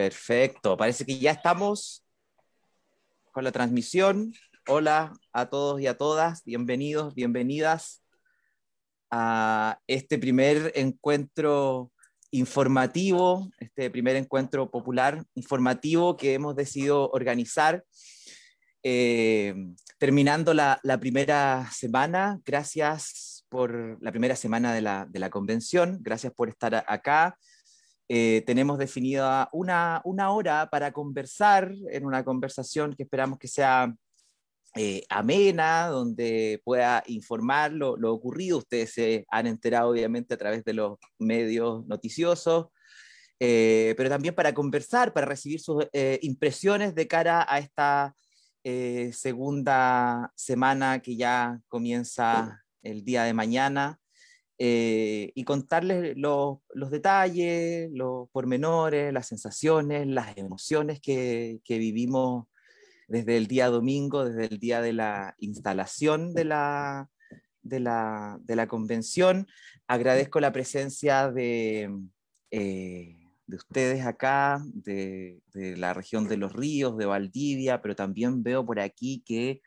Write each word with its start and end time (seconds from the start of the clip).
Perfecto, 0.00 0.78
parece 0.78 1.04
que 1.04 1.18
ya 1.18 1.32
estamos 1.32 2.06
con 3.32 3.44
la 3.44 3.52
transmisión. 3.52 4.32
Hola 4.66 5.12
a 5.30 5.50
todos 5.50 5.78
y 5.78 5.88
a 5.88 5.98
todas, 5.98 6.42
bienvenidos, 6.42 7.14
bienvenidas 7.14 8.02
a 9.10 9.78
este 9.86 10.18
primer 10.18 10.72
encuentro 10.74 11.92
informativo, 12.30 13.50
este 13.58 13.90
primer 13.90 14.16
encuentro 14.16 14.70
popular 14.70 15.22
informativo 15.34 16.16
que 16.16 16.32
hemos 16.32 16.56
decidido 16.56 17.10
organizar. 17.10 17.84
Eh, 18.82 19.54
terminando 19.98 20.54
la, 20.54 20.80
primera 20.98 21.68
semana, 21.72 22.40
gracias 22.46 23.44
por 23.50 24.02
la 24.02 24.12
primera 24.12 24.34
semana 24.34 24.72
de 24.72 24.80
la, 24.80 25.04
de 25.04 25.18
la 25.18 25.28
convención, 25.28 25.98
gracias 26.00 26.32
por 26.32 26.48
estar 26.48 26.86
acá. 26.88 27.36
Eh, 28.12 28.42
tenemos 28.44 28.76
definida 28.76 29.48
una, 29.52 30.00
una 30.02 30.32
hora 30.32 30.68
para 30.68 30.90
conversar 30.90 31.72
en 31.92 32.04
una 32.04 32.24
conversación 32.24 32.92
que 32.92 33.04
esperamos 33.04 33.38
que 33.38 33.46
sea 33.46 33.94
eh, 34.74 35.04
amena, 35.08 35.86
donde 35.86 36.60
pueda 36.64 37.04
informar 37.06 37.70
lo, 37.70 37.96
lo, 37.96 38.12
ocurrido. 38.12 38.58
Ustedes 38.58 38.94
se 38.94 39.24
han 39.30 39.46
enterado 39.46 39.90
obviamente 39.90 40.34
a 40.34 40.38
través 40.38 40.64
de 40.64 40.74
los 40.74 40.98
medios 41.20 41.86
noticiosos, 41.86 42.66
eh, 43.38 43.94
pero 43.96 44.08
también 44.08 44.34
para 44.34 44.54
conversar, 44.54 45.12
para 45.12 45.26
recibir 45.26 45.60
sus 45.60 45.86
impresiones 46.20 46.96
de 46.96 47.06
cara 47.06 47.46
a 47.48 47.60
esta 47.60 48.16
segunda 49.12 50.32
semana 50.34 51.00
que 51.00 51.14
ya 51.14 51.60
comienza 51.68 52.60
el 52.82 53.04
día 53.04 53.22
de 53.22 53.34
mañana. 53.34 53.99
Eh, 54.62 55.32
y 55.34 55.44
contarles 55.44 56.18
los, 56.18 56.58
los, 56.74 56.90
detalles, 56.90 57.90
los 57.94 58.28
pormenores, 58.28 59.10
las 59.10 59.26
sensaciones, 59.26 60.06
las 60.06 60.36
emociones 60.36 61.00
que, 61.00 61.62
vivimos 61.66 62.44
desde 63.08 63.38
el 63.38 63.46
día 63.46 63.68
domingo, 63.70 64.26
desde 64.26 64.52
el 64.52 64.58
día 64.58 64.82
de 64.82 64.92
la 64.92 65.34
instalación 65.38 66.34
de 66.34 66.44
la, 66.44 67.08
de 67.62 67.80
la, 67.80 68.38
de 68.42 68.54
la 68.54 68.68
convención. 68.68 69.46
Agradezco 69.86 70.40
la 70.40 70.52
presencia 70.52 71.30
de, 71.30 71.90
eh, 72.50 73.16
de 73.50 73.56
ustedes 73.56 74.06
acá, 74.06 74.62
de, 74.72 75.40
la 75.54 75.92
región 75.92 76.28
de 76.28 76.36
los 76.36 76.52
ríos, 76.52 76.96
de 76.96 77.06
Valdivia, 77.06 77.82
pero 77.82 77.96
también 77.96 78.42
veo 78.42 78.64
por 78.64 78.78
aquí 78.78 79.22
que 79.26 79.62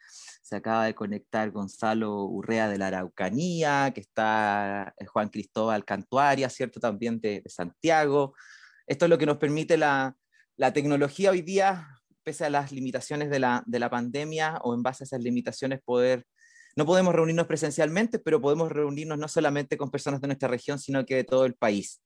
se 0.53 0.57
acaba 0.57 0.85
de 0.85 0.93
conectar 0.93 1.49
Gonzalo 1.49 2.25
Urrea 2.25 2.69
de 2.69 2.77
la 2.77 2.87
Araucanía, 2.87 3.91
que 3.91 4.01
está 4.01 4.93
eh, 4.99 5.05
Juan 5.07 5.29
Cristóbal 5.29 5.83
Cantuaria, 5.83 6.47
¿cierto? 6.47 6.79
También 6.79 7.19
de, 7.19 7.41
Santiago. 7.47 8.35
Esto 8.85 9.05
es 9.05 9.09
lo 9.09 9.17
que 9.17 9.25
nos 9.25 9.37
permite 9.37 9.77
la, 9.77 10.15
tecnología 10.71 11.31
hoy 11.31 11.41
día, 11.41 11.87
pese 12.21 12.45
a 12.45 12.51
las 12.51 12.71
limitaciones 12.71 13.31
de 13.31 13.39
la, 13.39 13.63
de 13.65 13.79
la 13.79 13.89
pandemia 13.89 14.59
o 14.61 14.75
en 14.75 14.83
base 14.83 15.03
a 15.03 15.05
esas 15.05 15.23
limitaciones, 15.23 15.81
poder 15.83 16.23
no 16.75 16.85
podemos 16.85 17.15
reunirnos 17.15 17.47
presencialmente, 17.47 18.19
pero 18.19 18.39
podemos 18.39 18.71
reunirnos 18.71 19.17
no 19.17 19.27
solamente 19.27 19.75
con 19.75 19.89
personas 19.89 20.21
de 20.21 20.27
nuestra 20.27 20.49
región, 20.49 20.77
sino 20.77 21.03
que 21.03 21.15
de 21.15 21.23
todo 21.23 21.45
el 21.45 21.55
país. 21.55 21.99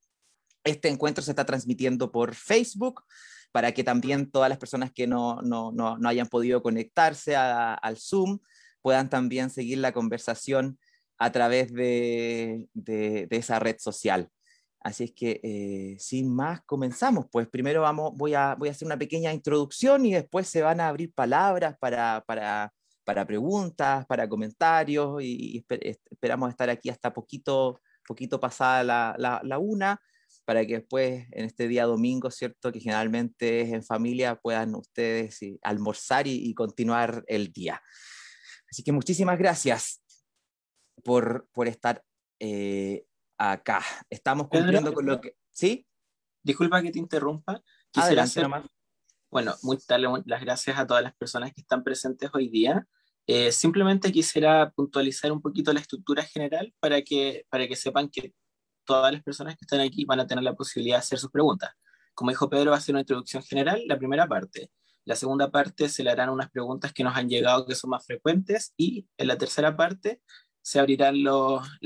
Este 0.63 0.87
encuentro 0.87 1.21
se 1.21 1.31
está 1.31 1.45
transmitiendo 1.45 2.13
por 2.13 2.33
Facebook, 2.33 3.03
para 3.51 3.71
que 3.71 3.83
también 3.83 4.29
todas 4.29 4.49
las 4.49 4.57
personas 4.57 4.91
que 4.91 5.07
no, 5.07 5.41
no, 5.41 5.71
no, 5.71 5.97
no 5.97 6.09
hayan 6.09 6.27
podido 6.27 6.61
conectarse 6.61 7.35
al 7.35 7.97
Zoom 7.97 8.39
puedan 8.81 9.09
también 9.09 9.49
seguir 9.49 9.79
la 9.79 9.91
conversación 9.91 10.79
a 11.17 11.31
través 11.31 11.73
de, 11.73 12.67
de, 12.73 13.27
esa 13.31 13.59
red 13.59 13.77
social. 13.79 14.29
Así 14.79 15.05
es 15.05 15.11
que, 15.11 15.41
eh, 15.43 15.97
sin 15.99 16.33
más, 16.33 16.61
comenzamos. 16.65 17.25
Pues 17.31 17.47
primero 17.47 17.81
vamos, 17.81 18.11
voy, 18.15 18.35
a, 18.35 18.55
voy 18.55 18.69
a 18.69 18.71
hacer 18.71 18.85
una 18.85 18.97
pequeña 18.97 19.33
introducción 19.33 20.05
y 20.05 20.13
después 20.13 20.47
se 20.47 20.61
van 20.61 20.79
a 20.79 20.87
abrir 20.87 21.13
palabras 21.13 21.75
para, 21.79 22.23
para, 22.25 22.71
para 23.03 23.25
preguntas, 23.25 24.05
para 24.05 24.29
comentarios 24.29 25.21
y, 25.21 25.65
esperamos 26.11 26.49
estar 26.49 26.69
aquí 26.69 26.89
hasta 26.89 27.13
poquito, 27.13 27.81
poquito 28.07 28.39
pasada 28.39 28.83
la, 28.83 29.15
la, 29.17 29.41
la 29.43 29.57
una 29.57 29.99
para 30.47 30.65
que 30.65 30.75
después 30.75 31.27
en 31.33 31.43
este 31.43 31.67
día 31.67 31.83
domingo, 31.83 32.31
¿cierto? 32.31 32.71
Que 32.71 32.79
generalmente 32.79 33.59
es 33.59 33.73
en 33.73 33.83
familia, 33.83 34.39
puedan 34.39 34.75
ustedes 34.75 35.39
almorzar 35.61 36.25
y, 36.25 36.53
continuar 36.53 37.25
el 37.27 37.51
día. 37.51 37.83
Así 38.71 38.81
que 38.81 38.93
muchísimas 38.93 39.37
gracias 39.37 40.01
por, 41.03 41.49
por 41.51 41.67
estar 41.67 42.01
eh, 42.39 43.03
acá. 43.37 43.83
Estamos 44.09 44.47
cumpliendo 44.47 44.93
con 44.93 45.05
lo 45.05 45.19
que... 45.19 45.35
¿Sí? 45.51 45.85
Disculpa 46.41 46.81
que 46.81 46.91
te 46.91 46.99
interrumpa. 46.99 47.61
Quisiera 47.91 48.23
hacer... 48.23 48.47
Bueno, 49.29 49.53
muy, 49.63 49.77
darle 49.85 50.07
las 50.25 50.39
gracias 50.39 50.79
a 50.79 50.87
todas 50.87 51.03
las 51.03 51.13
personas 51.17 51.51
que 51.53 51.59
están 51.59 51.83
presentes 51.83 52.29
hoy 52.31 52.47
día. 52.47 52.87
Eh, 53.27 53.51
simplemente 53.51 54.13
quisiera 54.13 54.71
puntualizar 54.71 55.29
un 55.29 55.41
poquito 55.41 55.73
la 55.73 55.81
estructura 55.81 56.23
general 56.23 56.73
para 56.79 57.01
que, 57.01 57.45
para 57.49 57.67
que 57.67 57.75
sepan 57.75 58.07
que 58.07 58.33
todas 58.87 59.11
las 59.11 59.21
personas 59.21 59.55
que 59.55 59.65
están 59.65 59.81
aquí 59.81 60.05
van 60.05 60.19
a 60.19 60.25
tener 60.25 60.43
la 60.43 60.55
posibilidad 60.55 60.95
de 60.95 61.01
hacer 61.01 61.19
sus 61.19 61.29
preguntas. 61.29 61.71
Como 62.15 62.31
dijo 62.31 62.49
Pedro, 62.49 62.71
va 62.71 62.77
a 62.77 62.81
ser 62.81 62.93
una 62.95 63.01
introducción 63.01 63.43
general, 63.43 63.83
la 63.85 63.97
primera 63.99 64.27
parte. 64.27 64.71
La 65.05 65.15
segunda 65.15 65.51
parte 65.51 65.87
se 65.87 66.03
le 66.03 66.09
harán 66.09 66.29
unas 66.29 66.49
preguntas 66.49 66.91
que 66.91 67.03
nos 67.03 67.15
han 67.15 67.29
llegado 67.29 67.65
que 67.65 67.75
son 67.75 67.91
más 67.91 68.05
frecuentes 68.05 68.73
y 68.75 69.07
en 69.17 69.27
la 69.27 69.37
tercera 69.37 69.77
parte 69.77 70.21
se, 70.61 70.79
abrirán 70.79 71.15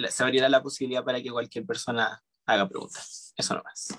se 0.09 0.23
abrirá 0.23 0.47
la 0.47 0.63
posibilidad 0.63 1.03
para 1.03 1.22
que 1.22 1.29
cualquier 1.29 1.66
persona 1.66 2.23
haga 2.45 2.69
preguntas. 2.69 3.34
Eso 3.35 3.56
nomás. 3.56 3.90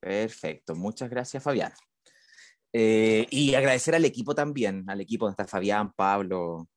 Perfecto, 0.00 0.74
muchas 0.74 1.10
gracias 1.10 1.42
Fabián. 1.42 1.72
Eh, 2.72 3.26
y 3.30 3.54
agradecer 3.54 3.94
al 3.94 4.04
equipo 4.04 4.34
también, 4.34 4.84
al 4.88 5.00
equipo 5.00 5.24
donde 5.24 5.42
está 5.42 5.50
Fabián, 5.50 5.92
Pablo, 5.94 6.68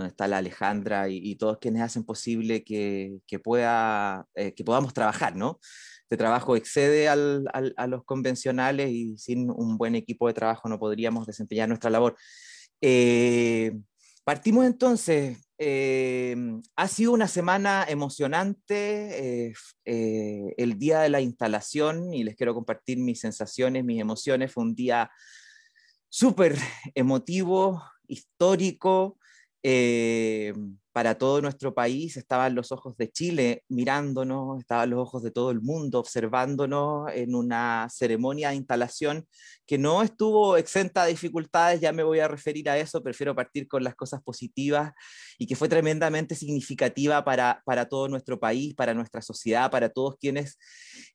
donde 0.00 0.10
está 0.10 0.26
la 0.26 0.38
Alejandra 0.38 1.08
y, 1.08 1.36
todos 1.36 1.58
quienes 1.58 1.82
hacen 1.82 2.04
posible 2.04 2.64
que, 2.64 3.18
que 3.26 3.38
pueda, 3.38 4.26
eh, 4.34 4.52
que 4.54 4.64
podamos 4.64 4.92
trabajar, 4.94 5.36
¿no? 5.36 5.60
Este 6.02 6.16
trabajo 6.16 6.56
excede 6.56 7.08
a 7.08 7.86
los 7.86 8.04
convencionales 8.04 8.90
y 8.90 9.16
sin 9.16 9.48
un 9.50 9.78
buen 9.78 9.94
equipo 9.94 10.26
de 10.26 10.34
trabajo 10.34 10.68
no 10.68 10.78
podríamos 10.78 11.26
desempeñar 11.26 11.68
nuestra 11.68 11.88
labor. 11.88 12.16
Eh, 12.80 13.78
partimos 14.24 14.66
entonces. 14.66 15.38
Eh, 15.56 16.34
ha 16.74 16.88
sido 16.88 17.12
una 17.12 17.28
semana 17.28 17.84
emocionante, 17.88 19.52
el 19.84 20.78
día 20.78 21.00
de 21.00 21.10
la 21.10 21.20
instalación, 21.20 22.12
y 22.12 22.24
les 22.24 22.34
quiero 22.34 22.54
compartir 22.54 22.98
mis 22.98 23.20
sensaciones, 23.20 23.84
mis 23.84 24.00
emociones. 24.00 24.52
Fue 24.52 24.64
un 24.64 24.74
día 24.74 25.10
súper 26.08 26.58
emotivo, 26.96 27.84
histórico, 28.08 29.19
eh, 29.62 30.54
para 30.92 31.16
todo 31.16 31.40
nuestro 31.40 31.72
país, 31.72 32.16
estaban 32.16 32.54
los 32.54 32.72
ojos 32.72 32.96
de 32.96 33.10
Chile 33.10 33.62
mirándonos, 33.68 34.58
estaban 34.58 34.90
los 34.90 34.98
ojos 35.00 35.22
de 35.22 35.30
todo 35.30 35.50
el 35.50 35.60
mundo 35.60 36.00
observándonos 36.00 37.10
en 37.14 37.34
una 37.34 37.86
ceremonia 37.90 38.48
de 38.50 38.56
instalación 38.56 39.26
que 39.66 39.78
no 39.78 40.02
estuvo 40.02 40.56
exenta 40.56 41.04
de 41.04 41.12
dificultades, 41.12 41.80
ya 41.80 41.92
me 41.92 42.02
voy 42.02 42.18
a 42.18 42.26
referir 42.26 42.68
a 42.68 42.78
eso, 42.78 43.02
prefiero 43.02 43.36
partir 43.36 43.68
con 43.68 43.84
las 43.84 43.94
cosas 43.94 44.20
positivas 44.22 44.92
y 45.38 45.46
que 45.46 45.56
fue 45.56 45.68
tremendamente 45.68 46.34
significativa 46.34 47.22
para, 47.24 47.62
para 47.64 47.86
todo 47.88 48.08
nuestro 48.08 48.40
país, 48.40 48.74
para 48.74 48.94
nuestra 48.94 49.22
sociedad, 49.22 49.70
para 49.70 49.90
todos 49.90 50.16
quienes 50.18 50.58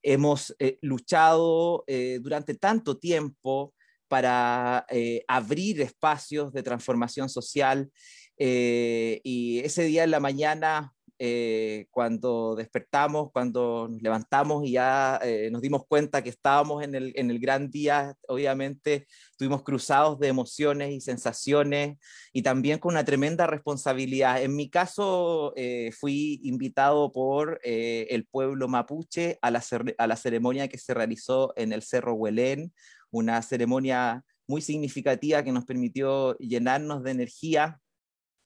hemos 0.04 0.56
eh, 0.60 0.78
luchado 0.82 1.84
eh, 1.88 2.20
durante 2.22 2.56
tanto 2.56 2.98
tiempo 2.98 3.74
para 4.08 4.86
abrir 5.28 5.82
espacios 5.82 6.54
de 6.54 6.62
transformación 6.62 7.28
social 7.28 7.90
eh, 8.38 9.22
y 9.24 9.60
ese 9.60 9.84
día 9.84 10.04
en 10.04 10.12
la 10.12 10.20
mañana, 10.20 10.94
eh, 11.18 11.88
cuando 11.92 12.56
despertamos, 12.56 13.32
cuando 13.32 13.88
nos 13.90 14.02
levantamos 14.02 14.66
y 14.66 14.72
ya 14.74 15.18
eh, 15.24 15.50
nos 15.50 15.62
dimos 15.62 15.86
cuenta 15.88 16.22
que 16.22 16.30
estábamos 16.30 16.84
en 16.84 16.94
el, 16.94 17.14
en 17.16 17.32
el 17.32 17.40
gran 17.40 17.72
día, 17.72 18.18
obviamente 18.28 19.08
estuvimos 19.32 19.64
cruzados 19.64 20.20
de 20.20 20.28
emociones 20.28 20.92
y 20.92 21.00
sensaciones 21.00 21.98
y 22.34 22.42
también 22.42 22.80
con 22.80 22.94
una 22.94 23.06
tremenda 23.06 23.48
responsabilidad. 23.48 24.42
En 24.44 24.56
mi 24.58 24.70
caso, 24.70 25.54
fui 25.98 26.42
invitado 26.44 27.12
por 27.14 27.62
el 27.64 28.26
pueblo 28.26 28.68
mapuche 28.68 29.40
a 29.42 29.52
la, 29.52 29.64
a 29.98 30.08
la 30.08 30.16
ceremonia 30.18 30.68
que 30.68 30.78
se 30.78 30.94
realizó 30.94 31.54
en 31.56 31.72
el 31.72 31.82
Cerro 31.82 32.14
Huelén, 32.14 32.74
una 33.10 33.42
ceremonia 33.42 34.26
muy 34.48 34.62
significativa 34.62 35.44
que 35.44 35.52
nos 35.54 35.66
permitió 35.66 36.38
llenarnos 36.38 37.04
de 37.04 37.12
energía 37.12 37.80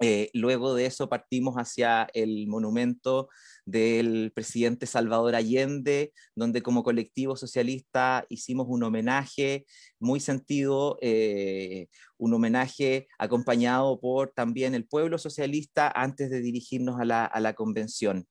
eh, 0.02 0.30
luego 0.34 0.76
de 0.76 0.86
eso 0.86 1.10
partimos 1.10 1.56
hacia 1.56 2.08
el 2.14 2.48
monumento 2.48 3.28
del 3.66 4.32
presidente 4.34 4.86
Salvador 4.86 5.36
Allende, 5.36 6.14
donde 6.36 6.62
como 6.64 6.84
colectivo 6.84 7.36
socialista 7.36 8.26
hicimos 8.30 8.68
un 8.70 8.84
homenaje 8.84 9.66
muy 10.00 10.22
sentido, 10.22 10.98
eh, 11.02 11.88
un 12.18 12.34
homenaje 12.34 13.08
acompañado 13.18 14.00
por 14.00 14.32
también 14.32 14.74
el 14.74 14.88
pueblo 14.88 15.18
socialista 15.18 15.92
antes 15.94 16.30
de 16.30 16.40
dirigirnos 16.42 17.00
a 17.02 17.06
la, 17.06 17.54
convención. 17.54 18.26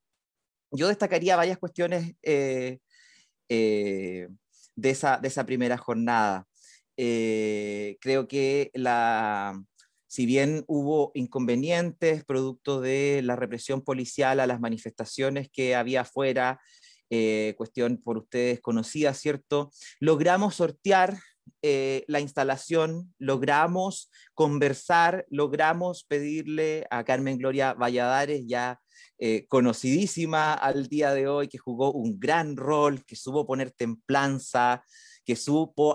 Yo 0.71 0.89
destacaría 0.89 1.37
varias 1.37 1.59
cuestiones 1.59 2.15
eh, 2.23 2.79
de 3.49 4.29
esa, 4.91 5.19
de 5.19 5.29
esa 5.29 5.45
primera 5.45 5.77
jornada. 5.77 6.47
Creo 6.97 8.27
que 8.27 8.71
la, 8.75 9.63
si 10.09 10.27
bien 10.27 10.65
hubo 10.67 11.13
inconvenientes 11.15 12.25
producto 12.25 12.81
de 12.81 13.21
la 13.23 13.37
represión 13.37 13.83
policial 13.83 14.41
a 14.41 14.47
las 14.47 14.59
manifestaciones 14.59 15.49
que 15.51 15.77
había 15.77 16.01
afuera, 16.01 16.61
eh, 17.11 17.55
cuestión 17.57 17.99
por 17.99 18.19
ustedes 18.19 18.61
conocida, 18.61 19.15
¿cierto? 19.15 19.71
Logramos 20.01 20.57
sortear 20.57 21.19
eh, 21.63 22.05
la 22.07 22.21
instalación, 22.21 23.15
logramos 23.19 24.11
conversar, 24.35 25.27
logramos 25.31 26.05
pedirle 26.05 26.87
a 26.91 27.05
Carmen 27.05 27.39
Gloria 27.39 27.75
Valladares, 27.75 28.45
ya 28.47 28.81
eh, 29.19 29.47
conocidísima 29.49 30.55
al 30.55 30.89
día 30.89 31.13
de 31.13 31.29
hoy, 31.29 31.49
que 31.49 31.59
jugó 31.59 31.93
un 31.93 32.19
gran 32.21 32.57
rol, 32.57 33.05
que 33.05 33.17
supo 33.17 33.47
poner 33.47 33.71
templanza, 33.73 34.85
que 35.29 35.37
supo 35.37 35.95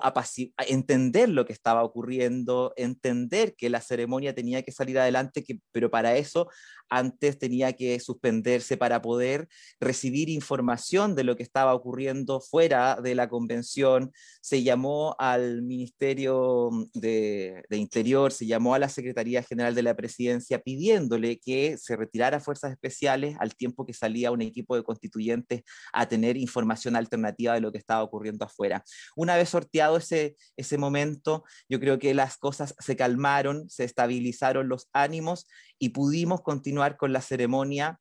entender 0.67 1.27
lo 1.27 1.43
que 1.43 1.53
estaba 1.53 1.83
ocurriendo, 1.83 2.71
entender 2.77 3.55
que 3.55 3.67
la 3.67 3.81
ceremonia 3.81 4.35
tenía 4.35 4.61
que 4.61 4.71
salir 4.71 4.99
adelante, 4.99 5.43
que, 5.43 5.59
pero 5.71 5.89
para 5.89 6.15
eso 6.17 6.51
antes 6.97 7.39
tenía 7.39 7.73
que 7.73 7.99
suspenderse 7.99 8.77
para 8.77 9.01
poder 9.01 9.47
recibir 9.79 10.29
información 10.29 11.15
de 11.15 11.23
lo 11.23 11.35
que 11.35 11.43
estaba 11.43 11.73
ocurriendo 11.73 12.41
fuera 12.41 12.97
de 13.01 13.15
la 13.15 13.29
convención. 13.29 14.11
Se 14.41 14.63
llamó 14.63 15.15
al 15.19 15.61
Ministerio 15.61 16.69
de, 16.93 17.63
Interior, 17.71 18.31
se 18.31 18.45
llamó 18.45 18.75
a 18.75 18.79
la 18.79 18.89
Secretaría 18.89 19.43
General 19.43 19.75
de 19.75 19.83
la 19.83 19.95
Presidencia 19.95 20.59
pidiéndole 20.59 21.39
que 21.39 21.77
se 21.77 21.95
retirara 21.95 22.39
fuerzas 22.39 22.71
especiales 22.71 23.35
al 23.39 23.55
tiempo 23.55 23.85
que 23.85 23.93
salía 23.93 24.31
un 24.31 24.41
equipo 24.41 24.75
de 24.75 24.83
constituyentes 24.83 25.63
a 25.91 26.07
tener 26.07 26.37
información 26.37 26.95
alternativa 26.95 27.53
de 27.53 27.61
lo 27.61 27.71
que 27.71 27.77
estaba 27.77 28.03
ocurriendo 28.03 28.45
afuera 28.45 28.83
una 29.15 29.35
vez 29.35 29.49
sorteado 29.49 29.97
ese, 29.97 30.35
ese 30.57 30.77
momento, 30.77 31.43
yo 31.69 31.79
creo 31.79 31.99
que 31.99 32.13
las 32.13 32.37
cosas 32.37 32.75
se 32.79 32.95
calmaron, 32.95 33.69
se 33.69 33.83
estabilizaron 33.83 34.67
los 34.67 34.89
ánimos 34.93 35.47
y 35.79 35.89
pudimos 35.89 36.41
continuar 36.41 36.97
con 36.97 37.13
la 37.13 37.21
ceremonia 37.21 37.99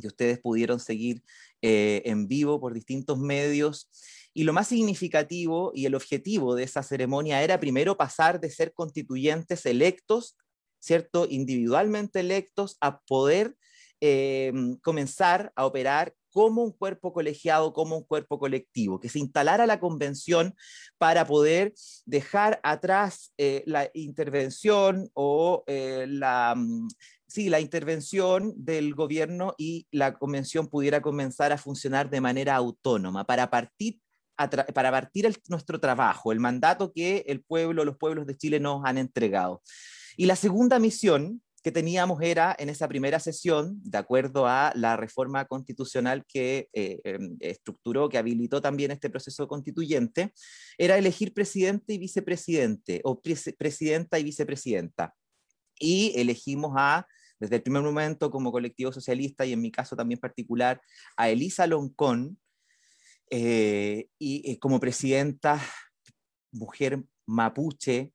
que 0.00 0.08
ustedes 0.08 0.38
pudieron 0.38 0.80
seguir 0.80 1.22
eh, 1.62 2.02
en 2.04 2.28
vivo 2.28 2.60
por 2.60 2.74
distintos 2.74 3.18
medios. 3.18 3.90
Y 4.34 4.44
lo 4.44 4.52
más 4.52 4.68
significativo 4.68 5.72
y 5.74 5.86
el 5.86 5.94
objetivo 5.94 6.54
de 6.54 6.64
esa 6.64 6.82
ceremonia 6.82 7.42
era 7.42 7.58
primero 7.58 7.96
pasar 7.96 8.38
de 8.40 8.50
ser 8.50 8.74
constituyentes 8.74 9.64
electos, 9.64 10.36
¿cierto? 10.78 11.26
Individualmente 11.28 12.20
electos, 12.20 12.76
a 12.80 13.00
poder 13.00 13.56
eh, 14.00 14.52
comenzar 14.82 15.52
a 15.56 15.64
operar 15.64 16.14
como 16.36 16.62
un 16.62 16.72
cuerpo 16.72 17.14
colegiado, 17.14 17.72
como 17.72 17.96
un 17.96 18.02
cuerpo 18.04 18.38
colectivo, 18.38 19.00
que 19.00 19.08
se 19.08 19.18
instalara 19.18 19.64
la 19.64 19.80
convención 19.80 20.54
para 20.98 21.26
poder 21.26 21.72
dejar 22.04 22.60
atrás 22.62 23.32
eh, 23.38 23.62
la 23.64 23.88
intervención 23.94 25.08
o 25.14 25.64
eh, 25.66 26.04
la, 26.06 26.52
mm, 26.54 26.88
sí, 27.26 27.48
la 27.48 27.58
intervención 27.60 28.52
del 28.54 28.94
gobierno 28.94 29.54
y 29.56 29.86
la 29.90 30.18
convención 30.18 30.68
pudiera 30.68 31.00
comenzar 31.00 31.52
a 31.52 31.56
funcionar 31.56 32.10
de 32.10 32.20
manera 32.20 32.54
autónoma 32.54 33.24
para 33.24 33.48
partir 33.48 33.98
para 34.36 34.90
partir 34.90 35.34
nuestro 35.48 35.80
trabajo, 35.80 36.30
el 36.30 36.40
mandato 36.40 36.92
que 36.92 37.24
el 37.28 37.40
pueblo, 37.40 37.86
los 37.86 37.96
pueblos 37.96 38.26
de 38.26 38.36
Chile 38.36 38.60
nos 38.60 38.84
han 38.84 38.98
entregado. 38.98 39.62
Y 40.18 40.26
la 40.26 40.36
segunda 40.36 40.78
misión 40.78 41.40
que 41.66 41.72
teníamos 41.72 42.22
era 42.22 42.54
en 42.60 42.68
esa 42.68 42.86
primera 42.86 43.18
sesión, 43.18 43.80
de 43.82 43.98
acuerdo 43.98 44.46
a 44.46 44.70
la 44.76 44.96
reforma 44.96 45.46
constitucional 45.46 46.24
que 46.24 46.68
eh, 46.72 47.00
em, 47.02 47.36
estructuró, 47.40 48.08
que 48.08 48.18
habilitó 48.18 48.62
también 48.62 48.92
este 48.92 49.10
proceso 49.10 49.48
constituyente, 49.48 50.32
era 50.78 50.96
elegir 50.96 51.34
presidente 51.34 51.92
y 51.92 51.98
vicepresidente, 51.98 53.00
o 53.02 53.20
presidenta 53.20 54.16
y 54.20 54.22
vicepresidenta. 54.22 55.12
Y 55.76 56.12
elegimos 56.14 56.72
a, 56.76 57.04
desde 57.40 57.56
el 57.56 57.62
primer 57.62 57.82
momento 57.82 58.30
como 58.30 58.52
colectivo 58.52 58.92
socialista 58.92 59.44
y 59.44 59.52
en 59.52 59.60
mi 59.60 59.72
caso 59.72 59.96
también 59.96 60.20
particular, 60.20 60.80
a 61.16 61.30
Elisa 61.30 61.66
Loncón, 61.66 62.38
eh, 63.28 64.06
y 64.20 64.52
eh, 64.52 64.60
como 64.60 64.78
presidenta, 64.78 65.60
mujer 66.52 67.02
mapuche, 67.26 68.12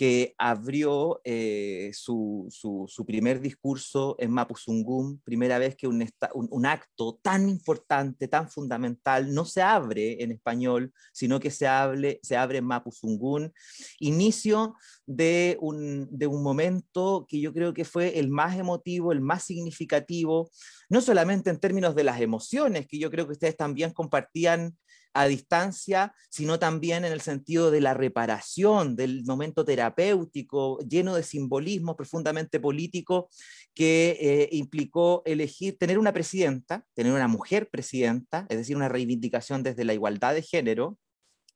que 0.00 0.34
abrió 0.38 1.20
eh, 1.24 1.90
su, 1.92 2.46
su, 2.48 3.04
primer 3.04 3.38
discurso 3.38 4.16
en 4.18 4.30
Mapuzungún, 4.30 5.20
primera 5.26 5.58
vez 5.58 5.76
que 5.76 5.86
un, 5.86 6.02
un, 6.32 6.64
acto 6.64 7.20
tan 7.22 7.50
importante, 7.50 8.26
tan 8.26 8.48
fundamental, 8.48 9.34
no 9.34 9.44
se 9.44 9.60
abre 9.60 10.22
en 10.22 10.32
español, 10.32 10.94
sino 11.12 11.38
que 11.38 11.50
se, 11.50 11.66
hable, 11.66 12.18
se 12.22 12.38
abre 12.38 12.56
en 12.56 12.64
Mapuzungún. 12.64 13.52
Inicio 13.98 14.74
de 15.04 15.58
un, 15.60 16.08
de 16.10 16.26
un 16.26 16.42
momento 16.42 17.26
que 17.28 17.38
yo 17.38 17.52
creo 17.52 17.74
que 17.74 17.84
fue 17.84 18.18
el 18.18 18.30
más 18.30 18.56
emotivo, 18.56 19.12
el 19.12 19.20
más 19.20 19.44
significativo, 19.44 20.50
no 20.88 21.02
solamente 21.02 21.50
en 21.50 21.60
términos 21.60 21.94
de 21.94 22.04
las 22.04 22.22
emociones, 22.22 22.86
que 22.86 22.98
yo 22.98 23.10
creo 23.10 23.26
que 23.26 23.32
ustedes 23.32 23.58
también 23.58 23.90
compartían 23.90 24.78
a 25.14 25.26
distancia, 25.26 26.14
sino 26.28 26.58
también 26.58 27.04
en 27.04 27.12
el 27.12 27.20
sentido 27.20 27.70
de 27.70 27.80
la 27.80 27.94
reparación, 27.94 28.96
del 28.96 29.24
momento 29.24 29.64
terapéutico, 29.64 30.78
lleno 30.80 31.14
de 31.14 31.22
simbolismo 31.22 31.96
profundamente 31.96 32.60
político, 32.60 33.28
que 33.74 34.16
eh, 34.20 34.48
implicó 34.52 35.22
elegir, 35.24 35.78
tener 35.78 35.98
una 35.98 36.12
presidenta, 36.12 36.84
tener 36.94 37.12
una 37.12 37.28
mujer 37.28 37.68
presidenta, 37.70 38.46
es 38.48 38.58
decir, 38.58 38.76
una 38.76 38.88
reivindicación 38.88 39.62
desde 39.62 39.84
la 39.84 39.94
igualdad 39.94 40.34
de 40.34 40.42
género, 40.42 40.98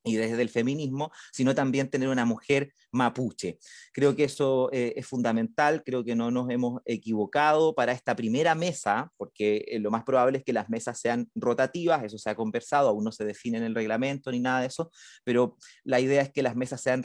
y 0.04 0.16
desde 0.16 0.42
el 0.42 0.50
feminismo, 0.50 1.10
sino 1.32 1.54
también 1.54 1.88
tener 1.88 2.08
una 2.08 2.24
mujer 2.24 2.72
mapuche. 2.92 3.58
Creo 3.92 4.14
que 4.14 4.24
eso 4.24 4.70
eh, 4.72 4.92
es 4.96 5.06
fundamental, 5.06 5.82
creo 5.84 6.04
que 6.04 6.14
no 6.14 6.30
nos 6.30 6.50
hemos 6.50 6.82
equivocado 6.84 7.74
para 7.74 7.92
esta 7.92 8.14
primera 8.14 8.54
mesa, 8.54 9.10
porque 9.16 9.64
eh, 9.66 9.78
lo 9.80 9.90
más 9.90 10.04
probable 10.04 10.38
es 10.38 10.44
que 10.44 10.52
las 10.52 10.68
mesas 10.68 11.00
sean 11.00 11.28
rotativas, 11.34 12.04
eso 12.04 12.18
se 12.18 12.30
ha 12.30 12.34
conversado, 12.34 12.90
aún 12.90 13.04
no 13.04 13.12
se 13.12 13.24
define 13.24 13.58
en 13.58 13.64
el 13.64 13.74
reglamento 13.74 14.30
ni 14.30 14.40
nada 14.40 14.60
de 14.60 14.66
eso, 14.66 14.90
pero 15.24 15.56
la 15.84 16.00
idea 16.00 16.22
es 16.22 16.30
que 16.30 16.42
las 16.42 16.54
mesas 16.54 16.80
sean 16.80 17.02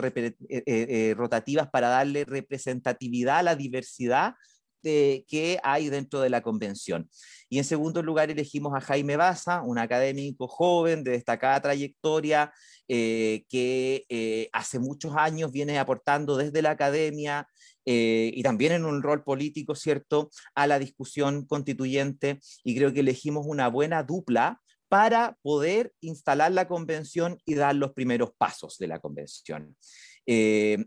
eh, 0.49 1.13
rotativas 1.15 1.69
para 1.69 1.87
darle 1.87 2.25
representatividad 2.25 3.39
a 3.39 3.43
la 3.43 3.55
diversidad 3.55 4.35
que 4.81 5.59
hay 5.63 5.89
dentro 5.89 6.21
de 6.21 6.29
la 6.29 6.41
convención. 6.41 7.09
Y 7.49 7.57
en 7.57 7.63
segundo 7.63 8.03
lugar 8.03 8.29
elegimos 8.29 8.73
a 8.75 8.81
Jaime 8.81 9.15
Baza, 9.15 9.61
un 9.63 9.79
académico 9.79 10.47
joven 10.47 11.03
de 11.03 11.11
destacada 11.11 11.59
trayectoria 11.61 12.53
eh, 12.91 13.45
que 13.49 14.05
eh, 14.09 14.49
hace 14.51 14.79
muchos 14.79 15.15
años 15.15 15.51
viene 15.51 15.77
aportando 15.77 16.37
desde 16.37 16.63
la 16.63 16.71
academia 16.71 17.47
eh, 17.85 18.31
y 18.33 18.41
también 18.41 18.71
en 18.71 18.83
un 18.83 19.03
rol 19.03 19.23
político, 19.23 19.75
¿cierto?, 19.75 20.31
a 20.55 20.65
la 20.65 20.79
discusión 20.79 21.45
constituyente 21.45 22.39
y 22.63 22.75
creo 22.75 22.91
que 22.91 23.01
elegimos 23.01 23.45
una 23.47 23.67
buena 23.67 24.01
dupla 24.01 24.59
para 24.87 25.37
poder 25.43 25.93
instalar 26.01 26.51
la 26.51 26.67
convención 26.67 27.37
y 27.45 27.53
dar 27.53 27.75
los 27.75 27.93
primeros 27.93 28.31
pasos 28.37 28.79
de 28.79 28.87
la 28.87 28.99
convención. 28.99 29.75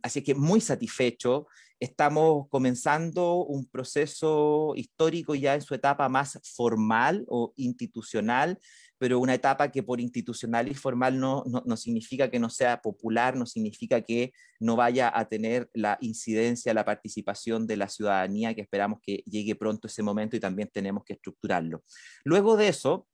así 0.02 0.22
que 0.22 0.34
muy 0.34 0.60
satisfecho, 0.60 1.46
estamos 1.82 2.48
comenzando 2.48 3.44
un 3.44 3.66
proceso 3.66 4.72
histórico 4.76 5.34
ya 5.34 5.54
en 5.54 5.62
su 5.62 5.74
etapa 5.74 6.08
más 6.08 6.38
formal 6.54 7.24
o 7.26 7.52
institucional, 7.56 8.58
pero 8.98 9.18
una 9.18 9.34
etapa 9.34 9.72
que 9.72 9.82
por 9.82 10.00
institucional 10.00 10.68
y 10.68 10.74
formal 10.74 11.18
no, 11.18 11.42
no, 11.44 11.76
significa 11.76 12.30
que 12.30 12.38
no 12.38 12.48
sea 12.48 12.80
popular, 12.80 13.36
no 13.36 13.46
significa 13.46 14.00
que 14.00 14.32
no 14.60 14.76
vaya 14.76 15.10
a 15.12 15.28
tener 15.28 15.68
la 15.74 15.98
incidencia, 16.00 16.72
la 16.72 16.84
participación 16.84 17.66
de 17.66 17.76
la 17.76 17.88
ciudadanía, 17.88 18.54
que 18.54 18.60
esperamos 18.60 19.00
que 19.02 19.24
llegue 19.26 19.56
pronto 19.56 19.88
ese 19.88 20.04
momento 20.04 20.36
y 20.36 20.40
también 20.40 20.70
tenemos 20.72 21.02
que 21.04 21.14
estructurarlo. 21.14 21.82
Luego 22.22 22.56
de 22.56 22.68
eso, 22.68 23.08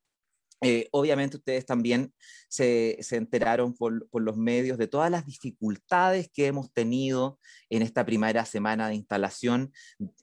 eh, 0.61 0.89
obviamente 0.91 1.37
ustedes 1.37 1.65
también 1.67 2.13
se, 2.49 2.99
enteraron 3.13 3.75
por, 3.75 4.09
los 4.13 4.37
medios 4.37 4.77
de 4.77 4.89
todas 4.89 5.11
las 5.11 5.25
dificultades 5.25 6.29
que 6.33 6.47
hemos 6.47 6.73
tenido 6.73 7.39
en 7.71 7.83
esta 7.83 8.05
primera 8.05 8.45
semana 8.45 8.89
de 8.89 8.97
instalación, 8.97 9.73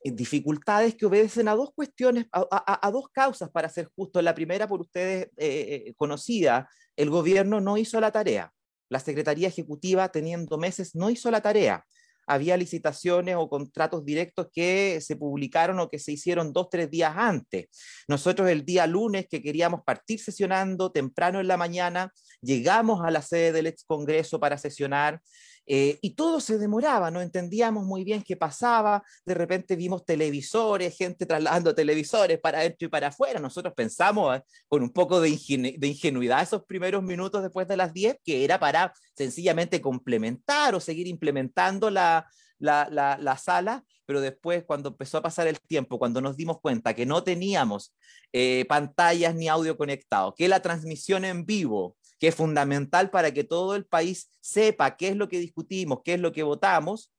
eh, 0.04 0.12
dificultades 0.12 0.96
que 0.96 1.06
obedecen 1.06 1.48
a 1.48 1.56
dos 1.56 1.72
cuestiones, 1.74 2.26
a, 2.32 2.92
dos 2.92 3.10
causas, 3.14 3.50
para 3.50 3.70
ser 3.70 3.90
justo. 3.96 4.22
La 4.22 4.36
primera, 4.36 4.68
por 4.68 4.82
ustedes 4.82 5.30
eh, 5.38 5.94
conocida, 5.96 6.70
el 6.98 7.10
gobierno 7.10 7.62
no 7.62 7.78
hizo 7.78 8.00
la 8.02 8.12
tarea. 8.12 8.52
La 8.90 9.00
Secretaría 9.00 9.48
Ejecutiva, 9.48 10.10
teniendo 10.10 10.58
meses, 10.58 10.96
no 10.96 11.10
hizo 11.10 11.32
la 11.32 11.42
tarea 11.42 11.86
había 12.28 12.58
licitaciones 12.58 13.36
o 13.38 13.50
contratos 13.50 14.06
directos 14.06 14.48
que 14.54 15.00
se 15.02 15.16
publicaron 15.16 15.80
o 15.80 15.90
que 15.90 16.00
se 16.00 16.12
hicieron 16.12 16.54
dos, 16.54 16.70
tres 16.70 16.90
días 16.90 17.14
antes. 17.16 17.68
Nosotros 18.08 18.50
el 18.50 18.66
día 18.66 18.88
lunes 18.88 19.28
que 19.30 19.42
queríamos 19.42 19.82
partir 19.86 20.20
sesionando 20.20 20.92
temprano 20.92 21.40
en 21.40 21.48
la 21.48 21.58
mañana, 21.58 22.12
llegamos 22.42 23.06
a 23.06 23.12
la 23.12 23.22
sede 23.22 23.52
del 23.52 23.68
ex 23.68 23.84
Congreso 23.86 24.40
para 24.40 24.58
sesionar 24.58 25.22
Eh, 25.68 25.98
y 26.02 26.12
todo 26.12 26.40
se 26.40 26.60
demoraba, 26.60 27.10
no 27.10 27.22
entendíamos 27.22 27.86
muy 27.86 28.04
bien 28.04 28.22
qué 28.22 28.38
pasaba, 28.38 29.04
de 29.26 29.34
repente 29.34 29.76
vimos 29.76 30.06
televisores, 30.06 30.96
gente 30.96 31.26
trasladando 31.26 31.74
televisores 31.74 32.40
para 32.40 32.60
adentro 32.60 32.86
y 32.86 32.90
para 32.90 33.08
afuera, 33.08 33.40
nosotros 33.40 33.74
pensamos 33.76 34.38
eh, 34.38 34.44
con 34.68 34.84
un 34.84 34.92
poco 34.92 35.20
de, 35.20 35.30
ingenuidad 35.30 36.44
esos 36.44 36.66
primeros 36.66 37.02
minutos 37.02 37.42
después 37.42 37.68
de 37.68 37.78
las 37.78 37.94
10 37.94 38.18
que 38.24 38.44
era 38.44 38.60
para 38.60 38.94
sencillamente 39.16 39.82
complementar 39.82 40.76
o 40.76 40.80
seguir 40.80 41.08
implementando 41.08 41.90
la, 41.90 42.28
la, 42.60 43.38
sala, 43.42 43.84
pero 44.06 44.22
después 44.22 44.64
cuando 44.66 44.90
empezó 44.90 45.18
a 45.18 45.24
pasar 45.24 45.48
el 45.48 45.60
tiempo, 45.60 45.98
cuando 45.98 46.22
nos 46.22 46.38
dimos 46.38 46.60
cuenta 46.62 46.94
que 46.94 47.08
no 47.08 47.24
teníamos 47.24 47.96
eh, 48.34 48.66
pantallas 48.68 49.34
ni 49.34 49.48
audio 49.48 49.78
conectado, 49.78 50.36
que 50.36 50.48
la 50.48 50.62
transmisión 50.62 51.26
en 51.26 51.46
vivo 51.46 51.96
que 52.20 52.28
es 52.30 52.36
fundamental 52.36 53.10
para 53.10 53.34
que 53.34 53.44
todo 53.44 53.76
el 53.76 53.86
país 53.86 54.30
sepa 54.42 54.96
qué 54.96 55.10
es 55.10 55.16
lo 55.16 55.28
que 55.28 55.40
discutimos, 55.40 56.00
qué 56.04 56.16
es 56.16 56.20
lo 56.20 56.32
que 56.32 56.44
votamos, 56.44 57.12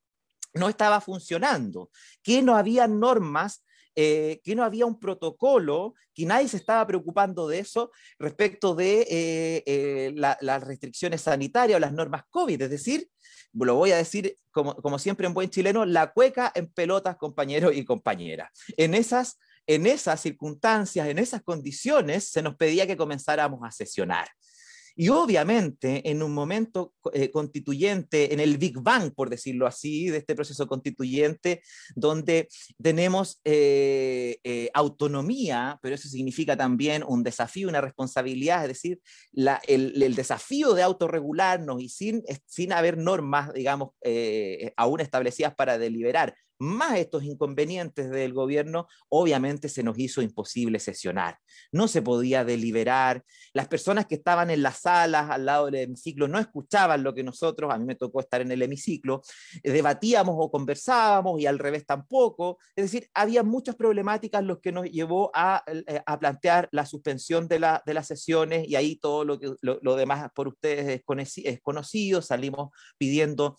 no 0.53 0.69
estaba 0.69 1.01
funcionando, 1.01 1.89
que 2.23 2.41
no 2.41 2.55
había 2.55 2.87
normas 2.87 3.63
eh, 3.99 4.41
que 4.43 4.53
no 4.53 4.63
había 4.63 4.85
un 4.85 4.99
protocolo, 4.99 5.95
que 6.13 6.23
nadie 6.23 6.47
se 6.47 6.57
estaba 6.57 6.85
preocupando 6.85 7.47
de 7.47 7.57
eso 7.57 7.89
respecto 8.19 8.75
de 8.75 9.07
eh, 9.09 9.63
eh, 9.65 10.13
las 10.15 10.63
restricciones 10.63 11.21
sanitarias 11.21 11.77
o 11.77 11.79
las 11.79 11.93
normas 11.93 12.21
COVID. 12.29 12.61
Es 12.61 12.69
decir, 12.69 13.09
lo 13.53 13.73
voy 13.73 13.93
a 13.93 13.97
decir 13.97 14.37
como, 14.51 14.75
como, 14.75 14.99
siempre 14.99 15.25
en 15.25 15.33
buen 15.33 15.49
chileno, 15.49 15.83
la 15.83 16.13
cueca 16.13 16.51
en 16.53 16.67
pelotas, 16.67 17.17
compañeros 17.17 17.75
y 17.75 17.85
compañeras. 17.85 18.51
En 18.77 18.93
esas, 18.93 19.39
en 19.65 19.87
esas 19.87 20.21
circunstancias, 20.21 21.07
en 21.07 21.17
esas 21.17 21.41
condiciones, 21.41 22.29
se 22.29 22.43
nos 22.43 22.55
pedía 22.55 22.85
que 22.85 22.97
comenzáramos 22.97 23.61
a 23.63 23.71
sesionar. 23.71 24.27
Y 24.99 25.09
obviamente 25.09 26.09
en 26.09 26.23
un 26.23 26.33
momento 26.33 26.95
eh, 27.13 27.29
constituyente, 27.29 28.33
en 28.33 28.39
el 28.39 28.57
Big 28.57 28.79
Bang, 28.81 29.13
por 29.13 29.29
decirlo 29.29 29.67
así, 29.67 30.09
de 30.09 30.17
este 30.17 30.33
proceso 30.33 30.65
constituyente, 30.65 31.61
donde 31.95 32.47
tenemos 32.81 33.39
eh, 33.45 34.39
eh, 34.43 34.71
autonomía, 34.73 35.77
pero 35.83 35.93
eso 35.93 36.09
significa 36.09 36.57
también 36.57 37.03
un 37.07 37.21
desafío, 37.21 37.69
una 37.69 37.79
responsabilidad, 37.79 38.63
es 38.63 38.69
decir, 38.69 38.99
el, 39.67 40.01
el, 40.01 40.15
desafío 40.15 40.73
de 40.73 40.81
autorregularnos 40.81 41.79
y 41.79 41.89
sin, 41.89 42.23
sin 42.47 42.73
haber 42.73 42.97
normas, 42.97 43.53
digamos, 43.53 43.91
aún 44.77 44.99
establecidas 44.99 45.53
para 45.53 45.77
deliberar, 45.77 46.35
más 46.59 46.97
estos 46.97 47.23
inconvenientes 47.23 48.09
del 48.09 48.33
gobierno, 48.33 48.87
obviamente 49.09 49.69
se 49.69 49.83
nos 49.83 49.97
hizo 49.99 50.21
imposible 50.21 50.79
sesionar. 50.79 51.37
No 51.71 51.87
se 51.87 52.01
podía 52.01 52.43
deliberar. 52.43 53.23
Las 53.53 53.67
personas 53.67 54.05
que 54.05 54.15
estaban 54.15 54.49
en 54.49 54.63
las 54.63 54.79
salas 54.79 55.29
al 55.29 55.45
lado 55.45 55.65
del 55.65 55.75
hemiciclo 55.75 56.27
no 56.27 56.39
escuchaban 56.39 57.03
lo 57.03 57.13
que 57.13 57.23
nosotros, 57.23 57.71
a 57.71 57.77
mí 57.77 57.85
me 57.85 57.95
tocó 57.95 58.19
estar 58.19 58.41
en 58.41 58.51
el 58.51 58.61
hemiciclo, 58.61 59.21
eh, 59.63 59.71
debatíamos 59.71 60.35
o 60.37 60.51
conversábamos 60.51 61.39
y 61.39 61.45
al 61.45 61.59
revés 61.59 61.85
tampoco. 61.85 62.57
Es 62.75 62.85
decir, 62.85 63.09
había 63.13 63.43
muchas 63.43 63.75
problemáticas 63.75 64.43
lo 64.43 64.59
que 64.61 64.71
nos 64.71 64.85
llevó 64.85 65.31
a, 65.33 65.63
eh, 65.67 66.01
a 66.05 66.19
plantear 66.19 66.69
la 66.71 66.85
suspensión 66.85 67.47
de, 67.47 67.59
la, 67.59 67.83
de, 67.85 67.93
las 67.93 68.07
sesiones 68.07 68.67
y 68.67 68.75
ahí 68.75 68.95
todo 68.97 69.25
lo, 69.25 69.39
que, 69.39 69.53
lo, 69.61 69.95
demás 69.95 70.29
por 70.33 70.47
ustedes 70.47 71.01
es 71.43 71.61
conocido. 71.61 72.21
Salimos 72.21 72.69
pidiendo 72.97 73.57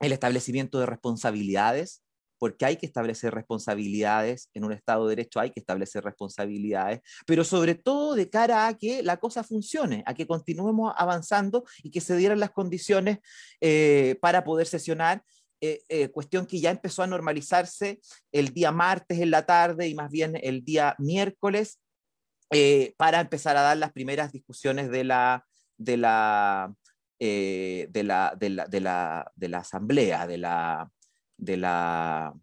el 0.00 0.12
establecimiento 0.12 0.78
de 0.78 0.86
responsabilidades 0.86 2.03
porque 2.44 2.66
hay 2.66 2.76
que 2.76 2.84
establecer 2.84 3.32
responsabilidades, 3.32 4.50
en 4.52 4.64
un 4.64 4.72
Estado 4.72 5.06
de 5.06 5.16
Derecho 5.16 5.40
hay 5.40 5.50
que 5.50 5.60
establecer 5.60 6.04
responsabilidades, 6.04 7.00
pero 7.26 7.42
sobre 7.42 7.74
todo 7.74 8.14
de 8.14 8.28
cara 8.28 8.66
a 8.66 8.76
que 8.76 9.02
la 9.02 9.16
cosa 9.16 9.42
funcione, 9.42 10.02
a 10.04 10.12
que 10.12 10.26
continuemos 10.26 10.92
avanzando 10.94 11.64
y 11.82 11.90
que 11.90 12.02
se 12.02 12.14
dieran 12.18 12.40
las 12.40 12.50
condiciones 12.50 13.20
eh, 13.62 14.18
para 14.20 14.44
poder 14.44 14.66
sesionar. 14.66 15.22
Eh, 15.62 15.80
eh, 15.88 16.08
cuestión 16.08 16.44
que 16.44 16.60
ya 16.60 16.70
empezó 16.70 17.02
a 17.02 17.06
normalizarse 17.06 18.02
el 18.30 18.52
día 18.52 18.72
martes 18.72 19.20
en 19.20 19.30
la 19.30 19.46
tarde 19.46 19.88
y 19.88 19.94
más 19.94 20.10
bien 20.10 20.38
el 20.42 20.66
día 20.66 20.96
miércoles 20.98 21.80
para 22.98 23.20
empezar 23.20 23.56
a 23.56 23.62
dar 23.62 23.78
las 23.78 23.92
primeras 23.92 24.32
discusiones 24.32 24.90
de 24.90 25.04
la, 25.04 25.46
de 25.78 25.96
la, 25.96 26.74
la, 27.18 27.26
de 27.88 28.02
la, 28.02 28.66
de 28.66 28.80
la, 28.80 29.32
de 29.34 29.48
la 29.48 29.58
asamblea, 29.58 30.26
de 30.26 30.36
la, 30.36 30.90
de 31.36 31.56
la, 31.56 32.34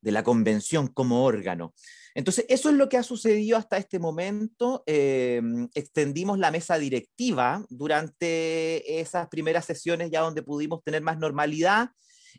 de 0.00 0.12
la 0.12 0.22
convención 0.22 0.88
como 0.88 1.24
órgano. 1.24 1.74
Entonces, 2.14 2.46
eso 2.48 2.70
es 2.70 2.76
lo 2.76 2.88
que 2.88 2.96
ha 2.96 3.02
sucedido 3.02 3.58
hasta 3.58 3.76
este 3.76 3.98
momento. 3.98 4.84
Eh, 4.86 5.42
extendimos 5.74 6.38
la 6.38 6.52
mesa 6.52 6.78
directiva 6.78 7.64
durante 7.70 9.00
esas 9.00 9.28
primeras 9.28 9.64
sesiones 9.64 10.10
ya 10.10 10.20
donde 10.20 10.42
pudimos 10.42 10.84
tener 10.84 11.02
más 11.02 11.18
normalidad. 11.18 11.90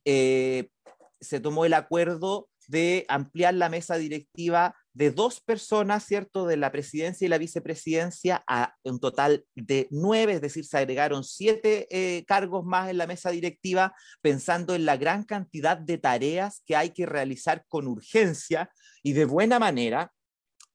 Eh, 0.06 0.70
se 1.20 1.42
tomó 1.42 1.66
el 1.66 1.74
acuerdo 1.74 2.48
de 2.68 3.06
ampliar 3.10 3.54
la 3.54 3.70
mesa 3.70 3.98
directiva 3.98 4.76
de 4.96 5.12
dos 5.12 5.42
personas, 5.42 6.06
¿cierto?, 6.06 6.48
de 6.48 6.56
la 6.56 6.72
presidencia 6.72 7.26
y 7.26 7.28
la 7.28 7.38
vicepresidencia 7.38 8.44
a 8.48 8.76
un 8.84 9.02
total 9.02 9.46
de 9.54 9.90
nueve, 9.92 10.34
es 10.34 10.42
decir, 10.42 10.66
se 10.66 10.78
agregaron 10.78 11.26
siete 11.26 11.86
eh, 11.92 12.24
cargos 12.26 12.64
más 12.64 12.90
en 12.90 12.98
la 12.98 13.06
mesa 13.06 13.30
directiva, 13.30 13.94
pensando 14.22 14.74
en 14.74 14.86
la 14.86 14.96
gran 14.96 15.26
cantidad 15.26 15.78
de 15.78 15.98
tareas 15.98 16.64
que 16.66 16.78
hay 16.78 16.92
que 16.92 17.06
realizar 17.06 17.66
con 17.68 17.88
urgencia 17.88 18.72
y 19.04 19.12
de 19.12 19.26
buena 19.26 19.60
manera 19.60 20.14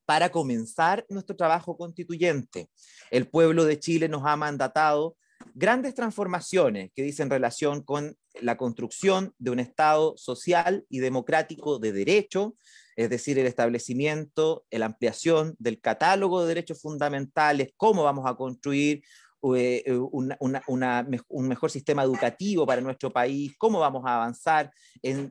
para 0.04 0.30
comenzar 0.30 1.06
nuestro 1.08 1.34
trabajo 1.34 1.78
constituyente. 1.78 2.68
El 3.10 3.26
pueblo 3.26 3.64
de 3.64 3.78
Chile 3.78 4.06
nos 4.06 4.26
ha 4.26 4.36
mandatado 4.36 5.16
grandes 5.54 5.94
transformaciones 5.94 6.90
que 6.94 7.02
dicen 7.02 7.30
relación 7.30 7.82
con 7.82 8.18
la 8.42 8.58
construcción 8.58 9.34
de 9.38 9.50
un 9.50 9.60
Estado 9.60 10.14
social 10.18 10.84
y 10.90 10.98
democrático 10.98 11.78
de 11.78 11.92
derecho, 11.92 12.54
es 12.96 13.10
decir, 13.10 13.38
el 13.38 13.46
establecimiento, 13.46 14.64
la 14.70 14.86
ampliación 14.86 15.54
del 15.58 15.80
catálogo 15.80 16.42
de 16.42 16.48
derechos 16.48 16.80
fundamentales, 16.80 17.70
cómo 17.76 18.02
vamos 18.02 18.26
a 18.26 18.34
construir 18.34 19.02
eh, 19.42 19.82
eh, 19.86 19.94
un 19.96 21.48
mejor 21.48 21.70
sistema 21.70 22.02
educativo 22.02 22.66
para 22.66 22.82
nuestro 22.82 23.10
país, 23.10 23.54
cómo 23.56 23.78
vamos 23.80 24.04
a 24.04 24.16
avanzar 24.16 24.70
en, 25.00 25.30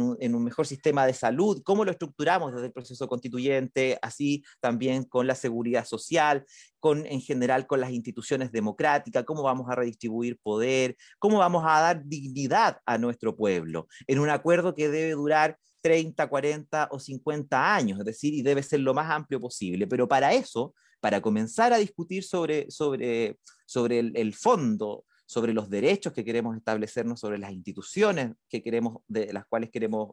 un, 0.00 0.44
mejor 0.44 0.64
sistema 0.64 1.04
de 1.06 1.12
salud, 1.12 1.60
cómo 1.64 1.84
lo 1.84 1.90
estructuramos 1.90 2.52
desde 2.52 2.66
el 2.66 2.72
proceso 2.72 3.08
constituyente, 3.08 3.98
así 4.00 4.44
también 4.60 5.02
con 5.02 5.26
la 5.26 5.34
seguridad 5.34 5.84
social, 5.86 6.44
con, 6.78 7.04
en 7.04 7.20
general 7.20 7.66
con 7.66 7.80
las 7.80 7.90
instituciones 7.90 8.52
democráticas, 8.52 9.24
cómo 9.24 9.42
vamos 9.42 9.68
a 9.68 9.74
redistribuir 9.74 10.38
poder, 10.40 10.96
cómo 11.18 11.38
vamos 11.38 11.64
a 11.66 11.80
dar 11.80 12.04
dignidad 12.04 12.78
a 12.86 12.96
nuestro 12.96 13.34
pueblo, 13.34 13.88
en 14.06 14.20
un 14.20 14.30
acuerdo 14.30 14.76
que 14.76 14.88
debe 14.88 15.12
durar 15.12 15.58
30, 15.80 16.28
40 16.28 16.88
o 16.90 16.98
50 16.98 17.74
años, 17.74 17.98
es 17.98 18.04
decir, 18.04 18.34
y 18.34 18.42
debe 18.42 18.62
ser 18.62 18.80
lo 18.80 18.94
más 18.94 19.10
amplio 19.10 19.40
posible. 19.40 19.86
Pero 19.86 20.06
para 20.08 20.32
eso, 20.32 20.74
para 21.00 21.20
comenzar 21.20 21.72
a 21.72 21.78
discutir 21.78 22.22
sobre, 22.22 22.70
sobre, 22.70 23.38
sobre 23.66 23.98
el, 23.98 24.34
fondo, 24.34 25.04
sobre 25.26 25.52
los 25.54 25.70
derechos 25.70 26.12
que 26.12 26.24
queremos 26.24 26.56
establecernos, 26.56 27.20
sobre 27.20 27.38
las 27.38 27.52
instituciones 27.52 28.32
que 28.48 28.62
queremos, 28.62 28.98
de 29.08 29.32
las 29.32 29.46
cuales 29.46 29.70
queremos, 29.70 30.10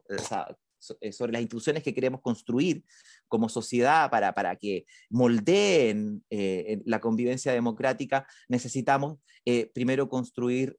eh, 1.00 1.12
sobre 1.12 1.32
las 1.32 1.42
instituciones 1.42 1.82
que 1.82 1.92
queremos 1.92 2.20
construir 2.22 2.84
como 3.26 3.48
sociedad 3.48 4.10
para, 4.10 4.32
para 4.32 4.56
que 4.56 4.86
moldeen 5.10 6.24
eh, 6.30 6.80
la 6.86 7.00
convivencia 7.00 7.52
democrática, 7.52 8.26
necesitamos 8.48 9.18
eh, 9.44 9.70
primero 9.74 10.08
construir 10.08 10.76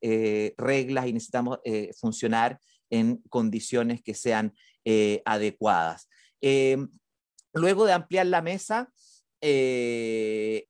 reglas 0.58 1.08
y 1.08 1.13
necesitamos 1.13 1.60
funcionar 2.00 2.60
en 2.89 3.17
condiciones 3.29 4.01
que 4.01 4.13
sean 4.13 4.53
adecuadas. 5.25 6.09
luego 7.53 7.86
de 7.86 7.93
ampliar 7.93 8.25
la 8.27 8.41
mesa, 8.41 8.89
eh, 9.41 10.65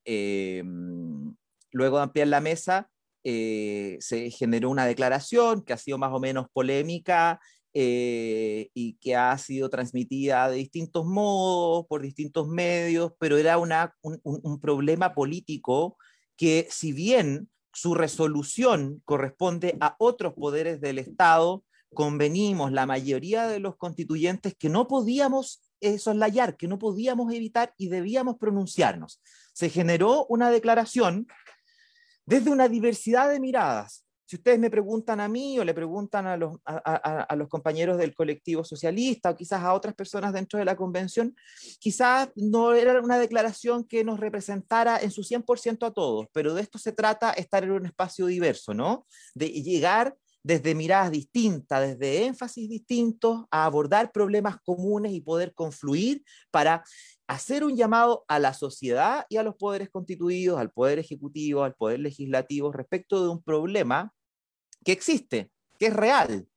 luego 1.71 1.97
de 1.97 2.03
ampliar 2.03 2.27
la 2.27 2.41
mesa, 2.41 2.89
eh, 3.23 3.97
se 3.99 4.31
generó 4.31 4.69
una 4.69 4.85
declaración 4.85 5.63
que 5.63 5.73
ha 5.73 5.77
sido 5.77 5.97
más 5.97 6.13
o 6.13 6.19
menos 6.19 6.47
polémica 6.53 7.39
eh, 7.73 8.69
y 8.73 8.93
que 8.95 9.15
ha 9.15 9.37
sido 9.37 9.69
transmitida 9.69 10.49
de 10.49 10.57
distintos 10.57 11.05
modos, 11.05 11.85
por 11.87 12.01
distintos 12.01 12.47
medios, 12.47 13.11
pero 13.19 13.37
era 13.37 13.57
una, 13.57 13.93
un, 14.01 14.59
problema 14.59 15.13
político 15.13 15.97
que 16.37 16.67
si 16.71 16.93
bien 16.93 17.49
su 17.73 17.93
resolución 17.93 19.01
corresponde 19.05 19.77
a 19.81 19.95
otros 19.99 20.33
poderes 20.33 20.81
del 20.81 20.97
Estado, 20.97 21.63
convenimos 21.93 22.71
la 22.71 22.85
mayoría 22.85 23.47
de 23.47 23.59
los 23.59 23.75
constituyentes 23.77 24.55
que 24.57 24.69
no 24.69 24.87
podíamos 24.87 25.61
soslayar, 25.97 26.57
que 26.57 26.67
no 26.67 26.77
podíamos 26.77 27.33
evitar 27.33 27.73
y 27.77 27.87
debíamos 27.87 28.37
pronunciarnos. 28.37 29.21
Se 29.53 29.69
generó 29.69 30.25
una 30.27 30.51
declaración 30.51 31.27
desde 32.25 32.51
una 32.51 32.67
diversidad 32.67 33.29
de 33.29 33.39
miradas, 33.39 34.05
si 34.29 34.35
ustedes 34.35 34.59
me 34.59 34.69
preguntan 34.69 35.19
a 35.21 35.27
mí 35.27 35.57
o 35.57 35.63
le 35.63 35.73
preguntan 35.73 36.27
a 36.27 36.37
los, 36.37 36.57
a, 36.63 37.35
los, 37.35 37.49
compañeros 37.49 37.97
del 37.97 38.13
colectivo 38.13 38.63
socialista 38.63 39.31
o 39.31 39.35
quizás 39.35 39.63
a 39.63 39.73
otras 39.73 39.95
personas 39.95 40.33
dentro 40.33 40.59
de 40.59 40.65
la 40.65 40.75
convención, 40.75 41.35
quizás 41.79 42.29
no 42.35 42.73
era 42.73 43.01
una 43.01 43.17
declaración 43.17 43.85
que 43.85 44.03
nos 44.03 44.19
representara 44.19 44.99
en 44.99 45.09
su 45.09 45.23
100% 45.23 45.87
a 45.87 45.91
todos, 45.91 46.27
pero 46.31 46.53
de 46.53 46.61
esto 46.61 46.77
se 46.77 46.91
trata 46.91 47.31
estar 47.31 47.63
en 47.63 47.71
un 47.71 47.87
espacio 47.87 48.27
diverso, 48.27 48.75
¿no? 48.75 49.07
De 49.33 49.47
llegar 49.47 50.15
desde 50.43 50.75
miradas 50.75 51.11
distintas, 51.11 51.81
desde 51.81 52.25
énfasis 52.25 52.69
distintos, 52.69 53.45
a 53.51 53.65
abordar 53.65 54.11
problemas 54.11 54.57
comunes 54.61 55.11
y 55.11 55.21
poder 55.21 55.53
confluir 55.53 56.23
para 56.51 56.83
hacer 57.27 57.63
un 57.63 57.75
llamado 57.75 58.25
a 58.27 58.39
la 58.39 58.53
sociedad 58.53 59.25
y 59.29 59.37
a 59.37 59.43
los 59.43 59.55
poderes 59.55 59.89
constituidos, 59.89 60.59
al 60.59 60.71
poder 60.71 60.99
ejecutivo, 60.99 61.63
al 61.63 61.75
poder 61.75 61.99
legislativo, 61.99 62.71
respecto 62.71 63.21
de 63.23 63.29
un 63.29 63.43
problema 63.43 64.13
que 64.83 64.91
existe, 64.91 65.51
que 65.77 65.87
es 65.87 65.93
real 65.93 66.47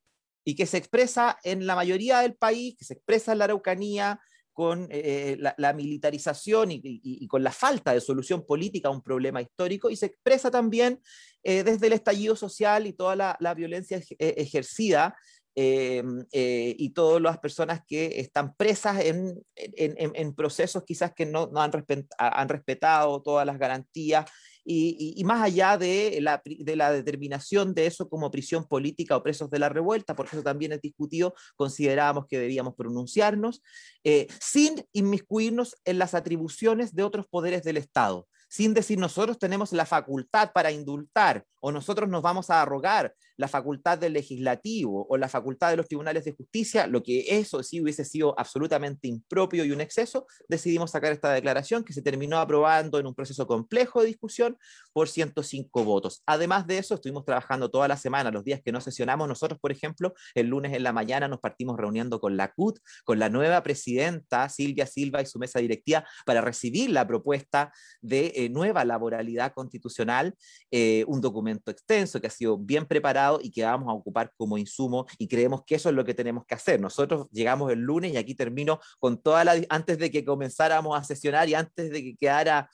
y 0.45 0.55
que 0.55 0.67
se 0.67 0.79
expresa 0.79 1.39
en 1.45 1.67
la 1.67 1.75
mayoría 1.75 2.21
del 2.21 2.35
país, 2.35 2.77
que 2.77 2.85
se 2.85 2.95
expresa 2.95 3.33
en 3.33 3.39
la 3.39 3.45
Araucanía 3.45 4.21
con 4.53 4.87
eh, 4.91 5.39
la, 5.39 5.73
militarización 5.73 6.69
y, 6.71 7.27
con 7.27 7.43
la 7.43 7.53
falta 7.53 7.93
de 7.93 8.01
solución 8.01 8.45
política 8.45 8.89
a 8.89 8.93
un 8.93 9.03
problema 9.03 9.41
histórico 9.41 9.89
y 9.89 9.97
se 9.97 10.07
expresa 10.07 10.51
también 10.51 11.01
eh, 11.43 11.63
desde 11.63 11.87
el 11.87 11.95
estallido 11.95 12.37
social 12.37 12.87
y 12.87 12.93
toda 12.93 13.17
la, 13.39 13.55
violencia 13.55 13.99
eh, 14.19 14.35
ejercida 14.37 15.17
y 15.55 16.91
todas 16.95 17.21
las 17.21 17.39
personas 17.39 17.83
que 17.87 18.21
están 18.21 18.55
presas 18.57 19.05
en, 19.05 20.35
procesos 20.35 20.83
quizás 20.87 21.13
que 21.13 21.27
no, 21.27 21.51
han, 21.57 22.49
respetado 22.49 23.23
todas 23.23 23.45
las 23.45 23.59
garantías 23.59 24.31
y, 24.65 25.23
más 25.25 25.43
allá 25.43 25.77
de 25.79 26.19
la, 26.21 26.43
de 26.45 26.77
la, 26.77 26.93
determinación 26.93 27.75
de 27.75 27.87
eso 27.87 28.09
como 28.09 28.31
prisión 28.31 28.67
política 28.67 29.17
o 29.17 29.23
presos 29.23 29.51
de 29.51 29.59
la 29.59 29.69
revuelta, 29.69 30.15
porque 30.15 30.37
eso 30.37 30.43
también 30.43 30.73
es 30.73 30.81
discutido, 30.81 31.35
considerábamos 31.57 32.27
que 32.27 32.39
debíamos 32.39 32.75
pronunciarnos, 32.75 33.63
eh, 34.05 34.27
sin 34.41 34.85
inmiscuirnos 34.93 35.77
en 35.85 35.99
las 35.99 36.15
atribuciones 36.15 36.95
de 36.95 37.03
otros 37.03 37.27
poderes 37.27 37.63
del 37.63 37.77
Estado 37.77 38.29
sin 38.53 38.75
decir 38.75 38.99
nosotros 38.99 39.39
tenemos 39.39 39.73
la 39.73 39.87
facultad 39.87 40.53
para 40.53 40.71
indultar 40.71 41.43
o 41.61 41.73
nosotros 41.73 42.11
nos 42.11 42.21
vamos 42.21 42.51
a 42.51 42.61
arrogar 42.61 43.15
la 43.43 43.49
facultad 43.49 43.99
del 43.99 44.13
legislativo 44.13 45.05
o 45.11 45.17
la 45.17 45.29
facultad 45.29 45.71
de 45.71 45.77
los 45.77 45.89
tribunales 45.89 46.25
de 46.25 46.31
justicia, 46.31 46.87
lo 46.87 47.03
que 47.03 47.25
eso 47.41 47.61
sí 47.65 47.81
hubiese 47.81 48.05
sido 48.05 48.39
absolutamente 48.39 49.09
impropio 49.09 49.65
y 49.65 49.73
un 49.73 49.81
exceso, 49.81 50.29
decidimos 50.49 50.93
sacar 50.93 51.13
esta 51.13 51.33
declaración 51.33 51.83
que 51.83 51.93
se 51.93 52.03
terminó 52.03 52.39
aprobando 52.39 53.01
en 53.01 53.07
un 53.09 53.17
proceso 53.17 53.49
complejo 53.49 54.01
de 54.01 54.07
discusión 54.07 54.57
por 54.93 55.09
105 55.09 55.83
votos. 55.83 56.23
Además 56.25 56.69
de 56.69 56.79
eso, 56.79 56.95
estuvimos 56.95 57.25
trabajando 57.25 57.69
toda 57.69 57.89
la 57.89 57.97
semana, 57.97 58.31
los 58.31 58.45
días 58.45 58.61
que 58.65 58.71
no 58.71 58.81
sesionamos, 58.81 59.27
nosotros, 59.27 59.59
por 59.59 59.73
ejemplo, 59.73 60.15
el 60.37 60.47
lunes 60.47 60.73
en 60.73 60.85
la 60.85 60.93
mañana 60.93 61.27
nos 61.27 61.41
partimos 61.41 61.77
reuniendo 61.77 62.21
con 62.21 62.37
la 62.37 62.53
CUT, 62.53 62.79
con 63.05 63.19
la 63.19 63.29
nueva 63.29 63.61
presidenta 63.65 64.49
Silvia 64.51 64.87
Silva 64.87 65.21
y 65.21 65.27
su 65.27 65.41
mesa 65.41 65.59
directiva 65.59 66.07
para 66.25 66.43
recibir 66.43 66.91
la 66.91 67.09
propuesta 67.09 67.73
de 68.03 68.33
eh, 68.37 68.49
nueva 68.51 68.85
laboralidad 68.85 69.53
constitucional, 69.53 70.37
eh, 70.71 71.05
un 71.09 71.21
documento 71.21 71.73
extenso 71.73 72.21
que 72.21 72.29
ha 72.29 72.31
sido 72.31 72.57
bien 72.57 72.87
preparado 72.87 73.32
y 73.41 73.51
que 73.51 73.65
vamos 73.65 73.89
a 73.89 73.93
ocupar 73.93 74.33
como 74.37 74.59
insumo 74.59 75.07
y 75.19 75.29
creemos 75.29 75.63
que 75.65 75.77
eso 75.77 75.89
es 75.89 75.95
lo 75.95 76.05
que 76.05 76.15
tenemos 76.15 76.45
que 76.47 76.55
hacer. 76.55 76.81
Nosotros 76.81 77.29
llegamos 77.31 77.71
el 77.73 77.81
lunes 77.81 78.13
y 78.13 78.17
aquí 78.17 78.35
termino 78.35 78.81
con 78.99 79.23
toda 79.23 79.45
la, 79.45 79.55
antes 79.69 79.99
de 79.99 80.11
que 80.11 80.25
comenzáramos 80.25 80.99
a 80.99 81.05
sesionar 81.05 81.49
y 81.49 81.55
antes 81.55 81.91
de 81.91 82.03
que 82.03 82.17
quedara 82.17 82.69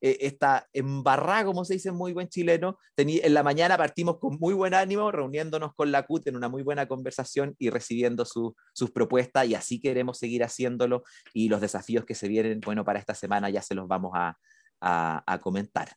eh, 0.00 0.18
esta 0.20 0.66
embarrada, 0.72 1.44
como 1.46 1.64
se 1.64 1.74
dice 1.74 1.88
en 1.88 1.96
muy 1.96 2.12
buen 2.12 2.28
chileno, 2.28 2.78
en 2.96 3.34
la 3.34 3.42
mañana 3.42 3.76
partimos 3.76 4.18
con 4.18 4.38
muy 4.38 4.54
buen 4.54 4.74
ánimo, 4.74 5.10
reuniéndonos 5.10 5.74
con 5.74 5.90
la 5.90 6.04
CUT 6.04 6.28
en 6.28 6.36
una 6.36 6.48
muy 6.48 6.62
buena 6.62 6.86
conversación 6.86 7.54
y 7.58 7.70
recibiendo 7.70 8.24
sus 8.24 8.90
propuestas 8.92 9.46
y 9.46 9.54
así 9.54 9.80
queremos 9.80 10.18
seguir 10.18 10.44
haciéndolo 10.44 11.04
y 11.32 11.48
los 11.48 11.60
desafíos 11.60 12.04
que 12.04 12.14
se 12.14 12.28
vienen, 12.28 12.60
bueno, 12.60 12.84
para 12.84 12.98
esta 12.98 13.14
semana 13.14 13.50
ya 13.50 13.62
se 13.62 13.74
los 13.74 13.88
vamos 13.88 14.12
a, 14.14 14.36
a, 14.80 15.38
comentar. 15.40 15.96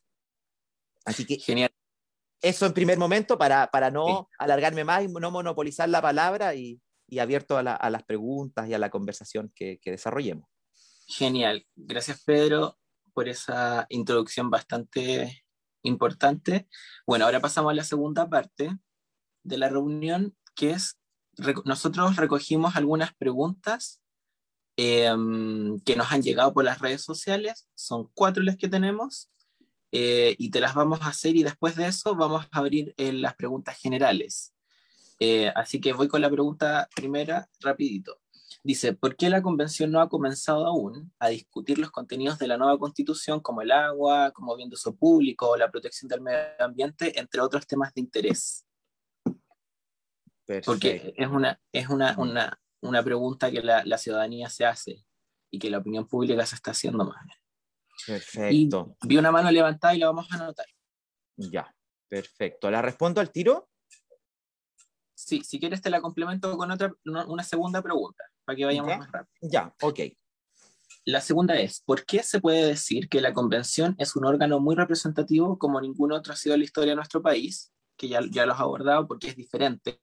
Así 1.04 1.24
que. 1.24 1.68
Eso 2.42 2.66
en 2.66 2.72
primer 2.72 2.98
momento 2.98 3.38
para, 3.38 3.68
para 3.68 3.90
no 3.90 4.28
alargarme 4.38 4.84
más 4.84 5.04
y 5.04 5.08
no 5.08 5.30
monopolizar 5.30 5.88
la 5.88 6.02
palabra 6.02 6.54
y, 6.54 6.80
y 7.08 7.18
abierto 7.18 7.56
a, 7.56 7.60
a, 7.60 7.90
las 7.90 8.04
preguntas 8.04 8.68
y 8.68 8.74
a 8.74 8.78
la 8.78 8.90
conversación 8.90 9.52
que, 9.54 9.78
que 9.78 9.92
desarrollemos. 9.92 10.48
Genial. 11.06 11.66
Gracias, 11.74 12.22
Pedro, 12.24 12.78
por 13.12 13.28
esa 13.28 13.86
introducción 13.88 14.50
bastante 14.50 15.44
importante. 15.82 16.68
Bueno, 17.06 17.24
ahora 17.24 17.40
pasamos 17.40 17.72
a 17.72 17.74
la 17.74 17.84
segunda 17.84 18.28
parte 18.28 18.76
de 19.42 19.58
la 19.58 19.68
reunión, 19.68 20.36
que 20.54 20.70
es, 20.70 21.00
nosotros 21.64 22.16
recogimos 22.16 22.76
algunas 22.76 23.14
preguntas 23.14 24.00
Em, 24.80 25.80
que 25.80 25.96
nos 25.96 26.12
han 26.12 26.22
llegado 26.22 26.54
por 26.54 26.64
las 26.64 26.78
redes 26.78 27.02
sociales. 27.02 27.68
Son 27.74 28.08
cuatro 28.14 28.44
las 28.44 28.56
que 28.56 28.68
tenemos 28.68 29.28
eh, 29.92 30.34
y 30.38 30.50
te 30.50 30.60
las 30.60 30.74
vamos 30.74 31.00
a 31.02 31.08
hacer 31.08 31.36
y 31.36 31.42
después 31.42 31.76
de 31.76 31.86
eso 31.86 32.14
vamos 32.14 32.46
a 32.50 32.58
abrir 32.58 32.94
eh, 32.96 33.12
las 33.12 33.34
preguntas 33.34 33.78
generales. 33.78 34.54
Eh, 35.20 35.52
así 35.54 35.80
que 35.80 35.92
voy 35.92 36.08
con 36.08 36.20
la 36.20 36.30
pregunta 36.30 36.88
primera 36.94 37.48
rapidito. 37.60 38.20
Dice, 38.62 38.92
¿por 38.92 39.16
qué 39.16 39.30
la 39.30 39.42
convención 39.42 39.90
no 39.90 40.00
ha 40.00 40.08
comenzado 40.08 40.66
aún 40.66 41.12
a 41.18 41.28
discutir 41.28 41.78
los 41.78 41.90
contenidos 41.90 42.38
de 42.38 42.48
la 42.48 42.56
nueva 42.56 42.78
constitución 42.78 43.40
como 43.40 43.62
el 43.62 43.70
agua, 43.70 44.30
como 44.32 44.56
bien 44.56 44.68
de 44.68 44.74
uso 44.74 44.94
público 44.96 45.50
o 45.50 45.56
la 45.56 45.70
protección 45.70 46.08
del 46.08 46.20
medio 46.20 46.40
ambiente, 46.58 47.18
entre 47.18 47.40
otros 47.40 47.66
temas 47.66 47.94
de 47.94 48.00
interés? 48.00 48.66
Porque 50.64 51.12
es 51.16 51.28
una, 51.28 51.60
es 51.72 51.88
una, 51.88 52.14
una, 52.18 52.58
una 52.80 53.02
pregunta 53.02 53.50
que 53.50 53.62
la, 53.62 53.98
ciudadanía 53.98 54.48
se 54.48 54.64
hace 54.64 55.04
y 55.50 55.58
que 55.58 55.70
la 55.70 55.78
opinión 55.78 56.06
pública 56.06 56.44
se 56.46 56.54
está 56.54 56.70
haciendo 56.70 57.04
más 57.04 57.24
bien. 57.24 57.38
Perfecto. 58.06 58.96
vi 59.02 59.16
una 59.16 59.32
mano 59.32 59.50
levantada 59.50 59.94
y 59.94 59.98
la 59.98 60.06
vamos 60.06 60.30
a 60.30 60.36
anotar. 60.36 60.66
Ya, 61.36 61.74
perfecto. 62.08 62.70
¿La 62.70 62.82
respondo 62.82 63.20
al 63.20 63.30
tiro? 63.30 63.68
Sí, 65.14 65.42
si 65.44 65.58
quieres 65.58 65.82
te 65.82 65.90
la 65.90 66.00
complemento 66.00 66.56
con 66.56 66.70
otra, 66.70 66.92
una 67.04 67.42
segunda 67.42 67.82
pregunta, 67.82 68.24
para 68.44 68.56
que 68.56 68.64
vayamos 68.64 68.96
más 68.96 69.10
rápido. 69.10 69.50
Ya, 69.50 69.74
ok. 69.82 70.00
La 71.04 71.20
segunda 71.20 71.58
es, 71.58 71.80
¿por 71.80 72.04
qué 72.04 72.22
se 72.22 72.40
puede 72.40 72.66
decir 72.66 73.08
que 73.08 73.20
la 73.20 73.32
convención 73.32 73.94
es 73.98 74.14
un 74.16 74.24
órgano 74.24 74.60
muy 74.60 74.76
representativo 74.76 75.58
como 75.58 75.80
ningún 75.80 76.12
otro 76.12 76.32
ha 76.32 76.36
sido 76.36 76.54
en 76.54 76.60
la 76.60 76.64
historia 76.64 76.92
de 76.92 76.96
nuestro 76.96 77.22
país? 77.22 77.72
Que 77.96 78.08
ya, 78.08 78.20
ya 78.30 78.46
los 78.46 78.58
ha 78.58 78.62
abordado, 78.62 79.06
porque 79.08 79.28
es 79.28 79.36
diferente. 79.36 80.00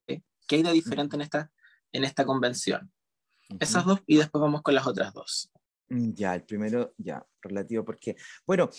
¿Qué 0.48 0.58
hay 0.58 0.64
de 0.64 0.72
diferente 0.74 1.16
en 1.16 1.22
esta 1.22 1.52
en 1.96 2.04
esta 2.04 2.26
convención. 2.26 2.92
Esas 3.60 3.86
dos 3.86 4.02
y 4.06 4.18
después 4.18 4.42
vamos 4.42 4.62
con 4.62 4.76
las 4.76 4.86
otras 4.86 5.14
dos. 5.14 5.50
Mm, 5.90 6.14
ya, 6.14 6.36
el 6.36 6.44
primero, 6.44 6.94
ya, 6.98 7.26
relativo, 7.42 7.84
porque, 7.86 8.16
bueno, 8.46 8.70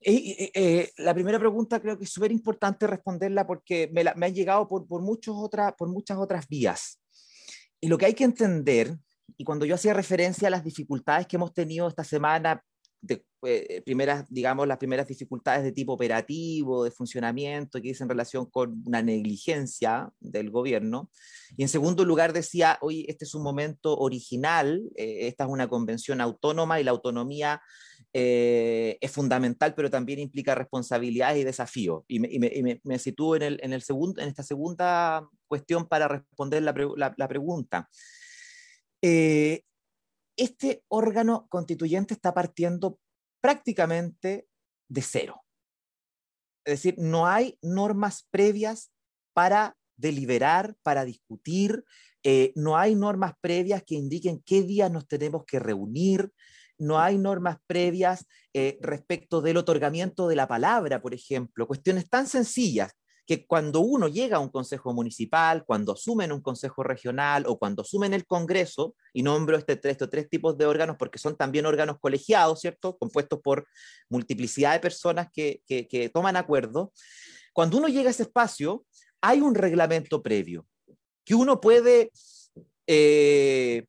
eh, 0.00 0.34
eh, 0.38 0.50
eh, 0.54 0.92
la 0.98 1.14
primera 1.14 1.38
pregunta 1.38 1.80
creo 1.80 1.96
que 1.96 2.04
es 2.04 2.10
súper 2.10 2.32
importante 2.32 2.86
responderla 2.86 3.46
porque 3.46 3.88
me, 3.92 4.02
la, 4.02 4.14
me 4.14 4.26
han 4.26 4.34
llegado 4.34 4.68
por, 4.68 4.86
por, 4.86 5.02
muchos 5.02 5.36
otra, 5.38 5.76
por 5.76 5.88
muchas 5.88 6.18
otras 6.18 6.48
vías. 6.48 7.00
Y 7.80 7.88
lo 7.88 7.98
que 7.98 8.06
hay 8.06 8.14
que 8.14 8.24
entender, 8.24 8.96
y 9.36 9.44
cuando 9.44 9.64
yo 9.64 9.74
hacía 9.74 9.94
referencia 9.94 10.48
a 10.48 10.50
las 10.50 10.64
dificultades 10.64 11.26
que 11.26 11.36
hemos 11.36 11.52
tenido 11.52 11.88
esta 11.88 12.04
semana 12.04 12.62
de, 13.02 13.24
eh, 13.44 13.82
primeras, 13.84 14.24
digamos, 14.30 14.68
las 14.68 14.78
primeras 14.78 15.08
dificultades 15.08 15.64
de 15.64 15.72
tipo 15.72 15.92
operativo, 15.92 16.84
de 16.84 16.92
funcionamiento, 16.92 17.82
que 17.82 17.90
es 17.90 18.00
en 18.00 18.08
relación 18.08 18.46
con 18.46 18.82
una 18.86 19.02
negligencia 19.02 20.10
del 20.20 20.50
gobierno. 20.50 21.10
Y 21.56 21.62
en 21.62 21.68
segundo 21.68 22.04
lugar 22.04 22.32
decía, 22.32 22.78
hoy 22.80 23.04
este 23.08 23.24
es 23.24 23.34
un 23.34 23.42
momento 23.42 23.98
original, 23.98 24.82
eh, 24.96 25.26
esta 25.26 25.44
es 25.44 25.50
una 25.50 25.68
convención 25.68 26.20
autónoma 26.20 26.80
y 26.80 26.84
la 26.84 26.92
autonomía 26.92 27.60
eh, 28.12 28.98
es 29.00 29.10
fundamental, 29.10 29.74
pero 29.74 29.90
también 29.90 30.20
implica 30.20 30.54
responsabilidades 30.54 31.40
y 31.40 31.44
desafíos. 31.44 32.04
Y 32.06 32.20
me, 32.20 32.28
y 32.30 32.38
me, 32.38 32.80
me, 32.84 32.98
sitúo 33.00 33.34
en, 33.34 33.42
el, 33.42 33.60
en, 33.62 33.72
el 33.72 33.82
segundo, 33.82 34.22
en 34.22 34.28
esta 34.28 34.44
segunda 34.44 35.28
cuestión 35.48 35.88
para 35.88 36.06
responder 36.06 36.62
la, 36.62 36.72
la, 36.96 37.12
la 37.16 37.28
pregunta. 37.28 37.88
Eh, 39.02 39.64
este 40.36 40.84
órgano 40.88 41.46
constituyente 41.48 42.14
está 42.14 42.34
partiendo 42.34 42.98
prácticamente 43.40 44.46
de 44.88 45.02
cero. 45.02 45.42
Es 46.64 46.74
decir, 46.74 46.94
no 46.98 47.26
hay 47.26 47.58
normas 47.60 48.28
previas 48.30 48.92
para 49.34 49.76
deliberar, 49.96 50.76
para 50.82 51.04
discutir, 51.04 51.84
eh, 52.22 52.52
no 52.54 52.76
hay 52.76 52.94
normas 52.94 53.34
previas 53.40 53.82
que 53.84 53.96
indiquen 53.96 54.42
qué 54.44 54.62
días 54.62 54.90
nos 54.90 55.08
tenemos 55.08 55.44
que 55.44 55.58
reunir, 55.58 56.32
no 56.78 56.98
hay 56.98 57.18
normas 57.18 57.58
previas 57.66 58.26
eh, 58.54 58.78
respecto 58.80 59.40
del 59.40 59.56
otorgamiento 59.56 60.28
de 60.28 60.36
la 60.36 60.48
palabra, 60.48 61.02
por 61.02 61.14
ejemplo, 61.14 61.66
cuestiones 61.66 62.08
tan 62.08 62.26
sencillas 62.26 62.92
que 63.26 63.46
cuando 63.46 63.80
uno 63.80 64.08
llega 64.08 64.38
a 64.38 64.40
un 64.40 64.48
consejo 64.48 64.92
municipal, 64.92 65.64
cuando 65.64 65.92
asumen 65.92 66.32
un 66.32 66.40
consejo 66.40 66.82
regional 66.82 67.44
o 67.46 67.58
cuando 67.58 67.82
asumen 67.82 68.14
el 68.14 68.26
Congreso, 68.26 68.94
y 69.12 69.22
nombro 69.22 69.56
este, 69.56 69.78
estos 69.88 70.10
tres 70.10 70.28
tipos 70.28 70.58
de 70.58 70.66
órganos 70.66 70.96
porque 70.98 71.18
son 71.18 71.36
también 71.36 71.66
órganos 71.66 71.98
colegiados, 72.00 72.60
¿cierto? 72.60 72.96
Compuestos 72.98 73.40
por 73.40 73.66
multiplicidad 74.08 74.72
de 74.72 74.80
personas 74.80 75.28
que, 75.32 75.62
que, 75.66 76.10
toman 76.12 76.36
acuerdo. 76.36 76.92
Cuando 77.52 77.78
uno 77.78 77.88
llega 77.88 78.08
a 78.08 78.10
ese 78.10 78.24
espacio, 78.24 78.84
hay 79.20 79.40
un 79.40 79.54
reglamento 79.54 80.22
previo 80.22 80.66
que 81.24 81.34
uno 81.36 81.60
puede 81.60 82.10
eh, 82.88 83.86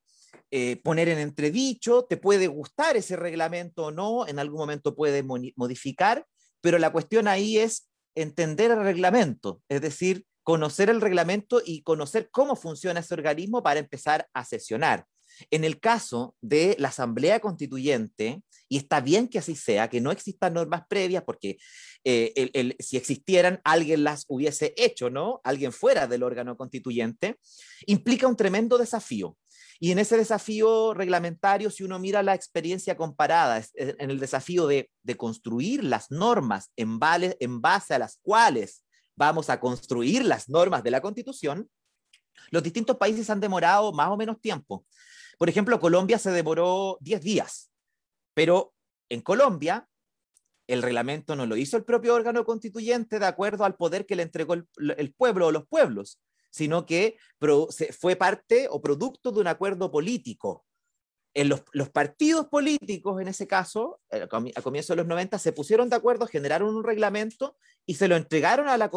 eh, 0.51 0.75
poner 0.83 1.09
en 1.09 1.17
entredicho, 1.17 2.05
te 2.05 2.17
puede 2.17 2.45
gustar 2.45 2.95
ese 2.95 3.15
reglamento 3.15 3.85
o 3.85 3.91
no, 3.91 4.27
en 4.27 4.37
algún 4.37 4.59
momento 4.59 4.95
puede 4.95 5.23
modificar, 5.23 6.27
pero 6.61 6.77
la 6.77 6.91
cuestión 6.91 7.27
ahí 7.27 7.57
es 7.57 7.89
entender 8.15 8.71
el 8.71 8.83
reglamento, 8.83 9.61
es 9.69 9.81
decir, 9.81 10.25
conocer 10.43 10.89
el 10.89 11.01
reglamento 11.01 11.61
y 11.65 11.83
conocer 11.83 12.29
cómo 12.31 12.55
funciona 12.55 12.99
ese 12.99 13.13
organismo 13.13 13.63
para 13.63 13.79
empezar 13.79 14.27
a 14.33 14.43
sesionar. 14.45 15.05
En 15.49 15.63
el 15.63 15.79
caso 15.79 16.35
de 16.41 16.75
la 16.79 16.89
Asamblea 16.89 17.39
Constituyente, 17.39 18.43
y 18.69 18.77
está 18.77 19.01
bien 19.01 19.27
que 19.27 19.39
así 19.39 19.55
sea, 19.55 19.89
que 19.89 20.01
no 20.01 20.11
existan 20.11 20.53
normas 20.53 20.83
previas, 20.87 21.23
porque 21.23 21.57
eh, 22.03 22.75
si 22.79 22.97
existieran, 22.97 23.59
alguien 23.63 24.03
las 24.03 24.25
hubiese 24.27 24.73
hecho, 24.77 25.09
¿no? 25.09 25.41
Alguien 25.43 25.71
fuera 25.71 26.07
del 26.07 26.23
órgano 26.23 26.57
constituyente, 26.57 27.37
implica 27.85 28.27
un 28.27 28.35
tremendo 28.35 28.77
desafío. 28.77 29.37
Y 29.79 29.91
en 29.91 29.99
ese 29.99 30.17
desafío 30.17 30.93
reglamentario, 30.93 31.69
si 31.69 31.83
uno 31.83 31.99
mira 31.99 32.23
la 32.23 32.33
experiencia 32.33 32.95
comparada, 32.95 33.63
en 33.75 34.09
el 34.09 34.19
desafío 34.19 34.67
de, 34.67 34.89
construir 35.17 35.83
las 35.83 36.11
normas 36.11 36.71
en, 36.75 36.99
base 36.99 37.93
a 37.93 37.99
las 37.99 38.19
cuales 38.21 38.85
vamos 39.15 39.49
a 39.49 39.59
construir 39.59 40.25
las 40.25 40.49
normas 40.49 40.83
de 40.83 40.91
la 40.91 41.01
Constitución, 41.01 41.69
los 42.49 42.63
distintos 42.63 42.97
países 42.97 43.29
han 43.29 43.39
demorado 43.39 43.93
más 43.93 44.09
o 44.09 44.17
menos 44.17 44.39
tiempo. 44.41 44.85
Por 45.37 45.49
ejemplo, 45.49 45.79
Colombia 45.79 46.17
se 46.17 46.31
demoró 46.31 46.97
10 47.01 47.21
días, 47.21 47.71
pero 48.33 48.73
en 49.09 49.21
Colombia 49.21 49.87
el 50.67 50.81
reglamento 50.81 51.35
no 51.35 51.45
lo 51.45 51.57
hizo 51.57 51.77
el 51.77 51.83
propio 51.83 52.15
órgano 52.15 52.45
constituyente 52.45 53.19
de 53.19 53.25
acuerdo 53.25 53.65
al 53.65 53.75
poder 53.75 54.05
que 54.05 54.15
le 54.15 54.23
entregó 54.23 54.53
el, 54.53 55.13
pueblo 55.13 55.47
o 55.47 55.51
los 55.51 55.67
pueblos, 55.67 56.19
sino 56.53 56.85
que 56.85 57.17
fue 57.99 58.15
parte 58.15 58.67
o 58.69 58.81
producto 58.81 59.31
de 59.31 59.41
un 59.41 59.47
acuerdo 59.47 59.91
político 59.91 60.63
en 61.33 61.49
los, 61.49 61.89
partidos 61.89 62.47
políticos, 62.47 63.19
en 63.19 63.27
ese 63.27 63.47
caso, 63.47 63.99
eh, 64.11 64.21
a 64.23 64.61
comienzos 64.61 64.89
de 64.89 64.97
los 64.97 65.07
90, 65.07 65.39
se 65.39 65.51
pusieron 65.51 65.89
de 65.89 65.95
acuerdo, 65.95 66.27
generaron 66.27 66.75
un 66.75 66.83
reglamento 66.83 67.57
y 67.85 67.95
se 67.95 68.07
lo 68.07 68.15
entregaron 68.15 68.67
a 68.69 68.77
la, 68.77 68.89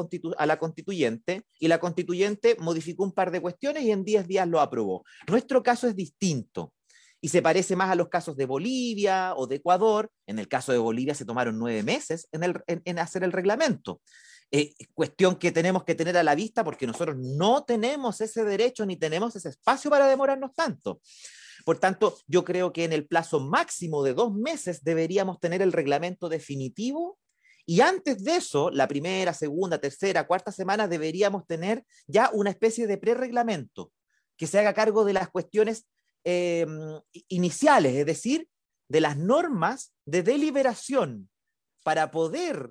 constituyente 0.59 1.45
y 1.59 1.69
la 1.69 1.81
constituyente 1.81 2.57
modificó 2.61 3.05
un 3.05 3.13
par 3.13 3.31
de 3.31 3.41
cuestiones 3.41 3.85
y 3.85 3.91
en 3.91 4.05
10 4.05 4.29
días 4.29 4.47
lo 4.49 4.61
aprobó. 4.61 5.05
Nuestro 5.29 5.63
caso 5.63 5.89
es 5.89 5.97
distinto 5.97 6.75
y 7.23 7.29
se 7.29 7.41
parece 7.41 7.75
más 7.75 7.91
a 7.91 7.95
los 7.95 8.09
casos 8.09 8.37
de 8.37 8.45
Bolivia 8.45 9.35
o 9.35 9.47
de 9.47 9.57
Ecuador. 9.57 10.11
En 10.27 10.39
el 10.39 10.49
caso 10.49 10.73
de 10.73 10.79
Bolivia 10.79 11.15
se 11.15 11.25
tomaron 11.25 11.59
nueve 11.59 11.83
meses 11.83 12.29
en, 12.33 12.99
hacer 12.99 13.25
el 13.25 13.33
reglamento. 13.33 14.03
Eh, 14.53 14.75
cuestión 14.95 15.37
que 15.37 15.51
tenemos 15.51 15.83
que 15.83 15.97
tener 15.97 16.17
a 16.17 16.23
la 16.23 16.37
vista 16.37 16.63
porque 16.63 16.87
nosotros 16.87 17.17
no 17.19 17.65
tenemos 17.65 18.21
ese 18.21 18.45
derecho 18.45 18.87
ni 18.87 18.97
tenemos 18.97 19.35
ese 19.35 19.49
espacio 19.49 19.91
para 19.91 20.07
demorarnos 20.07 20.55
tanto. 20.55 21.01
Por 21.65 21.79
tanto, 21.79 22.17
yo 22.29 22.45
creo 22.45 22.73
que 22.73 22.85
en 22.85 22.93
el 22.93 23.07
plazo 23.07 23.41
máximo 23.41 24.05
de 24.05 24.15
dos 24.15 24.33
meses 24.33 24.85
deberíamos 24.85 25.41
tener 25.41 25.63
el 25.63 25.73
reglamento 25.73 26.29
definitivo 26.29 27.19
y 27.69 27.81
antes 27.81 28.23
de 28.23 28.37
eso, 28.37 28.71
la 28.71 28.87
primera, 28.87 29.35
segunda, 29.35 29.79
tercera, 29.79 30.29
cuarta 30.29 30.53
semana, 30.53 30.87
deberíamos 30.87 31.45
tener 31.49 31.85
ya 32.07 32.31
una 32.33 32.51
especie 32.51 32.87
de 32.87 32.97
prereglamento 32.97 33.93
que 34.37 34.47
se 34.47 34.61
haga 34.61 34.73
cargo 34.73 35.05
de 35.05 35.15
las 35.15 35.29
cuestiones 35.29 35.89
em, 36.23 37.01
iniciales, 37.29 37.97
es 37.97 38.07
decir, 38.07 38.49
de 38.89 39.01
las 39.01 39.17
normas 39.17 39.93
de 40.05 40.23
deliberación 40.23 41.29
para 41.83 42.13
poder 42.13 42.71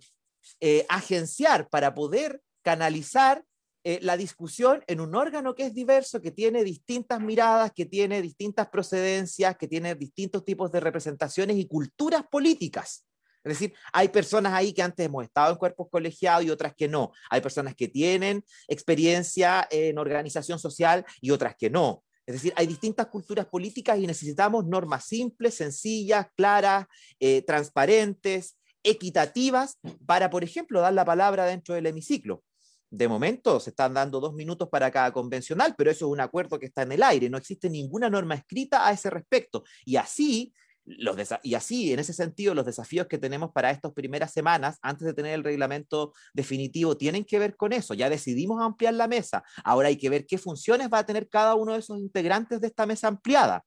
eh, 0.59 0.85
agenciar, 0.89 1.69
para 1.69 1.93
poder 1.93 2.41
canalizar 2.63 3.43
eh, 3.83 3.99
la 4.01 4.17
discusión 4.17 4.83
en 4.87 4.99
un 4.99 5.13
órgano 5.13 5.53
que 5.53 5.67
es 5.67 5.73
diverso, 5.73 6.19
que 6.19 6.31
tiene 6.31 6.63
distintas 6.63 7.21
miradas, 7.21 7.71
que 7.71 7.85
tiene 7.85 8.21
distintas 8.21 8.67
procedencias, 8.69 9.57
que 9.57 9.67
tiene 9.67 9.93
distintos 9.93 10.43
tipos 10.43 10.71
de 10.71 10.79
representaciones 10.79 11.57
y 11.57 11.67
culturas 11.67 12.23
políticas. 12.29 13.05
Es 13.43 13.59
decir, 13.59 13.75
hay 13.93 14.07
personas 14.07 14.53
ahí 14.53 14.73
que 14.73 14.81
antes 14.81 15.05
hemos 15.05 15.23
estado 15.23 15.51
en 15.51 15.59
cuerpos 15.59 15.87
colegiados 15.91 16.43
y 16.43 16.49
otras 16.49 16.73
que 16.73 16.87
no. 16.87 17.11
Hay 17.29 17.41
personas 17.41 17.75
que 17.75 17.87
tienen 17.87 18.43
experiencia 18.67 19.67
en 19.69 19.99
organización 19.99 20.57
social 20.57 21.05
y 21.21 21.29
otras 21.29 21.55
que 21.55 21.69
no. 21.69 22.03
Es 22.25 22.33
decir, 22.33 22.53
hay 22.55 22.65
distintas 22.65 23.05
culturas 23.05 23.45
políticas 23.45 23.99
y 23.99 24.07
necesitamos 24.07 24.65
normas 24.65 25.05
simples, 25.05 25.53
sencillas, 25.53 26.25
claras, 26.35 26.87
eh, 27.19 27.43
transparentes, 27.43 28.57
equitativas, 28.85 29.79
para, 30.05 30.29
por 30.29 30.43
ejemplo, 30.43 30.79
dar 30.79 30.93
la 30.93 31.03
palabra 31.03 31.45
dentro 31.45 31.75
del 31.75 31.87
hemiciclo 31.87 32.43
de 32.89 33.07
momento 33.07 33.59
se 33.59 33.71
están 33.71 33.93
dando 33.93 34.19
dos 34.19 34.33
minutos 34.33 34.69
para 34.69 34.91
cada 34.91 35.11
convencional, 35.11 35.75
pero 35.77 35.91
eso 35.91 36.05
es 36.05 36.11
un 36.11 36.21
acuerdo 36.21 36.59
que 36.59 36.67
está 36.67 36.83
en 36.83 36.93
el 36.93 37.03
aire, 37.03 37.29
no 37.29 37.37
existe 37.37 37.69
ninguna 37.69 38.09
norma 38.09 38.35
escrita 38.35 38.87
a 38.87 38.91
ese 38.91 39.09
respecto. 39.09 39.63
Y 39.85 39.97
así, 39.97 40.53
los 40.85 41.17
y 41.43 41.55
así, 41.55 41.91
en 41.91 41.99
ese 41.99 42.13
sentido, 42.13 42.53
los 42.53 42.65
desafíos 42.65 43.07
que 43.07 43.17
tenemos 43.17 43.51
para 43.51 43.71
estas 43.71 43.91
primeras 43.91 44.31
semanas, 44.31 44.77
antes 44.81 45.05
de 45.05 45.13
tener 45.13 45.33
el 45.33 45.43
reglamento 45.43 46.13
definitivo, 46.33 46.95
tienen 46.95 47.25
que 47.25 47.39
ver 47.39 47.55
con 47.55 47.73
eso. 47.73 47.93
Ya 47.93 48.09
decidimos 48.09 48.61
ampliar 48.61 48.93
la 48.93 49.07
mesa, 49.07 49.43
ahora 49.63 49.87
hay 49.89 49.97
que 49.97 50.09
ver 50.09 50.25
qué 50.25 50.37
funciones 50.37 50.89
va 50.91 50.99
a 50.99 51.05
tener 51.05 51.27
cada 51.27 51.55
uno 51.55 51.73
de 51.73 51.79
esos 51.79 51.99
integrantes 51.99 52.61
de 52.61 52.67
esta 52.67 52.85
mesa 52.85 53.07
ampliada. 53.07 53.63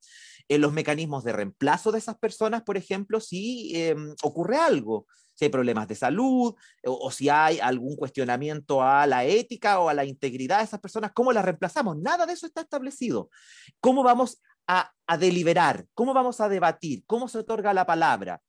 En 0.49 0.61
los 0.61 0.73
mecanismos 0.73 1.25
de 1.25 1.33
reemplazo 1.33 1.93
de 1.93 1.99
esas 1.99 2.19
personas, 2.19 2.63
por 2.63 2.77
ejemplo, 2.77 3.21
si 3.21 3.73
em, 3.75 4.15
ocurre 4.23 4.57
algo 4.57 5.07
si 5.39 5.45
hay 5.45 5.51
problemas 5.51 5.87
de 5.87 5.95
salud 5.95 6.57
o, 6.85 7.11
si 7.13 7.29
hay 7.29 7.61
algún 7.61 7.95
cuestionamiento 7.95 8.83
a 8.83 9.07
la 9.07 9.25
ética 9.25 9.79
o 9.79 9.89
a 9.89 9.95
la 9.95 10.05
integridad 10.05 10.59
de 10.59 10.65
esas 10.65 10.81
personas, 10.81 11.13
¿cómo 11.15 11.33
las 11.33 11.45
reemplazamos? 11.45 11.97
Nada 11.97 12.27
de 12.27 12.33
eso 12.33 12.45
está 12.45 12.63
establecido. 12.63 13.31
¿Cómo 13.79 14.03
vamos 14.03 14.43
a, 14.67 14.91
deliberar? 15.17 15.87
¿Cómo 15.95 16.13
vamos 16.13 16.41
a 16.41 16.49
debatir? 16.49 17.05
¿Cómo 17.07 17.29
se 17.29 17.39
otorga 17.39 17.73
la 17.73 17.87
palabra? 17.87 18.43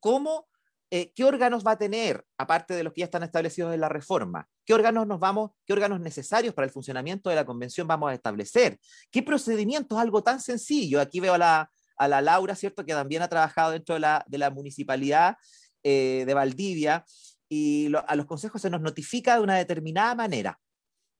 ¿Cómo, 0.00 0.48
eh, 0.90 1.12
¿Qué 1.14 1.24
órganos 1.24 1.66
va 1.66 1.72
a 1.72 1.78
tener, 1.78 2.24
aparte 2.38 2.74
de 2.74 2.84
los 2.84 2.92
que 2.92 3.00
ya 3.00 3.06
están 3.06 3.24
establecidos 3.24 3.74
en 3.74 3.80
la 3.80 3.88
reforma? 3.88 4.48
¿Qué 4.64 4.72
órganos 4.72 5.06
nos 5.06 5.18
vamos, 5.18 5.50
qué 5.66 5.72
órganos 5.72 6.00
necesarios 6.00 6.54
para 6.54 6.66
el 6.66 6.72
funcionamiento 6.72 7.28
de 7.28 7.36
la 7.36 7.44
convención 7.44 7.88
vamos 7.88 8.10
a 8.10 8.14
establecer? 8.14 8.78
¿Qué 9.10 9.22
procedimientos? 9.22 9.98
Algo 9.98 10.22
tan 10.22 10.40
sencillo. 10.40 11.00
Aquí 11.00 11.18
veo 11.18 11.34
a 11.34 11.38
la, 11.38 11.70
a 11.96 12.08
la 12.08 12.20
Laura, 12.20 12.54
¿cierto? 12.54 12.84
Que 12.84 12.92
también 12.92 13.22
ha 13.22 13.28
trabajado 13.28 13.72
dentro 13.72 13.94
de 13.94 14.00
la, 14.00 14.24
de 14.28 14.38
la 14.38 14.50
municipalidad 14.50 15.36
eh, 15.82 16.24
de 16.24 16.34
Valdivia 16.34 17.04
y 17.48 17.92
a 18.06 18.16
los 18.16 18.26
consejos 18.26 18.62
se 18.62 18.70
nos 18.70 18.80
notifica 18.80 19.36
de 19.36 19.40
una 19.40 19.56
determinada 19.56 20.14
manera 20.14 20.58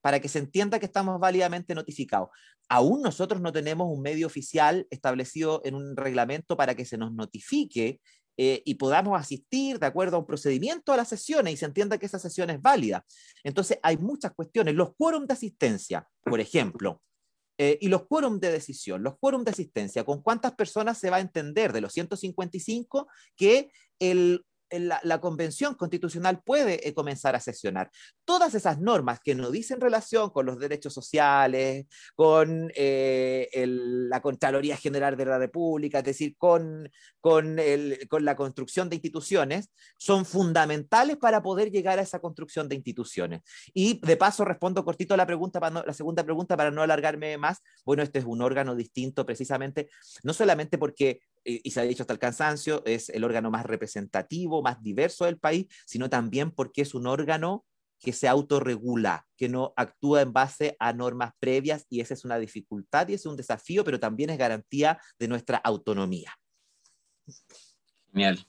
para 0.01 0.21
que 0.21 0.29
se 0.29 0.39
entienda 0.39 0.79
que 0.79 0.87
estamos 0.87 1.19
válidamente 1.19 1.75
notificados. 1.75 2.29
Aún 2.69 3.03
nosotros 3.03 3.41
no 3.41 3.53
tenemos 3.53 3.89
un 3.91 4.03
medio 4.03 4.27
oficial 4.29 4.87
establecido 4.91 5.63
en 5.65 5.75
un 5.75 5.97
reglamento 5.97 6.57
para 6.57 6.77
que 6.77 6.85
se 6.85 6.99
nos 6.99 7.13
notifique 7.13 8.01
eh, 8.37 8.62
y 8.64 8.75
podamos 8.75 9.18
asistir 9.18 9.79
de 9.79 9.87
acuerdo 9.87 10.16
a 10.16 10.20
un 10.20 10.27
procedimiento 10.27 10.92
a 10.92 10.96
las 10.96 11.09
sesiones 11.09 11.55
y 11.55 11.57
se 11.57 11.66
entienda 11.66 11.99
que 11.99 12.07
esa 12.07 12.18
sesión 12.18 12.51
es 12.51 12.61
válida. 12.61 13.05
Entonces, 13.44 13.79
hay 13.83 13.96
muchas 13.96 14.33
cuestiones. 14.35 14.75
Los 14.75 14.94
quórum 14.96 15.27
de 15.27 15.35
asistencia, 15.35 16.07
por 16.22 16.40
ejemplo, 16.40 17.03
eh, 17.59 17.79
y 17.81 17.88
los 17.88 18.07
quórum 18.07 18.38
de 18.38 18.53
decisión, 18.53 19.03
los 19.03 19.18
quórum 19.18 19.42
de 19.42 19.53
asistencia, 19.53 20.05
¿con 20.05 20.22
cuántas 20.22 20.55
personas 20.55 20.99
se 20.99 21.09
va 21.09 21.16
a 21.16 21.20
entender 21.20 21.72
de 21.72 21.81
los 21.81 21.92
155 21.92 23.09
que 23.35 23.70
el 23.99 24.44
la, 24.71 25.21
convención 25.21 25.75
constitucional 25.75 26.43
puede 26.45 26.87
eh, 26.87 26.95
comenzar 26.95 27.35
a 27.35 27.41
sesionar. 27.41 27.91
Todas 28.25 28.55
esas 28.55 28.81
normas 28.81 29.21
que 29.23 29.35
no 29.35 29.51
dicen 29.51 29.81
relación 29.81 30.31
con 30.31 30.47
los 30.47 30.59
derechos 30.59 30.93
sociales, 30.93 31.87
con 32.15 32.71
eh, 32.75 33.49
la 33.67 34.21
Contraloría 34.21 34.77
General 34.77 35.17
de 35.17 35.25
la 35.25 35.39
República, 35.39 35.99
es 35.99 36.05
decir, 36.05 36.37
con, 36.37 36.91
con, 37.21 37.59
con 38.09 38.25
la 38.25 38.37
construcción 38.37 38.89
de 38.89 38.97
instituciones, 38.97 39.71
son 39.99 40.25
fundamentales 40.25 41.17
para 41.17 41.43
poder 41.43 41.71
llegar 41.71 41.99
a 41.99 42.03
esa 42.03 42.19
construcción 42.19 42.69
de 42.69 42.77
instituciones. 42.77 43.43
Y 43.73 44.01
de 44.07 44.17
paso 44.17 44.45
respondo 44.45 44.85
cortito 44.85 45.17
la, 45.17 45.27
pregunta 45.27 45.61
para 45.61 45.85
la 45.85 45.93
segunda 45.93 46.25
pregunta 46.25 46.57
para 46.57 46.71
no 46.71 46.83
alargarme 46.83 47.39
más. 47.39 47.63
Bueno, 47.85 48.03
este 48.03 48.19
es 48.19 48.25
un 48.25 48.43
órgano 48.43 48.75
distinto 48.75 49.25
precisamente, 49.25 49.89
no 50.23 50.33
solamente 50.33 50.79
porque 50.79 51.21
y 51.47 51.71
se 51.71 51.81
ha 51.81 51.85
dicho 51.85 52.03
hasta 52.03 52.13
el 52.13 52.19
cansancio, 52.19 52.83
es 52.85 53.09
el 53.11 53.25
órgano 53.25 53.51
más 53.51 53.65
representativo, 53.65 54.63
más 54.63 54.83
diverso 54.83 55.25
del 55.25 55.39
país, 55.39 55.67
sino 55.87 56.11
también 56.11 56.51
porque 56.51 56.83
es 56.83 56.95
un 56.95 57.07
órgano 57.07 57.65
que 58.01 58.13
se 58.13 58.29
autorregula, 58.29 59.27
que 59.37 59.49
no 59.49 59.73
actúa 59.77 60.23
en 60.23 60.33
base 60.33 60.77
a 60.79 60.93
normas 60.93 61.33
previas 61.39 61.87
y 61.89 62.01
esa 62.01 62.15
es 62.15 62.25
una 62.25 62.39
dificultad 62.39 63.09
y 63.09 63.15
es 63.15 63.27
un 63.27 63.37
desafío, 63.37 63.85
pero 63.85 63.99
también 63.99 64.31
es 64.31 64.39
garantía 64.39 65.01
de 65.19 65.29
nuestra 65.29 65.59
autonomía. 65.59 66.33
Genial. 68.13 68.47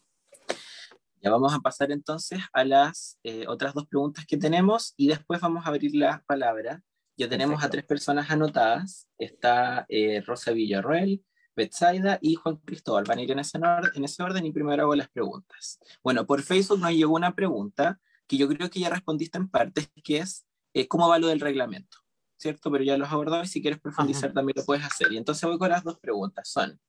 Ya 1.21 1.31
vamos 1.31 1.53
a 1.53 1.59
pasar 1.59 1.91
entonces 1.91 2.39
a 2.53 2.63
las 2.63 3.19
eh, 3.23 3.45
otras 3.47 3.73
dos 3.73 3.87
preguntas 3.87 4.25
que 4.25 4.37
tenemos 4.37 4.93
y 4.97 5.07
después 5.07 5.41
vamos 5.41 5.65
a 5.65 5.69
abrir 5.69 5.95
la 5.95 6.23
palabra. 6.27 6.81
Ya 7.17 7.27
tenemos 7.27 7.63
a 7.63 7.69
tres 7.69 7.83
personas 7.83 8.29
anotadas. 8.29 9.07
Está 9.17 9.85
eh, 9.89 10.21
Rosa 10.21 10.51
Villarroel, 10.51 11.23
Betsaida 11.57 12.19
y 12.21 12.35
Juan 12.35 12.57
Cristóbal. 12.57 13.03
Van 13.03 13.17
a 13.17 13.21
ir 13.23 13.31
en 13.31 13.39
ese, 13.39 13.59
en 13.95 14.03
ese 14.03 14.23
orden 14.23 14.45
y 14.45 14.51
primero 14.51 14.83
hago 14.83 14.95
las 14.95 15.09
preguntas. 15.09 15.79
Bueno, 16.03 16.25
por 16.25 16.43
Facebook 16.43 16.79
nos 16.79 16.91
llegó 16.91 17.15
una 17.15 17.35
pregunta 17.35 17.99
que 18.27 18.37
yo 18.37 18.47
creo 18.47 18.69
que 18.69 18.79
ya 18.79 18.89
respondiste 18.89 19.39
en 19.39 19.49
parte, 19.49 19.87
que 20.03 20.19
es 20.19 20.45
eh, 20.73 20.87
cómo 20.87 21.09
va 21.09 21.17
lo 21.17 21.27
del 21.27 21.39
reglamento, 21.39 21.97
¿cierto? 22.37 22.71
Pero 22.71 22.83
ya 22.83 22.97
los 22.97 23.11
abordado 23.11 23.43
y 23.43 23.47
si 23.47 23.61
quieres 23.61 23.79
profundizar 23.79 24.33
también 24.33 24.53
lo 24.55 24.65
puedes 24.65 24.85
hacer. 24.85 25.11
Y 25.11 25.17
entonces 25.17 25.49
voy 25.49 25.57
con 25.57 25.69
las 25.69 25.83
dos 25.83 25.97
preguntas. 25.99 26.47
Son, 26.47 26.79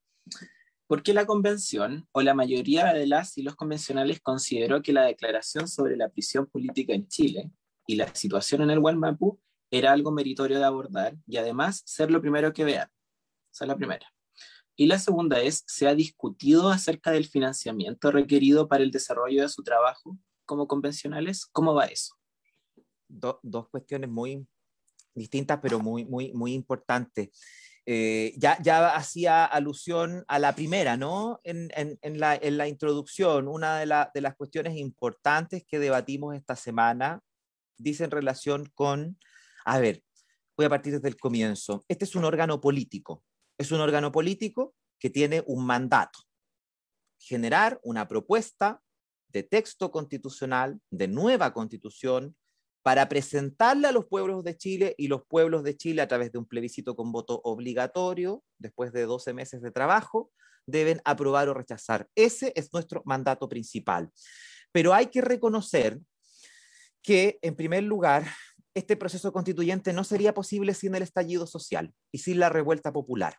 ¿por 0.86 1.02
qué 1.02 1.14
la 1.14 1.24
convención 1.24 2.06
o 2.12 2.20
la 2.20 2.34
mayoría 2.34 2.92
de 2.92 3.06
las 3.06 3.38
y 3.38 3.42
los 3.42 3.56
convencionales 3.56 4.20
consideró 4.20 4.82
que 4.82 4.92
la 4.92 5.04
declaración 5.04 5.66
sobre 5.66 5.96
la 5.96 6.10
prisión 6.10 6.46
política 6.46 6.92
en 6.92 7.08
Chile 7.08 7.50
y 7.86 7.96
la 7.96 8.14
situación 8.14 8.60
en 8.60 8.70
el 8.70 8.80
Gualmapu 8.80 9.40
era 9.70 9.92
algo 9.92 10.10
meritorio 10.10 10.58
de 10.58 10.64
abordar 10.64 11.16
y 11.26 11.38
además 11.38 11.82
ser 11.86 12.10
lo 12.10 12.20
primero 12.20 12.52
que 12.52 12.64
vean? 12.64 12.90
Esa 13.50 13.64
es 13.64 13.68
la 13.68 13.76
primera. 13.76 14.06
Y 14.80 14.86
la 14.86 15.00
segunda 15.00 15.40
es, 15.40 15.64
¿se 15.66 15.88
ha 15.88 15.94
discutido 15.96 16.68
acerca 16.68 17.10
del 17.10 17.26
financiamiento 17.26 18.12
requerido 18.12 18.68
para 18.68 18.84
el 18.84 18.92
desarrollo 18.92 19.42
de 19.42 19.48
su 19.48 19.64
trabajo 19.64 20.16
como 20.46 20.68
convencionales? 20.68 21.46
¿Cómo 21.46 21.74
va 21.74 21.86
eso? 21.86 22.14
dos 23.10 23.68
cuestiones 23.70 24.08
muy 24.10 24.46
distintas, 25.14 25.58
pero 25.60 25.80
muy, 25.80 26.04
muy, 26.04 26.32
muy 26.32 26.52
importantes. 26.52 27.30
Eh, 27.86 28.34
ya, 28.36 28.56
ya 28.62 28.94
hacía 28.94 29.46
alusión 29.46 30.24
a 30.28 30.38
la 30.38 30.54
primera, 30.54 30.96
¿no? 30.96 31.40
En, 31.42 31.70
en, 31.74 32.20
la, 32.20 32.36
en 32.36 32.56
la, 32.56 32.68
introducción, 32.68 33.48
una 33.48 33.78
de, 33.80 33.86
la, 33.86 34.10
de, 34.14 34.20
las 34.20 34.36
cuestiones 34.36 34.76
importantes 34.76 35.64
que 35.66 35.80
debatimos 35.80 36.36
esta 36.36 36.54
semana 36.54 37.20
dice 37.78 38.04
en 38.04 38.12
relación 38.12 38.70
con, 38.74 39.18
a 39.64 39.80
ver, 39.80 40.04
voy 40.56 40.66
a 40.66 40.68
partir 40.68 40.92
desde 40.92 41.08
el 41.08 41.16
comienzo. 41.16 41.84
Este 41.88 42.04
es 42.04 42.14
un 42.14 42.24
órgano 42.24 42.60
político, 42.60 43.24
es 43.58 43.72
un 43.72 43.80
órgano 43.80 44.12
político 44.12 44.74
que 44.98 45.10
tiene 45.10 45.42
un 45.46 45.66
mandato, 45.66 46.20
generar 47.18 47.80
una 47.82 48.08
propuesta 48.08 48.80
de 49.28 49.42
texto 49.42 49.90
constitucional, 49.90 50.80
de 50.90 51.08
nueva 51.08 51.52
constitución, 51.52 52.36
para 52.82 53.08
presentarle 53.08 53.88
a 53.88 53.92
los 53.92 54.06
pueblos 54.06 54.44
de 54.44 54.56
Chile 54.56 54.94
y 54.96 55.08
los 55.08 55.22
pueblos 55.26 55.62
de 55.62 55.76
Chile 55.76 56.00
a 56.00 56.08
través 56.08 56.32
de 56.32 56.38
un 56.38 56.46
plebiscito 56.46 56.96
con 56.96 57.12
voto 57.12 57.40
obligatorio, 57.44 58.42
después 58.56 58.92
de 58.92 59.02
12 59.02 59.34
meses 59.34 59.60
de 59.60 59.70
trabajo, 59.70 60.30
deben 60.66 61.00
aprobar 61.04 61.48
o 61.48 61.54
rechazar. 61.54 62.08
Ese 62.14 62.52
es 62.54 62.72
nuestro 62.72 63.02
mandato 63.04 63.48
principal. 63.48 64.10
Pero 64.72 64.94
hay 64.94 65.06
que 65.06 65.20
reconocer 65.20 65.98
que, 67.02 67.38
en 67.42 67.56
primer 67.56 67.82
lugar, 67.82 68.24
este 68.74 68.96
proceso 68.96 69.32
constituyente 69.32 69.92
no 69.92 70.04
sería 70.04 70.34
posible 70.34 70.72
sin 70.72 70.94
el 70.94 71.02
estallido 71.02 71.46
social 71.46 71.92
y 72.12 72.18
sin 72.18 72.38
la 72.38 72.48
revuelta 72.48 72.92
popular. 72.92 73.38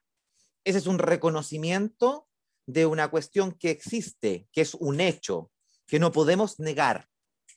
Ese 0.69 0.77
es 0.77 0.86
un 0.86 0.99
reconocimiento 0.99 2.27
de 2.67 2.86
una 2.86 3.08
cuestión 3.08 3.53
que 3.53 3.71
existe, 3.71 4.47
que 4.51 4.62
es 4.62 4.75
un 4.75 4.99
hecho, 4.99 5.49
que 5.88 5.97
no 5.97 6.12
podemos 6.12 6.60
negar, 6.60 7.08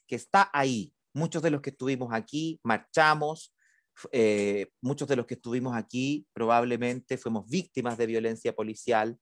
que 0.06 0.16
está 0.16 0.48
ahí. 0.50 0.94
Muchos 1.12 1.42
de 1.42 1.50
los 1.50 1.60
que 1.60 1.68
estuvimos 1.68 2.14
aquí 2.14 2.58
marchamos, 2.64 3.54
eh, 4.12 4.68
muchos 4.80 5.06
de 5.08 5.16
los 5.16 5.26
que 5.26 5.34
estuvimos 5.34 5.76
aquí 5.76 6.26
probablemente 6.32 7.18
fuimos 7.18 7.46
víctimas 7.50 7.98
de 7.98 8.06
violencia 8.06 8.54
policial. 8.54 9.18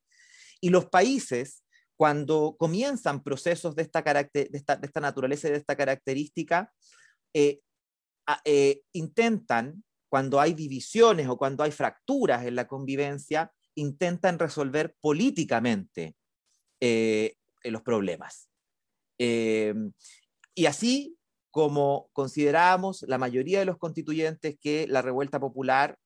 Y 0.60 0.70
los 0.70 0.86
países, 0.86 1.64
cuando 1.96 2.54
comienzan 2.56 3.24
procesos 3.24 3.74
de 3.74 3.82
esta, 3.82 5.00
naturaleza 5.00 5.48
y 5.48 5.50
de 5.50 5.56
esta 5.56 5.74
característica, 5.74 6.72
eh, 7.34 7.60
eh, 8.44 8.82
intentan, 8.92 9.82
cuando 10.08 10.40
hay 10.40 10.54
divisiones 10.54 11.26
o 11.26 11.36
cuando 11.36 11.64
hay 11.64 11.72
fracturas 11.72 12.46
en 12.46 12.54
la 12.54 12.68
convivencia, 12.68 13.52
intentan 13.74 14.38
resolver 14.38 14.94
políticamente 15.00 16.14
eh, 16.80 17.34
los 17.64 17.82
problemas. 17.82 18.48
Eh, 19.18 19.74
y 20.54 20.66
así 20.66 21.16
como 21.50 22.08
consideramos 22.12 23.02
la 23.08 23.18
mayoría 23.18 23.58
de 23.58 23.64
los 23.64 23.76
constituyentes 23.76 24.56
que 24.60 24.86
la 24.88 25.02
revuelta 25.02 25.40
popular 25.40 25.98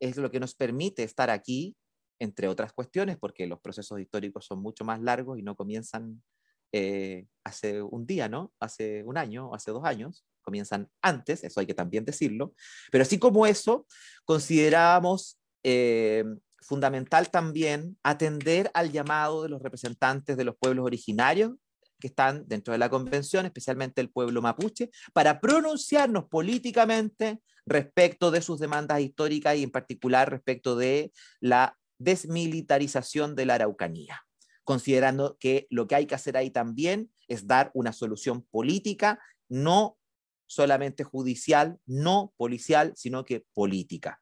es 0.00 0.16
lo 0.16 0.30
que 0.30 0.40
nos 0.40 0.54
permite 0.54 1.02
estar 1.02 1.30
aquí, 1.30 1.76
entre 2.18 2.48
otras 2.48 2.72
cuestiones, 2.72 3.18
porque 3.18 3.46
los 3.46 3.60
procesos 3.60 4.00
históricos 4.00 4.46
son 4.46 4.62
mucho 4.62 4.84
más 4.84 5.00
largos 5.00 5.38
y 5.38 5.42
no 5.42 5.56
comienzan 5.56 6.22
eh, 6.72 7.26
hace 7.44 7.82
un 7.82 8.06
día, 8.06 8.28
¿no? 8.28 8.52
Hace 8.60 9.02
un 9.04 9.18
año, 9.18 9.52
hace 9.54 9.70
dos 9.70 9.84
años, 9.84 10.24
comienzan 10.40 10.88
antes, 11.02 11.44
eso 11.44 11.60
hay 11.60 11.66
que 11.66 11.74
también 11.74 12.04
decirlo, 12.04 12.54
pero 12.90 13.02
así 13.02 13.18
como 13.18 13.46
eso, 13.46 13.86
considerábamos 14.24 15.38
fundamental 16.62 17.30
también 17.30 17.98
atender 18.02 18.70
al 18.74 18.92
llamado 18.92 19.42
de 19.42 19.48
los 19.48 19.62
representantes 19.62 20.36
de 20.36 20.44
los 20.44 20.56
pueblos 20.56 20.84
originarios 20.86 21.52
que 22.00 22.08
están 22.08 22.48
dentro 22.48 22.72
de 22.72 22.78
la 22.78 22.90
convención, 22.90 23.46
especialmente 23.46 24.00
el 24.00 24.10
pueblo 24.10 24.42
mapuche, 24.42 24.90
para 25.12 25.40
pronunciarnos 25.40 26.24
políticamente 26.24 27.40
respecto 27.64 28.32
de 28.32 28.42
sus 28.42 28.58
demandas 28.58 29.00
históricas 29.00 29.56
y 29.56 29.62
en 29.62 29.70
particular 29.70 30.28
respecto 30.28 30.74
de 30.76 31.12
la 31.40 31.78
desmilitarización 31.98 33.36
de 33.36 33.46
la 33.46 33.54
Araucanía, 33.54 34.26
considerando 34.64 35.36
que 35.38 35.68
lo 35.70 35.86
que 35.86 35.94
hay 35.94 36.06
que 36.06 36.16
hacer 36.16 36.36
ahí 36.36 36.50
también 36.50 37.12
es 37.28 37.46
dar 37.46 37.70
una 37.74 37.92
solución 37.92 38.42
política, 38.50 39.20
no 39.48 39.96
solamente 40.48 41.04
judicial, 41.04 41.78
no 41.86 42.34
policial, 42.36 42.92
sino 42.96 43.24
que 43.24 43.46
política. 43.54 44.20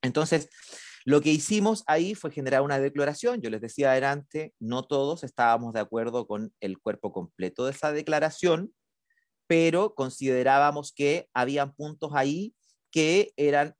Entonces, 0.00 0.48
lo 1.04 1.20
que 1.20 1.30
hicimos 1.30 1.82
ahí 1.86 2.14
fue 2.14 2.30
generar 2.30 2.62
una 2.62 2.78
declaración. 2.78 3.40
Yo 3.40 3.50
les 3.50 3.60
decía 3.60 3.90
adelante, 3.90 4.54
no 4.60 4.84
todos 4.84 5.24
estábamos 5.24 5.72
de 5.72 5.80
acuerdo 5.80 6.26
con 6.26 6.52
el 6.60 6.78
cuerpo 6.78 7.12
completo 7.12 7.64
de 7.64 7.72
esa 7.72 7.92
declaración, 7.92 8.72
pero 9.46 9.94
considerábamos 9.94 10.92
que 10.92 11.28
habían 11.34 11.74
puntos 11.74 12.12
ahí 12.14 12.54
que 12.90 13.32
eran 13.36 13.74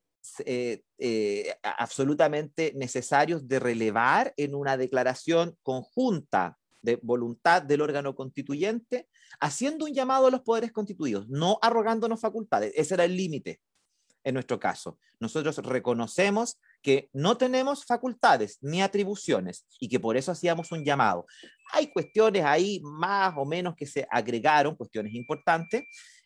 eh, 0.44 0.82
eh, 0.98 1.54
absolutamente 1.62 2.72
necesarios 2.76 3.46
de 3.48 3.58
relevar 3.58 4.32
en 4.36 4.54
una 4.54 4.76
declaración 4.76 5.56
conjunta 5.62 6.58
de 6.80 6.98
voluntad 7.02 7.62
del 7.62 7.80
órgano 7.80 8.14
constituyente, 8.14 9.08
haciendo 9.40 9.84
un 9.84 9.94
llamado 9.94 10.26
a 10.26 10.30
los 10.30 10.42
poderes 10.42 10.72
constituidos, 10.72 11.28
no 11.28 11.58
arrogándonos 11.62 12.20
facultades. 12.20 12.72
Ese 12.74 12.94
era 12.94 13.04
el 13.04 13.16
límite 13.16 13.60
en 14.24 14.34
nuestro 14.34 14.58
caso. 14.58 14.98
Nosotros 15.20 15.56
reconocemos 15.58 16.58
que 16.82 17.08
no 17.12 17.36
tenemos 17.36 17.84
facultades 17.84 18.58
ni 18.60 18.82
atribuciones 18.82 19.64
y 19.78 19.88
que 19.88 20.00
por 20.00 20.16
eso 20.16 20.32
hacíamos 20.32 20.72
un 20.72 20.84
llamado. 20.84 21.26
Hay 21.72 21.86
cuestiones 21.86 22.44
ahí 22.44 22.80
más 22.82 23.34
o 23.36 23.44
menos 23.44 23.74
que 23.76 23.86
se 23.86 24.06
agregaron, 24.10 24.74
cuestiones 24.74 25.14
importantes, 25.14 25.84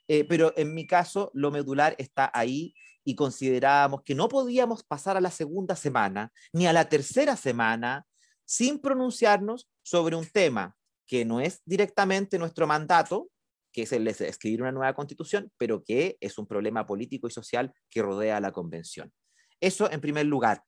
eh, 0.08 0.24
pero 0.24 0.52
en 0.56 0.74
mi 0.74 0.86
caso 0.86 1.30
lo 1.34 1.50
medular 1.50 1.94
está 1.98 2.30
ahí 2.32 2.74
y 3.04 3.14
considerábamos 3.14 4.02
que 4.02 4.14
no 4.14 4.28
podíamos 4.28 4.82
pasar 4.82 5.16
a 5.16 5.20
la 5.20 5.30
segunda 5.30 5.76
semana 5.76 6.32
ni 6.52 6.66
a 6.66 6.72
la 6.72 6.88
tercera 6.88 7.36
semana 7.36 8.04
sin 8.44 8.80
pronunciarnos 8.80 9.68
sobre 9.82 10.16
un 10.16 10.26
tema 10.26 10.76
que 11.06 11.24
no 11.24 11.40
es 11.40 11.62
directamente 11.64 12.38
nuestro 12.38 12.66
mandato, 12.66 13.30
que 13.72 13.82
es 13.82 13.92
el 13.92 14.04
de 14.04 14.10
escribir 14.10 14.62
una 14.62 14.72
nueva 14.72 14.94
constitución, 14.94 15.52
pero 15.56 15.84
que 15.84 16.16
es 16.20 16.38
un 16.38 16.46
problema 16.46 16.86
político 16.86 17.28
y 17.28 17.30
social 17.30 17.72
que 17.90 18.02
rodea 18.02 18.38
a 18.38 18.40
la 18.40 18.52
convención. 18.52 19.12
Eso 19.60 19.90
en 19.90 20.00
primer 20.00 20.26
lugar. 20.26 20.64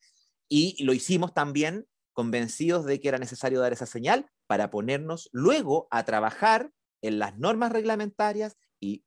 Y 0.49 0.83
lo 0.85 0.93
hicimos 0.93 1.35
también 1.35 1.87
convencidos 2.13 2.85
de 2.85 3.01
que 3.01 3.09
era 3.09 3.19
necesario 3.19 3.61
dar 3.61 3.73
esa 3.73 3.87
señal 3.87 4.27
para 4.47 4.71
ponernos 4.71 5.29
luego 5.33 5.87
a 5.91 6.05
trabajar 6.05 6.73
en 7.03 7.19
las 7.19 7.39
normas 7.39 7.71
reglamentarias 7.71 8.57
y 8.81 9.05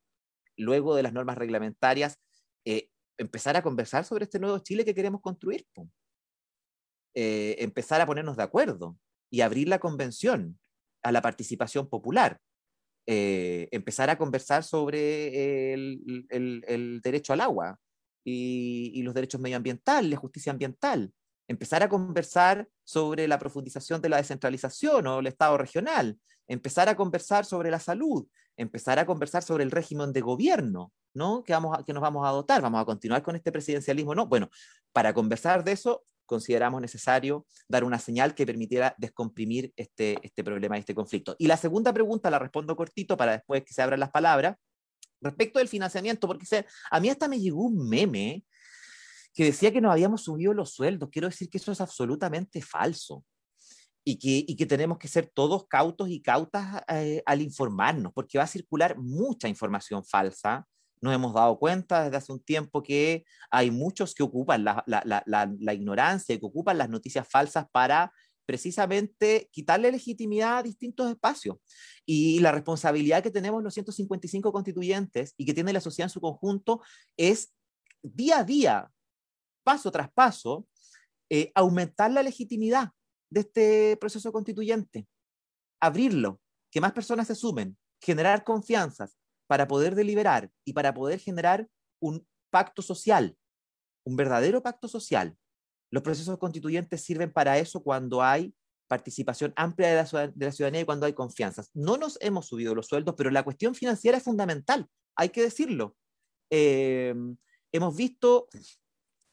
luego 0.56 0.96
de 0.96 1.04
las 1.04 1.14
normas 1.14 1.38
reglamentarias 1.38 2.20
eh, 2.66 2.90
empezar 3.18 3.58
a 3.58 3.64
conversar 3.64 4.06
sobre 4.06 4.26
este 4.26 4.40
nuevo 4.40 4.60
Chile 4.60 4.86
que 4.86 4.96
queremos 4.96 5.22
construir. 5.22 5.66
Eh, 7.14 7.58
empezar 7.60 8.00
a 8.00 8.06
ponernos 8.06 8.38
de 8.38 8.44
acuerdo 8.44 8.98
y 9.30 9.42
abrir 9.42 9.68
la 9.68 9.80
convención 9.80 10.60
a 11.04 11.12
la 11.12 11.22
participación 11.22 11.90
popular. 11.90 12.40
Eh, 13.08 13.68
empezar 13.72 14.10
a 14.10 14.18
conversar 14.18 14.64
sobre 14.64 15.74
el, 15.74 17.02
derecho 17.04 17.34
al 17.34 17.42
agua 17.42 17.80
y, 18.24 19.02
los 19.04 19.14
derechos 19.14 19.42
medioambientales, 19.42 20.20
justicia 20.20 20.52
ambiental, 20.52 21.14
empezar 21.48 21.84
a 21.84 21.90
conversar 21.90 22.68
sobre 22.84 23.28
la 23.28 23.40
profundización 23.40 24.02
de 24.02 24.10
la 24.10 24.18
descentralización 24.18 25.08
o 25.08 25.20
el 25.20 25.28
Estado 25.28 25.58
regional, 25.58 26.18
empezar 26.48 26.90
a 26.90 26.96
conversar 26.96 27.46
sobre 27.46 27.72
la 27.72 27.80
salud, 27.80 28.28
empezar 28.58 29.00
a 29.00 29.06
conversar 29.06 29.44
sobre 29.44 29.64
el 29.64 29.72
régimen 29.72 30.14
de 30.14 30.22
gobierno, 30.22 30.92
¿no? 31.14 31.44
Que, 31.44 31.54
vamos 31.54 31.78
que 31.86 31.94
nos 31.94 32.02
vamos 32.02 32.28
a 32.28 32.32
dotar, 32.32 32.62
vamos 32.62 32.82
a 32.82 32.86
continuar 32.86 33.24
con 33.24 33.36
este 33.36 33.52
presidencialismo, 33.52 34.16
¿no? 34.16 34.28
Bueno, 34.28 34.50
para 34.92 35.14
conversar 35.14 35.64
de 35.64 35.74
eso 35.74 36.04
consideramos 36.32 36.80
necesario 36.80 37.46
dar 37.68 37.84
una 37.84 38.00
señal 38.00 38.34
que 38.34 38.46
permitiera 38.46 38.96
descomprimir 38.98 39.74
este, 39.76 40.18
este 40.24 40.46
problema 40.46 40.78
y 40.78 40.80
este 40.80 40.96
conflicto. 40.96 41.36
Y 41.38 41.48
la 41.48 41.58
segunda 41.58 41.92
pregunta 41.92 42.30
la 42.30 42.40
respondo 42.40 42.74
cortito 42.78 43.18
para 43.18 43.34
después 43.34 43.66
que 43.66 43.74
se 43.74 43.82
abran 43.82 44.00
las 44.00 44.12
palabras. 44.12 44.56
Respecto 45.22 45.60
del 45.60 45.68
financiamiento, 45.68 46.28
porque 46.28 46.66
a 46.90 47.00
mí 47.00 47.10
hasta 47.10 47.28
me 47.28 47.40
llegó 47.40 47.64
un 47.66 47.88
meme 47.88 48.44
que 49.34 49.46
decía 49.46 49.72
que 49.72 49.82
nos 49.82 49.92
habíamos 49.92 50.24
subido 50.24 50.54
los 50.54 50.72
sueldos. 50.72 51.10
Quiero 51.12 51.30
decir 51.30 51.50
que 51.50 51.58
eso 51.58 51.72
es 51.72 51.80
absolutamente 51.82 52.62
falso. 52.62 53.24
Y 54.04 54.18
que, 54.18 54.44
y 54.48 54.56
que 54.56 54.66
tenemos 54.66 54.98
que 54.98 55.08
ser 55.08 55.30
todos 55.32 55.68
cautos 55.68 56.10
y 56.10 56.24
cautas 56.24 56.82
eh, 56.88 57.22
al 57.24 57.40
informarnos, 57.40 58.12
porque 58.14 58.40
va 58.40 58.46
a 58.46 58.48
circular 58.48 58.98
mucha 58.98 59.48
información 59.48 60.04
falsa 60.04 60.68
nos 61.02 61.16
hemos 61.16 61.34
dado 61.34 61.58
cuenta 61.58 62.04
desde 62.04 62.18
hace 62.18 62.32
un 62.32 62.44
tiempo 62.44 62.84
que 62.84 63.26
hay 63.50 63.72
muchos 63.72 64.14
que 64.14 64.24
ocupan 64.24 64.64
la, 64.64 64.84
la, 64.86 65.74
ignorancia, 65.74 66.40
que 66.40 66.46
ocupan 66.46 66.78
las 66.78 66.90
noticias 66.90 67.28
falsas 67.28 67.66
para 67.72 68.14
precisamente 68.46 69.50
quitarle 69.52 69.92
legitimidad 69.92 70.58
a 70.58 70.64
distintos 70.64 71.10
espacios. 71.10 71.58
Y 72.06 72.40
la 72.40 72.52
responsabilidad 72.52 73.24
que 73.24 73.32
tenemos 73.32 73.64
los 73.64 73.74
155 73.74 74.52
constituyentes 74.52 75.34
y 75.38 75.46
que 75.46 75.54
tiene 75.54 75.74
la 75.74 75.82
sociedad 75.82 76.08
en 76.08 76.14
su 76.14 76.22
conjunto 76.22 76.82
es 77.18 77.54
día 78.02 78.40
a 78.40 78.44
día, 78.44 78.92
paso 79.64 79.92
tras 79.92 80.12
paso, 80.12 80.68
eh, 81.30 81.52
aumentar 81.56 82.12
la 82.12 82.24
legitimidad 82.24 82.92
de 83.30 83.42
este 83.42 83.98
proceso 83.98 84.32
constituyente, 84.32 85.08
abrirlo, 85.80 86.42
que 86.72 86.82
más 86.82 86.92
personas 86.92 87.28
se 87.28 87.36
sumen, 87.36 87.78
generar 88.02 88.44
confianzas 88.44 89.18
para 89.48 89.68
poder 89.68 89.96
deliberar 89.96 90.52
y 90.66 90.74
para 90.74 90.94
poder 90.94 91.20
generar 91.20 91.68
un 92.02 92.28
pacto 92.50 92.82
social, 92.82 93.38
un 94.06 94.16
verdadero 94.16 94.62
pacto 94.62 94.88
social. 94.88 95.38
Los 95.92 96.04
procesos 96.04 96.38
constituyentes 96.38 97.02
sirven 97.02 97.32
para 97.32 97.58
eso 97.60 97.84
cuando 97.84 98.24
hay 98.24 98.54
participación 98.88 99.54
amplia 99.56 99.90
de 99.90 99.96
la, 99.96 100.52
ciudadanía 100.52 100.82
y 100.82 100.86
cuando 100.86 101.06
hay 101.06 101.14
confianza. 101.14 101.64
No 101.74 101.98
nos 101.98 102.18
hemos 102.22 102.48
subido 102.48 102.76
los 102.76 102.88
sueldos, 102.88 103.16
pero 103.18 103.30
la 103.30 103.44
cuestión 103.44 103.76
financiera 103.76 104.18
es 104.18 104.24
fundamental, 104.24 104.88
hay 105.16 105.30
que 105.30 105.42
decirlo. 105.42 105.96
Eh, 106.50 107.14
hemos 107.72 107.96
visto 107.96 108.50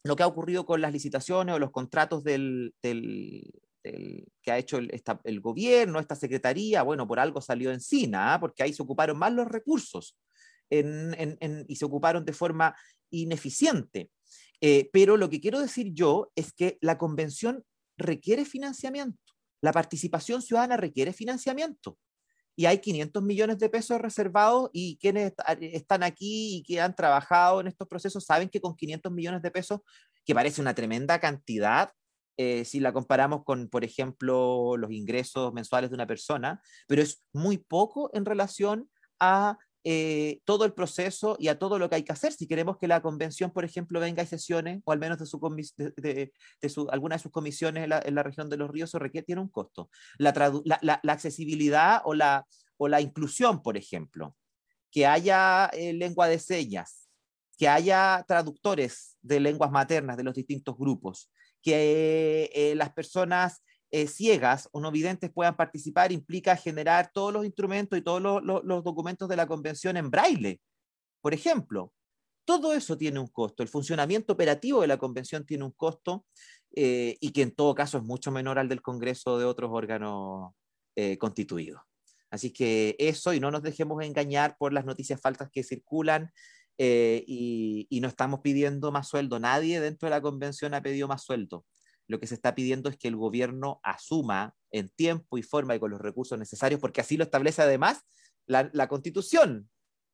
lo 0.05 0.15
que 0.15 0.23
ha 0.23 0.29
ocurrido 0.29 0.65
con 0.65 0.81
las 0.81 0.93
licitaciones 0.93 1.55
o 1.55 1.59
los 1.59 1.71
contratos 1.71 2.23
del, 2.23 2.73
que 2.83 4.53
ha 4.53 4.59
hecho 4.59 4.79
el, 4.79 5.41
gobierno, 5.41 5.99
esta 5.99 6.15
secretaría, 6.15 6.83
bueno, 6.83 7.07
por 7.07 7.19
algo 7.19 7.41
salió 7.41 7.73
encima, 7.73 8.35
¿ah? 8.35 8.41
porque 8.41 8.63
ahí 8.63 8.73
se 8.73 8.83
ocuparon 8.83 9.19
más 9.19 9.33
los 9.33 9.49
recursos 9.49 10.17
y 10.71 11.77
se 11.77 11.85
ocuparon 11.85 12.25
de 12.25 12.33
forma 12.33 12.77
ineficiente. 13.11 14.11
Eh, 14.61 14.91
pero 14.93 15.17
lo 15.17 15.31
que 15.31 15.41
quiero 15.41 15.61
decir 15.61 15.93
yo 15.93 16.31
es 16.35 16.53
que 16.53 16.79
la 16.81 16.99
convención 16.99 17.65
requiere 17.97 18.45
financiamiento, 18.45 19.21
la 19.61 19.73
participación 19.73 20.43
ciudadana 20.43 20.77
requiere 20.77 21.13
financiamiento. 21.13 21.99
Y 22.57 22.67
hay 22.67 22.79
500 22.79 23.23
millones 23.23 23.59
de 23.59 23.69
pesos 23.69 24.01
reservados 24.01 24.69
y 24.73 24.99
quienes 24.99 25.33
están 25.61 26.03
aquí 26.03 26.57
y 26.57 26.63
que 26.65 26.81
han 26.81 26.97
trabajado 26.97 27.61
en 27.61 27.69
estos 27.69 27.87
procesos 27.87 28.25
saben 28.25 28.49
que 28.49 28.61
con 28.61 28.75
500 28.75 29.13
millones 29.13 29.43
de 29.43 29.53
pesos, 29.53 29.81
que 30.25 30.35
parece 30.35 30.61
una 30.61 30.75
tremenda 30.75 31.21
cantidad, 31.21 31.93
eh, 32.37 32.65
si 32.65 32.81
la 32.81 32.93
comparamos 32.93 33.45
con, 33.45 33.69
por 33.69 33.85
ejemplo, 33.85 34.77
los 34.77 34.91
ingresos 34.91 35.53
mensuales 35.53 35.91
de 35.91 35.95
una 35.95 36.07
persona, 36.07 36.61
pero 36.87 37.03
es 37.03 37.23
muy 37.33 37.59
poco 37.59 38.11
en 38.13 38.25
relación 38.25 38.91
a 39.21 39.59
eh, 39.91 40.43
todo 40.45 40.67
el 40.67 40.75
proceso 40.75 41.39
y 41.39 41.49
a 41.49 41.59
todo 41.59 41.79
lo 41.79 41.89
que 41.89 41.97
hay 41.97 42.03
que 42.03 42.13
hacer. 42.13 42.35
Si 42.35 42.47
queremos 42.47 42.77
que 42.77 42.87
la 42.87 43.01
convención, 43.01 43.51
por 43.51 43.65
ejemplo, 43.65 44.01
venga 44.01 44.23
y 44.23 44.27
sesione, 44.27 44.83
o 44.85 44.93
al 44.93 44.99
menos 44.99 45.19
de, 45.19 45.25
su, 45.25 45.41
de, 45.97 46.69
su, 46.69 46.87
alguna 46.91 47.17
de 47.17 47.23
sus 47.23 47.33
comisiones 47.33 47.85
en 47.85 48.15
la, 48.15 48.23
región 48.23 48.51
de 48.51 48.59
los 48.59 48.71
ríos, 48.71 48.91
eso 48.91 48.99
requiere, 48.99 49.25
tiene 49.25 49.41
un 49.41 49.49
costo. 49.49 49.89
La, 50.19 50.29
accesibilidad 51.09 52.03
o 52.05 52.13
la, 52.13 52.47
o 52.77 52.87
la 52.87 53.01
inclusión, 53.01 53.63
por 53.63 53.79
ejemplo, 53.79 54.37
que 54.91 55.07
haya 55.07 55.71
eh, 55.73 55.95
lengua 55.95 56.29
de 56.29 56.39
señas, 56.39 57.09
que 57.57 57.67
haya 57.67 58.23
traductores 58.29 59.17
de 59.23 59.41
lenguas 59.41 59.71
maternas 59.71 60.19
de 60.19 60.25
los 60.25 60.35
distintos 60.35 60.77
grupos, 60.77 61.33
que 61.63 62.51
eh, 62.53 62.75
las 62.75 62.93
personas 62.93 63.63
eh, 63.91 64.07
ciegas 64.07 64.69
o 64.73 64.81
no 64.81 64.91
videntes 64.91 65.31
puedan 65.31 65.57
participar 65.57 66.13
implica 66.13 66.57
generar 66.57 67.11
todos 67.13 67.33
los 67.33 67.45
instrumentos 67.45 67.99
y 67.99 68.03
todos 68.03 68.21
los, 68.21 68.85
documentos 68.85 69.29
de 69.29 69.37
la 69.37 69.47
convención 69.47 69.97
en 69.97 70.11
braille, 70.11 70.61
por 71.21 71.35
ejemplo. 71.35 71.93
Todo 72.45 72.73
eso 72.73 72.97
tiene 72.97 73.21
un 73.21 73.27
costo. 73.27 73.63
El 73.63 73.69
funcionamiento 73.69 74.33
operativo 74.33 74.81
de 74.81 74.87
la 74.87 74.97
convención 74.97 75.45
tiene 75.45 75.65
un 75.65 75.73
costo 75.73 76.25
eh, 76.75 77.17
y 77.21 77.31
que 77.33 77.43
en 77.43 77.55
todo 77.55 77.75
caso 77.75 77.99
es 77.99 78.05
mucho 78.05 78.31
menor 78.31 78.59
al 78.59 78.69
del 78.69 78.81
Congreso 78.81 79.39
de 79.39 79.45
otros 79.45 79.71
órganos 79.73 80.53
constituidos. 81.21 81.81
Así 82.31 82.53
que 82.53 82.97
eso, 82.99 83.33
y 83.33 83.41
no 83.41 83.51
nos 83.51 83.63
dejemos 83.63 84.03
engañar 84.03 84.57
por 84.59 84.73
las 84.73 84.85
noticias 84.85 85.21
falsas 85.21 85.49
que 85.51 85.63
circulan 85.63 86.33
eh, 86.79 87.25
y, 87.27 88.01
no 88.01 88.09
estamos 88.09 88.41
pidiendo 88.41 88.93
más 88.93 89.09
sueldo. 89.09 89.41
Nadie 89.41 89.81
dentro 89.81 90.07
de 90.07 90.11
la 90.11 90.21
convención 90.21 90.75
ha 90.75 90.83
pedido 90.83 91.09
más 91.09 91.23
sueldo. 91.23 91.65
Lo 92.09 92.19
que 92.19 92.27
se 92.27 92.35
está 92.35 92.55
pidiendo 92.55 92.89
es 92.89 92.97
que 92.97 93.09
el 93.09 93.17
gobierno 93.17 93.81
asuma 93.83 94.55
en 94.71 94.89
tiempo 94.89 95.39
y 95.39 95.43
forma 95.43 95.75
y 95.77 95.79
con 95.79 95.91
los 95.91 96.01
recursos 96.01 96.39
necesarios, 96.39 96.81
porque 96.81 97.01
así 97.01 97.17
lo 97.17 97.25
establece 97.25 97.63
además 97.63 98.03
la, 98.47 98.89
constitución. 98.89 99.69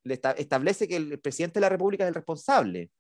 establece 0.05 0.89
que 0.89 0.97
el 0.97 1.21
presidente 1.21 1.55
de 1.55 1.63
la 1.63 1.69
República 1.69 2.05
es 2.05 2.09
el 2.09 2.15
responsable, 2.15 2.91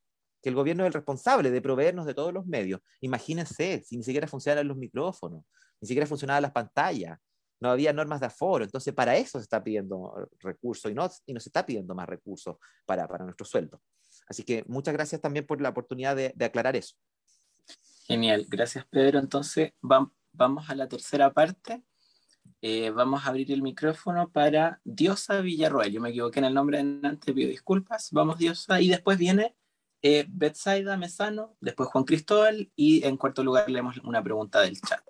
que 0.41 0.49
el 0.49 0.55
gobierno 0.55 0.85
es 0.85 0.89
el 0.89 0.95
responsable 0.95 1.51
de 1.51 1.61
proveernos 1.61 2.07
de 2.07 2.15
todos 2.15 2.33
los 2.33 2.47
medios. 2.47 2.81
Imagínense, 3.01 3.83
si 3.85 3.97
ni 3.97 4.05
siquiera 4.05 4.29
funcionan 4.29 4.69
los 4.69 4.77
micrófonos, 4.77 5.45
ni 5.81 5.89
siquiera 5.89 6.07
funcionaban 6.07 6.43
las 6.43 6.53
pantallas, 6.53 7.19
no 7.61 7.71
había 7.71 7.93
normas 7.93 8.21
de 8.21 8.27
aforo, 8.27 8.65
entonces 8.65 8.93
para 8.95 9.17
eso 9.17 9.39
se 9.39 9.45
está 9.45 9.63
pidiendo 9.63 10.29
recursos 10.41 10.91
y 10.91 10.95
no, 10.95 11.09
y 11.27 11.33
no 11.33 11.41
se 11.41 11.49
está 11.49 11.65
pidiendo 11.65 11.95
más 11.95 12.09
recursos 12.09 12.57
para, 12.85 13.09
para 13.09 13.25
nuestro 13.25 13.47
sueldo. 13.47 13.81
Así 14.27 14.43
que 14.43 14.65
muchas 14.67 14.95
gracias 14.95 15.21
también 15.21 15.47
por 15.47 15.61
la 15.61 15.71
oportunidad 15.71 16.17
de, 16.17 16.35
aclarar 16.45 16.77
eso. 16.77 16.95
Genial, 18.07 18.47
gracias 18.49 18.85
Pedro. 18.87 19.19
Entonces 19.19 19.73
vamos 19.81 20.69
a 20.69 20.75
la 20.75 20.89
tercera 20.89 21.33
parte. 21.33 21.83
Eh, 22.61 22.91
vamos 22.91 23.25
a 23.25 23.29
abrir 23.29 23.51
el 23.53 23.63
micrófono 23.63 24.31
para 24.31 24.81
Diosa 24.85 25.41
Villarroel. 25.41 25.93
Yo 25.93 26.01
me 26.01 26.11
equivoqué 26.11 26.41
en 26.41 26.47
el 26.47 26.55
nombre 26.55 26.79
antes, 26.79 27.35
pido 27.35 27.49
disculpas. 27.49 28.11
Vamos 28.13 28.39
Diosa 28.39 28.81
y 28.81 28.89
después 28.89 29.19
viene 29.19 29.57
eh, 30.03 30.27
Betsaida 30.29 30.97
Mesano, 30.99 31.57
después 31.61 31.89
Juan 31.89 32.05
Cristóbal 32.05 32.71
y 32.77 33.05
en 33.07 33.17
cuarto 33.17 33.43
lugar 33.43 33.71
leemos 33.71 33.97
una 33.99 34.23
pregunta 34.23 34.61
del 34.61 34.79
chat. 34.81 35.03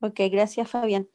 Ok, 0.00 0.18
gracias 0.30 0.70
Fabián. 0.70 1.10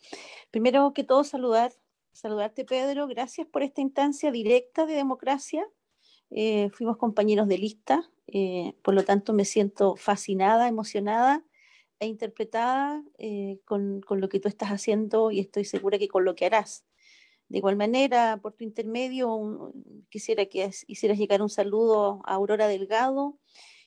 Primero 0.51 0.93
que 0.93 1.03
todo 1.03 1.23
saludar, 1.23 1.71
saludarte 2.15 2.63
Pedro, 2.63 3.07
gracias 3.07 3.45
por 3.45 3.61
esta 3.61 3.81
instancia 3.81 4.31
directa 4.31 4.85
de 4.85 4.93
democracia. 4.93 5.67
Eh, 6.31 6.69
fuimos 6.71 6.97
compañeros 6.97 7.47
de 7.49 7.57
lista, 7.57 8.09
eh, 8.27 8.73
por 8.81 8.93
lo 8.93 9.03
tanto 9.03 9.33
me 9.33 9.43
siento 9.43 9.97
fascinada, 9.97 10.69
emocionada 10.69 11.43
e 11.99 12.07
interpretada 12.07 13.03
eh, 13.17 13.59
con, 13.65 14.01
con, 14.01 14.21
lo 14.21 14.29
que 14.29 14.39
tú 14.39 14.47
estás 14.47 14.69
haciendo 14.69 15.29
y 15.29 15.41
estoy 15.41 15.65
segura 15.65 15.99
que 15.99 16.07
con 16.07 16.23
lo 16.23 16.35
que 16.35 16.45
harás. 16.45 16.85
De 17.49 17.57
igual 17.57 17.75
manera, 17.75 18.39
por 18.41 18.53
tu 18.53 18.63
intermedio, 18.63 19.73
quisiera 20.09 20.45
que 20.45 20.71
hicieras 20.87 21.17
llegar 21.17 21.41
un 21.41 21.49
saludo 21.49 22.21
a 22.25 22.35
Aurora 22.35 22.67
Delgado 22.67 23.37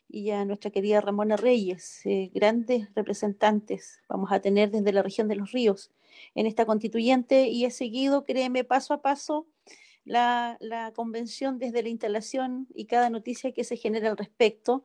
y 0.08 0.30
a 0.30 0.44
nuestra 0.44 0.70
querida 0.70 1.00
Ramona 1.00 1.36
Reyes, 1.36 2.00
eh, 2.06 2.30
grandes 2.34 2.88
representantes 2.94 4.00
vamos 4.08 4.32
a 4.32 4.40
tener 4.40 4.70
desde 4.70 4.92
la 4.92 5.02
región 5.02 5.28
de 5.28 5.36
los 5.36 5.52
ríos 5.52 5.90
en 6.34 6.46
esta 6.46 6.66
constituyente 6.66 7.48
y 7.48 7.64
he 7.64 7.70
seguido, 7.70 8.24
créeme, 8.24 8.64
paso 8.64 8.94
a 8.94 9.02
paso 9.02 9.46
la, 10.04 10.56
la, 10.60 10.92
convención 10.92 11.58
desde 11.58 11.82
la 11.82 11.90
instalación 11.90 12.66
y 12.74 12.86
cada 12.86 13.10
noticia 13.10 13.52
que 13.52 13.64
se 13.64 13.76
genera 13.76 14.10
al 14.10 14.16
respecto, 14.16 14.84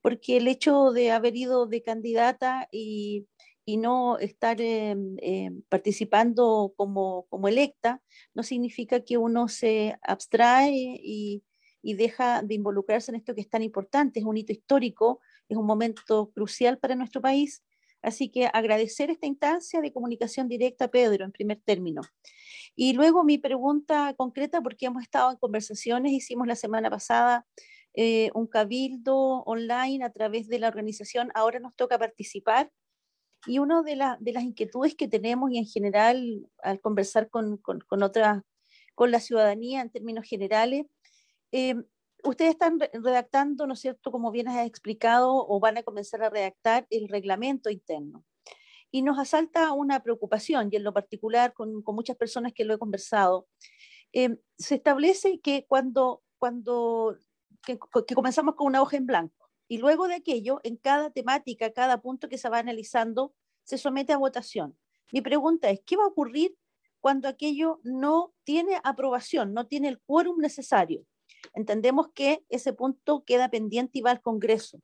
porque 0.00 0.38
el 0.38 0.48
hecho 0.48 0.92
de 0.92 1.10
haber 1.10 1.36
ido 1.36 1.66
de 1.66 1.82
candidata 1.82 2.68
y, 2.72 3.26
y 3.64 3.76
no 3.76 4.18
estar 4.18 4.60
eh, 4.60 4.96
eh, 5.18 5.50
participando 5.68 6.72
como, 6.76 7.26
como 7.28 7.48
electa 7.48 8.02
no 8.34 8.42
significa 8.42 9.00
que 9.00 9.18
uno 9.18 9.48
se 9.48 9.98
abstrae 10.02 11.00
y 11.02 11.42
y 11.82 11.94
deja 11.94 12.42
de 12.42 12.54
involucrarse 12.54 13.10
en 13.10 13.16
esto 13.16 13.34
que 13.34 13.40
es 13.40 13.50
tan 13.50 13.62
importante, 13.62 14.20
es 14.20 14.24
un 14.24 14.36
hito 14.36 14.52
histórico, 14.52 15.20
es 15.48 15.56
un 15.56 15.66
momento 15.66 16.30
crucial 16.32 16.78
para 16.78 16.94
nuestro 16.94 17.20
país. 17.20 17.64
Así 18.02 18.30
que 18.30 18.46
agradecer 18.52 19.10
esta 19.10 19.26
instancia 19.26 19.80
de 19.80 19.92
comunicación 19.92 20.48
directa, 20.48 20.88
Pedro, 20.88 21.24
en 21.24 21.32
primer 21.32 21.60
término. 21.64 22.02
Y 22.74 22.94
luego 22.94 23.22
mi 23.22 23.38
pregunta 23.38 24.14
concreta, 24.16 24.60
porque 24.60 24.86
hemos 24.86 25.02
estado 25.02 25.30
en 25.30 25.36
conversaciones, 25.36 26.12
hicimos 26.12 26.46
la 26.46 26.56
semana 26.56 26.90
pasada 26.90 27.46
eh, 27.94 28.30
un 28.34 28.46
cabildo 28.46 29.42
online 29.44 30.04
a 30.04 30.10
través 30.10 30.48
de 30.48 30.58
la 30.58 30.68
organización, 30.68 31.30
ahora 31.34 31.60
nos 31.60 31.76
toca 31.76 31.98
participar. 31.98 32.72
Y 33.46 33.58
una 33.58 33.82
de, 33.82 33.98
de 34.20 34.32
las 34.32 34.44
inquietudes 34.44 34.94
que 34.94 35.08
tenemos 35.08 35.50
y 35.50 35.58
en 35.58 35.66
general 35.66 36.46
al 36.62 36.80
conversar 36.80 37.28
con, 37.28 37.56
con, 37.58 37.80
con, 37.80 38.02
otra, 38.02 38.44
con 38.94 39.10
la 39.10 39.20
ciudadanía 39.20 39.80
en 39.80 39.90
términos 39.90 40.24
generales, 40.24 40.86
eh, 41.52 41.74
ustedes 42.24 42.52
están 42.52 42.78
redactando, 42.78 43.66
¿no 43.66 43.74
es 43.74 43.80
cierto?, 43.80 44.10
como 44.10 44.30
bien 44.30 44.48
has 44.48 44.66
explicado, 44.66 45.46
o 45.46 45.60
van 45.60 45.78
a 45.78 45.82
comenzar 45.82 46.22
a 46.22 46.30
redactar 46.30 46.86
el 46.90 47.08
reglamento 47.08 47.70
interno. 47.70 48.24
Y 48.90 49.02
nos 49.02 49.18
asalta 49.18 49.72
una 49.72 50.02
preocupación, 50.02 50.68
y 50.70 50.76
en 50.76 50.84
lo 50.84 50.92
particular 50.92 51.52
con, 51.52 51.82
muchas 51.86 52.16
personas 52.16 52.52
que 52.52 52.64
lo 52.64 52.74
he 52.74 52.78
conversado. 52.78 53.46
Eh, 54.12 54.36
se 54.58 54.76
establece 54.76 55.40
que 55.40 55.64
cuando, 55.66 56.22
cuando 56.38 57.16
que, 57.64 57.78
comenzamos 58.14 58.54
con 58.54 58.66
una 58.66 58.82
hoja 58.82 58.96
en 58.96 59.06
blanco, 59.06 59.50
y 59.68 59.78
luego 59.78 60.06
de 60.06 60.14
aquello, 60.14 60.60
en 60.64 60.76
cada 60.76 61.10
temática, 61.10 61.72
cada 61.72 62.02
punto 62.02 62.28
que 62.28 62.38
se 62.38 62.48
va 62.48 62.58
analizando, 62.58 63.34
se 63.64 63.78
somete 63.78 64.12
a 64.12 64.18
votación. 64.18 64.76
Mi 65.12 65.22
pregunta 65.22 65.70
es, 65.70 65.80
¿qué 65.86 65.96
va 65.96 66.04
a 66.04 66.08
ocurrir 66.08 66.54
cuando 67.00 67.28
aquello 67.28 67.80
no 67.82 68.34
tiene 68.44 68.80
aprobación, 68.84 69.54
no 69.54 69.66
tiene 69.66 69.88
el 69.88 70.00
quórum 70.00 70.38
necesario? 70.38 71.06
Entendemos 71.54 72.08
que 72.14 72.44
ese 72.48 72.72
punto 72.72 73.24
queda 73.24 73.50
pendiente 73.50 73.98
y 73.98 74.02
va 74.02 74.10
al 74.10 74.22
Congreso. 74.22 74.80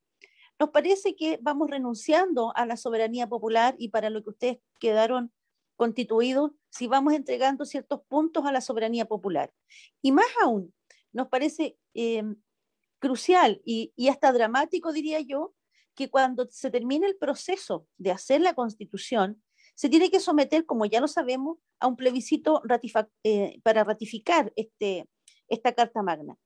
Nos 0.59 0.71
parece 0.71 1.15
que 1.15 1.39
vamos 1.41 1.71
renunciando 1.71 2.53
a 2.57 2.67
la 2.67 2.77
soberanía 2.77 3.29
popular 3.29 3.77
y 3.79 3.91
para 3.91 4.11
lo 4.11 4.23
que 4.23 4.31
ustedes 4.31 4.59
quedaron 4.81 5.33
constituidos, 5.77 6.51
si 6.71 6.89
vamos 6.89 7.15
entregando 7.15 7.65
ciertos 7.65 8.03
puntos 8.09 8.45
a 8.45 8.53
la 8.53 8.61
soberanía 8.61 9.05
popular. 9.05 9.53
Y 10.03 10.11
más 10.11 10.27
aún, 10.43 10.75
nos 11.13 11.29
parece 11.29 11.79
eh, 11.95 12.25
crucial 12.99 13.63
y, 13.65 13.93
y 13.95 14.09
hasta 14.09 14.33
dramático, 14.33 14.93
diría 14.93 15.21
yo, 15.21 15.55
que 15.95 16.11
cuando 16.11 16.47
se 16.51 16.71
termine 16.71 17.07
el 17.07 17.17
proceso 17.17 17.87
de 17.97 18.11
hacer 18.11 18.41
la 18.41 18.55
constitución, 18.55 19.43
se 19.75 19.89
tiene 19.89 20.11
que 20.11 20.19
someter, 20.19 20.67
como 20.67 20.87
ya 20.87 21.01
lo 21.01 21.07
sabemos, 21.07 21.59
a 21.79 21.87
un 21.87 21.95
plebiscito 21.95 22.63
eh, 23.23 23.61
para 23.63 23.85
ratificar 23.85 24.53
este, 24.57 25.09
esta 25.47 25.73
Carta 25.73 26.03
Magna. 26.03 26.37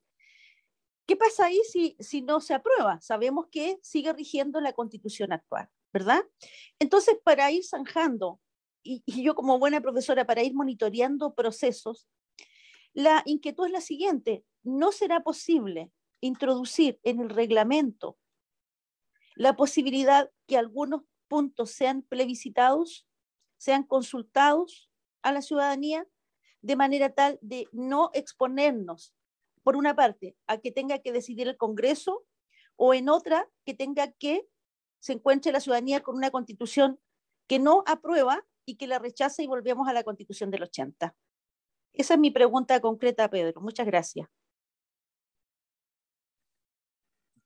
¿Qué 1.06 1.16
pasa 1.16 1.46
ahí 1.46 1.60
si, 1.70 1.96
si 1.98 2.22
no 2.22 2.40
se 2.40 2.54
aprueba? 2.54 3.00
Sabemos 3.00 3.46
que 3.50 3.78
sigue 3.82 4.12
rigiendo 4.12 4.60
la 4.60 4.72
constitución 4.72 5.32
actual, 5.32 5.68
¿verdad? 5.92 6.22
Entonces, 6.78 7.16
para 7.24 7.50
ir 7.50 7.64
zanjando, 7.64 8.40
y, 8.82 9.02
y 9.06 9.22
yo 9.22 9.34
como 9.34 9.58
buena 9.58 9.80
profesora, 9.80 10.26
para 10.26 10.42
ir 10.42 10.54
monitoreando 10.54 11.34
procesos, 11.34 12.08
la 12.92 13.22
inquietud 13.26 13.66
es 13.66 13.72
la 13.72 13.80
siguiente, 13.80 14.44
no 14.62 14.92
será 14.92 15.22
posible 15.22 15.90
introducir 16.20 17.00
en 17.02 17.20
el 17.20 17.30
reglamento 17.30 18.18
la 19.34 19.56
posibilidad 19.56 20.30
que 20.46 20.56
algunos 20.56 21.02
puntos 21.28 21.70
sean 21.70 22.02
plebiscitados, 22.02 23.08
sean 23.56 23.84
consultados 23.84 24.90
a 25.22 25.32
la 25.32 25.42
ciudadanía, 25.42 26.06
de 26.60 26.76
manera 26.76 27.14
tal 27.14 27.38
de 27.42 27.66
no 27.72 28.10
exponernos 28.12 29.14
por 29.62 29.76
una 29.76 29.94
parte, 29.94 30.36
a 30.46 30.58
que 30.58 30.72
tenga 30.72 30.98
que 30.98 31.12
decidir 31.12 31.48
el 31.48 31.56
Congreso 31.56 32.24
o 32.76 32.94
en 32.94 33.08
otra, 33.08 33.48
que 33.64 33.74
tenga 33.74 34.12
que 34.12 34.48
se 35.00 35.14
encuentre 35.14 35.52
la 35.52 35.60
ciudadanía 35.60 36.02
con 36.02 36.16
una 36.16 36.30
constitución 36.30 37.00
que 37.46 37.58
no 37.58 37.82
aprueba 37.86 38.44
y 38.64 38.76
que 38.76 38.86
la 38.86 38.98
rechaza 38.98 39.42
y 39.42 39.46
volvemos 39.46 39.88
a 39.88 39.92
la 39.92 40.04
constitución 40.04 40.50
del 40.50 40.62
80. 40.62 41.14
Esa 41.92 42.14
es 42.14 42.20
mi 42.20 42.30
pregunta 42.30 42.80
concreta, 42.80 43.28
Pedro. 43.28 43.60
Muchas 43.60 43.86
gracias. 43.86 44.28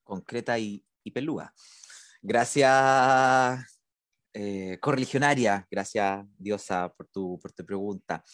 Concreta 0.05 0.59
y, 0.59 0.85
y 1.03 1.11
pelúa. 1.11 1.53
Gracias, 2.23 3.81
eh, 4.33 4.79
correligionaria. 4.81 5.67
Gracias, 5.71 6.25
Diosa, 6.37 6.93
por 6.93 7.09
tu, 7.09 7.39
por 7.41 7.53
tu 7.53 7.65
pregunta. 7.65 8.25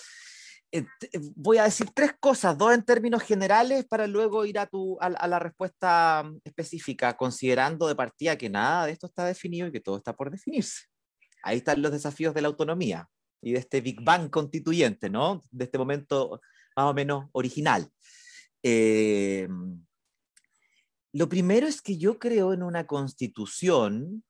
Eh, 0.74 0.86
eh, 1.02 1.20
voy 1.36 1.58
a 1.58 1.64
decir 1.64 1.90
tres 1.94 2.12
cosas, 2.18 2.56
dos 2.56 2.72
en 2.72 2.82
términos 2.82 3.22
generales 3.22 3.84
para 3.84 4.06
luego 4.06 4.46
ir 4.46 4.58
a, 4.58 4.66
tu, 4.66 4.96
a, 5.00 5.28
la 5.28 5.38
respuesta 5.38 6.22
mm, 6.24 6.38
específica, 6.44 7.14
considerando 7.14 7.86
de 7.86 7.94
partida 7.94 8.38
que 8.38 8.48
nada 8.48 8.86
de 8.86 8.92
esto 8.92 9.06
está 9.06 9.26
definido 9.26 9.66
y 9.66 9.72
que 9.72 9.80
todo 9.80 9.98
está 9.98 10.14
por 10.16 10.30
definirse. 10.30 10.86
Ahí 11.42 11.58
están 11.58 11.82
los 11.82 11.92
desafíos 11.92 12.32
de 12.32 12.40
la 12.40 12.48
autonomía 12.48 13.06
y 13.42 13.52
de 13.52 13.58
este 13.58 13.82
Big 13.82 14.02
Bang 14.02 14.30
constituyente, 14.30 15.10
¿no? 15.10 15.42
De 15.50 15.64
este 15.64 15.76
momento 15.76 16.40
más 16.74 16.86
o 16.86 16.94
menos 16.94 17.28
original. 17.32 17.86
Eh, 18.62 19.46
lo 21.12 21.28
primero 21.28 21.66
es 21.66 21.82
que 21.82 21.98
yo 21.98 22.18
creo 22.18 22.54
en 22.54 22.62
una 22.62 22.86
constitución 22.86 24.24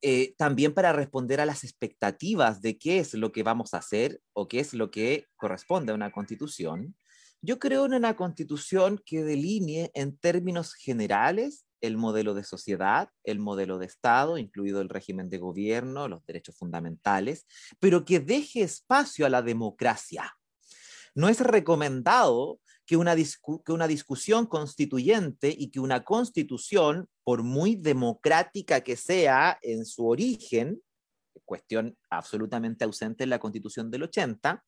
eh, 0.00 0.34
también 0.36 0.74
para 0.74 0.92
responder 0.92 1.40
a 1.40 1.46
las 1.46 1.64
expectativas 1.64 2.62
de 2.62 2.78
qué 2.78 2.98
es 2.98 3.14
lo 3.14 3.32
que 3.32 3.42
vamos 3.42 3.74
a 3.74 3.78
hacer 3.78 4.20
o 4.32 4.46
qué 4.46 4.60
es 4.60 4.74
lo 4.74 4.90
que 4.90 5.26
corresponde 5.36 5.92
a 5.92 5.94
una 5.94 6.12
constitución, 6.12 6.94
yo 7.40 7.58
creo 7.58 7.86
en 7.86 7.94
una 7.94 8.16
constitución 8.16 9.00
que 9.04 9.22
delinee 9.22 9.90
en 9.94 10.16
términos 10.16 10.74
generales 10.74 11.64
el 11.80 11.96
modelo 11.96 12.34
de 12.34 12.42
sociedad, 12.42 13.10
el 13.22 13.38
modelo 13.38 13.78
de 13.78 13.86
Estado, 13.86 14.38
incluido 14.38 14.80
el 14.80 14.88
régimen 14.88 15.30
de 15.30 15.38
gobierno, 15.38 16.08
los 16.08 16.24
derechos 16.26 16.56
fundamentales, 16.56 17.46
pero 17.78 18.04
que 18.04 18.18
deje 18.18 18.62
espacio 18.62 19.26
a 19.26 19.28
la 19.28 19.42
democracia. 19.42 20.36
No 21.14 21.28
es 21.28 21.40
recomendado 21.40 22.60
que 22.88 22.96
una, 22.96 23.14
que 23.14 23.72
una 23.72 23.86
discusión 23.86 24.46
constituyente 24.46 25.54
y 25.56 25.70
que 25.70 25.78
una 25.78 26.04
constitución, 26.04 27.06
por 27.22 27.42
muy 27.42 27.76
democrática 27.76 28.80
que 28.80 28.96
sea 28.96 29.58
en 29.60 29.84
su 29.84 30.08
origen, 30.08 30.80
cuestión 31.44 31.98
absolutamente 32.08 32.86
ausente 32.86 33.24
en 33.24 33.30
la 33.30 33.40
constitución 33.40 33.90
del 33.90 34.04
80, 34.04 34.64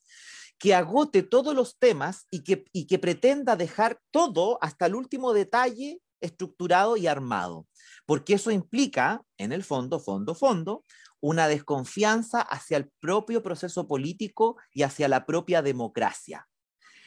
que 0.58 0.74
agote 0.74 1.22
todos 1.22 1.54
los 1.54 1.78
temas 1.78 2.26
y 2.30 2.44
que, 2.44 2.66
y 2.74 2.86
que 2.86 2.98
pretenda 2.98 3.56
dejar 3.56 3.98
todo 4.10 4.58
hasta 4.60 4.84
el 4.84 4.96
último 4.96 5.32
detalle 5.32 6.02
estructurado 6.20 6.98
y 6.98 7.06
armado, 7.06 7.66
porque 8.04 8.34
eso 8.34 8.50
implica, 8.50 9.22
en 9.38 9.52
el 9.52 9.64
fondo, 9.64 9.98
fondo, 9.98 10.34
fondo, 10.34 10.84
una 11.20 11.48
desconfianza 11.48 12.42
hacia 12.42 12.76
el 12.76 12.90
propio 13.00 13.42
proceso 13.42 13.88
político 13.88 14.58
y 14.74 14.82
hacia 14.82 15.08
la 15.08 15.24
propia 15.24 15.62
democracia. 15.62 16.49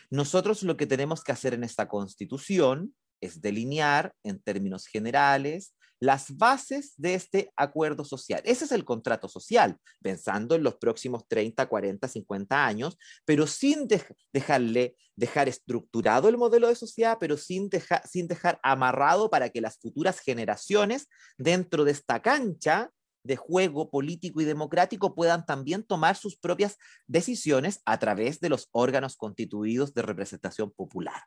Nosotros 0.09 0.63
lo 0.63 0.77
que 0.77 0.87
tenemos 0.87 1.23
que 1.23 1.31
hacer 1.31 1.53
en 1.53 1.63
esta 1.63 1.87
constitución 1.87 2.93
es 3.21 3.41
delinear 3.41 4.13
en 4.23 4.39
términos 4.39 4.87
generales 4.87 5.73
las 6.03 6.35
bases 6.35 6.93
de 6.97 7.13
este 7.13 7.53
acuerdo 7.55 8.03
social. 8.03 8.41
Ese 8.43 8.65
es 8.65 8.73
el 8.73 8.83
contrato 8.83 9.29
social, 9.29 9.77
pensando 10.01 10.53
en 10.53 10.63
los 10.63 10.75
próximos 10.75 11.25
30, 11.29 11.65
40, 11.65 12.07
50 12.09 12.65
años, 12.65 12.97
pero 13.23 13.47
sin 13.47 13.87
dejarle, 14.33 14.97
dejar 15.15 15.47
estructurado 15.47 16.27
el 16.27 16.37
modelo 16.37 16.67
de 16.67 16.75
sociedad, 16.75 17.17
pero 17.21 17.37
sin, 17.37 17.69
sin 18.03 18.27
dejar 18.27 18.59
amarrado 18.63 19.29
para 19.29 19.49
que 19.49 19.61
las 19.61 19.77
futuras 19.77 20.19
generaciones 20.19 21.07
dentro 21.37 21.85
de 21.85 21.91
esta 21.91 22.21
cancha 22.21 22.91
de 23.23 23.35
juego 23.35 23.89
político 23.89 24.41
y 24.41 24.45
democrático 24.45 25.15
puedan 25.15 25.45
también 25.45 25.83
tomar 25.83 26.15
sus 26.15 26.37
propias 26.37 26.77
decisiones 27.07 27.81
a 27.85 27.97
través 27.99 28.39
de 28.39 28.49
los 28.49 28.67
órganos 28.71 29.15
constituidos 29.15 29.93
de 29.93 30.01
representación 30.01 30.71
popular. 30.71 31.21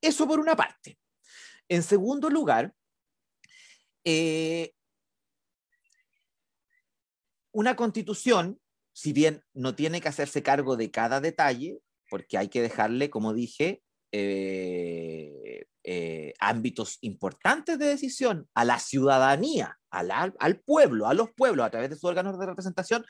Eso 0.00 0.26
por 0.26 0.40
una 0.40 0.56
parte. 0.56 0.98
En 1.68 1.82
segundo 1.82 2.30
lugar, 2.30 2.74
eh, 4.04 4.72
una 7.52 7.76
constitución, 7.76 8.60
si 8.92 9.12
bien 9.12 9.42
no 9.52 9.74
tiene 9.74 10.00
que 10.00 10.08
hacerse 10.08 10.42
cargo 10.42 10.76
de 10.76 10.90
cada 10.90 11.20
detalle, 11.20 11.80
porque 12.08 12.38
hay 12.38 12.48
que 12.48 12.62
dejarle, 12.62 13.10
como 13.10 13.34
dije, 13.34 13.82
eh, 14.12 15.66
eh, 15.82 16.34
ámbitos 16.38 16.98
importantes 17.00 17.78
de 17.78 17.86
decisión 17.86 18.48
a 18.54 18.64
la 18.64 18.78
ciudadanía, 18.78 19.78
al, 19.90 20.60
pueblo, 20.60 21.06
a 21.06 21.14
los 21.14 21.30
pueblos, 21.32 21.66
a 21.66 21.70
través 21.70 21.90
de 21.90 21.96
sus 21.96 22.04
órganos 22.04 22.38
de 22.38 22.46
representación, 22.46 23.04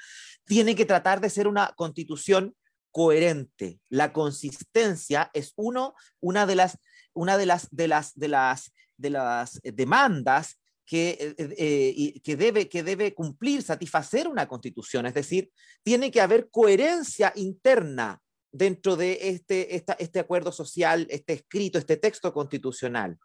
tiene 0.44 0.74
que 0.74 0.86
tratar 0.86 1.20
de 1.20 1.30
ser 1.30 1.48
una 1.48 1.72
constitución 1.76 2.54
coherente. 2.92 3.80
La 3.88 4.12
consistencia 4.12 5.30
es 5.34 5.52
uno, 5.56 5.94
una 6.20 6.46
de 6.46 6.56
las, 6.56 6.78
una 7.12 7.36
de 7.36 7.46
las, 7.46 7.68
de 7.70 7.88
las, 7.88 8.14
de 8.14 8.28
las, 8.28 8.72
de 8.96 9.10
las 9.10 9.60
demandas 9.62 10.60
que, 10.86 11.34
eh, 11.38 12.20
que, 12.22 12.36
debe, 12.36 12.68
que 12.68 12.82
debe 12.82 13.14
cumplir, 13.14 13.62
satisfacer 13.62 14.28
una 14.28 14.48
constitución. 14.48 15.06
Es 15.06 15.14
decir, 15.14 15.50
tiene 15.82 16.10
que 16.10 16.20
haber 16.20 16.50
coherencia 16.50 17.32
interna 17.36 18.20
dentro 18.52 18.96
de 18.96 19.30
este, 19.30 19.76
este 19.76 20.18
acuerdo 20.18 20.52
social, 20.52 21.06
este 21.10 21.34
escrito, 21.34 21.78
este 21.78 21.96
texto 21.96 22.32
constitucional. 22.32 23.18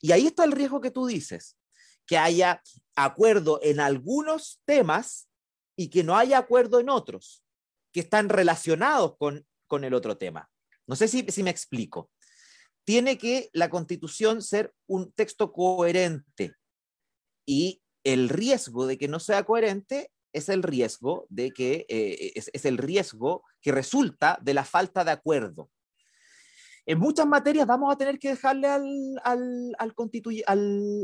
Y 0.00 0.12
ahí 0.12 0.26
está 0.26 0.44
el 0.44 0.52
riesgo 0.52 0.80
que 0.80 0.90
tú 0.90 1.06
dices, 1.06 1.56
que 2.06 2.18
haya 2.18 2.62
acuerdo 2.96 3.60
en 3.62 3.80
algunos 3.80 4.60
temas 4.64 5.28
y 5.76 5.88
que 5.90 6.04
no 6.04 6.16
haya 6.16 6.38
acuerdo 6.38 6.80
en 6.80 6.88
otros, 6.88 7.44
que 7.92 8.00
están 8.00 8.28
relacionados 8.28 9.16
con, 9.16 9.46
con 9.66 9.84
el 9.84 9.94
otro 9.94 10.16
tema. 10.16 10.50
No 10.86 10.96
sé 10.96 11.08
si, 11.08 11.24
si 11.28 11.42
me 11.42 11.50
explico. 11.50 12.10
Tiene 12.84 13.18
que 13.18 13.50
la 13.52 13.68
constitución 13.68 14.42
ser 14.42 14.72
un 14.86 15.12
texto 15.12 15.52
coherente 15.52 16.54
y 17.46 17.82
el 18.04 18.28
riesgo 18.28 18.86
de 18.86 18.96
que 18.96 19.08
no 19.08 19.20
sea 19.20 19.44
coherente 19.44 20.10
es 20.32 20.48
el 20.48 20.62
riesgo 20.62 21.26
de 21.28 21.50
que 21.50 21.86
eh, 21.88 22.32
es, 22.34 22.64
el 22.64 22.78
riesgo 22.78 23.42
que 23.60 23.72
resulta 23.72 24.38
de 24.42 24.54
la 24.54 24.64
falta 24.64 25.04
de 25.04 25.10
acuerdo. 25.10 25.70
En 26.86 26.98
muchas 26.98 27.26
materias 27.26 27.66
vamos 27.66 27.92
a 27.92 27.98
tener 27.98 28.18
que 28.18 28.30
dejarle 28.30 28.66
al, 28.66 29.20
al, 29.22 29.76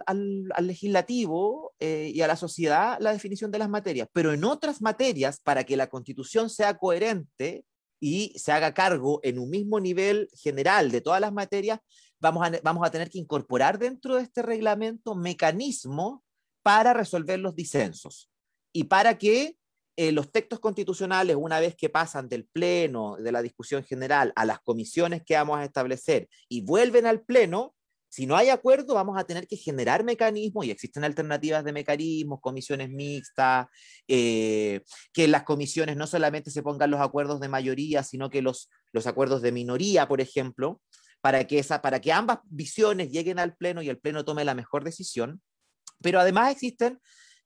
al, 0.07 0.67
legislativo 0.67 1.75
eh, 1.79 2.11
y 2.15 2.23
a 2.23 2.27
la 2.27 2.37
sociedad 2.37 2.97
la 3.01 3.13
definición 3.13 3.51
de 3.51 3.59
las 3.59 3.69
materias, 3.69 4.09
pero 4.13 4.33
en 4.33 4.45
otras 4.45 4.81
materias, 4.81 5.41
para 5.41 5.65
que 5.65 5.77
la 5.77 5.89
constitución 5.89 6.49
sea 6.49 6.79
coherente 6.79 7.67
y 8.01 8.33
se 8.39 8.53
haga 8.53 8.73
cargo 8.73 9.21
en 9.23 9.39
un 9.39 9.51
mismo 9.51 9.79
nivel 9.79 10.29
general 10.33 10.91
de 10.91 11.03
todas 11.03 11.21
las 11.21 11.35
materias, 11.35 11.81
vamos 12.19 12.47
a, 12.47 12.53
vamos 12.63 12.87
a 12.87 12.91
tener 12.91 13.11
que 13.11 13.19
incorporar 13.19 13.79
dentro 13.79 14.17
de 14.17 14.23
este 14.23 14.41
reglamento 14.41 15.15
mecanismos 15.15 16.21
para 16.63 16.95
resolver 16.95 17.39
los 17.39 17.55
disensos 17.55 18.31
y 18.75 18.85
para 18.85 19.17
que 19.17 19.57
eh, 19.97 20.11
los 20.11 20.33
textos 20.33 20.59
constitucionales, 20.59 21.37
una 21.39 21.61
vez 21.61 21.77
que 21.77 21.89
pasan 21.89 22.29
del 22.29 22.47
Pleno, 22.47 23.17
de 23.17 23.31
la 23.31 23.41
discusión 23.41 23.85
general, 23.85 24.33
a 24.35 24.45
las 24.45 24.61
comisiones 24.61 25.23
que 25.25 25.37
vamos 25.37 25.59
a 25.59 25.65
establecer 25.65 26.29
y 26.49 26.63
vuelven 26.63 27.07
al 27.07 27.23
Pleno, 27.23 27.75
si 28.09 28.27
no 28.27 28.37
hay 28.37 28.49
acuerdo, 28.49 28.95
vamos 28.95 29.17
a 29.19 29.25
tener 29.25 29.47
que 29.47 29.57
generar 29.57 30.05
mecanismos 30.05 30.67
y 30.67 30.73
existen 30.73 31.05
alternativas 31.05 31.65
de 31.65 31.73
mecanismos, 31.73 32.41
comisiones 32.41 32.91
mixtas, 32.91 33.67
eh, 34.09 34.83
que 35.13 35.25
en 35.25 35.31
las 35.31 35.45
comisiones 35.45 35.97
no 35.97 36.07
solamente 36.07 36.51
se 36.51 36.63
pongan 36.63 36.91
los 36.91 37.01
acuerdos 37.01 37.41
de 37.41 37.49
mayoría, 37.49 38.03
sino 38.03 38.31
que 38.31 38.43
los, 38.43 38.71
los 38.93 39.07
acuerdos 39.07 39.43
de 39.43 39.53
minoría, 39.53 40.09
por 40.09 40.21
ejemplo, 40.21 40.81
para 41.21 41.45
que, 41.47 41.61
esa, 41.61 41.81
para 41.83 42.01
que 42.01 42.13
ambas 42.13 42.39
visiones 42.45 43.11
lleguen 43.11 43.39
al 43.39 43.57
Pleno 43.57 43.83
y 43.83 43.89
el 43.89 43.99
Pleno 43.99 44.25
tome 44.25 44.45
la 44.45 44.55
mejor 44.55 44.85
decisión. 44.85 45.41
Pero 46.01 46.21
además 46.21 46.53
existen 46.53 47.01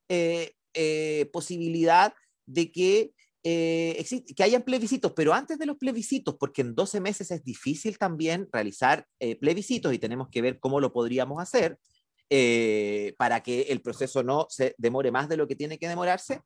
eh, 0.07 0.53
eh, 0.73 1.29
posibilidad 1.31 2.13
de 2.45 2.71
que 2.71 3.13
eh, 3.41 4.05
que 4.35 4.43
hayan 4.43 4.63
plebiscitos, 4.63 5.13
pero 5.15 5.33
antes 5.33 5.57
de 5.57 5.65
los 5.65 5.77
plebiscitos, 5.77 6.35
porque 6.37 6.61
en 6.61 6.75
12 6.75 6.99
meses 6.99 7.31
es 7.31 7.41
difícil 7.41 7.97
también 7.97 8.49
realizar 8.51 9.07
eh, 9.19 9.37
plebiscitos 9.37 9.93
y 9.93 9.97
tenemos 9.97 10.27
que 10.29 10.41
ver 10.41 10.59
cómo 10.59 10.81
lo 10.81 10.91
podríamos 10.91 11.41
hacer 11.41 11.79
eh, 12.29 13.15
para 13.17 13.41
que 13.41 13.61
el 13.69 13.81
proceso 13.81 14.23
no 14.23 14.47
se 14.49 14.75
demore 14.77 15.11
más 15.11 15.29
de 15.29 15.37
lo 15.37 15.47
que 15.47 15.55
tiene 15.55 15.79
que 15.79 15.87
demorarse, 15.87 16.41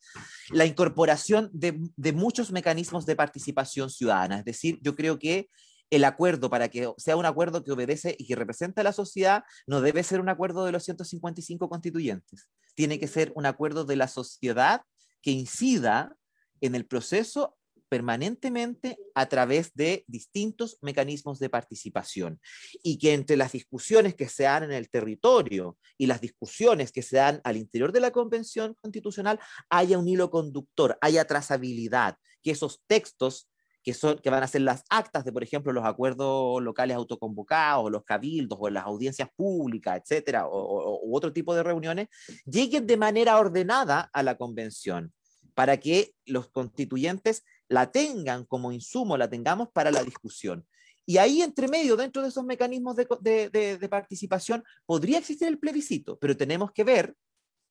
la 0.52 0.68
incorporación 0.68 1.50
de, 1.52 1.80
de 1.98 2.14
muchos 2.14 2.52
mecanismos 2.52 3.08
de 3.08 3.16
participación 3.16 3.90
ciudadana. 3.90 4.40
Es 4.40 4.46
decir, 4.46 4.78
yo 4.84 4.96
creo 4.96 5.18
que 5.18 5.50
el 5.96 6.06
acuerdo, 6.06 6.50
para 6.50 6.70
que 6.70 6.92
sea 6.98 7.16
un 7.16 7.26
acuerdo 7.26 7.64
que 7.64 7.72
obedece 7.72 8.16
y 8.18 8.26
que 8.26 8.36
representa 8.36 8.82
a 8.82 8.84
la 8.84 8.94
sociedad, 8.94 9.44
no 9.68 9.82
debe 9.82 10.04
ser 10.04 10.20
un 10.20 10.30
acuerdo 10.30 10.66
de 10.66 10.72
los 10.72 10.84
155 10.84 11.70
constituyentes. 11.70 12.48
Tiene 12.76 13.00
que 13.00 13.08
ser 13.08 13.32
un 13.36 13.46
acuerdo 13.46 13.86
de 13.86 13.96
la 13.96 14.08
sociedad 14.08 14.82
que 15.22 15.32
incida 15.32 16.16
en 16.62 16.76
el 16.76 16.86
proceso 16.86 17.58
permanentemente 17.94 18.98
a 19.14 19.28
través 19.28 19.72
de 19.76 20.04
distintos 20.08 20.80
mecanismos 20.82 21.38
de 21.38 21.50
participación 21.50 22.42
y 22.82 22.98
que 22.98 23.14
entre 23.14 23.38
las 23.38 23.52
discusiones 23.52 24.16
que 24.16 24.28
se 24.28 24.46
dan 24.46 24.64
en 24.64 24.72
el 24.72 24.90
territorio 24.90 25.78
y 25.96 26.08
las 26.08 26.20
discusiones 26.20 26.92
que 26.92 27.04
se 27.04 27.18
dan 27.18 27.40
al 27.44 27.56
interior 27.56 27.92
de 27.92 28.00
la 28.00 28.10
Convención 28.10 28.76
Constitucional 28.82 29.40
haya 29.70 30.00
un 30.00 30.08
hilo 30.08 30.32
conductor, 30.32 30.98
haya 31.02 31.26
trazabilidad, 31.26 32.18
que 32.42 32.50
esos 32.50 32.82
textos 32.88 33.48
que, 33.84 33.94
son, 33.94 34.18
que 34.20 34.30
van 34.30 34.44
a 34.44 34.48
ser 34.48 34.62
las 34.62 34.84
actas 34.90 35.26
de, 35.26 35.32
por 35.34 35.44
ejemplo, 35.44 35.74
los 35.74 35.86
acuerdos 35.86 36.62
locales 36.64 36.96
autoconvocados, 36.96 37.92
los 37.92 38.04
cabildos 38.04 38.58
o 38.62 38.70
las 38.70 38.86
audiencias 38.86 39.30
públicas, 39.36 40.02
etcétera, 40.02 40.48
o, 40.48 41.02
u 41.04 41.16
otro 41.16 41.34
tipo 41.34 41.54
de 41.54 41.64
reuniones, 41.64 42.08
lleguen 42.46 42.88
de 42.88 42.98
manera 42.98 43.38
ordenada 43.38 44.10
a 44.14 44.24
la 44.24 44.38
convención 44.38 45.14
para 45.54 45.78
que 45.78 46.14
los 46.26 46.50
constituyentes 46.50 47.44
la 47.68 47.92
tengan 47.92 48.46
como 48.46 48.72
insumo, 48.72 49.18
la 49.18 49.30
tengamos 49.30 49.70
para 49.72 49.92
la 49.92 50.04
discusión. 50.04 50.66
Y 51.06 51.18
ahí, 51.18 51.42
entre 51.42 51.68
medio, 51.68 51.98
dentro 51.98 52.22
de 52.22 52.30
esos 52.30 52.46
mecanismos 52.46 52.96
de, 52.96 53.88
participación, 53.90 54.64
podría 54.86 55.20
existir 55.20 55.48
el 55.48 55.60
plebiscito, 55.60 56.18
pero 56.18 56.38
tenemos 56.38 56.72
que 56.72 56.86
ver 56.86 57.16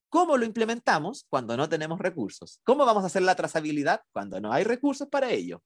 cómo 0.09 0.37
lo 0.37 0.45
implementamos 0.45 1.25
cuando 1.27 1.57
no 1.57 1.67
tenemos 1.67 1.99
recursos. 1.99 2.59
¿Cómo 2.63 2.85
vamos 2.85 3.03
a 3.03 3.07
hacer 3.07 3.23
la 3.23 3.35
trazabilidad 3.35 4.01
cuando 4.11 4.39
no 4.39 4.53
hay 4.53 4.63
recursos 4.63 5.07
para 5.09 5.31
ello? 5.31 5.63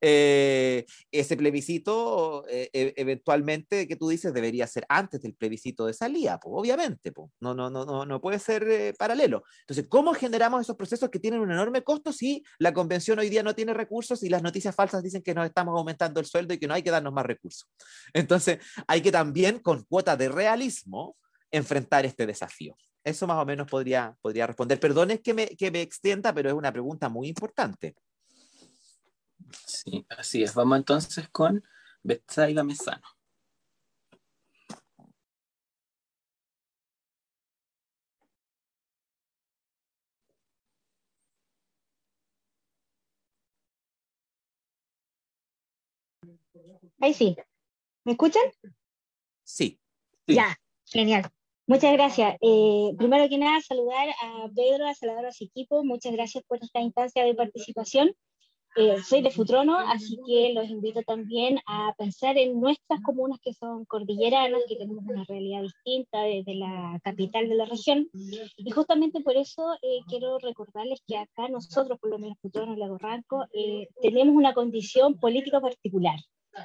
Eh, 0.00 0.84
ese 1.10 1.36
plebiscito 1.36 2.44
eh, 2.48 2.68
e, 2.72 2.92
eventualmente 2.96 3.88
que 3.88 3.96
tú 3.96 4.08
dices 4.10 4.34
debería 4.34 4.66
ser 4.66 4.84
antes 4.90 5.22
del 5.22 5.34
plebiscito 5.34 5.86
de 5.86 5.94
salida, 5.94 6.38
obviamente, 6.44 7.12
pues. 7.12 7.30
No, 7.40 7.54
no, 7.54 7.70
no, 7.70 8.04
no, 8.04 8.20
puede 8.20 8.38
ser 8.38 8.64
eh, 8.68 8.94
paralelo. 8.98 9.44
Entonces, 9.60 9.86
¿cómo 9.88 10.12
generamos 10.14 10.60
esos 10.60 10.76
procesos 10.76 11.08
que 11.10 11.18
tienen 11.18 11.40
un 11.40 11.50
enorme 11.50 11.82
costo 11.82 12.12
si 12.12 12.44
la 12.58 12.74
convención 12.74 13.18
hoy 13.18 13.28
día 13.28 13.42
no 13.42 13.54
tiene 13.54 13.72
recursos 13.74 14.22
y 14.22 14.28
las 14.28 14.42
noticias 14.42 14.74
falsas 14.74 15.02
dicen 15.02 15.22
que 15.22 15.34
nos 15.34 15.46
estamos 15.46 15.76
aumentando 15.76 16.20
el 16.20 16.26
sueldo 16.26 16.54
y 16.54 16.58
que 16.58 16.66
no 16.66 16.74
hay 16.74 16.82
que 16.82 16.90
darnos 16.90 17.12
más 17.12 17.26
recursos? 17.26 17.68
Entonces, 18.12 18.58
hay 18.86 19.00
que 19.00 19.12
también, 19.12 19.60
con 19.60 19.84
cuota 19.84 20.16
de 20.16 20.28
realismo, 20.28 21.16
enfrentar 21.50 22.04
este 22.04 22.26
desafío. 22.26 22.76
Eso 23.02 23.26
más 23.26 23.38
o 23.38 23.46
menos 23.46 23.68
podría, 23.68 24.16
podría 24.20 24.46
responder. 24.48 24.80
Perdón 24.80 25.16
que 25.18 25.32
me, 25.32 25.46
que 25.46 25.70
me 25.70 25.80
extienda, 25.80 26.34
pero 26.34 26.48
es 26.48 26.54
una 26.54 26.72
pregunta 26.72 27.08
muy 27.08 27.28
importante. 27.28 27.94
Sí, 29.66 30.06
así 30.10 30.42
es. 30.42 30.54
Vamos 30.54 30.78
entonces 30.78 31.28
con 31.28 31.64
Betsaida 32.02 32.64
Mesano. 32.64 33.06
Ahí 47.00 47.14
sí. 47.14 47.36
¿Me 48.04 48.12
escuchan? 48.12 48.42
Sí. 49.44 49.78
Ya, 50.26 50.56
genial. 50.86 51.30
Muchas 51.66 51.92
gracias. 51.92 52.36
Eh, 52.40 52.92
primero 52.96 53.28
que 53.28 53.38
nada, 53.38 53.60
saludar 53.60 54.08
a 54.22 54.48
Pedro, 54.54 54.86
a 54.86 54.94
Salvador, 54.94 55.26
a 55.26 55.32
su 55.32 55.44
equipo. 55.44 55.84
Muchas 55.84 56.12
gracias 56.12 56.44
por 56.44 56.62
esta 56.62 56.80
instancia 56.80 57.24
de 57.24 57.34
participación. 57.34 58.14
Eh, 58.78 59.02
soy 59.02 59.22
de 59.22 59.30
Futrono, 59.30 59.78
así 59.78 60.18
que 60.26 60.52
los 60.52 60.68
invito 60.68 61.00
también 61.02 61.58
a 61.66 61.94
pensar 61.96 62.36
en 62.36 62.60
nuestras 62.60 63.00
comunas 63.00 63.40
que 63.40 63.54
son 63.54 63.86
cordilleranas, 63.86 64.60
que 64.68 64.76
tenemos 64.76 65.02
una 65.06 65.24
realidad 65.24 65.62
distinta 65.62 66.20
desde 66.20 66.56
la 66.56 67.00
capital 67.02 67.48
de 67.48 67.54
la 67.54 67.64
región. 67.64 68.10
Y 68.12 68.70
justamente 68.70 69.22
por 69.22 69.34
eso 69.34 69.72
eh, 69.80 70.00
quiero 70.08 70.38
recordarles 70.40 71.00
que 71.06 71.16
acá 71.16 71.48
nosotros, 71.48 71.98
por 71.98 72.10
lo 72.10 72.18
menos 72.18 72.36
Futrono, 72.42 72.76
Lago 72.76 72.98
Ranco, 72.98 73.46
eh, 73.54 73.88
tenemos 74.02 74.36
una 74.36 74.52
condición 74.52 75.18
política 75.18 75.58
particular, 75.58 76.18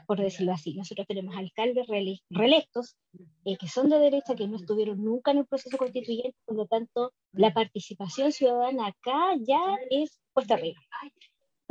por 0.05 0.19
decirlo 0.19 0.51
así. 0.51 0.73
Nosotros 0.73 1.07
tenemos 1.07 1.33
alcaldes 1.37 1.87
reelectos 1.87 2.97
que 3.45 3.67
son 3.69 3.89
de 3.89 3.99
derecha, 3.99 4.35
que 4.35 4.49
no 4.49 4.57
estuvieron 4.57 5.01
nunca 5.01 5.31
en 5.31 5.37
el 5.37 5.45
proceso 5.45 5.77
constituyente, 5.77 6.35
por 6.43 6.57
lo 6.57 6.65
tanto, 6.65 7.13
la 7.31 7.53
participación 7.53 8.33
ciudadana 8.33 8.87
acá 8.87 9.37
ya 9.39 9.77
es 9.89 10.19
puesta 10.33 10.55
arriba 10.55 10.81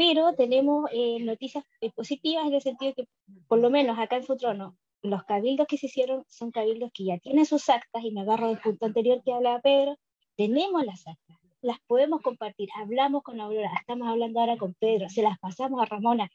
pero 0.00 0.32
tenemos 0.32 0.88
eh, 0.94 1.18
noticias 1.20 1.62
eh, 1.82 1.90
positivas 1.92 2.46
en 2.46 2.54
el 2.54 2.62
sentido 2.62 2.94
que, 2.94 3.06
por 3.46 3.58
lo 3.58 3.68
menos 3.68 3.98
acá 3.98 4.16
en 4.16 4.24
Futrono, 4.24 4.78
los 5.02 5.24
cabildos 5.24 5.66
que 5.66 5.76
se 5.76 5.88
hicieron 5.88 6.24
son 6.26 6.50
cabildos 6.50 6.90
que 6.94 7.04
ya 7.04 7.18
tienen 7.18 7.44
sus 7.44 7.68
actas, 7.68 8.02
y 8.02 8.10
me 8.10 8.22
agarro 8.22 8.48
del 8.48 8.56
punto 8.60 8.86
anterior 8.86 9.20
que 9.22 9.34
hablaba 9.34 9.60
Pedro, 9.60 9.98
tenemos 10.38 10.86
las 10.86 11.06
actas, 11.06 11.36
las 11.60 11.76
podemos 11.86 12.22
compartir, 12.22 12.70
hablamos 12.76 13.22
con 13.22 13.42
Aurora, 13.42 13.70
estamos 13.78 14.08
hablando 14.08 14.40
ahora 14.40 14.56
con 14.56 14.72
Pedro, 14.72 15.10
se 15.10 15.20
las 15.20 15.38
pasamos 15.38 15.82
a 15.82 15.84
Ramona, 15.84 16.30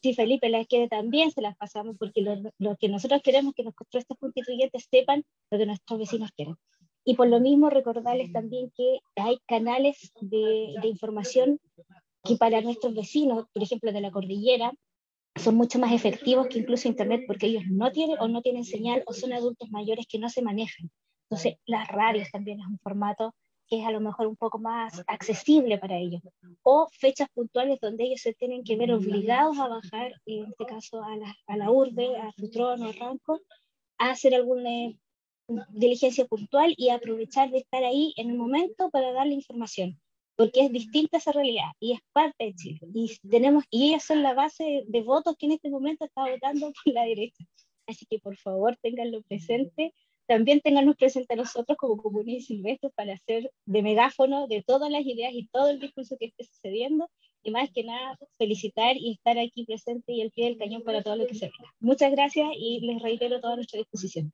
si 0.00 0.14
Felipe 0.14 0.48
las 0.48 0.68
quiere 0.68 0.86
también 0.86 1.32
se 1.32 1.42
las 1.42 1.56
pasamos, 1.56 1.96
porque 1.98 2.22
lo, 2.22 2.76
que 2.76 2.88
nosotros 2.88 3.20
queremos 3.20 3.50
es 3.50 3.56
que 3.56 3.64
nuestros 3.64 4.18
constituyentes 4.20 4.86
sepan 4.88 5.24
lo 5.50 5.58
que 5.58 5.66
nuestros 5.66 5.98
vecinos 5.98 6.30
quieren. 6.36 6.54
Y 7.04 7.16
por 7.16 7.26
lo 7.26 7.40
mismo 7.40 7.68
recordarles 7.68 8.30
también 8.32 8.70
que 8.76 9.00
hay 9.16 9.38
canales 9.48 10.12
de, 10.20 10.74
de 10.80 10.86
información 10.86 11.58
que 12.28 12.36
para 12.36 12.60
nuestros 12.60 12.94
vecinos, 12.94 13.46
por 13.52 13.62
ejemplo, 13.62 13.90
de 13.90 14.02
la 14.02 14.10
cordillera, 14.10 14.72
son 15.34 15.54
mucho 15.54 15.78
más 15.78 15.92
efectivos 15.92 16.46
que 16.48 16.58
incluso 16.58 16.88
Internet 16.88 17.22
porque 17.26 17.46
ellos 17.46 17.62
no 17.70 17.90
tienen 17.90 18.18
o 18.20 18.28
no 18.28 18.42
tienen 18.42 18.64
señal 18.64 19.02
o 19.06 19.14
son 19.14 19.32
adultos 19.32 19.70
mayores 19.70 20.06
que 20.06 20.18
no 20.18 20.28
se 20.28 20.42
manejan. 20.42 20.90
Entonces, 21.30 21.54
las 21.64 21.88
radios 21.88 22.28
también 22.30 22.60
es 22.60 22.66
un 22.66 22.78
formato 22.80 23.34
que 23.66 23.80
es 23.80 23.86
a 23.86 23.90
lo 23.90 24.00
mejor 24.00 24.26
un 24.26 24.36
poco 24.36 24.58
más 24.58 25.02
accesible 25.06 25.78
para 25.78 25.96
ellos. 25.98 26.22
O 26.62 26.88
fechas 26.90 27.28
puntuales 27.34 27.78
donde 27.80 28.04
ellos 28.04 28.20
se 28.22 28.34
tienen 28.34 28.64
que 28.64 28.76
ver 28.76 28.92
obligados 28.92 29.58
a 29.58 29.68
bajar, 29.68 30.12
en 30.26 30.46
este 30.46 30.64
caso 30.66 31.02
a 31.02 31.16
la, 31.16 31.34
a 31.46 31.56
la 31.56 31.70
urbe, 31.70 32.16
a 32.16 32.32
Futrón 32.32 32.82
o 32.82 32.92
Ranco, 32.92 33.40
a 33.98 34.10
hacer 34.10 34.34
alguna 34.34 34.92
diligencia 35.70 36.24
puntual 36.26 36.74
y 36.76 36.90
aprovechar 36.90 37.50
de 37.50 37.58
estar 37.58 37.84
ahí 37.84 38.14
en 38.16 38.30
el 38.30 38.36
momento 38.36 38.90
para 38.90 39.12
darle 39.12 39.34
información 39.34 39.98
porque 40.38 40.60
es 40.60 40.70
distinta 40.70 41.16
esa 41.16 41.32
realidad 41.32 41.72
y 41.80 41.94
es 41.94 42.00
parte 42.12 42.44
de 42.44 42.54
Chile. 42.54 42.78
Y, 42.94 43.10
tenemos, 43.28 43.64
y 43.70 43.88
ellas 43.88 44.04
son 44.04 44.22
la 44.22 44.34
base 44.34 44.84
de 44.86 45.02
votos 45.02 45.34
que 45.36 45.46
en 45.46 45.52
este 45.52 45.68
momento 45.68 46.04
está 46.04 46.30
votando 46.30 46.72
por 46.84 46.94
la 46.94 47.02
derecha. 47.02 47.44
Así 47.88 48.06
que 48.06 48.20
por 48.20 48.36
favor 48.36 48.78
tenganlo 48.80 49.20
presente. 49.22 49.92
También 50.28 50.60
tengannos 50.60 50.94
presente 50.94 51.34
a 51.34 51.36
nosotros 51.36 51.76
como 51.76 51.96
comunidad 51.96 52.40
silvestres 52.40 52.92
para 52.94 53.14
hacer 53.14 53.50
de 53.66 53.82
megáfono 53.82 54.46
de 54.46 54.62
todas 54.62 54.92
las 54.92 55.04
ideas 55.04 55.32
y 55.34 55.48
todo 55.48 55.70
el 55.70 55.80
discurso 55.80 56.16
que 56.16 56.26
esté 56.26 56.44
sucediendo. 56.44 57.10
Y 57.42 57.50
más 57.50 57.70
que 57.72 57.82
nada, 57.82 58.16
felicitar 58.36 58.96
y 58.96 59.14
estar 59.14 59.38
aquí 59.38 59.64
presente 59.64 60.12
y 60.12 60.20
el 60.20 60.30
pie 60.30 60.44
del 60.44 60.58
cañón 60.58 60.84
para 60.84 61.02
todo 61.02 61.16
lo 61.16 61.26
que 61.26 61.34
se 61.34 61.46
venga. 61.46 61.74
Muchas 61.80 62.12
gracias 62.12 62.46
y 62.56 62.78
les 62.86 63.02
reitero 63.02 63.40
toda 63.40 63.56
nuestra 63.56 63.78
disposición. 63.78 64.32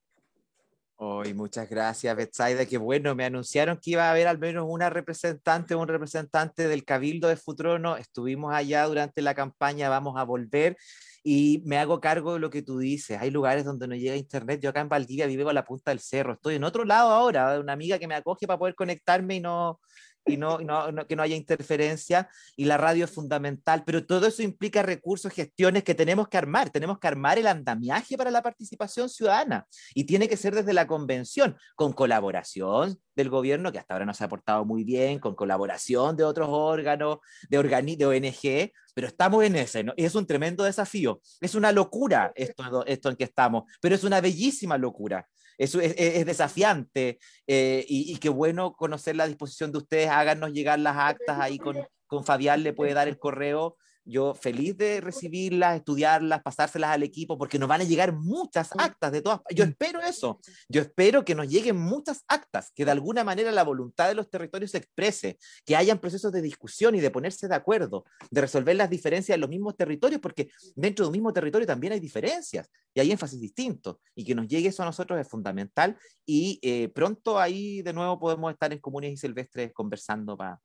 Hoy, 1.07 1.35
muchas 1.35 1.69
gracias, 1.69 2.17
Betsaida. 2.17 2.65
Qué 2.65 2.79
bueno, 2.79 3.15
me 3.15 3.27
anunciaron 3.27 3.77
que 3.77 3.91
iba 3.91 4.05
a 4.09 4.11
haber 4.11 4.27
al 4.27 4.39
menos 4.39 4.65
una 4.67 4.89
representante, 4.89 5.75
un 5.75 5.87
representante 5.87 6.67
del 6.67 6.83
Cabildo 6.83 7.29
de 7.29 7.37
Futrono. 7.37 7.99
Estuvimos 7.99 8.55
allá 8.55 8.87
durante 8.87 9.21
la 9.21 9.35
campaña, 9.35 9.91
vamos 9.91 10.17
a 10.17 10.23
volver 10.25 10.79
y 11.23 11.63
me 11.67 11.77
hago 11.77 12.01
cargo 12.01 12.33
de 12.35 12.41
lo 12.41 12.49
que 12.49 12.63
tú 12.63 12.79
dices. 12.79 13.21
Hay 13.21 13.31
lugares 13.31 13.67
donde 13.67 13.87
no 13.87 13.95
llega 13.95 14.17
internet. 14.17 14.61
Yo 14.63 14.71
acá 14.71 14.81
en 14.81 14.89
Valdivia 14.89 15.27
vivo 15.27 15.51
a 15.51 15.53
la 15.53 15.67
punta 15.67 15.91
del 15.91 16.01
cerro. 16.01 16.33
Estoy 16.35 16.55
en 16.55 16.65
otro 16.65 16.87
lado 16.87 17.11
ahora, 17.11 17.61
una 17.61 17.75
amiga 17.75 17.99
que 17.99 18.09
me 18.09 18.15
acoge 18.15 18.47
para 18.47 18.59
poder 18.59 18.75
conectarme 18.75 19.37
y 19.37 19.41
no, 19.41 19.81
y 20.27 20.37
no, 20.37 20.59
que 21.07 21.17
no 21.17 21.23
haya 21.23 21.37
interferencia 21.37 22.29
y 22.57 22.65
la 22.65 22.77
radio 22.77 23.05
es 23.05 23.11
fundamental, 23.11 23.83
pero 23.85 24.07
todo 24.07 24.27
eso 24.27 24.43
implica 24.43 24.83
recursos, 24.83 25.33
gestiones 25.33 25.85
que 25.85 25.95
tenemos 25.95 26.29
que 26.29 26.39
armar, 26.39 26.71
tenemos 26.71 26.99
que 26.99 27.09
armar 27.09 27.39
el 27.39 27.47
andamiaje 27.47 28.17
para 28.17 28.31
la 28.31 28.43
participación 28.43 29.09
ciudadana 29.09 29.67
y 29.95 30.05
tiene 30.05 30.29
que 30.29 30.37
ser 30.37 30.55
desde 30.55 30.73
la 30.73 30.87
convención, 30.87 31.57
con 31.77 31.93
colaboración 31.93 32.99
del 33.15 33.29
gobierno, 33.29 33.71
que 33.73 33.79
hasta 33.79 33.95
ahora 33.95 34.07
nos 34.07 34.21
ha 34.21 34.25
aportado 34.25 34.65
muy 34.65 34.85
bien, 34.85 35.19
con 35.19 35.35
colaboración 35.35 36.17
de 36.17 36.25
otros 36.25 36.49
órganos, 36.51 37.19
de, 37.49 37.63
de 37.97 38.07
ONG, 38.07 38.73
pero 38.95 39.09
estamos 39.09 39.45
en 39.45 39.57
ese, 39.57 39.85
¿no? 39.85 39.93
es 39.97 40.15
un 40.15 40.27
tremendo 40.27 40.65
desafío. 40.65 41.21
Es 41.41 41.55
una 41.55 41.73
locura 41.73 42.33
esto, 42.35 42.87
esto 42.87 43.11
en 43.11 43.17
que 43.17 43.25
estamos, 43.25 43.65
pero 43.81 43.95
es 43.95 44.05
una 44.05 44.21
bellísima 44.21 44.79
locura. 44.79 45.27
Es, 45.59 45.75
es, 45.75 46.27
desafiante 46.27 47.19
eh, 47.47 47.85
y, 47.89 48.17
qué 48.17 48.29
bueno 48.29 48.73
conocer 48.73 49.17
la 49.17 49.27
disposición 49.27 49.73
de 49.73 49.79
ustedes. 49.79 50.09
Háganos 50.09 50.53
llegar 50.53 50.79
las 50.79 50.97
actas 50.97 51.39
ahí 51.41 51.59
con, 51.59 51.77
con 52.07 52.25
Fabián, 52.25 52.63
le 52.63 52.73
puede 52.73 52.95
dar 52.95 53.09
el 53.09 53.19
correo 53.19 53.77
yo 54.05 54.35
feliz 54.35 54.77
de 54.77 55.01
recibirlas, 55.01 55.77
estudiarlas, 55.77 56.43
pasárselas 56.43 56.91
al 56.91 57.03
equipo, 57.03 57.39
porque 57.39 57.59
nos 57.59 57.69
van 57.69 57.81
a 57.81 57.85
llegar 57.85 58.13
muchas 58.13 58.71
actas 58.77 59.13
de 59.13 59.23
todas. 59.23 59.41
Yo 59.55 59.65
espero 59.65 60.01
eso. 60.01 60.41
Yo 60.69 60.83
espero 60.83 61.25
que 61.25 61.35
nos 61.35 61.49
lleguen 61.49 61.77
muchas 61.77 62.25
actas, 62.29 62.71
que 62.75 62.85
de 62.85 62.91
alguna 62.91 63.25
manera 63.25 63.51
la 63.53 63.63
voluntad 63.63 64.09
de 64.09 64.15
los 64.15 64.29
territorios 64.29 64.73
se 64.73 64.79
exprese, 64.79 65.39
que 65.65 65.77
hayan 65.77 65.99
procesos 65.99 66.33
de 66.33 66.43
discusión 66.43 66.95
y 66.95 67.01
de 67.01 67.11
ponerse 67.11 67.49
de 67.49 67.55
acuerdo, 67.55 68.05
de 68.31 68.41
resolver 68.41 68.77
las 68.77 68.91
diferencias 68.91 69.35
en 69.35 69.41
los 69.41 69.51
mismos 69.51 69.77
territorios, 69.77 70.21
porque 70.21 70.51
dentro 70.75 71.05
de 71.05 71.09
un 71.09 71.13
mismo 71.13 71.33
territorio 71.33 71.67
también 71.67 71.93
hay 71.93 72.01
diferencias 72.01 72.69
y 72.93 73.01
hay 73.01 73.11
énfasis 73.11 73.41
distintos. 73.41 73.97
Y 74.15 74.25
que 74.25 74.35
nos 74.35 74.47
llegue 74.47 74.69
eso 74.69 74.83
a 74.83 74.87
nosotros 74.87 75.19
es 75.19 75.29
fundamental. 75.29 75.97
Y 76.27 76.59
eh, 76.63 76.89
pronto 76.89 77.39
ahí 77.39 77.83
de 77.83 77.93
nuevo 77.93 78.19
podemos 78.19 78.53
estar 78.53 78.73
en 78.73 78.79
Comunes 78.79 79.13
y 79.13 79.17
Silvestres 79.17 79.73
conversando 79.73 80.37
para 80.37 80.61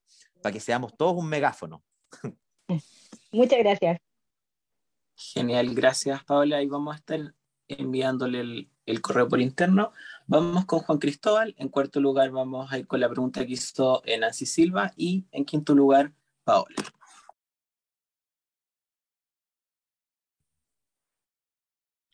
que 0.52 0.60
seamos 0.60 0.96
todos 0.98 1.16
un 1.16 1.30
megáfono. 1.30 1.84
Muchas 3.32 3.60
gracias. 3.60 4.00
Genial, 5.16 5.74
gracias 5.76 6.24
Paola. 6.24 6.62
Y 6.62 6.68
vamos 6.68 6.96
a 6.96 6.98
estar 6.98 7.34
enviándole 7.68 8.70
el, 8.86 9.02
correo 9.02 9.28
por 9.28 9.42
interno. 9.42 9.94
Vamos 10.28 10.66
con 10.66 10.80
Juan 10.80 10.98
Cristóbal. 10.98 11.56
En 11.58 11.70
cuarto 11.70 12.00
lugar 12.00 12.32
vamos 12.32 12.72
a 12.72 12.80
ir 12.80 12.88
con 12.88 13.00
la 13.00 13.10
pregunta 13.10 13.46
que 13.46 13.54
hizo 13.54 14.02
Nancy 14.20 14.46
Silva. 14.46 14.92
Y 14.96 15.26
en 15.32 15.46
quinto 15.46 15.76
lugar, 15.76 16.14
Paola. 16.44 16.76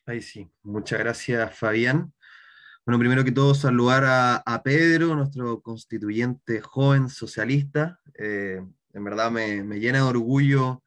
Ahí 0.08 0.22
sí, 0.22 0.48
muchas 0.62 1.00
gracias 1.00 1.58
Fabián. 1.58 2.14
Bueno, 2.86 3.00
primero 3.00 3.24
que 3.24 3.32
todo 3.32 3.56
saludar 3.56 4.04
a, 4.06 4.62
Pedro, 4.64 5.16
nuestro 5.16 5.62
constituyente 5.62 6.62
joven 6.62 7.10
socialista. 7.10 8.00
Eh, 8.14 8.62
en 8.96 9.04
verdad 9.04 9.30
me, 9.30 9.80
llena 9.80 10.00
de 10.00 10.06
orgullo 10.06 10.84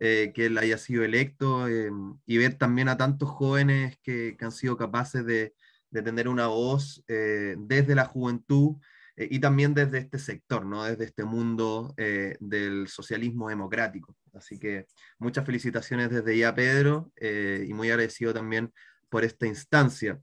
eh, 0.00 0.32
que 0.34 0.46
él 0.46 0.58
haya 0.58 0.76
sido 0.76 1.04
electo 1.04 1.68
eh, 1.68 1.90
y 2.26 2.36
ver 2.36 2.54
también 2.54 2.88
a 2.88 2.96
tantos 2.96 3.30
jóvenes 3.30 3.96
que, 4.02 4.36
han 4.40 4.52
sido 4.52 4.76
capaces 4.76 5.24
de, 5.24 5.54
tener 5.90 6.26
una 6.26 6.48
voz 6.48 7.04
eh, 7.06 7.54
desde 7.56 7.94
la 7.94 8.04
juventud 8.06 8.76
y 9.16 9.38
también 9.38 9.74
desde 9.74 9.98
este 9.98 10.18
sector, 10.18 10.66
¿no? 10.66 10.82
desde 10.82 11.04
este 11.04 11.22
mundo 11.22 11.94
del 11.96 12.88
socialismo 12.88 13.48
democrático. 13.48 14.16
Así 14.32 14.58
que 14.58 14.88
muchas 15.20 15.46
felicitaciones 15.46 16.10
desde 16.10 16.36
ya, 16.36 16.52
Pedro, 16.52 17.12
y 17.20 17.72
muy 17.74 17.90
agradecido 17.90 18.34
también 18.34 18.72
por 19.08 19.22
esta 19.22 19.46
instancia. 19.46 20.20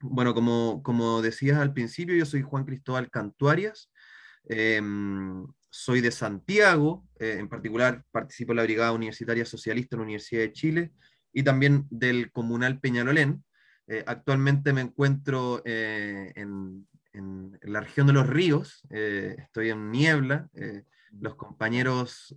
Bueno, 0.00 0.34
como, 0.34 0.84
como 0.84 1.20
decías 1.20 1.58
al 1.58 1.72
principio, 1.72 2.14
yo 2.14 2.24
soy 2.24 2.42
Juan 2.42 2.64
Cristóbal 2.64 3.10
Cantuarias. 3.10 3.90
Em, 4.44 5.44
soy 5.72 6.02
de 6.02 6.10
Santiago, 6.10 7.08
eh, 7.18 7.36
en 7.38 7.48
particular 7.48 8.04
participo 8.10 8.52
en 8.52 8.56
la 8.56 8.62
Brigada 8.64 8.92
Universitaria 8.92 9.46
Socialista 9.46 9.96
en 9.96 10.00
la 10.00 10.04
Universidad 10.04 10.42
de 10.42 10.52
Chile 10.52 10.92
y 11.32 11.42
también 11.42 11.86
del 11.88 12.30
Comunal 12.30 12.78
Peñalolén. 12.78 13.42
Eh, 13.86 14.04
actualmente 14.06 14.74
me 14.74 14.82
encuentro 14.82 15.62
eh, 15.64 16.30
en, 16.36 16.86
la 17.62 17.80
región 17.80 18.06
de 18.06 18.14
los 18.14 18.26
ríos, 18.26 18.86
estoy 18.88 19.68
en 19.68 19.90
Niebla, 19.90 20.48
los 21.20 21.34
compañeros 21.34 22.34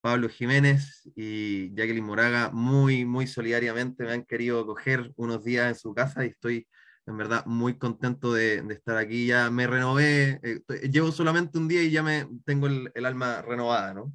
Pablo 0.00 0.28
Jiménez 0.28 1.02
y 1.16 1.74
Jacqueline 1.74 2.04
Moraga 2.04 2.52
muy, 2.52 3.04
muy 3.04 3.26
solidariamente 3.26 4.04
me 4.04 4.12
han 4.12 4.24
querido 4.24 4.64
coger 4.64 5.12
unos 5.16 5.42
días 5.42 5.66
en 5.66 5.74
su 5.74 5.92
casa 5.92 6.24
y 6.24 6.28
estoy 6.28 6.68
en 7.06 7.16
verdad 7.16 7.46
muy 7.46 7.78
contento 7.78 8.32
de, 8.34 8.64
estar 8.70 8.96
aquí. 8.96 9.26
Ya 9.26 9.50
me 9.50 9.66
renové, 9.66 10.40
eh, 10.42 10.60
llevo 10.90 11.12
solamente 11.12 11.58
un 11.58 11.68
día 11.68 11.82
y 11.82 11.90
ya 11.90 12.02
me 12.02 12.28
tengo 12.44 12.66
el, 12.66 12.90
alma 13.04 13.42
renovada, 13.42 13.94
¿no? 13.94 14.12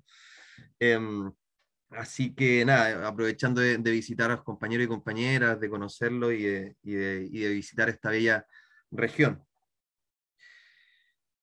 Em, 0.79 1.31
así 1.91 2.33
que 2.35 2.65
nada, 2.65 3.07
aprovechando 3.07 3.61
de, 3.61 3.77
visitar 3.77 4.29
a 4.31 4.35
los 4.35 4.43
compañeros 4.43 4.85
y 4.85 4.89
compañeras, 4.89 5.59
de 5.59 5.69
conocerlo 5.69 6.31
y 6.31 6.43
de, 6.43 6.75
y 6.83 6.93
de, 6.93 7.49
visitar 7.53 7.89
esta 7.89 8.09
bella 8.09 8.45
región. 8.91 9.41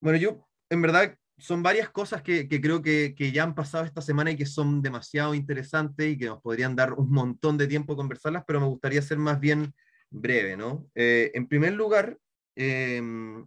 Bueno, 0.00 0.18
yo 0.18 0.46
en 0.68 0.82
verdad 0.82 1.16
son 1.38 1.62
varias 1.62 1.88
cosas 1.90 2.22
que, 2.22 2.48
que 2.48 2.60
creo 2.60 2.82
que, 2.82 3.14
que, 3.16 3.32
ya 3.32 3.44
han 3.44 3.54
pasado 3.54 3.84
esta 3.84 4.02
semana 4.02 4.32
y 4.32 4.36
que 4.36 4.46
son 4.46 4.82
demasiado 4.82 5.34
interesantes 5.34 6.12
y 6.12 6.18
que 6.18 6.26
nos 6.26 6.42
podrían 6.42 6.76
dar 6.76 6.92
un 6.94 7.10
montón 7.10 7.56
de 7.56 7.66
tiempo 7.66 7.96
conversarlas, 7.96 8.44
pero 8.46 8.60
me 8.60 8.66
gustaría 8.66 9.00
ser 9.02 9.18
más 9.18 9.40
bien 9.40 9.72
breve, 10.10 10.56
¿no? 10.56 10.88
Eh, 10.94 11.30
en 11.34 11.48
primer 11.48 11.74
lugar, 11.74 12.18
em, 12.56 13.46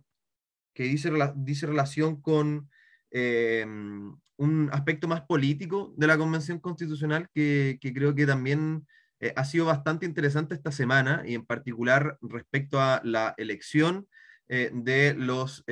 que 0.74 0.84
dice, 0.84 1.12
dice 1.36 1.68
relación 1.68 2.22
con 2.22 2.70
em, 3.12 4.16
un 4.38 4.70
aspecto 4.72 5.08
más 5.08 5.22
político 5.22 5.94
de 5.98 6.08
la 6.08 6.18
Convención 6.18 6.60
Constitucional 6.60 7.28
que, 7.34 7.78
creo 7.82 8.16
que 8.16 8.26
también 8.26 8.88
eh, 9.20 9.34
ha 9.36 9.44
sido 9.44 9.66
bastante 9.66 10.06
interesante 10.06 10.56
esta 10.56 10.72
semana 10.72 11.24
y 11.26 11.36
en 11.36 11.46
particular 11.46 12.18
respecto 12.22 12.80
a 12.80 13.02
la 13.04 13.36
elección 13.38 14.08
eh, 14.48 14.72
de 14.74 15.14
los 15.14 15.64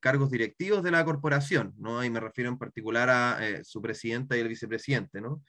cargos 0.00 0.30
directivos 0.30 0.82
de 0.82 0.90
la 0.90 1.04
corporación, 1.04 1.74
¿no? 1.78 2.04
Y 2.04 2.10
me 2.10 2.20
refiero 2.20 2.50
en 2.50 2.58
particular 2.58 3.08
a 3.10 3.64
su 3.64 3.80
presidenta 3.82 4.36
y 4.36 4.40
el 4.40 4.48
vicepresidente, 4.48 5.20
¿no? 5.20 5.42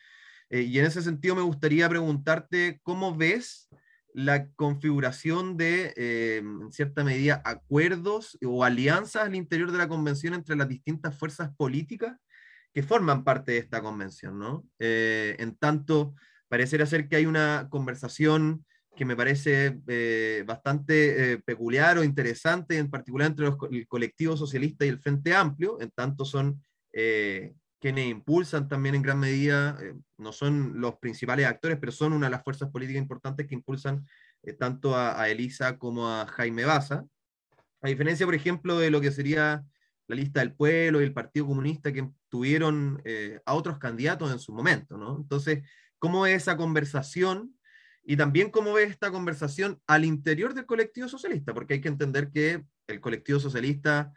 y 0.50 0.78
en 0.78 0.86
ese 0.86 1.02
sentido 1.02 1.36
me 1.36 1.42
gustaría 1.42 1.90
preguntarte 1.90 2.80
cómo 2.84 3.16
ves 3.16 3.70
la 4.14 4.48
configuración 4.56 5.58
de, 5.58 5.94
eh, 5.96 6.38
en 6.38 6.72
cierta 6.72 7.04
medida, 7.04 7.42
acuerdos 7.46 8.38
o 8.46 8.64
alianzas 8.64 9.24
al 9.24 9.36
interior 9.36 9.72
de 9.72 9.78
la 9.78 9.88
convención 9.88 10.34
entre 10.34 10.56
las 10.56 10.68
distintas 10.68 11.18
fuerzas 11.18 11.52
políticas 11.56 12.18
que 12.74 12.84
forman 12.84 13.24
parte 13.24 13.54
de 13.54 13.58
esta 13.60 13.82
convención, 13.82 14.40
¿no? 14.40 14.66
Eh, 14.80 15.36
en 15.40 15.56
tanto, 15.56 16.16
pareciera 16.48 16.86
ser 16.86 17.08
que 17.08 17.18
hay 17.18 17.26
una 17.26 17.68
conversación 17.70 18.66
que 18.96 19.06
me 19.06 19.16
parece 19.16 19.80
eh, 19.88 20.44
bastante 20.46 21.40
peculiar 21.40 21.98
o 21.98 22.04
interesante, 22.04 22.78
en 22.78 22.92
particular 22.92 23.28
entre 23.28 23.46
los, 23.46 23.58
el 23.72 23.88
colectivo 23.88 24.38
socialista 24.38 24.86
y 24.86 24.90
el 24.90 25.00
Frente 25.00 25.34
Amplio, 25.34 25.82
en 25.82 25.90
tanto 25.90 26.26
son 26.26 26.64
quienes 27.84 28.08
impulsan 28.08 28.70
también 28.70 28.96
en 28.96 29.02
gran 29.02 29.20
medida, 29.20 29.78
eh, 29.82 29.94
no 30.18 30.32
son 30.32 30.80
los 30.80 31.00
principales 31.00 31.46
actores, 31.46 31.78
pero 31.78 31.92
son 31.92 32.14
una 32.14 32.28
de 32.28 32.32
las 32.32 32.42
fuerzas 32.42 32.70
políticas 32.70 33.02
importantes 33.02 33.46
que 33.46 33.56
impulsan 33.56 34.08
eh, 34.42 34.54
tanto 34.54 34.96
a, 34.96 35.28
Elisa 35.28 35.78
como 35.78 36.08
a 36.08 36.26
Jaime 36.28 36.64
Baza. 36.64 37.04
A 37.82 37.90
diferencia, 37.90 38.26
por 38.26 38.36
ejemplo, 38.36 38.80
de 38.80 38.90
lo 38.90 39.02
que 39.02 39.12
sería 39.12 39.66
la 40.08 40.16
lista 40.16 40.40
del 40.40 40.54
pueblo 40.54 41.02
y 41.02 41.04
el 41.04 41.12
Partido 41.12 41.46
Comunista 41.46 41.92
que 41.92 42.10
tuvieron 42.30 43.02
eh, 43.04 43.42
a 43.46 43.54
otros 43.54 43.80
candidatos 43.80 44.32
en 44.32 44.40
su 44.40 44.54
momento, 44.54 44.96
¿no? 44.96 45.18
Entonces, 45.18 45.68
¿cómo 46.00 46.26
es 46.26 46.44
esa 46.44 46.56
conversación? 46.56 47.54
Y 48.02 48.16
también 48.16 48.50
cómo 48.50 48.72
ve 48.72 48.84
esta 48.84 49.12
conversación 49.12 49.82
al 49.88 50.06
interior 50.06 50.54
del 50.54 50.66
colectivo 50.66 51.10
socialista, 51.10 51.54
porque 51.54 51.74
hay 51.74 51.82
que 51.82 51.90
entender 51.90 52.32
que 52.32 52.64
el 52.88 53.02
colectivo 53.02 53.42
socialista 53.42 54.14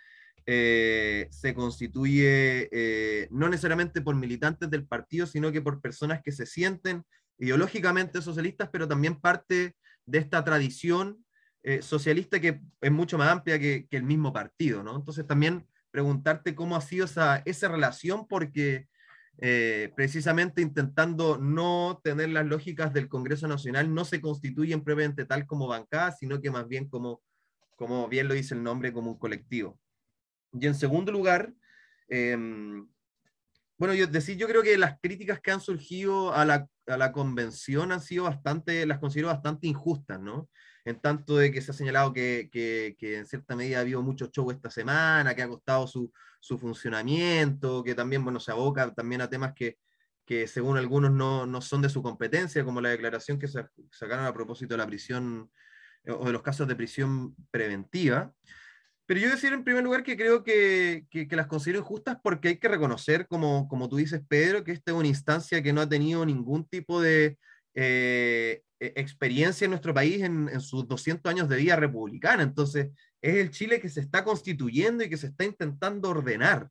eh, 0.48 1.26
se 1.32 1.54
constituye 1.54 2.68
eh, 2.70 3.26
no 3.32 3.48
necesariamente 3.48 4.00
por 4.00 4.14
militantes 4.14 4.70
del 4.70 4.86
partido, 4.86 5.26
sino 5.26 5.50
que 5.50 5.60
por 5.60 5.80
personas 5.80 6.22
que 6.22 6.30
se 6.30 6.46
sienten 6.46 7.02
ideológicamente 7.36 8.22
socialistas, 8.22 8.68
pero 8.72 8.86
también 8.86 9.20
parte 9.20 9.74
de 10.06 10.18
esta 10.18 10.44
tradición 10.44 11.24
eh, 11.64 11.82
socialista 11.82 12.38
que 12.38 12.60
es 12.80 12.92
mucho 12.92 13.18
más 13.18 13.28
amplia 13.30 13.58
que, 13.58 13.88
el 13.90 14.04
mismo 14.04 14.32
partido, 14.32 14.84
¿no? 14.84 14.94
Entonces 14.94 15.26
también 15.26 15.66
preguntarte 15.90 16.54
cómo 16.54 16.76
ha 16.76 16.80
sido 16.80 17.06
esa, 17.06 17.42
esa 17.44 17.66
relación, 17.66 18.28
porque 18.28 18.86
precisamente 19.96 20.62
intentando 20.62 21.36
no 21.36 22.00
tener 22.02 22.30
las 22.30 22.46
lógicas 22.46 22.94
del 22.94 23.06
Congreso 23.06 23.46
Nacional, 23.46 23.92
no 23.92 24.06
se 24.06 24.22
constituyen 24.22 24.82
previamente 24.82 25.26
tal 25.26 25.44
como 25.44 25.66
bancada, 25.66 26.12
sino 26.12 26.40
que 26.40 26.50
más 26.50 26.66
bien 26.68 26.88
como, 26.88 27.20
como 27.74 28.08
bien 28.08 28.28
lo 28.28 28.34
dice 28.34 28.54
el 28.54 28.62
nombre, 28.62 28.94
como 28.94 29.10
un 29.10 29.18
colectivo. 29.18 29.78
Y 30.60 30.66
en 30.66 30.74
segundo 30.74 31.12
lugar, 31.12 31.52
em, 32.08 32.86
bueno, 33.78 33.94
yo 33.94 34.06
decir, 34.06 34.36
yo 34.38 34.48
creo 34.48 34.62
que 34.62 34.78
las 34.78 34.98
críticas 35.00 35.40
que 35.40 35.50
han 35.50 35.60
surgido 35.60 36.32
a 36.32 36.44
la, 36.44 36.66
a 36.86 36.96
la, 36.96 37.12
convención 37.12 37.92
han 37.92 38.00
sido 38.00 38.24
bastante, 38.24 38.86
las 38.86 38.98
considero 38.98 39.28
bastante 39.28 39.66
injustas, 39.66 40.18
¿no? 40.20 40.48
En 40.84 41.00
tanto 41.00 41.36
de 41.36 41.52
que 41.52 41.60
se 41.60 41.72
ha 41.72 41.74
señalado 41.74 42.12
que, 42.12 42.48
que, 42.50 43.16
en 43.16 43.26
cierta 43.26 43.54
medida 43.56 43.78
ha 43.78 43.80
habido 43.82 44.02
mucho 44.02 44.26
show 44.28 44.50
esta 44.50 44.70
semana, 44.70 45.34
que 45.34 45.42
ha 45.42 45.48
costado 45.48 45.86
su, 45.86 46.12
su 46.40 46.58
funcionamiento, 46.58 47.82
que 47.84 47.94
también, 47.94 48.24
bueno, 48.24 48.40
se 48.40 48.52
aboca 48.52 48.94
también 48.94 49.20
a 49.20 49.28
temas 49.28 49.52
que, 49.54 49.78
que 50.24 50.46
según 50.46 50.78
algunos 50.78 51.10
no, 51.10 51.46
no, 51.46 51.60
son 51.60 51.82
de 51.82 51.90
su 51.90 52.02
competencia, 52.02 52.64
como 52.64 52.80
la 52.80 52.90
declaración 52.90 53.38
que 53.38 53.48
sacaron 53.48 54.24
a 54.24 54.32
propósito 54.32 54.74
de 54.74 54.78
la 54.78 54.86
prisión 54.86 55.50
o 56.08 56.26
de 56.26 56.32
los 56.32 56.42
casos 56.42 56.66
de 56.66 56.76
prisión 56.76 57.34
preventiva. 57.50 58.32
Pero 59.06 59.20
yo 59.20 59.30
decir 59.30 59.52
en 59.52 59.62
primer 59.62 59.84
lugar 59.84 60.02
que 60.02 60.16
creo 60.16 60.42
que, 60.42 61.06
que, 61.10 61.28
las 61.36 61.46
considero 61.46 61.78
injustas 61.78 62.18
porque 62.22 62.48
hay 62.48 62.56
que 62.58 62.68
reconocer, 62.68 63.28
como, 63.28 63.68
como 63.68 63.88
tú 63.88 63.96
dices, 63.96 64.20
Pedro, 64.28 64.64
que 64.64 64.72
esta 64.72 64.90
es 64.90 64.96
una 64.96 65.06
instancia 65.06 65.62
que 65.62 65.72
no 65.72 65.80
ha 65.80 65.88
tenido 65.88 66.26
ningún 66.26 66.66
tipo 66.66 67.00
de 67.00 67.38
eh, 67.74 68.62
e, 68.80 68.92
experiencia 68.96 69.64
en 69.64 69.70
nuestro 69.70 69.94
país 69.94 70.22
en, 70.22 70.48
en, 70.48 70.60
sus 70.60 70.88
200 70.88 71.30
años 71.30 71.48
de 71.48 71.56
vida 71.56 71.76
republicana. 71.76 72.42
Entonces, 72.42 72.88
es 73.22 73.36
el 73.36 73.50
Chile 73.50 73.80
que 73.80 73.88
se 73.88 74.00
está 74.00 74.24
constituyendo 74.24 75.04
y 75.04 75.08
que 75.08 75.16
se 75.16 75.28
está 75.28 75.44
intentando 75.44 76.10
ordenar. 76.10 76.68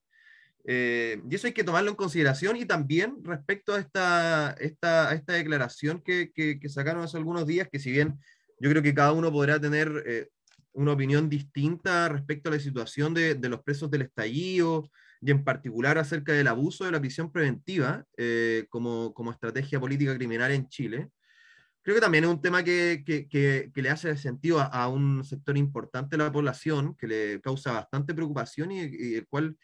Eh, 0.68 1.22
y 1.30 1.36
eso 1.36 1.48
hay 1.48 1.54
que 1.54 1.64
tomarlo 1.64 1.92
en 1.92 1.96
consideración 1.96 2.58
y 2.58 2.66
también 2.66 3.18
respecto 3.24 3.76
a 3.76 3.80
esta, 3.80 4.56
esta, 4.60 5.14
esta 5.14 5.34
declaración 5.34 6.02
que, 6.02 6.32
que, 6.34 6.60
que, 6.60 6.70
sacaron 6.70 7.04
hace 7.04 7.18
algunos 7.18 7.46
días, 7.46 7.70
que 7.72 7.78
si 7.78 7.92
bien 7.92 8.20
yo 8.60 8.72
creo 8.72 8.82
que 8.82 8.96
cada 8.96 9.12
uno 9.12 9.32
podrá 9.32 9.60
tener 9.60 10.04
eh, 10.08 10.30
una 10.76 10.92
opinión 10.92 11.30
distinta 11.30 12.10
respecto 12.10 12.50
a 12.50 12.54
la 12.54 12.60
situación 12.60 13.14
de, 13.14 13.36
de, 13.36 13.50
los 13.50 13.64
presos 13.64 13.90
del 13.90 14.04
estallido 14.04 14.90
y 15.22 15.32
en 15.32 15.44
particular 15.44 15.98
acerca 15.98 16.34
del 16.34 16.48
abuso 16.48 16.86
de 16.86 16.92
la 16.92 17.00
prisión 17.00 17.32
preventiva 17.32 18.06
eh, 18.18 18.66
como, 18.70 19.14
como 19.14 19.32
estrategia 19.32 19.80
política 19.80 20.16
criminal 20.16 20.52
en 20.52 20.68
Chile 20.68 21.10
creo 21.86 21.96
que 21.96 22.02
también 22.02 22.24
es 22.24 22.32
un 22.32 22.42
tema 22.42 22.64
que, 22.64 23.04
que, 23.06 23.28
que, 23.30 23.82
le 23.82 23.90
hace 23.92 24.18
sentido 24.18 24.60
a, 24.60 24.88
un 24.88 25.24
sector 25.24 25.56
importante 25.56 26.18
de 26.18 26.24
la 26.24 26.32
población, 26.32 26.96
que 26.96 27.06
le 27.06 27.42
causa 27.42 27.74
bastante 27.74 28.16
preocupación 28.16 28.72
y, 28.72 28.80
el 29.14 29.28
cual, 29.28 29.56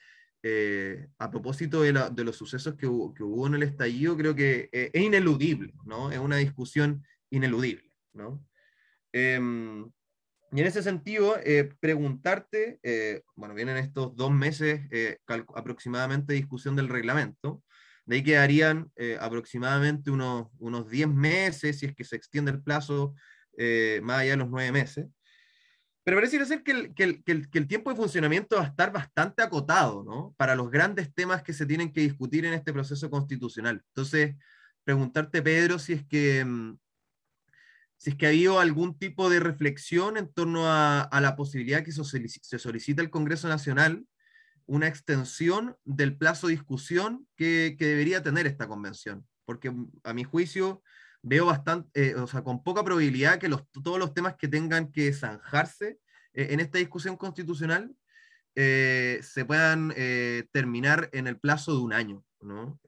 eh, 0.43 1.07
a 1.18 1.32
propósito 1.32 1.82
de, 1.82 1.93
la, 1.93 2.12
de, 2.12 2.24
los 2.24 2.36
sucesos 2.36 2.76
que 2.76 2.86
hubo, 2.86 3.12
que 3.12 3.24
hubo, 3.24 3.47
en 3.47 3.55
el 3.55 3.64
estallido, 3.64 4.16
creo 4.16 4.36
que 4.36 4.70
eh, 4.72 4.91
es 4.93 5.01
ineludible, 5.01 5.74
¿no? 5.84 6.12
Es 6.12 6.20
una 6.20 6.38
discusión 6.38 7.03
ineludible, 7.32 7.91
¿no? 8.14 8.45
Y 10.54 10.60
en 10.60 10.68
ese 10.68 10.84
sentido, 10.84 11.38
eh, 11.43 11.70
preguntarte, 11.80 12.80
bueno, 13.36 13.54
vienen 13.54 13.78
estos 13.78 14.16
dos 14.16 14.32
meses 14.32 14.82
aproximadamente 15.56 16.34
de 16.34 16.39
discusión 16.39 16.76
del 16.76 16.89
reglamento, 16.89 17.64
de 18.06 18.18
ahí 18.18 18.24
quedarían 18.24 18.91
eh, 18.95 19.18
aproximadamente 19.20 20.12
unos, 20.12 20.47
unos 20.60 20.89
10 20.89 21.08
meses, 21.10 21.80
si 21.80 21.86
es 21.86 21.95
que 21.95 22.04
se 22.04 22.16
extiende 22.16 22.52
el 22.52 22.62
plazo 22.62 23.16
eh, 23.58 24.02
más 24.04 24.20
allá 24.20 24.32
de 24.32 24.38
los 24.38 24.49
9 24.49 24.72
meses. 24.72 25.08
Pero 26.04 26.18
parece 26.18 26.43
ser 26.45 26.64
que 26.64 26.72
el, 26.72 26.95
que, 26.95 27.04
el, 27.04 27.24
que, 27.24 27.58
el, 27.60 27.68
tiempo 27.68 27.91
de 27.91 27.95
funcionamiento 27.95 28.56
va 28.56 28.64
a 28.64 28.68
estar 28.68 28.91
bastante 28.91 29.43
acotado, 29.43 30.04
¿no? 30.04 30.34
Para 30.36 30.56
los 30.56 30.72
grandes 30.72 31.14
temas 31.14 31.43
que 31.43 31.54
se 31.54 31.68
tienen 31.68 31.93
que 31.93 32.02
discutir 32.02 32.43
en 32.43 32.54
este 32.54 32.74
proceso 32.74 33.08
constitucional. 33.10 33.84
Entonces, 33.89 34.36
preguntarte, 34.84 35.43
Pedro, 35.43 35.78
si 35.78 35.93
es 35.93 36.06
que, 36.06 36.43
mm, 36.43 36.78
si 38.02 38.10
es 38.10 38.16
que 38.16 38.26
ha 38.26 38.30
habido 38.30 38.60
algún 38.60 38.97
tipo 38.97 39.30
de 39.30 39.39
reflexión 39.39 40.18
en 40.18 40.34
torno 40.34 40.64
a, 40.66 41.08
la 41.22 41.36
posibilidad 41.36 41.84
que 41.84 41.91
se 41.91 42.58
solicita 42.58 43.04
el 43.04 43.12
Congreso 43.12 43.47
Nacional 43.47 44.08
una 44.66 44.88
extensión 44.88 45.78
del 45.86 46.18
plazo 46.18 46.47
de 46.47 46.54
discusión 46.54 47.28
que, 47.36 47.76
debería 47.78 48.24
tener 48.24 48.47
esta 48.47 48.68
convención, 48.68 49.28
porque 49.45 49.70
mm, 49.70 49.91
a 50.04 50.14
mi 50.14 50.24
juicio 50.24 50.82
veo 51.22 51.45
bastante, 51.45 52.10
eh, 52.10 52.16
o 52.16 52.26
sea, 52.26 52.43
con 52.43 52.64
poca 52.64 52.84
probabilidad 52.84 53.38
que 53.38 53.49
los, 53.49 53.70
todos 53.70 53.99
los 53.99 54.16
temas 54.16 54.36
que 54.36 54.47
tengan 54.47 54.91
que 54.91 55.14
zanjarse 55.14 55.99
eh, 56.34 56.47
en 56.49 56.60
esta 56.60 56.80
discusión 56.80 57.18
constitucional 57.18 57.95
eh, 58.56 59.20
se 59.22 59.45
puedan 59.45 59.93
terminar 60.52 61.08
en 61.14 61.28
el 61.28 61.39
plazo 61.39 61.76
de 61.76 61.84
un 61.84 61.93
año, 61.93 62.26
¿no? 62.39 62.80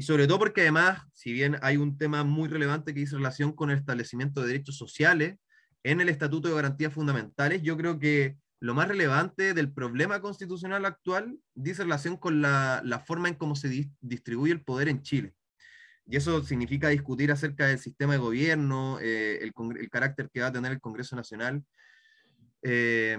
Y 0.00 0.02
sobre 0.02 0.26
todo 0.26 0.38
porque 0.38 0.62
además, 0.62 1.02
si 1.12 1.30
bien 1.30 1.58
hay 1.60 1.76
un 1.76 1.98
tema 1.98 2.24
muy 2.24 2.48
relevante 2.48 2.94
que 2.94 3.00
dice 3.00 3.16
relación 3.16 3.52
con 3.52 3.68
el 3.68 3.76
establecimiento 3.76 4.40
de 4.40 4.46
derechos 4.46 4.78
sociales 4.78 5.36
en 5.82 6.00
el 6.00 6.08
Estatuto 6.08 6.48
de 6.48 6.54
Garantías 6.54 6.94
Fundamentales, 6.94 7.60
yo 7.60 7.76
creo 7.76 7.98
que 7.98 8.38
lo 8.60 8.72
más 8.72 8.88
relevante 8.88 9.52
del 9.52 9.70
problema 9.70 10.22
constitucional 10.22 10.86
actual 10.86 11.38
dice 11.54 11.82
relación 11.82 12.16
con 12.16 12.40
la, 12.40 12.80
la 12.82 13.00
forma 13.00 13.28
en 13.28 13.34
cómo 13.34 13.54
se 13.54 13.90
distribuye 14.00 14.54
el 14.54 14.64
poder 14.64 14.88
en 14.88 15.02
Chile. 15.02 15.34
Y 16.06 16.16
eso 16.16 16.42
significa 16.44 16.88
discutir 16.88 17.30
acerca 17.30 17.66
del 17.66 17.78
sistema 17.78 18.14
de 18.14 18.20
gobierno, 18.20 18.98
eh, 19.02 19.40
el, 19.42 19.52
el, 19.78 19.90
carácter 19.90 20.30
que 20.32 20.40
va 20.40 20.46
a 20.46 20.52
tener 20.52 20.72
el 20.72 20.80
Congreso 20.80 21.14
Nacional. 21.14 21.62
Eh, 22.62 23.18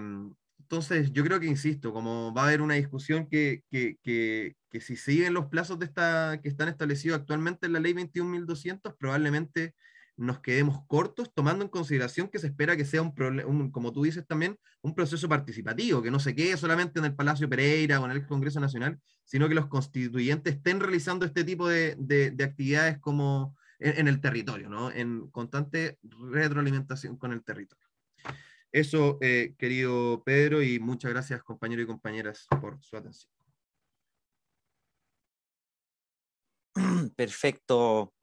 entonces, 0.72 1.11
yo 1.11 1.26
creo 1.26 1.38
que, 1.41 1.47
insisto, 1.47 1.91
como 1.91 2.34
va 2.34 2.43
a 2.43 2.47
haber 2.47 2.61
una 2.61 2.76
discusión 2.76 3.28
que, 3.28 3.61
que, 3.69 3.97
que, 4.01 4.55
que 4.69 4.80
si 4.80 4.95
siguen 4.95 5.34
los 5.34 5.47
plazos 5.47 5.78
de 5.78 5.86
esta, 5.86 6.39
que 6.41 6.47
están 6.47 6.69
establecidos 6.69 7.19
actualmente 7.19 7.65
en 7.65 7.74
la 7.74 7.82
ley 7.82 7.91
21.200, 7.93 8.95
probablemente 8.97 9.76
nos 10.15 10.39
quedemos 10.39 10.86
cortos, 10.88 11.30
tomando 11.34 11.65
en 11.65 11.69
consideración 11.69 12.30
que 12.30 12.39
se 12.39 12.47
espera 12.47 12.78
que 12.78 12.86
sea 12.86 13.01
un, 13.01 13.69
como 13.72 13.91
tú 13.91 14.03
dices 14.03 14.26
también, 14.26 14.57
un 14.82 14.95
proceso 14.95 15.28
participativo, 15.28 16.01
que 16.01 16.09
no 16.09 16.22
se 16.22 16.34
quede 16.36 16.55
solamente 16.55 16.99
en 16.99 17.05
el 17.05 17.15
Palacio 17.15 17.49
Pereira 17.49 17.99
o 17.99 18.05
en 18.05 18.11
el 18.11 18.26
Congreso 18.26 18.61
Nacional, 18.61 18.97
sino 19.26 19.49
que 19.49 19.55
los 19.55 19.67
constituyentes 19.67 20.55
estén 20.55 20.80
realizando 20.80 21.26
este 21.26 21.43
tipo 21.43 21.67
de, 21.67 21.97
de, 21.99 22.43
actividades 22.45 22.97
como 22.99 23.57
en, 23.78 24.07
el 24.07 24.22
territorio, 24.22 24.69
¿no? 24.69 24.89
en 24.89 25.30
constante 25.32 25.97
retroalimentación 26.32 27.17
con 27.17 27.34
el 27.34 27.43
territorio. 27.43 27.91
Eso, 28.72 29.17
eh, 29.19 29.53
querido 29.57 30.24
Pedro, 30.24 30.63
y 30.63 30.80
muchas 30.80 31.11
gracias 31.11 31.43
compañeros 31.43 31.84
y 31.84 31.88
compañeras 31.88 32.47
por 32.61 32.82
su 32.82 32.95
atención. 32.95 33.30
Perfecto, 37.15 38.13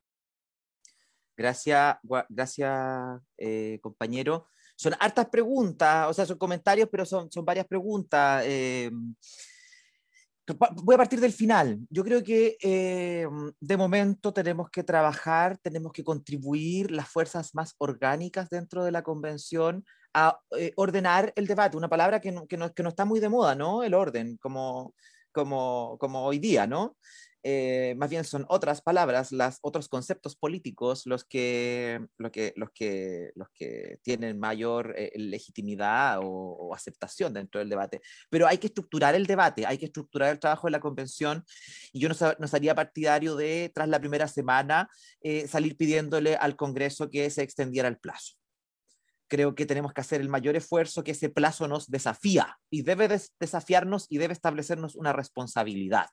Gracias, 1.37 1.99
gracias 2.29 3.21
eh, 3.37 3.79
compañero. 3.81 4.49
Son 4.75 4.93
hartas 4.99 5.29
preguntas, 5.29 6.09
o 6.09 6.13
sea, 6.13 6.27
son 6.27 6.37
comentarios, 6.37 6.89
pero 6.91 7.07
son, 7.07 7.31
son 7.31 7.45
varias 7.45 7.65
preguntas. 7.65 8.43
Eh, 8.45 8.91
voy 10.83 10.95
a 10.95 10.99
partir 10.99 11.21
del 11.21 11.33
final. 11.33 11.79
Yo 11.91 12.03
creo 12.03 12.25
que 12.25 12.57
de 13.61 13.77
momento 13.77 14.33
tenemos 14.33 14.69
que 14.69 14.83
trabajar, 14.83 15.59
tenemos 15.59 15.93
que 15.93 16.03
contribuir 16.03 16.91
las 16.91 17.09
fuerzas 17.09 17.55
más 17.55 17.77
orgánicas 17.79 18.51
dentro 18.51 18.83
de 18.83 18.91
la 18.91 19.03
convención 19.03 19.85
a 20.27 20.41
ordenar 20.77 21.33
el 21.37 21.47
debate, 21.47 21.77
una 21.77 21.89
palabra 21.89 22.21
que 22.21 22.33
no, 22.33 22.47
que 22.47 22.57
no, 22.57 22.73
que 22.73 22.83
no 22.83 22.89
está 22.91 23.05
muy 23.05 23.21
de 23.21 23.29
moda, 23.29 23.55
¿no? 23.55 23.83
El 23.83 23.95
orden, 23.95 24.37
como, 24.39 24.95
como, 25.33 25.97
como 25.99 26.25
hoy 26.25 26.39
día, 26.39 26.67
¿no? 26.67 26.97
Eh, 27.45 27.95
más 27.97 28.11
bien 28.11 28.25
son 28.25 28.45
otras 28.49 28.83
palabras, 28.83 29.31
las, 29.31 29.59
otros 29.63 29.89
conceptos 29.89 30.35
políticos 30.35 31.07
los 31.07 31.25
que, 31.25 32.05
lo 32.19 32.33
que, 32.33 32.53
los 32.57 32.71
que, 32.73 33.31
los 33.37 33.49
que 33.55 34.01
tienen 34.03 34.39
mayor 34.39 34.95
eh, 34.99 35.13
legitimidad 35.15 36.19
o, 36.23 36.75
aceptación 36.75 37.33
dentro 37.33 37.61
del 37.61 37.69
debate. 37.69 38.01
Pero 38.29 38.47
hay 38.47 38.59
que 38.59 38.67
estructurar 38.67 39.15
el 39.15 39.27
debate, 39.27 39.67
hay 39.67 39.79
que 39.79 39.87
estructurar 39.87 40.31
el 40.33 40.39
trabajo 40.41 40.67
de 40.67 40.73
la 40.73 40.81
convención 40.81 41.45
y 41.93 42.01
yo 42.01 42.09
no, 42.09 42.15
no 42.39 42.49
sería 42.49 42.75
partidario 42.75 43.37
de, 43.37 43.71
tras 43.75 43.89
la 43.89 44.01
primera 44.01 44.29
semana, 44.29 44.89
eh, 45.23 45.47
salir 45.49 45.77
pidiéndole 45.77 46.37
al 46.37 46.57
Congreso 46.57 47.09
que 47.09 47.31
se 47.31 47.43
extendiera 47.43 47.89
el 47.89 47.99
plazo 47.99 48.38
creo 49.29 49.55
que 49.55 49.67
tenemos 49.67 49.93
que 49.93 50.01
hacer 50.01 50.21
el 50.21 50.29
mayor 50.29 50.57
esfuerzo 50.57 51.05
que 51.05 51.13
ese 51.13 51.29
plazo 51.29 51.69
nos 51.69 51.91
desafía 51.91 52.59
y 52.71 52.83
debe 52.83 53.09
desafiarnos 53.39 54.07
y 54.09 54.19
debe 54.19 54.33
establecernos 54.33 54.97
una 54.97 55.13
responsabilidad. 55.13 56.09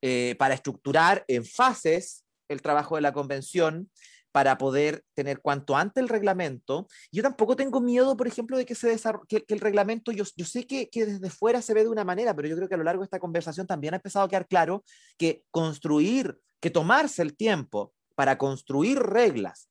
Eh, 0.00 0.36
para 0.38 0.54
estructurar 0.54 1.24
en 1.26 1.44
fases 1.44 2.24
el 2.48 2.62
trabajo 2.62 2.94
de 2.94 3.02
la 3.02 3.12
convención, 3.12 3.90
para 4.30 4.58
poder 4.58 5.04
tener 5.14 5.40
cuanto 5.40 5.76
antes 5.76 6.00
el 6.00 6.08
reglamento. 6.08 6.86
Yo 7.10 7.22
tampoco 7.22 7.56
tengo 7.56 7.80
miedo, 7.80 8.16
por 8.16 8.28
ejemplo, 8.28 8.56
de 8.56 8.64
que, 8.64 8.74
se 8.74 8.96
que, 9.26 9.44
el 9.48 9.60
reglamento, 9.60 10.12
yo, 10.12 10.24
yo 10.36 10.44
sé 10.44 10.66
que, 10.66 10.88
que, 10.88 11.06
desde 11.06 11.30
fuera 11.30 11.62
se 11.62 11.74
ve 11.74 11.82
de 11.82 11.88
una 11.88 12.04
manera, 12.04 12.34
pero 12.36 12.46
yo 12.46 12.54
creo 12.54 12.68
que 12.68 12.74
a 12.74 12.78
lo 12.78 12.84
largo 12.84 13.02
de 13.02 13.06
esta 13.06 13.18
conversación 13.18 13.66
también 13.66 13.94
ha 13.94 13.96
empezado 13.96 14.24
a 14.24 14.28
quedar 14.28 14.46
claro 14.46 14.84
que 15.16 15.42
construir, 15.50 16.38
que 16.60 16.70
tomarse 16.70 17.22
el 17.22 17.36
tiempo 17.36 17.92
para 18.14 18.38
construir 18.38 18.98
reglas 18.98 19.68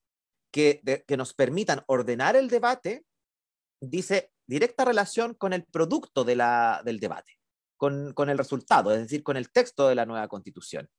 que, 0.52 0.82
que 1.08 1.18
nos 1.18 1.34
permitan 1.34 1.84
ordenar 1.88 2.36
el 2.36 2.50
debate, 2.50 3.06
dice 3.82 4.32
directa 4.48 4.86
relación 4.86 5.34
con 5.34 5.54
el 5.54 5.66
producto 5.66 6.24
de 6.24 6.36
la, 6.36 6.82
del 6.86 7.00
debate 7.00 7.38
con, 7.78 8.30
el 8.30 8.38
resultado, 8.38 8.92
es 8.92 9.00
decir, 9.00 9.24
con 9.24 9.38
el 9.38 9.52
texto 9.52 9.88
de 9.88 9.96
la 9.96 10.06
nueva 10.06 10.28
constitución, 10.28 10.90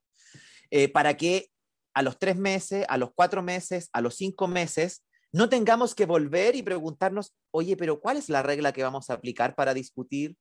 eh, 0.70 0.88
para 0.88 1.16
que 1.16 1.50
a 1.94 2.02
los 2.02 2.18
tres 2.18 2.36
meses, 2.36 2.86
a 2.88 2.96
los 2.96 3.10
cuatro 3.14 3.42
meses, 3.42 3.90
a 3.92 4.00
los 4.00 4.14
cinco 4.14 4.46
meses, 4.46 5.04
no 5.32 5.48
tengamos 5.48 5.94
que 5.94 6.06
volver 6.06 6.56
y 6.56 6.62
preguntarnos, 6.62 7.34
oye, 7.50 7.76
pero 7.76 8.00
¿cuál 8.00 8.16
es 8.16 8.28
la 8.28 8.42
regla 8.42 8.72
que 8.72 8.82
vamos 8.82 9.10
a 9.10 9.14
aplicar 9.14 9.54
para 9.54 9.74
discutir? 9.74 10.36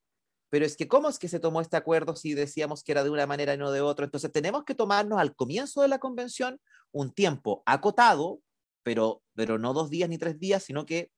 Pero 0.49 0.66
es 0.66 0.78
que, 0.78 0.88
¿cómo 0.88 1.10
es 1.10 1.20
que 1.20 1.28
se 1.28 1.41
tomó 1.41 1.60
este 1.60 1.76
acuerdo 1.76 2.16
si 2.16 2.34
decíamos 2.34 2.84
que 2.84 2.93
era 2.93 3.03
de 3.03 3.10
una 3.10 3.28
manera 3.28 3.53
y 3.53 3.58
no 3.58 3.72
de 3.72 3.82
otra? 3.82 4.05
Entonces, 4.05 4.32
tenemos 4.32 4.64
que 4.64 4.76
tomarnos 4.76 5.20
al 5.20 5.36
comienzo 5.36 5.82
de 5.82 5.89
la 5.89 5.99
convención 5.99 6.62
un 6.91 7.12
tiempo 7.12 7.64
acotado, 7.66 8.39
pero, 8.88 9.22
pero 9.36 9.58
no 9.60 9.74
dos 9.74 9.90
días 9.90 10.08
ni 10.08 10.18
tres 10.18 10.40
días, 10.40 10.64
sino 10.64 10.86
que 10.86 11.12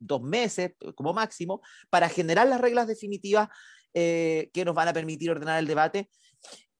dos 0.00 0.22
meses 0.22 0.72
como 0.96 1.14
máximo 1.14 1.60
para 1.88 2.08
generar 2.08 2.48
las 2.48 2.60
reglas 2.60 2.88
definitivas 2.88 3.48
eh, 3.94 4.50
que 4.52 4.64
nos 4.64 4.74
van 4.74 4.88
a 4.88 4.92
permitir 4.92 5.30
ordenar 5.30 5.60
el 5.60 5.68
debate 5.68 6.10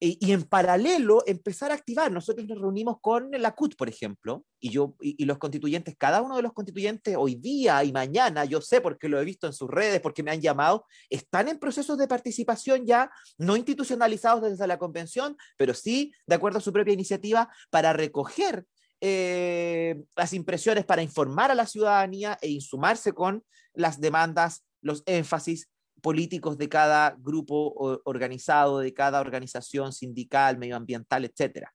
y, 0.00 0.32
en 0.32 0.42
paralelo 0.42 1.22
empezar 1.28 1.70
a 1.70 1.74
activar. 1.74 2.10
Nosotros 2.10 2.48
nos 2.48 2.60
reunimos 2.60 2.96
con 3.00 3.30
la 3.30 3.54
CUT, 3.54 3.76
por 3.76 3.88
ejemplo, 3.88 4.44
y 4.58 4.70
yo 4.70 4.96
y, 5.00 5.24
los 5.24 5.38
constituyentes, 5.38 5.94
cada 5.96 6.22
uno 6.22 6.34
de 6.34 6.42
los 6.42 6.52
constituyentes 6.52 7.14
hoy 7.16 7.36
día 7.36 7.84
y 7.84 7.92
mañana, 7.92 8.44
yo 8.46 8.60
sé 8.60 8.80
porque 8.80 9.08
lo 9.08 9.20
he 9.20 9.24
visto 9.24 9.46
en 9.46 9.52
sus 9.52 9.70
redes, 9.70 10.00
porque 10.00 10.24
me 10.24 10.32
han 10.32 10.40
llamado, 10.40 10.86
están 11.08 11.46
en 11.46 11.60
procesos 11.60 11.96
de 11.98 12.08
participación 12.08 12.84
ya, 12.84 13.12
no 13.36 13.56
institucionalizados 13.56 14.42
desde 14.42 14.66
la 14.66 14.76
convención, 14.76 15.36
pero 15.56 15.72
sí 15.72 16.12
de 16.26 16.34
acuerdo 16.34 16.58
a 16.58 16.62
su 16.62 16.72
propia 16.72 16.94
iniciativa 16.94 17.48
para 17.70 17.92
recoger 17.92 18.66
eh, 19.00 20.02
las 20.16 20.32
impresiones 20.32 20.84
para 20.84 21.02
informar 21.02 21.50
a 21.50 21.54
la 21.54 21.66
ciudadanía 21.66 22.38
e 22.40 22.48
insumarse 22.48 23.12
con 23.12 23.44
las 23.74 24.00
demandas, 24.00 24.64
los 24.80 25.02
énfasis 25.06 25.68
políticos 26.02 26.58
de 26.58 26.68
cada 26.68 27.16
grupo 27.18 28.00
organizado, 28.04 28.78
de 28.80 28.94
cada 28.94 29.20
organización 29.20 29.92
sindical, 29.92 30.58
medioambiental, 30.58 31.24
etc. 31.24 31.66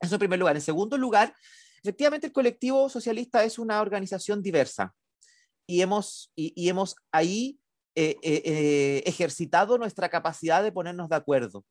Eso 0.00 0.14
en 0.14 0.18
primer 0.18 0.38
lugar. 0.38 0.56
En 0.56 0.62
segundo 0.62 0.96
lugar, 0.98 1.34
efectivamente 1.82 2.28
el 2.28 2.32
colectivo 2.32 2.88
socialista 2.88 3.44
es 3.44 3.58
una 3.58 3.80
organización 3.80 4.42
diversa 4.42 4.94
y 5.66 5.82
hemos, 5.82 6.32
y, 6.34 6.68
hemos 6.68 6.96
ahí 7.12 7.60
eh, 7.94 8.16
eh, 8.22 9.02
ejercitado 9.06 9.78
nuestra 9.78 10.08
capacidad 10.08 10.62
de 10.62 10.72
ponernos 10.72 11.08
de 11.08 11.16
acuerdo 11.16 11.64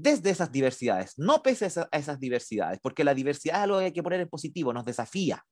desde 0.00 0.30
esas 0.30 0.50
diversidades, 0.50 1.14
no 1.18 1.42
pese 1.42 1.66
a, 1.66 1.88
esas 1.92 2.18
diversidades, 2.18 2.78
porque 2.82 3.04
la 3.04 3.14
diversidad 3.14 3.56
es 3.56 3.62
algo 3.64 3.78
que 3.78 3.84
hay 3.86 3.92
que 3.92 4.02
poner 4.02 4.20
en 4.20 4.28
positivo, 4.28 4.72
nos 4.72 4.84
desafía, 4.84 5.44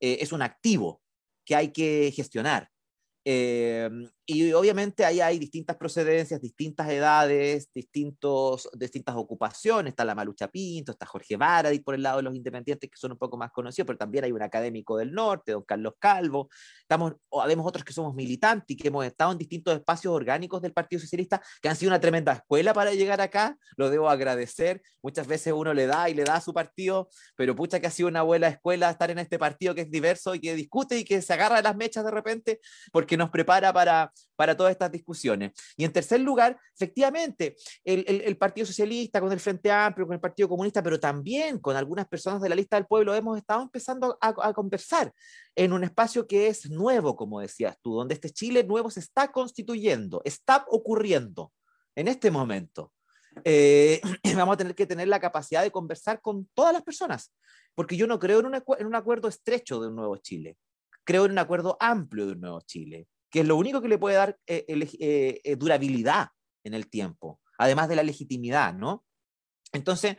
es 0.00 0.32
un 0.32 0.42
activo 0.42 1.02
que 1.44 1.56
hay 1.56 1.72
que 1.72 2.12
gestionar. 2.14 2.68
Em, 3.24 4.08
y 4.30 4.52
obviamente 4.52 5.06
ahí 5.06 5.22
hay 5.22 5.38
distintas 5.38 5.78
procedencias, 5.78 6.38
distintas 6.38 6.86
edades, 6.90 7.70
distintos, 7.72 8.68
distintas 8.74 9.16
ocupaciones. 9.16 9.92
Está 9.92 10.04
la 10.04 10.14
Malucha 10.14 10.48
Pinto, 10.48 10.92
está 10.92 11.06
Jorge 11.06 11.38
Varadis 11.38 11.80
por 11.80 11.94
el 11.94 12.02
lado 12.02 12.18
de 12.18 12.24
los 12.24 12.34
independientes, 12.34 12.90
que 12.90 12.96
son 12.98 13.12
un 13.12 13.16
poco 13.16 13.38
más 13.38 13.50
conocidos, 13.50 13.86
pero 13.86 13.96
también 13.96 14.24
hay 14.24 14.32
un 14.32 14.42
académico 14.42 14.98
del 14.98 15.12
norte, 15.14 15.52
don 15.52 15.62
Carlos 15.62 15.94
Calvo. 15.98 16.50
Estamos, 16.82 17.14
o 17.30 17.40
habemos 17.40 17.66
otros 17.66 17.82
que 17.82 17.94
somos 17.94 18.14
militantes 18.14 18.66
y 18.68 18.76
que 18.76 18.88
hemos 18.88 19.06
estado 19.06 19.32
en 19.32 19.38
distintos 19.38 19.74
espacios 19.74 20.12
orgánicos 20.12 20.60
del 20.60 20.74
Partido 20.74 21.00
Socialista, 21.00 21.40
que 21.62 21.70
han 21.70 21.76
sido 21.76 21.88
una 21.88 22.00
tremenda 22.00 22.34
escuela 22.34 22.74
para 22.74 22.92
llegar 22.92 23.22
acá. 23.22 23.56
Lo 23.78 23.88
debo 23.88 24.10
agradecer. 24.10 24.82
Muchas 25.02 25.26
veces 25.26 25.54
uno 25.54 25.72
le 25.72 25.86
da 25.86 26.10
y 26.10 26.12
le 26.12 26.24
da 26.24 26.34
a 26.36 26.40
su 26.42 26.52
partido, 26.52 27.08
pero 27.34 27.56
pucha 27.56 27.80
que 27.80 27.86
ha 27.86 27.90
sido 27.90 28.08
una 28.08 28.20
buena 28.20 28.48
escuela 28.48 28.90
estar 28.90 29.10
en 29.10 29.20
este 29.20 29.38
partido 29.38 29.74
que 29.74 29.80
es 29.80 29.90
diverso 29.90 30.34
y 30.34 30.40
que 30.40 30.54
discute 30.54 30.98
y 30.98 31.04
que 31.04 31.22
se 31.22 31.32
agarra 31.32 31.62
las 31.62 31.76
mechas 31.76 32.04
de 32.04 32.10
repente, 32.10 32.60
porque 32.92 33.16
nos 33.16 33.30
prepara 33.30 33.72
para, 33.72 34.12
para 34.36 34.56
todas 34.56 34.72
estas 34.72 34.92
discusiones. 34.92 35.52
Y 35.76 35.84
en 35.84 35.92
tercer 35.92 36.20
lugar, 36.20 36.58
efectivamente, 36.74 37.56
el, 37.84 38.04
el, 38.06 38.36
Partido 38.36 38.66
Socialista 38.66 39.20
con 39.20 39.32
el 39.32 39.40
Frente 39.40 39.70
Amplio, 39.70 40.06
con 40.06 40.14
el 40.14 40.20
Partido 40.20 40.48
Comunista, 40.48 40.82
pero 40.82 41.00
también 41.00 41.58
con 41.58 41.76
algunas 41.76 42.06
personas 42.06 42.40
de 42.40 42.48
la 42.48 42.54
lista 42.54 42.76
del 42.76 42.86
pueblo, 42.86 43.14
hemos 43.14 43.36
estado 43.36 43.62
empezando 43.62 44.16
a, 44.20 44.34
a 44.48 44.52
conversar 44.52 45.12
en 45.56 45.72
un 45.72 45.84
espacio 45.84 46.26
que 46.26 46.46
es 46.46 46.70
nuevo, 46.70 47.16
como 47.16 47.40
decías 47.40 47.76
tú, 47.82 47.94
donde 47.94 48.14
este 48.14 48.30
Chile 48.30 48.64
nuevo 48.64 48.90
se 48.90 49.00
está 49.00 49.32
constituyendo, 49.32 50.22
está 50.24 50.64
ocurriendo 50.68 51.52
en 51.94 52.08
este 52.08 52.30
momento. 52.30 52.92
Eh, 53.44 54.00
vamos 54.36 54.54
a 54.54 54.56
tener 54.56 54.74
que 54.74 54.86
tener 54.86 55.08
la 55.08 55.20
capacidad 55.20 55.62
de 55.62 55.70
conversar 55.70 56.20
con 56.20 56.48
todas 56.54 56.72
las 56.72 56.82
personas, 56.82 57.32
porque 57.74 57.96
yo 57.96 58.06
no 58.06 58.18
creo 58.18 58.40
en 58.40 58.46
un, 58.46 58.54
en 58.54 58.86
un 58.86 58.94
acuerdo 58.94 59.28
estrecho 59.28 59.80
de 59.80 59.88
un 59.88 59.96
nuevo 59.96 60.16
Chile, 60.16 60.56
creo 61.04 61.24
en 61.24 61.32
un 61.32 61.38
acuerdo 61.38 61.76
amplio 61.80 62.26
de 62.26 62.32
un 62.32 62.40
nuevo 62.40 62.60
Chile 62.60 63.06
que 63.30 63.40
es 63.40 63.46
lo 63.46 63.56
único 63.56 63.80
que 63.80 63.88
le 63.88 63.98
puede 63.98 64.16
dar 64.16 64.38
eh, 64.46 64.64
eh, 64.68 65.40
eh, 65.44 65.56
durabilidad 65.56 66.28
en 66.64 66.74
el 66.74 66.88
tiempo, 66.88 67.40
además 67.58 67.88
de 67.88 67.96
la 67.96 68.02
legitimidad, 68.02 68.74
¿no? 68.74 69.04
Entonces, 69.72 70.16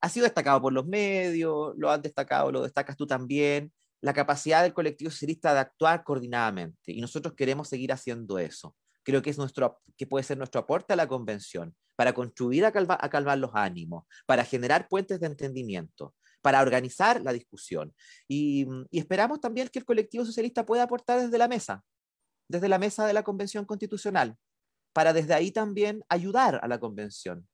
ha 0.00 0.08
sido 0.08 0.24
destacado 0.24 0.60
por 0.62 0.72
los 0.72 0.86
medios, 0.86 1.74
lo 1.76 1.90
han 1.90 2.02
destacado, 2.02 2.52
lo 2.52 2.62
destacas 2.62 2.96
tú 2.96 3.06
también, 3.06 3.72
la 4.00 4.12
capacidad 4.12 4.62
del 4.62 4.72
colectivo 4.74 5.10
socialista 5.10 5.52
de 5.52 5.60
actuar 5.60 6.04
coordinadamente, 6.04 6.92
y 6.92 7.00
nosotros 7.00 7.34
queremos 7.34 7.68
seguir 7.68 7.92
haciendo 7.92 8.38
eso. 8.38 8.76
Creo 9.02 9.22
que, 9.22 9.30
es 9.30 9.38
nuestro, 9.38 9.80
que 9.96 10.06
puede 10.06 10.24
ser 10.24 10.38
nuestro 10.38 10.60
aporte 10.60 10.92
a 10.92 10.96
la 10.96 11.08
convención, 11.08 11.74
para 11.96 12.12
construir 12.12 12.66
a 12.66 12.72
calmar 12.72 13.38
los 13.38 13.50
ánimos, 13.54 14.04
para 14.26 14.44
generar 14.44 14.86
puentes 14.88 15.18
de 15.18 15.26
entendimiento, 15.26 16.14
para 16.46 16.62
organizar 16.62 17.20
la 17.22 17.32
discusión. 17.32 17.88
Mm, 18.28 18.82
y, 18.92 18.98
esperamos 19.00 19.40
también 19.40 19.66
que 19.66 19.80
el 19.80 19.84
colectivo 19.84 20.24
socialista 20.24 20.64
pueda 20.64 20.84
aportar 20.84 21.20
desde 21.20 21.38
la 21.38 21.48
mesa, 21.48 21.82
desde 22.48 22.68
la 22.68 22.78
mesa 22.78 23.04
de 23.04 23.12
la 23.12 23.24
Convención 23.24 23.64
Constitucional, 23.64 24.36
para 24.92 25.12
desde 25.12 25.34
ahí 25.34 25.50
también 25.50 26.04
ayudar 26.08 26.60
a 26.62 26.68
la 26.68 26.78
Convención, 26.78 27.48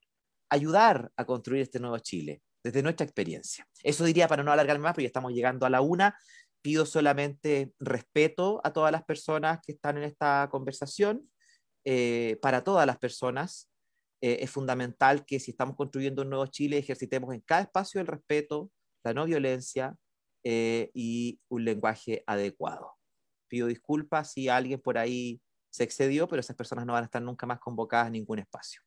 ayudar 0.50 1.10
a 1.16 1.24
construir 1.24 1.62
este 1.62 1.80
nuevo 1.80 1.98
Chile, 2.00 2.42
desde 2.62 2.82
nuestra 2.82 3.06
experiencia. 3.06 3.66
Eso 3.82 4.04
diría 4.04 4.28
para 4.28 4.42
no 4.42 4.52
alargarme 4.52 4.82
más, 4.82 4.92
porque 4.92 5.04
ya 5.04 5.06
estamos 5.06 5.32
llegando 5.32 5.64
a 5.64 5.70
la 5.70 5.80
una. 5.80 6.14
Pido 6.60 6.84
solamente 6.84 7.72
respeto 7.80 8.60
a 8.62 8.74
todas 8.74 8.92
las 8.92 9.04
personas 9.04 9.60
que 9.66 9.72
están 9.72 9.96
en 9.96 10.02
esta 10.02 10.50
conversación, 10.50 11.30
eh, 11.86 12.36
para 12.42 12.62
todas 12.62 12.86
las 12.86 12.98
personas. 12.98 13.70
Eh, 14.20 14.40
es 14.42 14.50
fundamental 14.50 15.24
que 15.24 15.40
si 15.40 15.52
estamos 15.52 15.76
construyendo 15.76 16.20
un 16.20 16.28
nuevo 16.28 16.46
Chile, 16.46 16.76
ejercitemos 16.76 17.34
en 17.34 17.40
cada 17.40 17.62
espacio 17.62 18.02
el 18.02 18.06
respeto, 18.06 18.70
la 19.04 19.14
no 19.14 19.24
violencia 19.24 19.96
eh, 20.44 20.90
y 20.94 21.40
un 21.48 21.64
lenguaje 21.64 22.24
adecuado. 22.26 22.94
Pido 23.48 23.66
disculpas 23.66 24.32
si 24.32 24.48
alguien 24.48 24.80
por 24.80 24.98
ahí 24.98 25.40
se 25.70 25.84
excedió, 25.84 26.28
pero 26.28 26.40
esas 26.40 26.56
personas 26.56 26.86
no 26.86 26.92
van 26.92 27.02
a 27.02 27.06
estar 27.06 27.22
nunca 27.22 27.46
más 27.46 27.60
convocadas 27.60 28.08
en 28.08 28.14
ningún 28.14 28.38
espacio. 28.38 28.82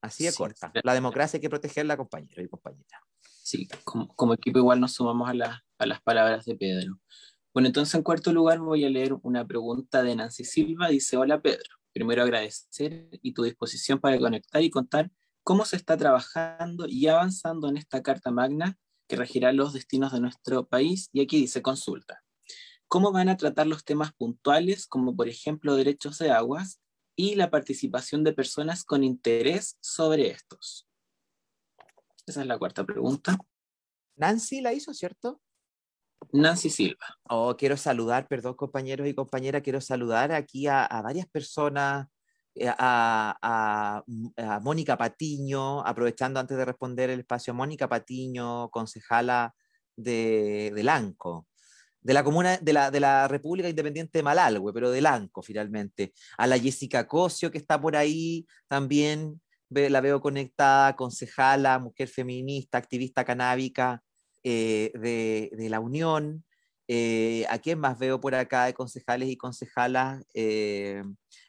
Así 0.00 0.24
de 0.24 0.32
corta. 0.32 0.72
La 0.82 0.94
democracia 0.94 1.36
hay 1.36 1.40
que 1.40 1.50
protegerla, 1.50 1.96
compañero 1.96 2.42
y 2.42 2.48
compañera. 2.48 3.00
Sí, 3.20 3.68
como, 3.84 4.34
equipo 4.34 4.58
igual 4.58 4.80
nos 4.80 4.92
sumamos 4.92 5.28
a, 5.28 5.62
a 5.78 5.86
las 5.86 6.02
palabras 6.02 6.44
de 6.44 6.56
Pedro. 6.56 6.98
Bueno, 7.52 7.68
entonces 7.68 7.94
en 7.94 8.02
cuarto 8.02 8.32
lugar 8.32 8.58
voy 8.60 8.84
a 8.84 8.90
leer 8.90 9.14
una 9.22 9.46
pregunta 9.46 10.02
de 10.02 10.16
Nancy 10.16 10.44
Silva. 10.44 10.88
Dice, 10.88 11.16
hola 11.16 11.40
Pedro, 11.40 11.76
primero 11.92 12.22
agradecer 12.22 13.08
y 13.22 13.32
tu 13.32 13.42
disposición 13.42 14.00
para 14.00 14.18
conectar 14.18 14.62
y 14.62 14.70
contar 14.70 15.10
cómo 15.42 15.64
se 15.64 15.76
está 15.76 15.96
trabajando 15.96 16.86
y 16.88 17.08
avanzando 17.08 17.68
en 17.68 17.76
esta 17.76 18.02
Carta 18.02 18.30
Magna 18.30 18.78
que 19.08 19.16
regirá 19.16 19.52
los 19.52 19.72
destinos 19.72 20.12
de 20.12 20.20
nuestro 20.20 20.66
país. 20.66 21.08
Y 21.12 21.20
aquí 21.22 21.38
dice, 21.38 21.62
consulta, 21.62 22.22
¿cómo 22.88 23.12
van 23.12 23.28
a 23.28 23.36
tratar 23.36 23.66
los 23.66 23.84
temas 23.84 24.12
puntuales 24.14 24.86
como 24.86 25.16
por 25.16 25.28
ejemplo 25.28 25.74
derechos 25.74 26.18
de 26.18 26.30
aguas 26.30 26.80
y 27.16 27.34
la 27.34 27.50
participación 27.50 28.24
de 28.24 28.32
personas 28.32 28.84
con 28.84 29.04
interés 29.04 29.76
sobre 29.80 30.28
estos? 30.28 30.88
Esa 32.26 32.40
es 32.42 32.46
la 32.46 32.58
cuarta 32.58 32.84
pregunta. 32.84 33.36
Nancy 34.16 34.60
la 34.60 34.72
hizo, 34.72 34.94
¿cierto? 34.94 35.40
Nancy 36.32 36.70
Silva. 36.70 37.18
Oh, 37.28 37.56
quiero 37.56 37.76
saludar, 37.76 38.28
perdón, 38.28 38.54
compañeros 38.54 39.08
y 39.08 39.14
compañeras, 39.14 39.62
quiero 39.62 39.80
saludar 39.80 40.30
aquí 40.30 40.68
a, 40.68 40.84
a 40.84 41.02
varias 41.02 41.26
personas 41.28 42.06
eh, 42.54 42.72
a, 42.78 44.02
Mónica 44.62 44.96
Patiño, 44.96 45.86
aprovechando 45.86 46.40
antes 46.40 46.56
de 46.56 46.64
responder 46.64 47.10
el 47.10 47.20
espacio, 47.20 47.54
Mónica 47.54 47.88
Patiño, 47.88 48.70
concejala 48.70 49.54
de, 49.96 50.72
de 50.74 50.82
Lanco, 50.82 51.46
de 52.00 52.14
la 52.14 52.24
comuna 52.24 52.58
de 52.58 52.72
la, 52.72 52.90
de 52.90 53.00
la 53.00 53.28
República 53.28 53.68
Independiente 53.68 54.18
de 54.18 54.22
Malalhue, 54.22 54.72
pero 54.72 54.90
de 54.90 55.00
Lanco 55.00 55.42
finalmente. 55.42 56.12
A 56.36 56.46
la 56.46 56.58
Jessica 56.58 57.06
Cosio, 57.06 57.50
que 57.50 57.58
está 57.58 57.80
por 57.80 57.96
ahí 57.96 58.46
también, 58.68 59.40
la 59.70 60.00
veo 60.00 60.20
conectada, 60.20 60.94
concejala, 60.96 61.78
mujer 61.78 62.08
feminista, 62.08 62.78
activista 62.78 63.24
canábica 63.24 64.02
eh, 64.42 64.90
de, 64.94 65.50
de, 65.56 65.70
la 65.70 65.80
Unión. 65.80 66.44
Eh, 66.94 67.46
¿A 67.48 67.58
quién 67.58 67.78
más 67.78 67.98
veo 67.98 68.20
por 68.20 68.34
acá 68.34 68.66
de 68.66 68.74
concejales 68.74 69.30
y 69.30 69.38
concejalas? 69.38 70.22
Eh, 70.34 71.02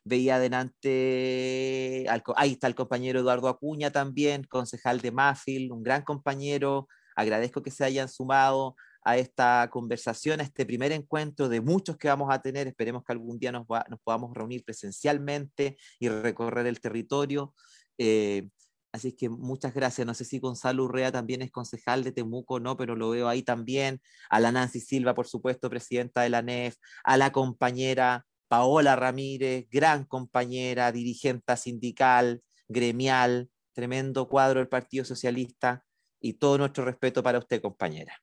veía 0.06 0.38
adelante, 0.38 2.06
ahí 2.38 2.52
está 2.54 2.68
el 2.68 2.76
compañero 2.76 3.20
Eduardo 3.20 3.50
Acuña 3.50 3.91
también, 3.91 4.46
concejal 4.46 5.02
de 5.02 5.12
Mafil, 5.12 5.74
un 5.74 5.84
gran 5.84 6.04
compañero. 6.04 6.88
Agradezco 7.18 7.62
que 7.62 7.72
se 7.72 7.84
hayan 7.84 8.08
sumado 8.08 8.78
a 9.04 9.18
esta 9.18 9.68
conversación, 9.70 10.39
a 10.39 10.44
este 10.44 10.66
primer 10.66 10.94
encuentro 10.94 11.50
de 11.50 11.60
muchos 11.60 11.98
que 11.98 12.08
vamos 12.08 12.34
a 12.34 12.41
tener. 12.41 12.68
Esperemos 12.68 13.04
que 13.04 13.12
algún 13.12 13.38
día 13.38 13.52
nos, 13.52 13.68
nos 13.89 14.00
podamos 14.02 14.34
reunir 14.34 14.64
presencialmente 14.64 15.76
y 16.00 16.08
recorrer 16.08 16.68
el 16.68 16.80
territorio. 16.80 17.54
Eh, 17.98 18.48
Así 18.94 19.12
que 19.12 19.28
muchas 19.28 19.74
gracias. 19.74 20.06
No 20.06 20.14
sé 20.14 20.24
si 20.24 20.38
Gonzalo 20.38 20.84
Urrea 20.84 21.12
también 21.12 21.41
es 21.41 21.52
concejal 21.52 22.04
de 22.04 22.12
Temuco, 22.12 22.60
no, 22.60 22.78
pero 22.78 22.96
lo 22.96 23.10
veo 23.10 23.28
ahí 23.28 23.41
también. 23.41 24.00
A 24.30 24.39
la 24.39 24.52
Nancy 24.52 24.80
Silva, 24.80 25.16
por 25.16 25.28
supuesto, 25.28 25.68
presidenta 25.68 26.22
de 26.22 26.30
la 26.30 26.44
NEF. 26.44 26.78
A 27.04 27.18
la 27.18 27.32
compañera 27.32 28.24
Paola 28.48 28.96
Ramírez, 28.96 29.68
gran 29.72 30.06
compañera, 30.06 30.91
dirigente 30.91 31.58
sindical, 31.58 32.44
gremial, 32.68 33.50
tremendo 33.74 34.30
cuadro 34.30 34.60
del 34.60 34.70
Partido 34.70 35.04
Socialista. 35.04 35.84
Y 36.20 36.34
todo 36.34 36.60
nuestro 36.60 36.86
respeto 36.86 37.24
para 37.24 37.39
usted, 37.39 37.62
compañera. 37.64 38.16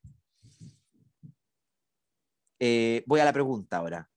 Eh, 2.61 3.03
voy 3.07 3.19
a 3.19 3.25
la 3.25 3.33
pregunta 3.33 3.79
ahora. 3.79 4.09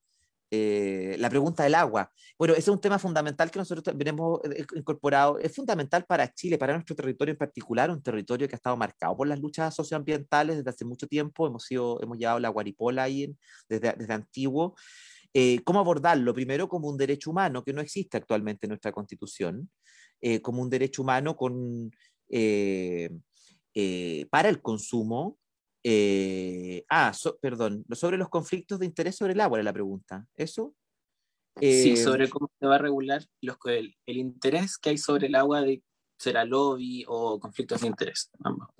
Eh, 0.55 1.15
la 1.17 1.31
pregunta 1.31 1.63
del 1.63 1.73
agua. 1.73 2.11
Bueno, 2.37 2.53
ese 2.53 2.61
es 2.61 2.67
un 2.67 2.79
tema 2.79 2.99
fundamental 2.99 3.49
que 3.49 3.57
nosotros 3.57 3.83
tenemos 3.97 4.39
eh, 4.43 4.63
incorporado. 4.75 5.39
Es 5.39 5.55
fundamental 5.55 6.05
para 6.05 6.31
Chile, 6.31 6.59
para 6.59 6.73
nuestro 6.73 6.95
territorio 6.95 7.31
en 7.31 7.39
particular, 7.39 7.89
un 7.89 8.03
territorio 8.03 8.47
que 8.47 8.53
ha 8.53 8.57
estado 8.57 8.77
marcado 8.77 9.17
por 9.17 9.27
las 9.27 9.39
luchas 9.39 9.73
socioambientales 9.73 10.57
desde 10.57 10.69
hace 10.69 10.85
mucho 10.85 11.07
tiempo. 11.07 11.47
Hemos, 11.47 11.63
sido, 11.63 11.99
hemos 12.03 12.19
llevado 12.19 12.39
la 12.39 12.49
guaripola 12.49 13.01
ahí 13.01 13.35
desde, 13.67 13.93
desde 13.93 14.13
antiguo. 14.13 14.75
Eh, 15.33 15.59
¿Cómo 15.63 15.79
abordarlo? 15.79 16.35
Primero 16.35 16.69
como 16.69 16.87
un 16.87 16.97
derecho 16.97 17.31
humano 17.31 17.63
que 17.63 17.73
no 17.73 17.81
existe 17.81 18.17
actualmente 18.17 18.67
en 18.67 18.69
nuestra 18.69 18.91
constitución, 18.91 19.71
como 20.43 20.61
un 20.61 20.69
derecho 20.69 21.01
humano 21.01 21.35
con, 21.35 21.91
para 24.29 24.49
el 24.49 24.61
consumo, 24.61 25.39
eh, 25.83 26.85
ah, 26.89 27.11
perdón, 27.41 27.85
sobre 27.91 28.17
los 28.17 28.29
conflictos 28.29 28.79
de 28.79 28.85
interés 28.85 29.15
sobre 29.15 29.33
el 29.33 29.41
agua 29.41 29.57
era 29.57 29.63
la 29.63 29.73
pregunta. 29.73 30.25
¿Eso? 30.35 30.73
sí, 31.59 31.91
eh, 31.91 31.97
sobre 31.97 32.29
cómo 32.29 32.49
se 32.59 32.65
va 32.65 32.75
a 32.75 32.79
regular 32.79 33.23
los, 33.41 33.57
el, 33.65 33.95
el, 34.07 34.17
interés 34.17 34.77
que 34.77 34.89
hay 34.89 34.97
sobre 34.97 35.27
el 35.27 35.35
agua 35.35 35.61
de 35.61 35.83
será 36.17 36.45
lobby 36.45 37.03
o 37.07 37.39
conflictos 37.39 37.81
de 37.81 37.87
interés. 37.87 38.31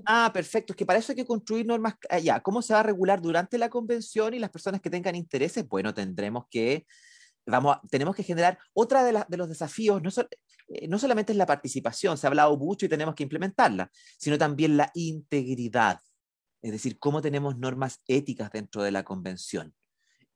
Ah, 0.06 0.32
perfecto. 0.34 0.74
Es 0.74 0.78
que 0.78 0.86
para 0.86 0.99
eso 0.99 1.12
hay 1.12 1.18
que 1.18 1.26
construir 1.26 1.66
normas. 1.66 1.95
Ah, 2.10 2.20
ya, 2.20 2.39
¿cómo 2.39 2.62
se 2.62 2.74
va 2.74 2.80
a 2.80 2.84
regular 2.84 3.22
durante 3.22 3.58
la 3.58 3.70
convención 3.70 4.34
y 4.34 4.39
las 4.39 4.49
personas 4.49 4.80
que 4.80 4.89
tengan 4.89 5.16
intereses? 5.16 5.68
Bueno, 5.68 5.93
tendremos 5.93 6.45
que, 6.49 6.86
vamos, 7.45 7.78
tenemos 7.91 8.16
que 8.16 8.24
generar 8.24 8.58
otra 8.74 9.04
de, 9.04 9.26
de 9.28 9.38
los 9.38 9.49
desafíos, 9.49 10.01
no, 10.01 10.10
eh, 10.70 10.88
no 10.88 10.97
solamente 10.97 11.34
es 11.34 11.38
la 11.38 11.45
participación, 11.45 12.18
se 12.18 12.28
ha 12.28 12.30
hablado 12.30 12.56
mucho 12.58 12.86
y 12.86 12.89
tenemos 12.89 13.14
que 13.14 13.24
implementarla, 13.24 13.91
sino 14.18 14.38
también 14.38 14.78
la 14.78 14.89
integridad 14.93 15.99
es 16.64 16.72
decir, 16.72 16.97
cómo 16.97 17.22
tenemos 17.22 17.57
normas 17.57 18.01
éticas 18.07 18.49
dentro 18.51 18.82
de 18.82 18.91
la 18.91 19.03
convención 19.03 19.76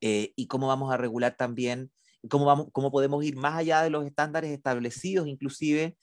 eh, 0.02 0.34
y 0.36 0.48
cómo 0.48 0.68
vamos 0.68 0.94
a 0.94 0.98
regular 0.98 1.36
también, 1.38 1.92
cómo, 2.30 2.46
vamos, 2.46 2.68
cómo 2.74 2.92
podemos 2.92 3.24
ir 3.24 3.38
más 3.38 3.56
allá 3.56 3.82
de 3.82 3.90
los 3.90 4.06
estándares 4.06 4.52
establecidos, 4.52 5.28
inclusive 5.28 5.98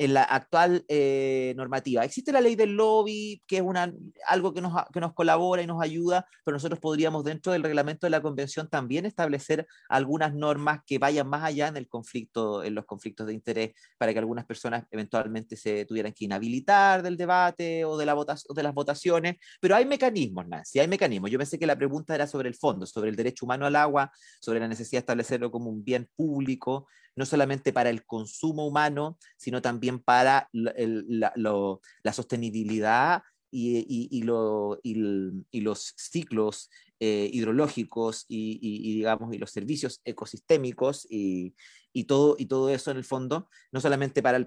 en 0.00 0.14
la 0.14 0.22
actual 0.22 0.82
eh, 0.88 1.52
normativa. 1.58 2.02
Existe 2.02 2.32
la 2.32 2.40
ley 2.40 2.56
del 2.56 2.70
lobby, 2.70 3.42
que 3.46 3.56
es 3.56 3.62
una, 3.62 3.92
algo 4.26 4.54
que 4.54 4.62
nos, 4.62 4.72
que 4.94 4.98
nos 4.98 5.12
colabora 5.12 5.60
y 5.60 5.66
nos 5.66 5.82
ayuda, 5.82 6.26
pero 6.42 6.54
nosotros 6.54 6.80
podríamos 6.80 7.22
dentro 7.22 7.52
del 7.52 7.62
reglamento 7.62 8.06
de 8.06 8.10
la 8.10 8.22
convención 8.22 8.70
también 8.70 9.04
establecer 9.04 9.66
algunas 9.90 10.34
normas 10.34 10.80
que 10.86 10.98
vayan 10.98 11.28
más 11.28 11.44
allá 11.44 11.68
en, 11.68 11.76
el 11.76 11.86
conflicto, 11.86 12.64
en 12.64 12.76
los 12.76 12.86
conflictos 12.86 13.26
de 13.26 13.34
interés 13.34 13.72
para 13.98 14.14
que 14.14 14.18
algunas 14.18 14.46
personas 14.46 14.84
eventualmente 14.90 15.54
se 15.54 15.84
tuvieran 15.84 16.14
que 16.14 16.24
inhabilitar 16.24 17.02
del 17.02 17.18
debate 17.18 17.84
o 17.84 17.98
de, 17.98 18.06
la 18.06 18.14
o 18.14 18.54
de 18.54 18.62
las 18.62 18.72
votaciones. 18.72 19.36
Pero 19.60 19.76
hay 19.76 19.84
mecanismos, 19.84 20.48
Nancy, 20.48 20.78
hay 20.78 20.88
mecanismos. 20.88 21.30
Yo 21.30 21.36
pensé 21.36 21.58
que 21.58 21.66
la 21.66 21.76
pregunta 21.76 22.14
era 22.14 22.26
sobre 22.26 22.48
el 22.48 22.54
fondo, 22.54 22.86
sobre 22.86 23.10
el 23.10 23.16
derecho 23.16 23.44
humano 23.44 23.66
al 23.66 23.76
agua, 23.76 24.10
sobre 24.40 24.60
la 24.60 24.68
necesidad 24.68 25.00
de 25.00 25.02
establecerlo 25.02 25.50
como 25.50 25.68
un 25.68 25.84
bien 25.84 26.08
público, 26.16 26.86
no 27.16 27.26
solamente 27.26 27.72
para 27.72 27.90
el 27.90 28.04
consumo 28.04 28.66
humano, 28.66 29.18
sino 29.36 29.62
también 29.62 29.98
para 30.00 30.48
la, 30.52 32.12
sostenibilidad 32.12 33.22
y, 33.50 34.22
los 34.22 35.94
ciclos 35.96 36.70
eh, 37.00 37.30
hidrológicos 37.32 38.24
y, 38.28 38.94
digamos, 38.94 39.34
y 39.34 39.38
los 39.38 39.50
servicios 39.50 40.00
ecosistémicos 40.04 41.06
y, 41.10 41.54
todo, 42.06 42.36
y 42.38 42.46
todo 42.46 42.70
eso 42.70 42.90
en 42.90 42.96
el 42.98 43.04
fondo, 43.04 43.48
no 43.72 43.80
solamente 43.80 44.22
para, 44.22 44.38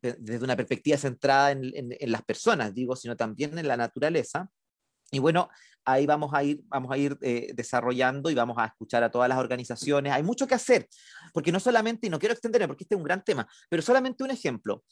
desde 0.00 0.44
una 0.44 0.56
perspectiva 0.56 0.98
centrada 0.98 1.52
en, 1.52 1.72
en, 1.74 2.12
las 2.12 2.22
personas, 2.22 2.74
digo, 2.74 2.96
sino 2.96 3.16
también 3.16 3.58
en 3.58 3.68
la 3.68 3.76
naturaleza. 3.76 4.50
Y 5.10 5.18
bueno, 5.18 5.48
ahí 5.84 6.06
vamos 6.06 6.32
a 6.34 6.42
ir, 6.44 6.60
vamos 6.66 6.90
a 6.92 6.96
ir 6.96 7.16
eh, 7.20 7.52
desarrollando 7.54 8.30
y 8.30 8.34
vamos 8.34 8.56
a 8.58 8.66
escuchar 8.66 9.02
a 9.02 9.10
todas 9.10 9.28
las 9.28 9.38
organizaciones. 9.38 10.12
Hay 10.12 10.22
mucho 10.22 10.46
que 10.46 10.54
hacer, 10.54 10.88
porque 11.32 11.52
no 11.52 11.60
solamente, 11.60 12.06
y 12.06 12.10
no 12.10 12.18
quiero 12.18 12.32
extenderme 12.32 12.68
porque 12.68 12.84
este 12.84 12.94
es 12.94 12.98
un 12.98 13.04
gran 13.04 13.24
tema, 13.24 13.48
pero 13.68 13.82
solamente 13.82 14.24
un 14.24 14.30
ejemplo. 14.30 14.84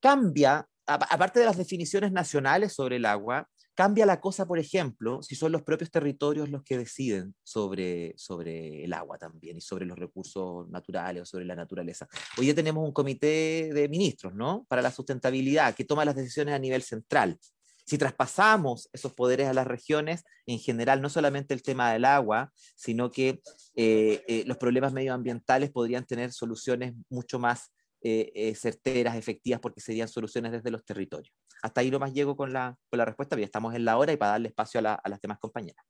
Cambia, 0.00 0.66
aparte 0.86 1.40
de 1.40 1.46
las 1.46 1.56
definiciones 1.56 2.12
nacionales 2.12 2.72
sobre 2.72 2.96
el 2.96 3.06
agua, 3.06 3.48
cambia 3.74 4.06
la 4.06 4.20
cosa, 4.20 4.46
por 4.46 4.58
ejemplo, 4.58 5.22
si 5.22 5.34
son 5.34 5.52
los 5.52 5.62
propios 5.62 5.90
territorios 5.90 6.48
los 6.48 6.62
que 6.62 6.78
deciden 6.78 7.34
sobre, 7.42 8.14
sobre 8.16 8.84
el 8.84 8.92
agua 8.94 9.18
también 9.18 9.58
y 9.58 9.60
sobre 9.60 9.84
los 9.84 9.98
recursos 9.98 10.68
naturales 10.70 11.22
o 11.22 11.26
sobre 11.26 11.44
la 11.44 11.54
naturaleza. 11.54 12.08
Hoy 12.38 12.46
ya 12.46 12.54
tenemos 12.54 12.84
un 12.84 12.92
comité 12.92 13.70
de 13.74 13.88
ministros, 13.88 14.34
¿no? 14.34 14.64
Para 14.68 14.80
la 14.80 14.90
sustentabilidad, 14.90 15.74
que 15.74 15.84
toma 15.84 16.06
las 16.06 16.16
decisiones 16.16 16.54
a 16.54 16.58
nivel 16.58 16.82
central. 16.82 17.38
Si 17.86 17.98
traspasamos 17.98 18.90
esos 18.92 19.12
poderes 19.12 19.48
a 19.48 19.54
las 19.54 19.66
regiones, 19.66 20.24
en 20.46 20.58
general, 20.58 21.00
no 21.00 21.08
solamente 21.08 21.54
el 21.54 21.62
tema 21.62 21.92
del 21.92 22.04
agua, 22.04 22.52
sino 22.74 23.12
que 23.12 23.40
eh, 23.76 24.24
eh, 24.26 24.42
los 24.46 24.56
problemas 24.56 24.92
medioambientales 24.92 25.70
podrían 25.70 26.04
tener 26.04 26.32
soluciones 26.32 26.94
mucho 27.08 27.38
más 27.38 27.72
eh, 28.02 28.54
certeras, 28.56 29.16
efectivas, 29.16 29.60
porque 29.60 29.80
serían 29.80 30.08
soluciones 30.08 30.52
desde 30.52 30.70
los 30.70 30.84
territorios. 30.84 31.32
Hasta 31.62 31.80
ahí 31.80 31.90
nomás 31.90 32.12
llego 32.12 32.36
con 32.36 32.52
la, 32.52 32.76
con 32.90 32.98
la 32.98 33.04
respuesta, 33.04 33.36
ya 33.36 33.44
estamos 33.44 33.74
en 33.74 33.84
la 33.84 33.96
hora 33.96 34.12
y 34.12 34.16
para 34.16 34.32
darle 34.32 34.48
espacio 34.48 34.80
a, 34.80 34.94
a 34.94 35.08
las 35.08 35.20
demás 35.20 35.38
compañeras. 35.38 35.84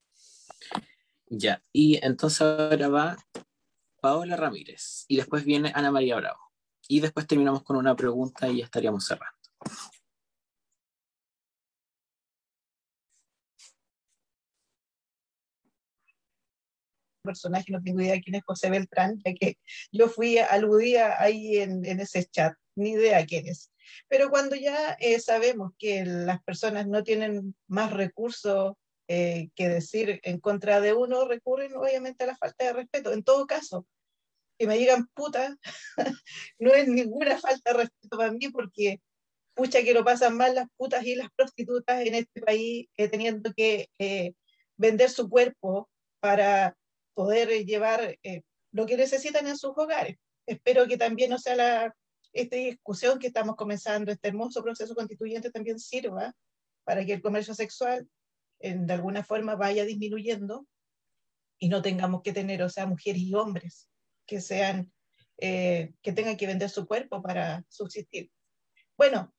Ya, 1.28 1.62
y 1.72 1.98
entonces 2.04 2.42
ahora 2.42 2.88
va 2.88 3.16
Paola 4.00 4.36
Ramírez 4.36 5.04
y 5.08 5.16
después 5.16 5.44
viene 5.44 5.72
Ana 5.74 5.90
María 5.90 6.16
Bravo. 6.16 6.40
Y 6.88 7.00
después 7.00 7.26
terminamos 7.26 7.64
con 7.64 7.76
una 7.76 7.96
pregunta 7.96 8.48
y 8.48 8.58
ya 8.58 8.64
estaríamos 8.64 9.04
cerrando. 9.04 9.36
Personaje, 17.26 17.70
no 17.70 17.82
tengo 17.82 18.00
idea 18.00 18.14
de 18.14 18.22
quién 18.22 18.36
es 18.36 18.44
José 18.44 18.70
Beltrán, 18.70 19.20
ya 19.24 19.34
que 19.34 19.58
yo 19.92 20.08
fui 20.08 20.38
aludida 20.38 21.20
ahí 21.22 21.58
en, 21.58 21.84
en 21.84 22.00
ese 22.00 22.24
chat, 22.24 22.54
ni 22.76 22.92
idea 22.92 23.26
quién 23.26 23.46
es. 23.46 23.70
Pero 24.08 24.30
cuando 24.30 24.56
ya 24.56 24.96
eh, 25.00 25.20
sabemos 25.20 25.72
que 25.78 26.04
las 26.04 26.42
personas 26.42 26.86
no 26.86 27.02
tienen 27.02 27.54
más 27.66 27.92
recursos 27.92 28.74
eh, 29.08 29.50
que 29.54 29.68
decir 29.68 30.20
en 30.22 30.40
contra 30.40 30.80
de 30.80 30.92
uno, 30.92 31.26
recurren 31.26 31.74
obviamente 31.76 32.24
a 32.24 32.28
la 32.28 32.36
falta 32.36 32.64
de 32.64 32.72
respeto. 32.72 33.12
En 33.12 33.22
todo 33.22 33.46
caso, 33.46 33.86
que 34.58 34.66
me 34.66 34.76
digan 34.78 35.06
puta, 35.14 35.56
no 36.58 36.72
es 36.74 36.88
ninguna 36.88 37.38
falta 37.38 37.72
de 37.72 37.78
respeto 37.78 38.16
para 38.16 38.32
mí 38.32 38.48
porque 38.48 39.00
pucha 39.54 39.82
que 39.82 39.94
lo 39.94 40.04
pasan 40.04 40.36
mal 40.36 40.54
las 40.54 40.68
putas 40.76 41.04
y 41.04 41.14
las 41.14 41.30
prostitutas 41.34 42.04
en 42.04 42.14
este 42.14 42.40
país 42.42 42.88
eh, 42.96 43.08
teniendo 43.08 43.52
que 43.54 43.88
vender 44.76 45.10
su 45.10 45.28
cuerpo 45.30 45.88
para 46.20 46.76
poder 47.16 47.48
llevar 47.64 48.18
eh, 48.22 48.42
lo 48.72 48.84
que 48.84 48.98
necesitan 48.98 49.46
en 49.46 49.56
sus 49.56 49.72
hogares. 49.76 50.18
Espero 50.46 50.86
que 50.86 50.98
también, 50.98 51.32
o 51.32 51.38
sea, 51.38 51.56
la, 51.56 51.96
esta 52.34 52.56
discusión 52.56 53.18
que 53.18 53.28
estamos 53.28 53.56
comenzando, 53.56 54.12
este 54.12 54.28
hermoso 54.28 54.62
proceso 54.62 54.94
constituyente 54.94 55.50
también 55.50 55.78
sirva 55.78 56.34
para 56.84 57.04
que 57.06 57.14
el 57.14 57.22
comercio 57.22 57.54
sexual 57.54 58.06
en, 58.60 58.86
de 58.86 58.92
alguna 58.92 59.24
forma 59.24 59.56
vaya 59.56 59.86
disminuyendo 59.86 60.66
y 61.58 61.70
no 61.70 61.80
tengamos 61.80 62.20
que 62.22 62.34
tener, 62.34 62.62
o 62.62 62.68
sea, 62.68 62.86
mujeres 62.86 63.22
y 63.22 63.34
hombres 63.34 63.88
que 64.26 64.42
sean, 64.42 64.92
eh, 65.38 65.94
que 66.02 66.12
tengan 66.12 66.36
que 66.36 66.46
vender 66.46 66.68
su 66.68 66.86
cuerpo 66.86 67.22
para 67.22 67.64
subsistir. 67.70 68.30
Bueno, 68.98 69.32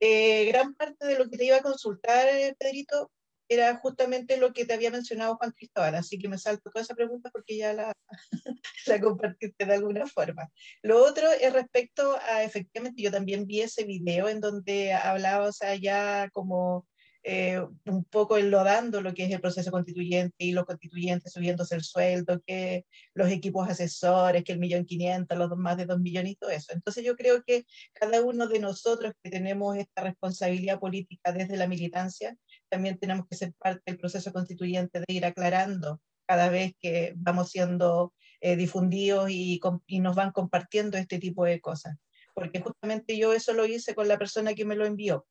eh, 0.00 0.46
gran 0.46 0.74
parte 0.74 1.06
de 1.06 1.18
lo 1.18 1.28
que 1.28 1.36
te 1.36 1.44
iba 1.44 1.58
a 1.58 1.62
consultar, 1.62 2.26
Pedrito, 2.58 3.12
era 3.50 3.76
justamente 3.78 4.36
lo 4.36 4.52
que 4.52 4.64
te 4.64 4.74
había 4.74 4.92
mencionado 4.92 5.36
Juan 5.36 5.50
Cristóbal, 5.50 5.96
así 5.96 6.18
que 6.18 6.28
me 6.28 6.38
salto 6.38 6.70
toda 6.70 6.84
esa 6.84 6.94
pregunta 6.94 7.30
porque 7.32 7.56
ya 7.56 7.72
la, 7.72 7.92
la 8.86 9.00
compartiste 9.00 9.66
de 9.66 9.74
alguna 9.74 10.06
forma. 10.06 10.48
Lo 10.82 11.04
otro 11.04 11.28
es 11.32 11.52
respecto 11.52 12.16
a, 12.28 12.44
efectivamente, 12.44 13.02
yo 13.02 13.10
también 13.10 13.46
vi 13.46 13.62
ese 13.62 13.84
video 13.84 14.28
en 14.28 14.40
donde 14.40 14.92
hablaba, 14.92 15.48
o 15.48 15.52
sea, 15.52 15.74
ya 15.74 16.30
como 16.32 16.86
eh, 17.22 17.60
un 17.84 18.04
poco 18.04 18.38
enlodando 18.38 19.02
lo 19.02 19.12
que 19.12 19.24
es 19.24 19.30
el 19.30 19.42
proceso 19.42 19.70
constituyente 19.70 20.36
y 20.38 20.52
los 20.52 20.64
constituyentes 20.64 21.32
subiéndose 21.32 21.74
el 21.74 21.82
sueldo, 21.82 22.40
que 22.46 22.86
los 23.14 23.30
equipos 23.30 23.68
asesores, 23.68 24.42
que 24.42 24.52
el 24.52 24.58
millón 24.58 24.86
quinientos, 24.86 25.36
los 25.36 25.50
más 25.58 25.76
de 25.76 25.84
dos 25.84 26.00
millones 26.00 26.32
y 26.32 26.36
todo 26.36 26.50
eso. 26.50 26.72
Entonces 26.72 27.04
yo 27.04 27.16
creo 27.16 27.42
que 27.42 27.66
cada 27.92 28.22
uno 28.22 28.48
de 28.48 28.60
nosotros 28.60 29.12
que 29.22 29.30
tenemos 29.30 29.76
esta 29.76 30.02
responsabilidad 30.02 30.78
política 30.80 31.32
desde 31.32 31.58
la 31.58 31.66
militancia, 31.66 32.36
también 32.70 32.98
tenemos 32.98 33.26
que 33.28 33.36
ser 33.36 33.52
parte 33.54 33.82
del 33.86 33.98
proceso 33.98 34.32
constituyente 34.32 35.00
de 35.00 35.06
ir 35.08 35.24
aclarando 35.26 36.00
cada 36.26 36.48
vez 36.48 36.72
que 36.80 37.12
vamos 37.16 37.50
siendo 37.50 38.14
eh, 38.40 38.56
difundidos 38.56 39.30
y, 39.30 39.60
y 39.86 40.00
nos 40.00 40.16
van 40.16 40.32
compartiendo 40.32 40.96
este 40.96 41.18
tipo 41.18 41.44
de 41.44 41.60
cosas. 41.60 41.96
Porque 42.34 42.60
justamente 42.60 43.18
yo 43.18 43.32
eso 43.32 43.52
lo 43.52 43.66
hice 43.66 43.94
con 43.94 44.08
la 44.08 44.18
persona 44.18 44.54
que 44.54 44.64
me 44.64 44.76
lo 44.76 44.86
envió 44.86 45.26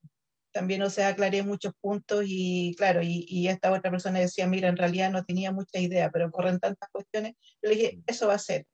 también, 0.52 0.82
o 0.82 0.90
sea, 0.90 1.10
aclaré 1.10 1.44
muchos 1.44 1.74
puntos 1.80 2.26
y 2.28 2.76
claro, 2.78 3.02
y, 3.04 3.48
esta 3.48 3.72
otra 3.72 3.92
persona 3.92 4.20
decía, 4.20 4.48
mira, 4.48 4.70
en 4.70 4.78
realidad 4.78 5.12
no 5.12 5.24
tenía 5.24 5.52
mucha 5.52 5.80
idea, 5.80 6.10
pero 6.12 6.32
corren 6.32 6.60
tantas 6.60 6.90
cuestiones. 6.92 7.34
Yo 7.62 7.70
le 7.70 7.76
dije, 7.76 8.02
eso 8.08 8.28
va 8.28 8.36
a 8.36 8.40
ser. 8.40 8.66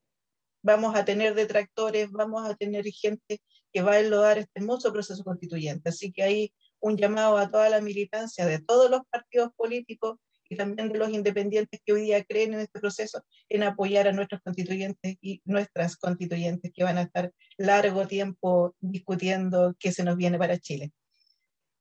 Vamos 0.63 0.95
a 0.95 1.05
tener 1.05 1.35
detractores, 1.35 2.11
vamos 2.11 2.49
a 2.49 2.55
tener 2.55 2.85
gente 2.85 3.39
que 3.71 3.81
va 3.81 3.93
a 3.93 3.99
enlodar 3.99 4.37
este 4.39 4.59
hermoso 4.59 4.91
proceso 4.93 5.23
constituyente. 5.23 5.89
Así 5.89 6.11
que 6.11 6.23
hay 6.23 6.53
un 6.85 6.97
llamado 6.97 7.37
a 7.37 7.49
toda 7.49 7.67
la 7.69 7.81
militancia 7.81 8.45
de 8.45 8.59
todos 8.59 8.91
los 8.91 9.01
partidos 9.09 9.51
políticos 9.55 10.19
y 10.47 10.55
también 10.55 10.87
de 10.89 10.99
los 10.99 11.09
independientes 11.09 11.81
que 11.83 11.93
hoy 11.93 12.01
día 12.03 12.23
creen 12.23 12.53
en 12.53 12.59
este 12.59 12.79
proceso, 12.79 13.25
en 13.49 13.63
apoyar 13.63 14.07
a 14.07 14.11
nuestros 14.11 14.39
constituyentes 14.43 15.17
y 15.19 15.41
nuestras 15.45 15.97
constituyentes 15.97 16.71
que 16.71 16.83
van 16.83 16.99
a 16.99 17.01
estar 17.01 17.31
largo 17.57 18.05
tiempo 18.05 18.75
discutiendo 18.79 19.75
qué 19.79 19.91
se 19.91 20.03
nos 20.03 20.15
viene 20.15 20.37
para 20.37 20.59
Chile. 20.59 20.91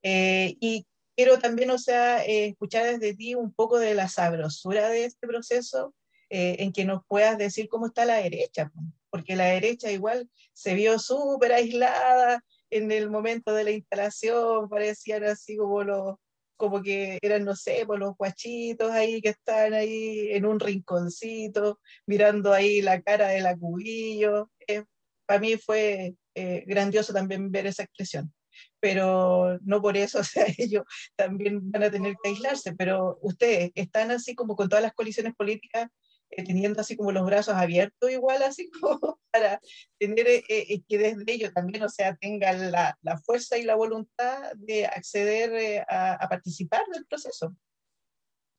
Eh, 0.03 0.57
y 0.59 0.87
quiero 1.15 1.39
también, 1.39 1.71
o 1.71 1.79
sea, 1.79 2.25
eh, 2.25 2.47
escuchar 2.47 2.87
desde 2.87 3.15
ti 3.15 3.35
un 3.35 3.53
poco 3.53 3.79
de 3.79 3.95
la 3.95 4.09
sabrosura 4.09 4.89
de 4.89 5.05
este 5.05 5.27
proceso, 5.27 5.95
eh, 6.31 6.57
en 6.61 6.73
que 6.73 6.87
nos 6.87 7.03
puedas 7.07 7.37
decir 7.37 7.69
cómo 7.69 7.89
está 7.89 8.07
la 8.07 8.17
derecha, 8.17 8.73
porque 9.11 9.37
la 9.37 9.45
derecha 9.45 9.93
igual 9.93 10.31
se 10.55 10.73
vio 10.73 10.99
súper 10.99 11.53
aislada 11.53 12.43
en 12.75 12.91
el 12.93 13.11
momento 13.11 13.55
de 13.55 13.65
la 13.65 13.71
instalación, 13.71 14.69
parecían 14.69 15.25
así 15.25 15.57
como 15.57 15.85
los 15.85 16.17
como 16.57 16.83
que 16.83 17.19
eran, 17.23 17.45
no 17.45 17.57
sé, 17.57 17.85
por 17.87 17.99
los 17.99 18.17
guachitos 18.17 18.91
ahí 18.91 19.21
que 19.21 19.31
están 19.31 19.75
ahí 19.75 20.29
en 20.31 20.47
un 20.47 20.61
rinconcito, 20.61 21.81
mirando 22.07 22.53
ahí 22.53 22.81
la 22.81 23.03
cara 23.03 23.29
de 23.29 23.41
la 23.41 23.57
cubillo. 23.57 24.51
Eh, 24.69 24.85
para 25.27 25.41
mí 25.41 25.57
fue 25.57 26.15
eh, 26.35 26.65
grandioso 26.67 27.13
también 27.13 27.51
ver 27.51 27.67
esa 27.67 27.83
expresión. 27.83 28.33
Pero 28.81 29.59
no 29.63 29.83
por 29.83 29.97
eso, 29.97 30.19
o 30.21 30.25
sea, 30.25 30.47
ellos 30.59 30.85
también 31.17 31.71
van 31.71 31.85
a 31.85 31.91
tener 31.91 32.15
que 32.23 32.31
aislarse, 32.31 32.75
pero 32.75 33.19
ustedes 33.23 33.73
están 33.75 34.11
así 34.11 34.35
como 34.35 34.57
con 34.57 34.69
todas 34.69 34.83
las 34.83 34.95
colisiones 34.95 35.35
políticas 35.35 35.89
teniendo 36.37 36.81
así 36.81 36.97
como 36.97 37.13
los 37.13 37.25
brazos 37.25 37.55
abiertos 37.55 38.11
igual, 38.11 38.43
así 38.43 38.71
como 38.81 39.21
para 39.31 39.61
tener 39.99 40.27
eh, 40.27 40.45
eh, 40.49 40.83
que 40.89 40.99
desde 40.99 41.25
ellos 41.33 41.53
también, 41.53 41.83
o 41.83 41.89
sea, 41.89 42.17
tengan 42.17 42.71
la, 42.71 42.99
la 43.03 43.19
fuerza 43.19 43.59
y 43.59 43.63
la 43.65 43.75
voluntad 43.75 44.53
de 44.57 44.87
acceder 44.87 45.85
a, 45.89 46.15
a, 46.15 46.29
participar 46.29 46.85
del 46.93 47.07
proceso. 47.07 47.57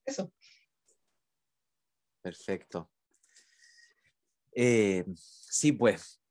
Eso. 0.05 0.31
Perfecto. 2.21 2.89
sí, 4.53 5.71
pues, 5.71 6.21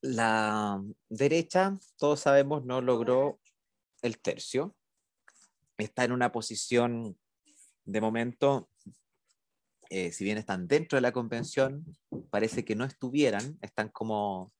la 0.00 0.82
derecha, 1.08 1.78
todos 1.98 2.20
sabemos, 2.20 2.64
no 2.64 2.80
logró 2.80 3.40
el 4.02 4.18
tercio. 4.18 4.74
Está 5.76 6.04
en 6.04 6.12
una 6.12 6.32
posición 6.32 7.18
de 7.84 8.00
momento 8.00 8.68
eh, 9.90 10.12
si 10.12 10.22
bien 10.22 10.38
están 10.38 10.68
dentro 10.68 10.96
de 10.96 11.02
la 11.02 11.12
convención, 11.12 11.84
parece 12.30 12.64
que 12.64 12.76
no 12.76 12.84
estuvieran, 12.84 13.58
están 13.60 13.88
como 13.88 14.52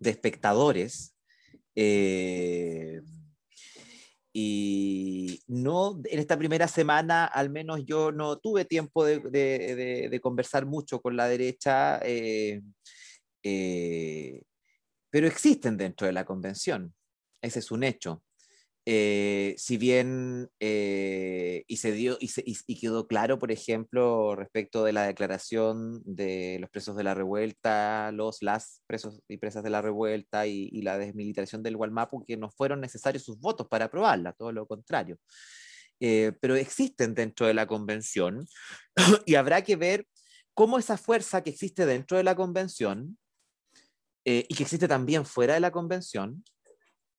de 0.00 0.10
espectadores. 0.10 1.14
Eh, 1.74 3.02
y 4.32 5.42
no, 5.46 6.00
en 6.04 6.18
esta 6.18 6.38
primera 6.38 6.68
semana, 6.68 7.26
al 7.26 7.50
menos 7.50 7.84
yo 7.84 8.12
no 8.12 8.38
tuve 8.38 8.64
tiempo 8.64 9.04
de, 9.04 10.20
conversar 10.22 10.64
mucho 10.64 11.00
con 11.02 11.16
la 11.16 11.28
derecha, 11.28 12.00
eh, 12.02 12.62
pero 15.10 15.26
existen 15.26 15.76
dentro 15.76 16.06
de 16.06 16.14
la 16.14 16.24
convención. 16.24 16.94
Ese 17.42 17.58
es 17.58 17.70
un 17.70 17.84
hecho. 17.84 18.22
Eh, 18.90 19.54
si 19.58 19.76
bien 19.76 20.48
eh, 20.60 21.62
y 21.66 21.76
se 21.76 21.92
dio 21.92 22.16
y, 22.22 22.30
y, 22.42 22.80
quedó 22.80 23.06
claro, 23.06 23.38
por 23.38 23.52
ejemplo, 23.52 24.34
respecto 24.34 24.82
de 24.82 24.94
la 24.94 25.02
declaración 25.02 26.00
de 26.06 26.56
los 26.58 26.70
presos 26.70 26.96
de 26.96 27.04
la 27.04 27.12
revuelta, 27.12 28.10
los 28.12 28.40
las 28.40 28.80
presos 28.86 29.20
y 29.28 29.36
presas 29.36 29.62
de 29.62 29.68
la 29.68 29.82
revuelta 29.82 30.46
y, 30.46 30.70
y 30.72 30.80
la 30.80 30.96
desmilitarización 30.96 31.62
del 31.62 31.76
Gualmapu, 31.76 32.24
que 32.24 32.38
no 32.38 32.50
fueron 32.50 32.80
necesarios 32.80 33.24
sus 33.24 33.38
votos 33.38 33.68
para 33.68 33.84
aprobarla, 33.84 34.32
todo 34.32 34.52
lo 34.52 34.66
contrario. 34.66 35.18
Eh, 36.00 36.32
pero 36.40 36.56
existen 36.56 37.14
dentro 37.14 37.46
de 37.46 37.52
la 37.52 37.66
convención 37.66 38.46
y 39.26 39.34
habrá 39.34 39.60
que 39.64 39.76
ver 39.76 40.06
cómo 40.54 40.78
esa 40.78 40.96
fuerza 40.96 41.42
que 41.42 41.50
existe 41.50 41.84
dentro 41.84 42.16
de 42.16 42.24
la 42.24 42.34
convención 42.36 43.18
y 44.24 44.54
que 44.54 44.62
existe 44.62 44.88
también 44.88 45.24
fuera 45.24 45.54
de 45.54 45.60
la 45.60 45.70
convención, 45.70 46.44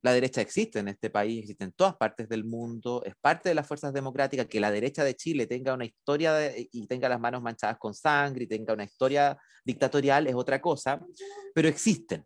la 0.02 0.14
derecha 0.14 0.42
existe 0.42 0.80
en 0.80 0.88
este 0.88 1.10
país, 1.10 1.42
existe 1.42 1.64
en 1.66 1.74
todas 1.74 1.96
partes 1.96 2.30
del 2.30 2.46
mundo, 2.46 3.04
es 3.06 3.14
parte 3.20 3.50
de 3.50 3.56
las 3.56 3.68
fuerzas 3.68 3.94
democráticas, 3.94 4.48
que 4.48 4.60
la 4.60 4.72
derecha 4.72 5.04
de 5.04 5.16
Chile 5.16 5.46
tenga 5.46 5.74
una 5.74 5.86
historia 5.86 6.54
y 6.56 6.88
tenga 6.88 7.10
las 7.10 7.20
manos 7.20 7.42
manchadas 7.42 7.78
con 7.78 7.94
sangre 7.94 8.46
y 8.46 8.48
tenga 8.48 8.74
una 8.74 8.86
historia 8.86 9.38
dictatorial 9.66 10.28
es 10.28 10.36
otra 10.36 10.62
cosa, 10.62 11.06
pero 11.54 11.68
existen. 11.68 12.26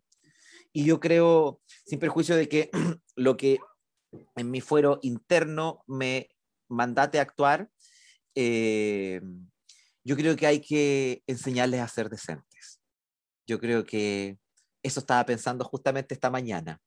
Y 0.71 0.85
yo 0.85 0.99
creo, 0.99 1.61
sin 1.85 1.99
perjuicio 1.99 2.35
de 2.35 2.47
que 2.47 2.69
lo 3.15 3.37
que 3.37 3.59
en 4.35 4.51
mi 4.51 4.61
fuero 4.61 4.99
interno 5.01 5.83
me 5.87 6.29
mandate 6.69 7.19
a 7.19 7.23
actuar, 7.23 7.69
eh, 8.35 9.21
yo 10.03 10.15
creo 10.15 10.35
que 10.35 10.47
hay 10.47 10.59
que 10.59 11.23
enseñarles 11.27 11.81
a 11.81 11.87
ser 11.87 12.09
decentes. 12.09 12.81
Yo 13.47 13.59
creo 13.59 13.85
que 13.85 14.37
eso 14.83 14.99
estaba 14.99 15.25
pensando 15.25 15.63
justamente 15.65 16.13
esta 16.13 16.29
mañana 16.29 16.81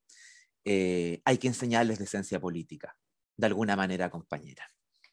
eh, 0.69 1.23
hay 1.25 1.39
que 1.39 1.47
enseñarles 1.47 2.01
decencia 2.01 2.41
política, 2.41 2.97
de 3.37 3.47
alguna 3.47 3.77
manera, 3.77 4.11
compañera. 4.11 4.69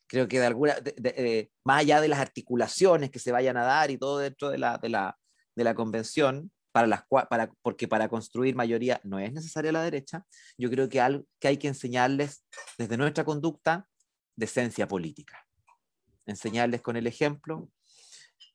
Creo 0.07 0.27
que 0.27 0.39
de 0.39 0.47
alguna, 0.47 0.75
eh, 1.03 1.51
más 1.63 1.81
allá 1.81 2.01
de 2.01 2.07
las 2.07 2.19
articulaciones 2.19 3.11
que 3.11 3.19
se 3.19 3.31
vayan 3.31 3.57
a 3.57 3.63
dar 3.63 3.91
y 3.91 3.99
todo 3.99 4.17
dentro 4.17 4.49
de 4.49 4.57
la, 4.57 4.79
de 4.79 4.89
la, 4.89 5.15
de 5.55 5.63
la 5.63 5.75
convención, 5.75 6.51
para 6.71 6.87
las, 6.87 7.03
para, 7.29 7.51
porque 7.61 7.87
para 7.87 8.09
construir 8.09 8.55
mayoría 8.55 8.99
no 9.03 9.19
es 9.19 9.31
necesaria 9.31 9.71
la 9.71 9.83
derecha, 9.83 10.25
yo 10.57 10.71
creo 10.71 10.89
que, 10.89 11.23
que 11.39 11.47
hay 11.47 11.57
que 11.57 11.67
enseñarles 11.67 12.43
desde 12.79 12.97
nuestra 12.97 13.23
conducta 13.23 13.87
decencia 14.35 14.87
política. 14.87 15.45
Enseñarles 16.25 16.81
con 16.81 16.97
el 16.97 17.05
ejemplo 17.05 17.69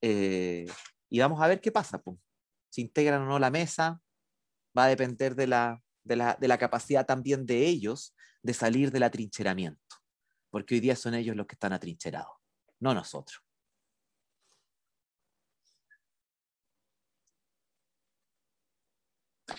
eh, 0.00 0.66
y 1.08 1.20
vamos 1.20 1.40
a 1.40 1.46
ver 1.46 1.60
qué 1.60 1.70
pasa. 1.70 2.02
Pues. 2.02 2.18
Si 2.70 2.80
integran 2.80 3.22
o 3.22 3.26
no 3.26 3.38
la 3.38 3.50
mesa, 3.50 4.00
va 4.76 4.86
a 4.86 4.88
depender 4.88 5.36
de 5.36 5.46
la, 5.46 5.80
de 6.04 6.16
la, 6.16 6.58
capacidad 6.58 7.06
también 7.06 7.46
de 7.46 7.66
ellos 7.66 8.14
de 8.42 8.54
salir 8.54 8.90
del 8.90 9.02
atrincheramiento, 9.02 9.96
porque 10.50 10.74
hoy 10.74 10.80
día 10.80 10.96
son 10.96 11.14
ellos 11.14 11.36
los 11.36 11.46
que 11.46 11.54
están 11.54 11.72
atrincherados, 11.72 12.36
no 12.80 12.94
nosotros. 12.94 13.42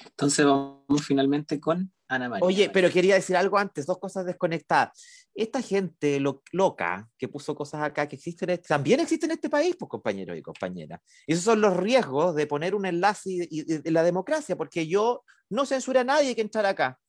Entonces 0.05 0.45
vamos 0.45 1.05
finalmente 1.05 1.59
con 1.59 1.91
Ana 2.09 2.27
María. 2.27 2.45
Oye, 2.45 2.69
pero 2.71 2.89
quería 2.89 3.15
decir 3.15 3.37
algo 3.37 3.57
antes, 3.57 3.85
dos 3.85 3.99
cosas 3.99 4.25
desconectadas. 4.25 5.27
Esta 5.33 5.61
gente 5.61 6.19
loca 6.51 7.07
que 7.17 7.27
puso 7.27 7.55
cosas 7.55 7.83
acá 7.83 8.07
que 8.07 8.15
existen, 8.15 8.59
también 8.67 8.99
existen 8.99 9.29
en 9.29 9.35
este 9.35 9.49
país, 9.49 9.75
pues 9.77 9.89
compañeros 9.89 10.35
y 10.35 10.41
compañeras. 10.41 10.99
Esos 11.27 11.43
son 11.43 11.61
los 11.61 11.77
riesgos 11.77 12.35
de 12.35 12.47
poner 12.47 12.73
un 12.73 12.87
enlace 12.87 13.47
de 13.49 13.91
la 13.91 14.03
democracia, 14.03 14.57
porque 14.57 14.87
yo 14.87 15.23
no 15.49 15.65
censura 15.65 16.01
a 16.01 16.03
nadie 16.03 16.35
que 16.35 16.41
entrar 16.41 16.65
acá. 16.65 16.99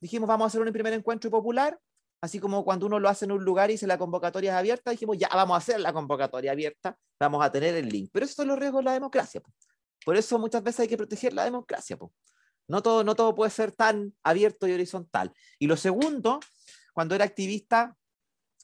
Dijimos, 0.00 0.28
vamos 0.28 0.44
a 0.44 0.46
hacer 0.46 0.60
un 0.60 0.72
primer 0.72 0.92
encuentro 0.92 1.30
popular, 1.30 1.76
así 2.22 2.38
como 2.38 2.64
cuando 2.64 2.86
uno 2.86 3.00
lo 3.00 3.08
hace 3.08 3.24
en 3.24 3.32
un 3.32 3.44
lugar 3.44 3.70
y 3.70 3.74
dice 3.74 3.88
la 3.88 3.98
convocatoria 3.98 4.52
es 4.52 4.56
abierta, 4.56 4.92
dijimos, 4.92 5.18
ya 5.18 5.28
vamos 5.34 5.56
a 5.56 5.58
hacer 5.58 5.80
la 5.80 5.92
convocatoria 5.92 6.52
abierta, 6.52 6.96
vamos 7.18 7.44
a 7.44 7.50
tener 7.50 7.74
el 7.74 7.88
link. 7.88 8.10
Pero 8.12 8.24
esos 8.24 8.36
son 8.36 8.46
los 8.46 8.58
riesgos 8.58 8.80
de 8.80 8.84
la 8.84 8.92
democracia. 8.92 9.42
Por 10.04 10.16
eso 10.16 10.38
muchas 10.38 10.62
veces 10.62 10.80
hay 10.80 10.88
que 10.88 10.96
proteger 10.96 11.32
la 11.32 11.44
democracia. 11.44 11.98
No 12.68 12.82
todo, 12.82 13.02
no 13.02 13.14
todo 13.14 13.34
puede 13.34 13.50
ser 13.50 13.72
tan 13.72 14.14
abierto 14.22 14.68
y 14.68 14.72
horizontal. 14.72 15.32
Y 15.58 15.66
lo 15.66 15.76
segundo, 15.76 16.38
cuando 16.92 17.14
era 17.14 17.24
activista, 17.24 17.96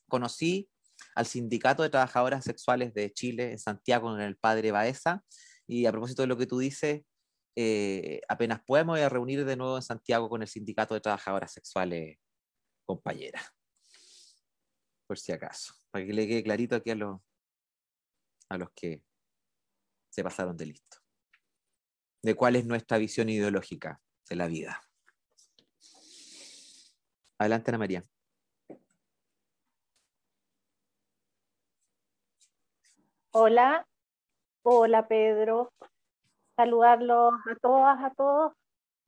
conocí 0.08 0.68
al 1.14 1.26
Sindicato 1.26 1.82
de 1.82 1.88
Trabajadoras 1.90 2.44
Sexuales 2.44 2.92
de 2.92 3.12
Chile 3.12 3.52
en 3.52 3.58
Santiago 3.58 4.08
con 4.10 4.20
el 4.20 4.36
padre 4.36 4.72
Baeza. 4.72 5.24
Y 5.66 5.86
a 5.86 5.92
propósito 5.92 6.22
de 6.22 6.28
lo 6.28 6.36
que 6.36 6.46
tú 6.46 6.58
dices, 6.58 7.02
eh, 7.56 8.20
apenas 8.28 8.60
podemos 8.66 8.98
ir 8.98 9.04
a 9.04 9.08
reunir 9.08 9.44
de 9.44 9.56
nuevo 9.56 9.76
en 9.76 9.82
Santiago 9.82 10.28
con 10.28 10.42
el 10.42 10.48
Sindicato 10.48 10.92
de 10.92 11.00
Trabajadoras 11.00 11.52
Sexuales, 11.52 12.18
compañera. 12.84 13.40
Por 15.06 15.18
si 15.18 15.32
acaso, 15.32 15.74
para 15.90 16.04
que 16.04 16.12
le 16.12 16.28
quede 16.28 16.42
clarito 16.42 16.76
aquí 16.76 16.90
a 16.90 16.94
los, 16.94 17.20
a 18.50 18.58
los 18.58 18.68
que 18.74 19.02
se 20.10 20.22
pasaron 20.22 20.56
de 20.56 20.66
listo 20.66 21.03
de 22.24 22.34
cuál 22.34 22.56
es 22.56 22.64
nuestra 22.64 22.96
visión 22.96 23.28
ideológica 23.28 24.00
de 24.30 24.36
la 24.36 24.46
vida. 24.46 24.80
Adelante, 27.38 27.70
Ana 27.70 27.78
María. 27.78 28.04
Hola, 33.30 33.86
hola 34.62 35.06
Pedro. 35.06 35.70
Saludarlos 36.56 37.34
a 37.50 37.56
todas, 37.60 38.02
a 38.02 38.14
todos 38.14 38.52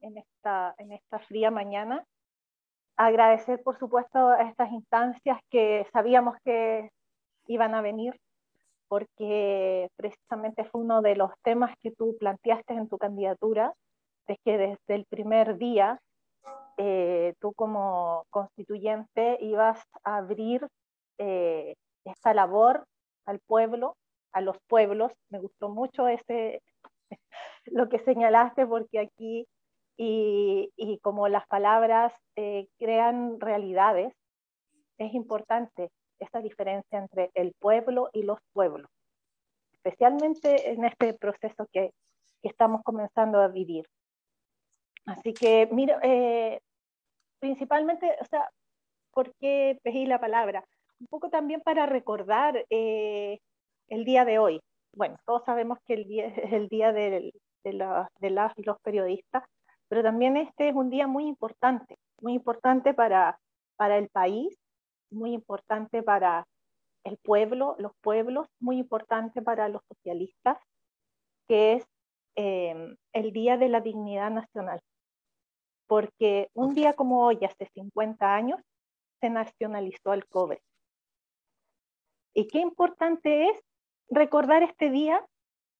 en 0.00 0.18
esta, 0.18 0.74
en 0.76 0.92
esta 0.92 1.18
fría 1.20 1.50
mañana. 1.50 2.04
Agradecer, 2.96 3.62
por 3.62 3.78
supuesto, 3.78 4.28
a 4.28 4.42
estas 4.42 4.70
instancias 4.72 5.38
que 5.48 5.86
sabíamos 5.92 6.36
que 6.44 6.90
iban 7.46 7.74
a 7.74 7.80
venir 7.80 8.20
porque 8.88 9.88
precisamente 9.96 10.64
fue 10.64 10.80
uno 10.82 11.02
de 11.02 11.16
los 11.16 11.30
temas 11.42 11.74
que 11.82 11.90
tú 11.90 12.16
planteaste 12.18 12.74
en 12.74 12.88
tu 12.88 12.98
candidatura, 12.98 13.72
de 14.26 14.38
que 14.44 14.58
desde 14.58 14.94
el 14.94 15.04
primer 15.06 15.56
día 15.56 16.00
eh, 16.78 17.34
tú 17.40 17.52
como 17.54 18.24
constituyente 18.30 19.38
ibas 19.40 19.82
a 20.04 20.18
abrir 20.18 20.66
eh, 21.18 21.74
esta 22.04 22.34
labor 22.34 22.84
al 23.24 23.40
pueblo, 23.40 23.96
a 24.32 24.40
los 24.40 24.56
pueblos. 24.68 25.12
Me 25.30 25.40
gustó 25.40 25.68
mucho 25.68 26.08
ese, 26.08 26.62
lo 27.66 27.88
que 27.88 27.98
señalaste 28.00 28.66
porque 28.66 28.98
aquí 29.00 29.46
y, 29.96 30.70
y 30.76 30.98
como 30.98 31.28
las 31.28 31.46
palabras 31.46 32.12
eh, 32.36 32.68
crean 32.78 33.40
realidades, 33.40 34.12
es 34.98 35.14
importante 35.14 35.90
esa 36.18 36.40
diferencia 36.40 36.98
entre 36.98 37.30
el 37.34 37.52
pueblo 37.58 38.10
y 38.12 38.22
los 38.22 38.38
pueblos, 38.52 38.90
especialmente 39.72 40.70
en 40.70 40.84
este 40.84 41.14
proceso 41.14 41.66
que, 41.72 41.92
que 42.42 42.48
estamos 42.48 42.82
comenzando 42.82 43.40
a 43.40 43.48
vivir. 43.48 43.86
Así 45.06 45.32
que, 45.32 45.68
mira, 45.70 46.00
eh, 46.02 46.60
principalmente, 47.38 48.16
o 48.20 48.24
sea, 48.24 48.48
¿por 49.12 49.32
qué 49.36 49.78
pedí 49.82 50.04
la 50.04 50.20
palabra? 50.20 50.64
Un 50.98 51.06
poco 51.06 51.30
también 51.30 51.60
para 51.60 51.86
recordar 51.86 52.64
eh, 52.70 53.38
el 53.88 54.04
día 54.04 54.24
de 54.24 54.38
hoy. 54.38 54.60
Bueno, 54.94 55.16
todos 55.24 55.44
sabemos 55.44 55.78
que 55.86 55.94
el 55.94 56.04
día 56.08 56.26
es 56.26 56.36
el 56.52 56.68
día 56.68 56.92
de, 56.92 57.32
de, 57.64 57.72
la, 57.72 58.10
de 58.18 58.30
las 58.30 58.52
los 58.56 58.80
periodistas, 58.80 59.44
pero 59.88 60.02
también 60.02 60.36
este 60.36 60.68
es 60.70 60.74
un 60.74 60.90
día 60.90 61.06
muy 61.06 61.26
importante, 61.26 61.96
muy 62.20 62.34
importante 62.34 62.92
para, 62.94 63.38
para 63.76 63.98
el 63.98 64.08
país, 64.08 64.58
muy 65.10 65.32
importante 65.32 66.02
para 66.02 66.46
el 67.04 67.18
pueblo, 67.18 67.76
los 67.78 67.92
pueblos, 68.00 68.48
muy 68.60 68.78
importante 68.78 69.42
para 69.42 69.68
los 69.68 69.82
socialistas, 69.88 70.58
que 71.48 71.74
es 71.74 71.86
em, 72.34 72.96
el 73.12 73.32
Día 73.32 73.56
de 73.56 73.68
la 73.68 73.80
Dignidad 73.80 74.30
Nacional. 74.30 74.80
Porque 75.86 76.50
un 76.54 76.74
día 76.74 76.94
como 76.94 77.24
hoy, 77.24 77.38
hace 77.44 77.70
50 77.74 78.34
años, 78.34 78.60
se 79.20 79.30
nacionalizó 79.30 80.12
el 80.12 80.26
cobre. 80.26 80.60
Y 82.34 82.48
qué 82.48 82.58
importante 82.58 83.48
es 83.48 83.60
recordar 84.08 84.62
este 84.62 84.90
día 84.90 85.24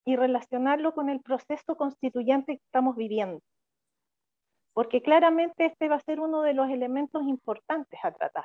y 0.04 0.16
relacionarlo 0.16 0.94
con 0.94 1.10
el 1.10 1.20
proceso 1.20 1.76
constituyente 1.76 2.56
que 2.56 2.64
estamos 2.64 2.96
viviendo 2.96 3.40
porque 4.76 5.00
claramente 5.00 5.64
este 5.64 5.88
va 5.88 5.96
a 5.96 6.00
ser 6.00 6.20
uno 6.20 6.42
de 6.42 6.52
los 6.52 6.68
elementos 6.68 7.22
importantes 7.22 7.98
a 8.02 8.12
tratar. 8.12 8.44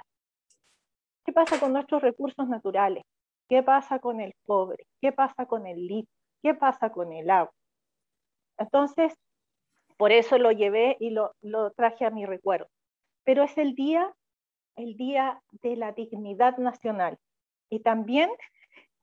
¿Qué 1.25 1.33
pasa 1.33 1.59
con 1.59 1.73
nuestros 1.73 2.01
recursos 2.01 2.47
naturales? 2.47 3.03
¿Qué 3.47 3.61
pasa 3.63 3.99
con 3.99 4.21
el 4.21 4.33
cobre? 4.45 4.87
¿Qué 5.01 5.11
pasa 5.11 5.45
con 5.45 5.67
el 5.67 5.87
litio? 5.87 6.13
¿Qué 6.41 6.53
pasa 6.55 6.91
con 6.91 7.13
el 7.13 7.29
agua? 7.29 7.53
Entonces, 8.57 9.13
por 9.97 10.11
eso 10.11 10.37
lo 10.37 10.51
llevé 10.51 10.97
y 10.99 11.11
lo, 11.11 11.33
lo 11.41 11.71
traje 11.71 12.05
a 12.05 12.09
mi 12.09 12.25
recuerdo. 12.25 12.67
Pero 13.23 13.43
es 13.43 13.57
el 13.57 13.75
día, 13.75 14.13
el 14.75 14.97
día 14.97 15.41
de 15.61 15.75
la 15.75 15.91
dignidad 15.91 16.57
nacional. 16.57 17.17
Y 17.69 17.81
también, 17.81 18.31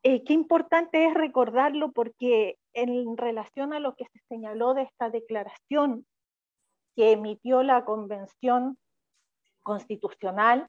eh, 0.02 0.24
qué 0.24 0.32
importante 0.32 1.06
es 1.06 1.14
recordarlo 1.14 1.92
porque 1.92 2.58
en 2.72 3.16
relación 3.16 3.72
a 3.72 3.80
lo 3.80 3.94
que 3.94 4.06
se 4.06 4.18
señaló 4.28 4.74
de 4.74 4.82
esta 4.82 5.10
declaración 5.10 6.06
que 6.96 7.12
emitió 7.12 7.62
la 7.62 7.84
Convención 7.84 8.76
Constitucional 9.62 10.68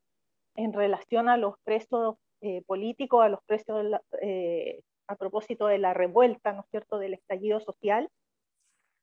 en 0.60 0.74
relación 0.74 1.30
a 1.30 1.38
los 1.38 1.56
presos 1.64 2.18
eh, 2.42 2.62
políticos, 2.68 3.24
a 3.24 3.30
los 3.30 3.40
presos 3.46 3.86
eh, 4.22 4.82
a 5.08 5.16
propósito 5.16 5.68
de 5.68 5.78
la 5.78 5.94
revuelta, 5.94 6.52
¿no 6.52 6.62
es 6.62 6.68
cierto?, 6.70 6.98
del 7.00 7.14
estallido 7.14 7.62
social. 7.62 8.10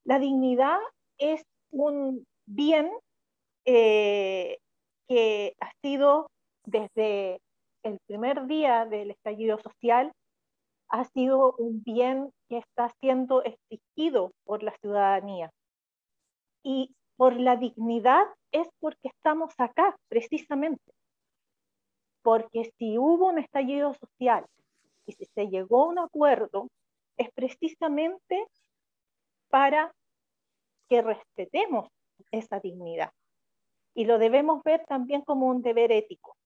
La 0.04 0.18
dignidad 0.18 0.78
es 1.16 1.42
un 1.70 2.26
bien 2.44 2.90
eh, 3.64 4.58
que 5.08 5.54
ha 5.60 5.72
sido 5.82 6.30
desde 6.66 7.40
el 7.82 7.98
primer 8.06 8.46
día 8.46 8.84
del 8.84 9.12
estallido 9.12 9.58
social, 9.58 10.12
ha 10.90 11.04
sido 11.04 11.54
un 11.56 11.82
bien 11.82 12.30
que 12.50 12.58
está 12.58 12.90
siendo 13.00 13.42
exigido 13.42 14.32
por 14.44 14.62
la 14.62 14.76
ciudadanía. 14.82 15.50
Y 16.62 16.94
por 17.16 17.34
la 17.34 17.56
dignidad 17.56 18.26
es 18.52 18.68
porque 18.78 19.08
estamos 19.08 19.54
acá, 19.56 19.96
precisamente. 20.08 20.92
Porque 22.26 22.72
si 22.76 22.98
hubo 22.98 23.28
un 23.28 23.38
estallido 23.38 23.94
social 23.94 24.44
y 25.06 25.12
si 25.12 25.26
se 25.26 25.46
llegó 25.46 25.84
a 25.84 25.88
un 25.90 26.00
acuerdo, 26.00 26.66
es 27.16 27.30
precisamente 27.30 28.44
para 29.48 29.94
que 30.88 31.02
respetemos 31.02 31.88
esa 32.32 32.58
dignidad. 32.58 33.12
Y 33.94 34.06
lo 34.06 34.18
debemos 34.18 34.64
ver 34.64 34.84
también 34.88 35.22
como 35.22 35.46
un 35.46 35.62
deber 35.62 35.92
ético. 35.92 36.36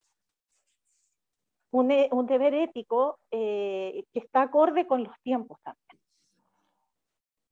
Un, 1.71 1.91
e, 1.91 2.11
deber 2.29 2.53
ético 2.53 3.19
eh, 3.31 4.05
que 4.13 4.19
está 4.19 4.43
acorde 4.43 4.87
con 4.87 5.03
los 5.03 5.19
tiempos 5.23 5.59
también. 5.63 5.99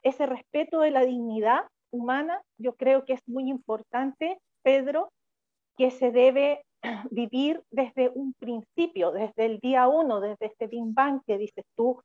Ese 0.02 0.26
respeto 0.26 0.80
de 0.80 0.90
la 0.90 1.00
dignidad 1.00 1.62
humana, 1.90 2.42
yo 2.58 2.74
creo 2.74 3.06
que 3.06 3.14
es 3.14 3.26
muy 3.26 3.48
importante, 3.48 4.38
Pedro, 4.60 5.14
que 5.78 5.90
se 5.90 6.10
debe 6.10 6.66
vivir 7.10 7.62
desde 7.70 8.08
un 8.08 8.34
principio, 8.34 9.12
desde 9.12 9.46
el 9.46 9.58
día 9.58 9.88
uno, 9.88 10.20
desde 10.20 10.46
este 10.46 10.66
Big 10.66 10.84
que 11.26 11.38
dices 11.38 11.64
tú, 11.76 12.02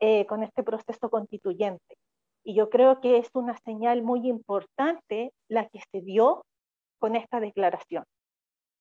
eh, 0.00 0.26
con 0.26 0.42
este 0.42 0.62
proceso 0.62 1.10
constituyente. 1.10 1.96
Y 2.42 2.54
yo 2.54 2.70
creo 2.70 3.00
que 3.00 3.18
es 3.18 3.28
una 3.34 3.56
señal 3.58 4.02
muy 4.02 4.26
importante 4.26 5.32
la 5.48 5.68
que 5.68 5.80
se 5.92 6.00
dio 6.00 6.44
con 6.98 7.16
esta 7.16 7.40
declaración. 7.40 8.04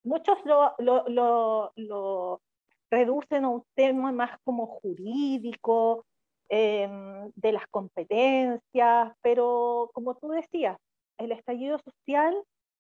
Muchos 0.04 0.38
lo, 0.46 0.76
lo, 0.80 1.72
lo 1.76 2.42
reducen 2.90 3.44
a 3.44 3.50
un 3.50 3.64
tema 3.76 4.14
más 4.14 4.40
como 4.44 4.66
jurídico, 4.66 6.06
Em, 6.52 7.32
de 7.36 7.52
las 7.52 7.68
competencias, 7.68 9.14
pero 9.22 9.92
como 9.94 10.16
tú 10.16 10.30
decías, 10.30 10.80
el 11.20 11.32
estallido 11.32 11.78
social 11.78 12.36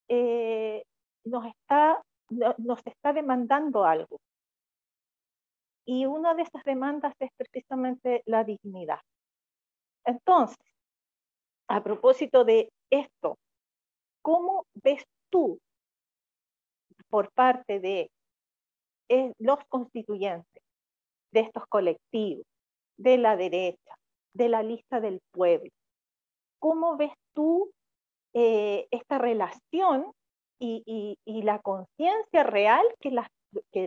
eh, 0.07 0.84
nos, 1.23 1.45
está, 1.45 2.02
nos 2.30 2.80
está 2.85 3.14
demandando 3.14 3.85
algo. 3.85 4.19
Y 5.85 6.06
una 6.06 6.35
de 6.35 6.43
esas 6.43 6.64
demandas 6.64 7.14
es 7.19 7.31
precisamente 7.35 8.22
la 8.26 8.43
dignidad. 8.43 8.99
Entonces, 10.06 10.57
a 11.68 11.84
propósito 11.84 12.45
de 12.45 12.69
esto, 12.91 13.38
¿cómo 14.22 14.65
ves 14.76 15.03
tú 15.30 15.60
por 17.10 17.31
parte 17.31 17.80
de 17.80 18.11
eh, 19.10 19.34
los 19.39 19.60
constituyentes, 19.69 20.64
de 21.31 21.39
estos 21.41 21.65
colectivos, 21.68 22.45
de 22.97 23.18
la 23.18 23.35
derecha, 23.35 23.95
de 24.34 24.49
la 24.49 24.61
lista 24.61 24.99
del 24.99 25.19
pueblo. 25.31 25.72
¿Cómo 26.60 26.95
ves 26.97 27.14
tú 27.34 27.72
eh, 28.34 28.88
esta 28.91 29.18
relación 29.18 30.11
y, 30.60 31.18
la 31.44 31.60
conciencia 31.60 32.44
real 32.44 32.86
que, 32.99 33.11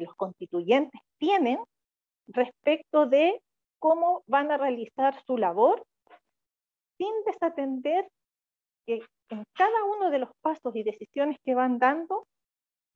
los 0.01 0.15
constituyentes 0.17 1.01
tienen 1.19 1.59
respecto 2.27 3.07
de 3.07 3.41
cómo 3.79 4.23
van 4.27 4.51
a 4.51 4.57
realizar 4.57 5.21
su 5.27 5.37
labor 5.37 5.85
sin 6.99 7.13
desatender 7.27 8.09
que 8.87 9.03
en 9.29 9.45
cada 9.55 9.85
uno 9.85 10.11
de 10.11 10.19
los 10.19 10.31
pasos 10.41 10.75
y 10.75 10.83
decisiones 10.83 11.39
que 11.45 11.55
van 11.55 11.79
dando, 11.79 12.27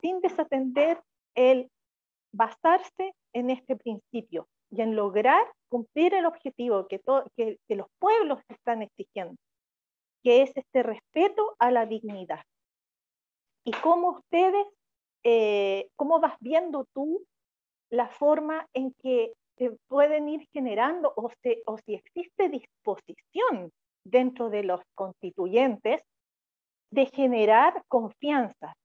sin 0.01 0.21
desatender 0.21 1.01
el 1.35 1.71
basarse 2.33 3.15
en 3.33 3.51
este 3.51 3.77
principio 3.77 4.49
y 4.71 4.83
en 4.83 4.97
lograr 4.97 5.47
cumplir 5.69 6.15
el 6.15 6.27
objetivo 6.27 6.87
que, 6.89 7.01
que, 7.37 7.75
los 7.75 7.87
pueblos 7.99 8.41
están 8.49 8.83
exigiendo, 8.83 9.37
que 10.23 10.43
es 10.43 10.53
este 10.57 10.83
respeto 10.83 11.57
a 11.59 11.71
la 11.71 11.87
dignidad. 11.87 12.43
Y 13.67 13.73
cómo 13.73 14.11
ustedes, 14.11 14.65
eh, 15.25 15.89
cómo 15.97 16.21
vas 16.21 16.37
viendo 16.39 16.87
tú 16.95 17.27
la 17.91 18.07
forma 18.09 18.69
en 18.73 18.93
que 19.03 19.33
se 19.59 19.77
pueden 19.89 20.29
ir 20.29 20.47
generando 20.53 21.13
o, 21.17 21.29
o 21.67 21.79
si 21.79 21.95
existe 21.95 22.49
disposición 22.49 23.73
dentro 24.05 24.51
de 24.51 24.63
los 24.63 24.81
constituyentes 24.95 26.01
de 26.93 27.07
generar 27.07 27.83
confianza, 27.89 28.77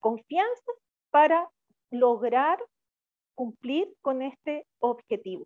confianza 0.00 0.72
para 1.10 1.46
lograr 1.90 2.58
cumplir 3.34 3.94
con 4.00 4.22
este 4.22 4.64
objetivo 4.78 5.44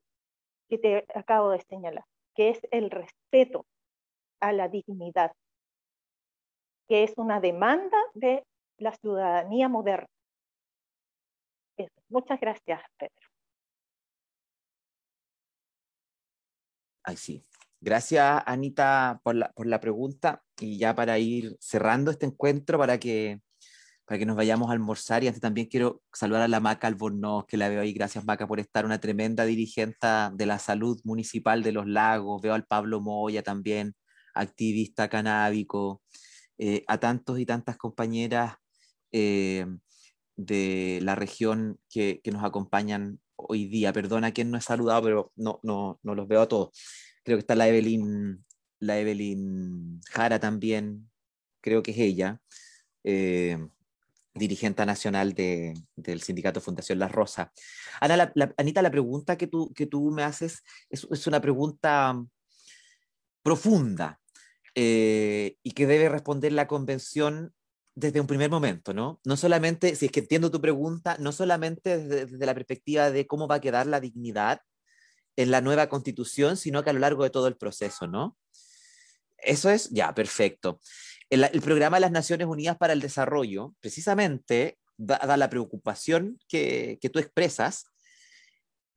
que 0.69 0.79
te 0.79 1.05
acabo 1.17 1.51
de 1.51 1.63
señalar, 1.63 2.05
que 2.37 2.51
es 2.51 2.61
el 2.71 2.91
respeto 2.91 3.67
a 4.41 4.53
la 4.53 4.69
dignidad, 4.69 5.33
que 6.89 7.03
es 7.03 7.13
una 7.17 7.41
demanda 7.41 7.99
de 8.15 8.45
la 8.83 8.95
ciudadanía 8.97 9.69
moderna. 9.69 10.07
Muchas 12.09 12.39
gracias, 12.41 12.81
Pedro. 12.99 13.15
Ay, 17.05 17.17
sí. 17.17 17.45
Gracias, 17.81 18.43
Anita, 18.47 19.21
por 19.25 19.35
la, 19.35 19.51
por 19.53 19.67
la 19.67 19.81
pregunta. 19.81 20.43
Y 20.61 20.79
ya 20.79 20.95
para 20.95 21.19
ir 21.19 21.57
cerrando 21.59 22.11
este 22.11 22.27
encuentro, 22.27 22.79
para 22.79 22.99
que 22.99 23.41
para 24.05 24.19
que 24.19 24.27
nos 24.27 24.37
vayamos 24.37 24.69
a 24.69 24.73
almorzar. 24.73 25.25
Y 25.25 25.29
antes 25.29 25.41
también 25.41 25.69
quiero 25.69 26.03
saludar 26.13 26.43
a 26.43 26.49
la 26.49 26.61
Maca 26.61 26.87
Albornoz, 26.87 27.47
que 27.47 27.57
la 27.57 27.69
veo 27.69 27.81
ahí. 27.81 27.93
Gracias, 27.93 28.25
Maca, 28.25 28.47
por 28.47 28.61
estar, 28.61 28.85
una 28.85 29.01
tremenda 29.01 29.45
dirigente 29.45 30.07
de 30.35 30.47
la 30.47 30.59
salud 30.59 31.01
municipal 31.05 31.63
de 31.63 31.73
los 31.73 31.87
lagos. 31.87 32.43
Veo 32.43 32.55
al 32.55 32.67
Pablo 32.67 33.01
Moya 33.01 33.43
también, 33.43 33.95
activista 34.35 35.09
canábico. 35.09 36.03
Eh, 36.59 36.85
a 36.87 36.99
tantos 36.99 37.39
y 37.41 37.47
tantas 37.47 37.77
compañeras 37.77 38.57
eh, 39.13 39.67
de 40.37 41.01
la 41.03 41.15
región 41.15 41.79
que, 41.89 42.21
que, 42.23 42.31
nos 42.31 42.45
acompañan 42.45 43.21
hoy 43.37 43.67
día. 43.67 43.93
Perdona 43.93 44.29
a 44.29 44.33
quien 44.33 44.51
no 44.51 44.59
he 44.59 44.63
saludado, 44.63 45.03
pero 45.03 45.33
no, 45.37 45.61
no, 45.63 46.01
no 46.03 46.15
los 46.15 46.29
veo 46.29 46.43
a 46.43 46.49
todos. 46.49 46.71
Creo 47.25 47.37
que 47.37 47.41
está 47.43 47.55
la 47.55 47.69
Evelyn, 47.69 48.45
la 48.81 48.97
Jara 50.11 50.41
también, 50.41 51.11
creo 51.61 51.83
que 51.83 51.93
es 51.93 51.99
ella. 51.99 52.41
Eh, 53.05 53.59
dirigente 54.35 54.85
nacional 54.87 55.35
de, 55.35 55.75
del 55.95 56.23
sindicato 56.23 56.61
Fundación 56.61 56.99
La 56.99 57.09
Rosa. 57.09 57.53
Ana, 58.01 58.33
Anita, 58.57 58.83
la 58.83 58.91
pregunta 58.91 59.37
que 59.37 59.47
tú, 59.47 59.73
que 59.75 59.87
tú 59.87 60.11
me 60.11 60.23
haces 60.23 60.63
es, 60.89 61.07
es 61.11 61.27
una 61.27 61.41
pregunta 61.41 62.19
profunda 63.43 64.21
eh, 64.75 65.57
y 65.63 65.73
que 65.73 65.87
debe 65.87 66.09
responder 66.09 66.53
la 66.53 66.67
convención 66.67 67.53
desde 67.95 68.21
un 68.21 68.27
primer 68.27 68.51
momento, 68.51 68.95
¿no? 68.95 69.21
No 69.25 69.37
solamente, 69.37 69.95
si 69.97 70.07
es 70.07 70.13
que 70.13 70.21
entiendo 70.21 70.51
tu 70.51 70.61
pregunta, 70.61 71.17
no 71.19 71.33
solamente 71.33 71.99
desde, 71.99 72.27
desde 72.27 72.47
la 72.47 72.55
perspectiva 72.55 73.11
de 73.11 73.27
cómo 73.27 73.49
va 73.49 73.57
a 73.57 73.61
quedar 73.61 73.87
la 73.87 74.01
dignidad 74.01 74.61
en 75.37 75.51
la 75.51 75.61
nueva 75.61 75.89
constitución, 75.89 76.57
sino 76.57 76.83
que 76.83 76.91
a 76.91 76.93
lo 76.93 77.01
largo 77.01 77.25
de 77.25 77.31
todo 77.31 77.49
el 77.49 77.57
proceso, 77.57 78.07
¿no? 78.07 78.37
Eso 79.39 79.71
es, 79.71 79.91
ya, 79.91 80.15
perfecto 80.15 80.79
el, 81.33 81.63
programa 81.63 81.97
de 81.97 82.03
las 82.03 82.13
Naciones 82.13 82.47
Unidas 82.47 82.77
para 82.77 82.93
el 82.93 83.01
Desarrollo, 83.01 83.75
precisamente, 83.81 84.79
dada 84.99 85.39
la 85.39 85.49
preocupación 85.49 86.39
que, 86.47 86.99
que 87.01 87.09
tú 87.09 87.19
expresas, 87.19 87.87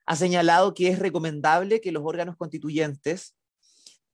ha 0.05 0.17
señalado 0.17 0.73
que 0.73 0.89
es 0.89 0.99
recomendable 0.99 1.79
que 1.79 1.93
los 1.93 2.03
órganos 2.05 2.35
constituyentes, 2.35 3.37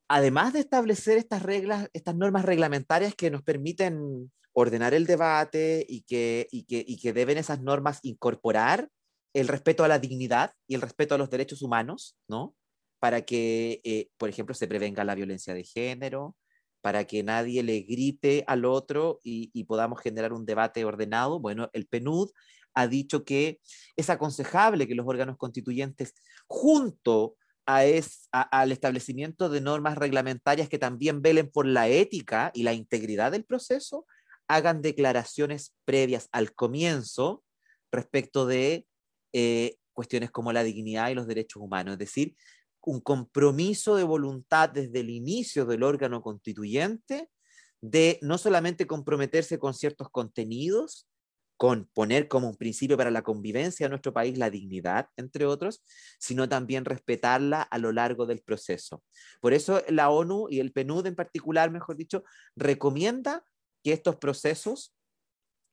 además 0.08 0.54
de 0.54 0.60
establecer 0.60 1.18
estas 1.18 1.42
reglas, 1.42 1.90
estas 1.94 2.16
normas 2.16 2.46
reglamentarias 2.46 3.16
que 3.16 3.32
nos 3.32 3.42
permiten 3.42 4.32
ordenar 4.54 4.94
el 4.94 5.06
debate 5.06 5.86
y 5.88 6.02
que, 6.02 6.48
y 6.52 6.64
que, 6.64 6.84
y 6.86 6.98
que 6.98 7.14
deben 7.14 7.38
esas 7.38 7.62
normas 7.62 8.00
incorporar 8.04 8.90
el 9.34 9.48
respeto 9.48 9.84
a 9.84 9.88
la 9.88 10.00
dignidad 10.00 10.54
y 10.68 10.76
el 10.76 10.82
respeto 10.82 11.16
a 11.16 11.18
los 11.18 11.30
derechos 11.30 11.62
humanos, 11.62 12.18
¿no? 12.28 12.56
Para 13.00 13.22
que, 13.22 13.82
eh, 13.84 14.10
por 14.18 14.30
ejemplo, 14.30 14.54
se 14.54 14.68
prevenga 14.68 15.04
la 15.04 15.16
violencia 15.16 15.54
de 15.54 15.64
género, 15.64 16.36
para 16.82 17.06
que 17.06 17.24
nadie 17.24 17.64
le 17.64 17.82
grite 17.82 18.44
al 18.48 18.66
otro 18.66 19.20
y, 19.24 19.64
podamos 19.66 20.02
generar 20.02 20.34
un 20.34 20.46
debate 20.46 20.84
ordenado. 20.84 21.40
Bueno, 21.40 21.70
el 21.74 21.88
PNUD 21.88 22.32
ha 22.74 22.88
dicho 22.88 23.24
que 23.24 23.60
es 23.96 24.10
aconsejable 24.10 24.88
que 24.88 24.96
los 24.96 25.08
órganos 25.08 25.38
constituyentes, 25.38 26.14
junto 26.48 27.36
a 27.66 27.86
es, 27.86 28.28
al 28.32 28.72
establecimiento 28.72 29.50
de 29.50 29.62
normas 29.62 29.98
reglamentarias 29.98 30.68
que 30.68 30.80
también 30.80 31.22
velen 31.22 31.50
por 31.50 31.68
la 31.68 31.88
ética 31.88 32.52
y 32.54 32.64
la 32.64 32.74
integridad 32.74 33.32
del 33.32 33.46
proceso, 33.46 34.06
hagan 34.48 34.82
declaraciones 34.82 35.76
previas 35.86 36.28
al 36.32 36.54
comienzo 36.54 37.44
respecto 37.92 38.46
de 38.46 38.86
eh, 39.34 39.78
cuestiones 39.94 40.32
como 40.32 40.52
la 40.54 40.64
dignidad 40.64 41.10
y 41.10 41.16
los 41.16 41.28
derechos 41.28 41.62
humanos. 41.62 41.94
Es 41.94 42.00
decir, 42.00 42.36
un 42.84 43.00
compromiso 43.00 43.96
de 43.96 44.04
voluntad 44.04 44.70
desde 44.70 45.02
el 45.02 45.10
inicio 45.10 45.66
del 45.66 45.84
órgano 45.84 46.22
constituyente 46.22 47.30
de 47.82 48.20
no 48.22 48.38
solamente 48.38 48.88
comprometerse 48.88 49.58
con 49.60 49.74
ciertos 49.74 50.10
contenidos, 50.10 51.08
con 51.58 51.88
poner 51.94 52.28
como 52.28 52.50
un 52.50 52.58
principio 52.58 52.98
para 52.98 53.12
la 53.12 53.22
convivencia 53.22 53.86
de 53.86 53.92
nuestro 53.92 54.14
país 54.14 54.36
la 54.38 54.50
dignidad, 54.50 55.10
entre 55.16 55.46
otros, 55.46 55.84
sino 56.20 56.50
también 56.50 56.86
respetarla 56.86 57.62
a 57.62 57.78
lo 57.78 57.92
largo 57.92 58.26
del 58.26 58.42
proceso. 58.42 59.04
Por 59.42 59.54
eso 59.54 59.84
la 59.88 60.10
ONU 60.10 60.48
y 60.50 60.60
el 60.60 60.72
PNUD 60.72 61.06
en 61.06 61.16
particular, 61.16 61.70
mejor 61.70 61.98
dicho, 61.98 62.24
recomienda 62.56 63.44
que 63.84 63.94
estos 63.94 64.18
procesos, 64.18 64.94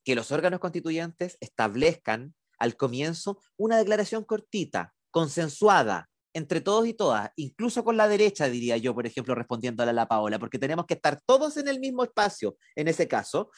que 0.05 0.15
los 0.15 0.33
órganos 0.33 0.61
constituyentes 0.61 1.37
establezcan 1.41 2.35
al 2.59 2.77
comienzo 2.77 3.41
una 3.57 3.79
declaración 3.79 4.25
cortita, 4.25 4.95
consensuada, 5.11 6.09
entre 6.35 6.61
todos 6.61 6.87
y 6.87 6.95
todas, 6.95 7.31
incluso 7.37 7.85
con 7.85 7.97
la 7.97 8.07
derecha, 8.07 8.49
diría 8.49 8.77
yo, 8.77 8.95
por 8.95 9.07
ejemplo, 9.07 9.35
respondiéndole 9.35 9.91
a 9.91 9.95
la 9.95 10.09
Paola, 10.09 10.39
porque 10.39 10.59
tenemos 10.59 10.87
que 10.87 10.95
estar 10.95 11.21
todos 11.27 11.57
en 11.57 11.69
el 11.69 11.81
mismo 11.81 12.05
espacio 12.05 12.57
en 12.77 12.89
ese 12.89 13.09
caso, 13.09 13.51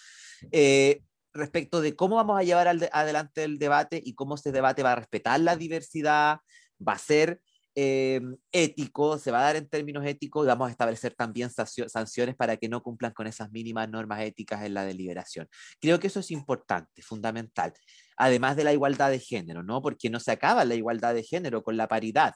eh, 0.52 1.02
respecto 1.32 1.81
de 1.81 1.94
cómo 1.94 2.16
vamos 2.16 2.39
a 2.39 2.43
llevar 2.43 2.68
adelante 2.68 3.44
el 3.44 3.59
debate 3.59 4.01
y 4.05 4.14
cómo 4.14 4.36
ese 4.36 4.52
debate 4.52 4.82
va 4.82 4.93
a 4.93 4.97
respetar 4.97 5.40
la 5.40 5.56
diversidad, 5.56 6.39
va 6.86 6.94
a 6.94 6.98
ser 6.98 7.40
eh, 7.82 8.20
ético, 8.52 9.16
se 9.16 9.31
va 9.31 9.40
a 9.40 9.44
dar 9.44 9.57
en 9.57 9.66
términos 9.66 10.05
éticos 10.05 10.44
y 10.44 10.48
vamos 10.48 10.69
a 10.69 10.70
establecer 10.70 11.15
también 11.15 11.48
sanciones 11.51 12.36
para 12.36 12.59
que 12.59 12.69
no 12.69 12.82
cumplan 12.82 13.15
con 13.15 13.27
esas 13.27 13.51
mínimas 13.52 13.89
normas 13.89 14.20
éticas 14.20 14.65
en 14.65 14.74
la 14.74 14.85
deliberación. 14.85 15.48
Creo 15.81 15.98
que 15.98 16.09
eso 16.09 16.20
es 16.20 16.31
importante, 16.31 17.01
fundamental, 17.01 17.73
además 18.19 18.57
de 18.57 18.65
la 18.65 18.74
igualdad 18.74 19.11
de 19.11 19.19
género, 19.19 19.62
¿no? 19.62 19.81
Porque 19.81 20.11
no 20.11 20.20
se 20.20 20.31
acaba 20.31 20.66
la 20.66 20.74
igualdad 20.74 21.15
de 21.15 21.23
género 21.23 21.62
con 21.62 21.78
la 21.78 21.89
paridad 21.89 22.35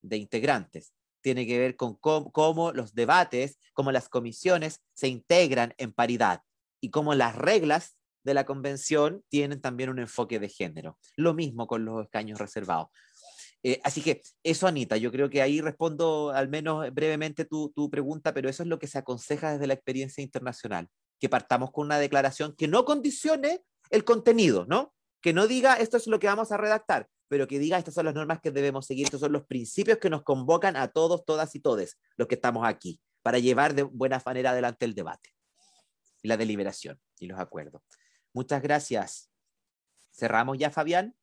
de 0.00 0.18
integrantes. 0.18 0.92
Tiene 1.22 1.44
que 1.44 1.58
ver 1.58 1.74
con 1.74 1.96
cómo, 1.96 2.70
los 2.70 2.94
debates, 2.94 3.58
cómo 3.72 3.90
las 3.90 4.08
comisiones 4.08 4.80
se 4.94 5.08
integran 5.08 5.74
en 5.76 5.92
paridad 5.92 6.42
y 6.80 6.90
cómo 6.90 7.16
las 7.16 7.34
reglas 7.34 7.96
de 8.22 8.34
la 8.34 8.44
convención 8.44 9.24
tienen 9.28 9.60
también 9.60 9.90
un 9.90 9.98
enfoque 9.98 10.38
de 10.38 10.48
género. 10.48 11.00
Lo 11.16 11.34
mismo 11.34 11.66
con 11.66 11.84
los 11.84 12.04
escaños 12.04 12.38
reservados. 12.38 12.90
Eh, 13.62 13.80
así 13.84 14.02
que 14.02 14.22
eso, 14.42 14.66
Anita, 14.66 14.96
yo 14.96 15.12
creo 15.12 15.30
que 15.30 15.40
ahí 15.40 15.60
respondo 15.60 16.30
al 16.30 16.48
menos 16.48 16.92
brevemente 16.92 17.44
tu, 17.44 17.70
tu, 17.70 17.88
pregunta, 17.90 18.34
pero 18.34 18.48
eso 18.48 18.62
es 18.62 18.68
lo 18.68 18.78
que 18.78 18.88
se 18.88 18.98
aconseja 18.98 19.52
desde 19.52 19.68
la 19.68 19.74
experiencia 19.74 20.22
internacional, 20.22 20.88
que 21.20 21.28
partamos 21.28 21.70
con 21.70 21.86
una 21.86 21.98
declaración 21.98 22.54
que 22.56 22.66
no 22.66 22.84
condicione 22.84 23.62
el 23.90 24.04
contenido, 24.04 24.66
¿no? 24.66 24.92
Que 25.20 25.32
no 25.32 25.46
diga 25.46 25.74
esto 25.74 25.96
es 25.96 26.08
lo 26.08 26.18
que 26.18 26.26
vamos 26.26 26.50
a 26.50 26.56
redactar, 26.56 27.08
pero 27.28 27.46
que 27.46 27.60
diga 27.60 27.78
estas 27.78 27.94
son 27.94 28.06
las 28.06 28.14
normas 28.14 28.40
que 28.40 28.50
debemos 28.50 28.86
seguir, 28.86 29.04
estos 29.04 29.20
son 29.20 29.32
los 29.32 29.46
principios 29.46 29.98
que 29.98 30.10
nos 30.10 30.22
convocan 30.22 30.76
a 30.76 30.88
todos, 30.88 31.24
todas 31.24 31.54
y 31.54 31.60
todes 31.60 31.98
los 32.16 32.26
que 32.26 32.34
estamos 32.34 32.66
aquí, 32.66 33.00
para 33.22 33.38
llevar 33.38 33.74
de 33.74 33.84
buena 33.84 34.20
manera 34.26 34.50
adelante 34.50 34.84
el 34.84 34.94
debate 34.94 35.30
y 36.22 36.28
la 36.28 36.36
deliberación 36.36 37.00
y 37.18 37.26
los 37.26 37.38
acuerdos. 37.38 37.82
Muchas 38.32 38.60
gracias. 38.60 39.30
¿Cerramos 40.10 40.58
ya, 40.58 40.70
Fabián? 40.70 41.14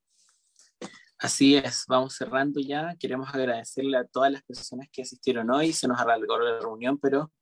Así 1.19 1.57
es, 1.57 1.83
vamos 1.85 2.15
cerrando 2.15 2.61
ya. 2.61 2.95
Queremos 2.97 3.27
agradecerle 3.33 3.97
a 3.97 4.05
todas 4.05 4.31
las 4.31 4.41
personas 4.41 4.87
que 4.89 5.01
asistieron 5.01 5.51
hoy. 5.51 5.73
Se 5.73 5.85
nos 5.85 5.99
alargó 5.99 6.39
la 6.39 6.59
reunión, 6.59 6.97
pero 6.97 7.33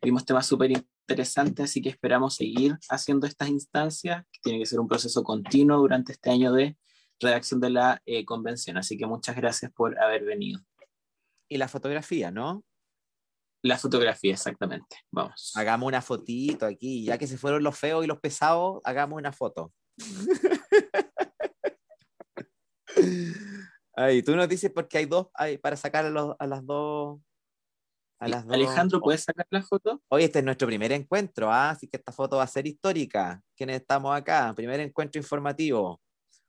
vimos 0.00 0.24
temas 0.24 0.46
súper 0.46 0.70
interesantes, 0.70 1.64
así 1.66 1.82
que 1.82 1.90
esperamos 1.90 2.36
seguir 2.36 2.78
haciendo 2.88 3.26
estas 3.26 3.50
instancias, 3.50 4.24
que 4.32 4.40
tiene 4.42 4.58
que 4.58 4.64
ser 4.64 4.80
un 4.80 4.88
proceso 4.88 5.22
continuo 5.22 5.76
durante 5.76 6.12
este 6.12 6.30
año 6.30 6.50
de 6.54 6.78
redacción 7.20 7.60
de 7.60 7.68
la 7.68 8.00
eh, 8.06 8.24
convención. 8.24 8.78
Así 8.78 8.96
que 8.96 9.04
muchas 9.04 9.36
gracias 9.36 9.70
por 9.70 10.00
haber 10.00 10.24
venido. 10.24 10.60
Y 11.46 11.58
la 11.58 11.68
fotografía, 11.68 12.30
¿no? 12.30 12.64
La 13.62 13.76
fotografía, 13.76 14.32
exactamente. 14.32 14.96
Vamos. 15.10 15.52
Hagamos 15.56 15.86
una 15.86 16.00
fotito 16.00 16.64
aquí, 16.64 17.04
ya 17.04 17.18
que 17.18 17.26
se 17.26 17.36
fueron 17.36 17.62
los 17.62 17.78
feos 17.78 18.02
y 18.02 18.06
los 18.06 18.18
pesados, 18.18 18.80
hagamos 18.84 19.18
una 19.18 19.32
foto. 19.32 19.74
Ay, 23.96 24.22
tú 24.22 24.34
nos 24.36 24.48
dices 24.48 24.70
porque 24.74 24.98
hay 24.98 25.06
dos, 25.06 25.28
hay, 25.34 25.58
para 25.58 25.76
sacar 25.76 26.06
a, 26.06 26.10
los, 26.10 26.36
a 26.38 26.46
las 26.46 26.64
dos 26.64 27.20
Alejandro, 28.20 29.00
¿puedes 29.00 29.24
sacar 29.24 29.46
la 29.48 29.62
foto? 29.62 30.02
Hoy 30.08 30.24
este 30.24 30.40
es 30.40 30.44
nuestro 30.44 30.68
primer 30.68 30.92
encuentro, 30.92 31.50
¿ah? 31.50 31.70
así 31.70 31.88
que 31.88 31.96
esta 31.96 32.12
foto 32.12 32.36
va 32.36 32.42
a 32.42 32.46
ser 32.46 32.66
histórica. 32.66 33.42
¿Quiénes 33.56 33.80
estamos 33.80 34.14
acá? 34.14 34.52
Primer 34.54 34.78
encuentro 34.80 35.18
informativo 35.18 36.02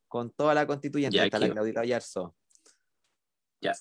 con 0.10 0.32
toda 0.32 0.54
la 0.54 0.68
constituyente. 0.68 1.16
Ya, 1.16 1.26
está 1.26 1.40
la 1.40 1.50
Claudita 1.50 1.86
Yarzo. 1.86 2.36
Ya. 3.62 3.74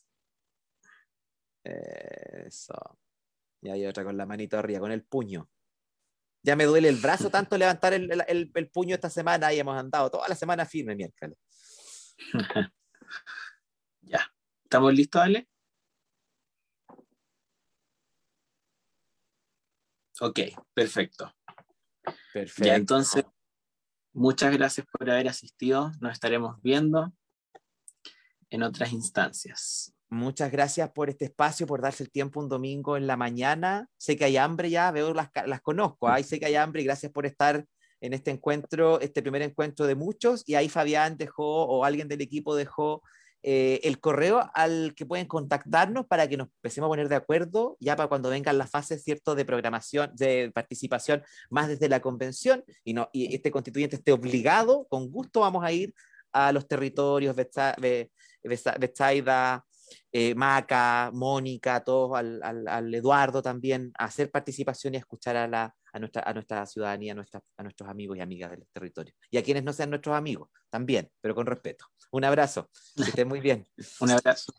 Eso. 1.65 2.75
Y 3.61 3.71
hay 3.71 3.85
otra 3.87 4.05
con 4.05 4.17
la 4.17 4.25
manito 4.25 4.57
arriba, 4.57 4.79
con 4.79 4.93
el 4.93 5.03
puño. 5.03 5.51
Ya 6.45 6.55
me 6.55 6.65
duele 6.65 6.89
el 6.89 6.97
brazo 6.97 7.29
tanto 7.29 7.59
levantar 7.59 7.93
el, 7.93 8.71
puño 8.73 8.95
esta 8.95 9.11
semana 9.11 9.53
y 9.53 9.59
hemos 9.59 9.77
andado 9.77 10.11
toda 10.11 10.29
la 10.29 10.37
semana 10.37 10.65
firme 10.65 10.95
miércoles. 10.95 11.37
ya. 14.03 14.33
¿Estamos 14.65 14.95
listos, 14.95 15.23
Ale? 15.23 15.49
Ok, 20.21 20.41
perfecto. 20.75 21.35
Perfecto. 22.33 22.65
Ya, 22.65 22.77
entonces 22.77 23.25
Muchas 24.13 24.53
gracias 24.53 24.87
por 24.91 25.09
haber 25.09 25.29
asistido. 25.29 25.93
Nos 26.01 26.13
estaremos 26.13 26.61
viendo 26.63 27.13
en 28.51 28.63
otras 28.65 28.93
instancias. 28.93 29.95
Muchas 30.09 30.51
gracias 30.51 30.91
por 30.91 31.09
este 31.09 31.27
espacio, 31.27 31.69
por 31.69 31.81
darse 31.81 32.03
el 32.03 32.11
tiempo 32.11 32.41
un 32.41 32.49
domingo 32.49 32.97
en 32.97 33.07
la 33.07 33.17
mañana. 33.17 33.89
Sé 33.97 34.17
que 34.17 34.25
hay 34.25 34.37
hambre 34.37 34.69
ya, 34.69 34.91
veo 34.91 35.15
las, 35.15 35.31
las 35.47 35.61
conozco, 35.61 36.09
ahí 36.09 36.25
sé 36.25 36.41
que 36.41 36.47
hay 36.47 36.57
hambre 36.57 36.83
y 36.83 36.85
gracias 36.85 37.13
por 37.13 37.25
estar 37.25 37.65
en 38.01 38.13
este 38.15 38.31
encuentro, 38.31 39.01
este 39.01 39.23
primer 39.23 39.43
encuentro 39.43 39.87
de 39.87 39.95
muchos, 39.95 40.43
y 40.47 40.55
ahí 40.55 40.69
Fabián 40.69 41.17
dejó 41.17 41.65
o 41.65 41.85
alguien 41.85 42.09
del 42.09 42.21
equipo 42.21 42.55
dejó 42.55 43.03
eh, 43.43 43.81
el 43.85 44.01
correo 44.01 44.51
al 44.53 44.95
que 44.95 45.07
pueden 45.07 45.27
contactarnos 45.27 46.07
para 46.07 46.29
que 46.29 46.37
nos 46.37 46.49
empecemos 46.49 46.89
a 46.89 46.91
poner 46.91 47.09
de 47.09 47.17
acuerdo 47.17 47.79
ya 47.81 47.97
para 47.97 48.11
cuando 48.11 48.29
vengan 48.29 48.59
las 48.59 48.71
fases 48.71 49.03
cierto 49.03 49.35
de 49.35 49.47
programación, 49.47 50.11
de 50.15 50.51
participación 50.55 51.23
más 51.49 51.69
desde 51.69 51.89
la 51.89 52.01
convención 52.01 52.63
y, 52.85 52.93
no, 52.93 53.09
y 53.15 53.35
este 53.35 53.51
constituyente 53.51 53.97
esté 53.97 54.13
obligado, 54.13 54.87
con 54.91 55.11
gusto 55.11 55.41
vamos 55.41 55.65
a 55.65 55.73
ir 55.73 55.95
a 56.33 56.53
los 56.53 56.69
territorios, 56.69 57.35
Betsaida, 58.45 59.65
eh, 60.13 60.35
Maca, 60.35 61.11
Mónica, 61.13 61.83
todos, 61.83 62.19
al, 62.19 62.43
al, 62.43 62.95
Eduardo 62.95 63.43
también, 63.43 63.91
a 63.99 64.05
hacer 64.05 64.31
participación 64.31 64.95
y 64.95 64.97
a 64.99 65.01
escuchar 65.01 65.37
a, 65.37 65.49
la, 65.49 65.75
a, 65.93 65.99
nuestra, 65.99 66.23
a 66.23 66.33
nuestra 66.33 66.67
ciudadanía, 66.67 67.13
a, 67.13 67.17
nuestra, 67.17 67.43
a 67.57 67.63
nuestros 67.63 67.89
amigos 67.89 68.17
y 68.17 68.21
amigas 68.21 68.51
del 68.51 68.67
territorio. 68.73 69.15
Y 69.31 69.39
a 69.39 69.43
quienes 69.43 69.65
no 69.65 69.73
sean 69.73 69.91
nuestros 69.91 70.17
amigos, 70.17 70.51
también, 70.71 71.11
pero 71.21 71.35
con 71.35 71.47
respeto. 71.47 71.87
Un 72.13 72.25
abrazo, 72.25 72.71
que 72.97 73.03
estén 73.25 73.29
muy 73.29 73.41
bien. 73.41 73.67
Un 74.01 74.11
abrazo. 74.11 74.53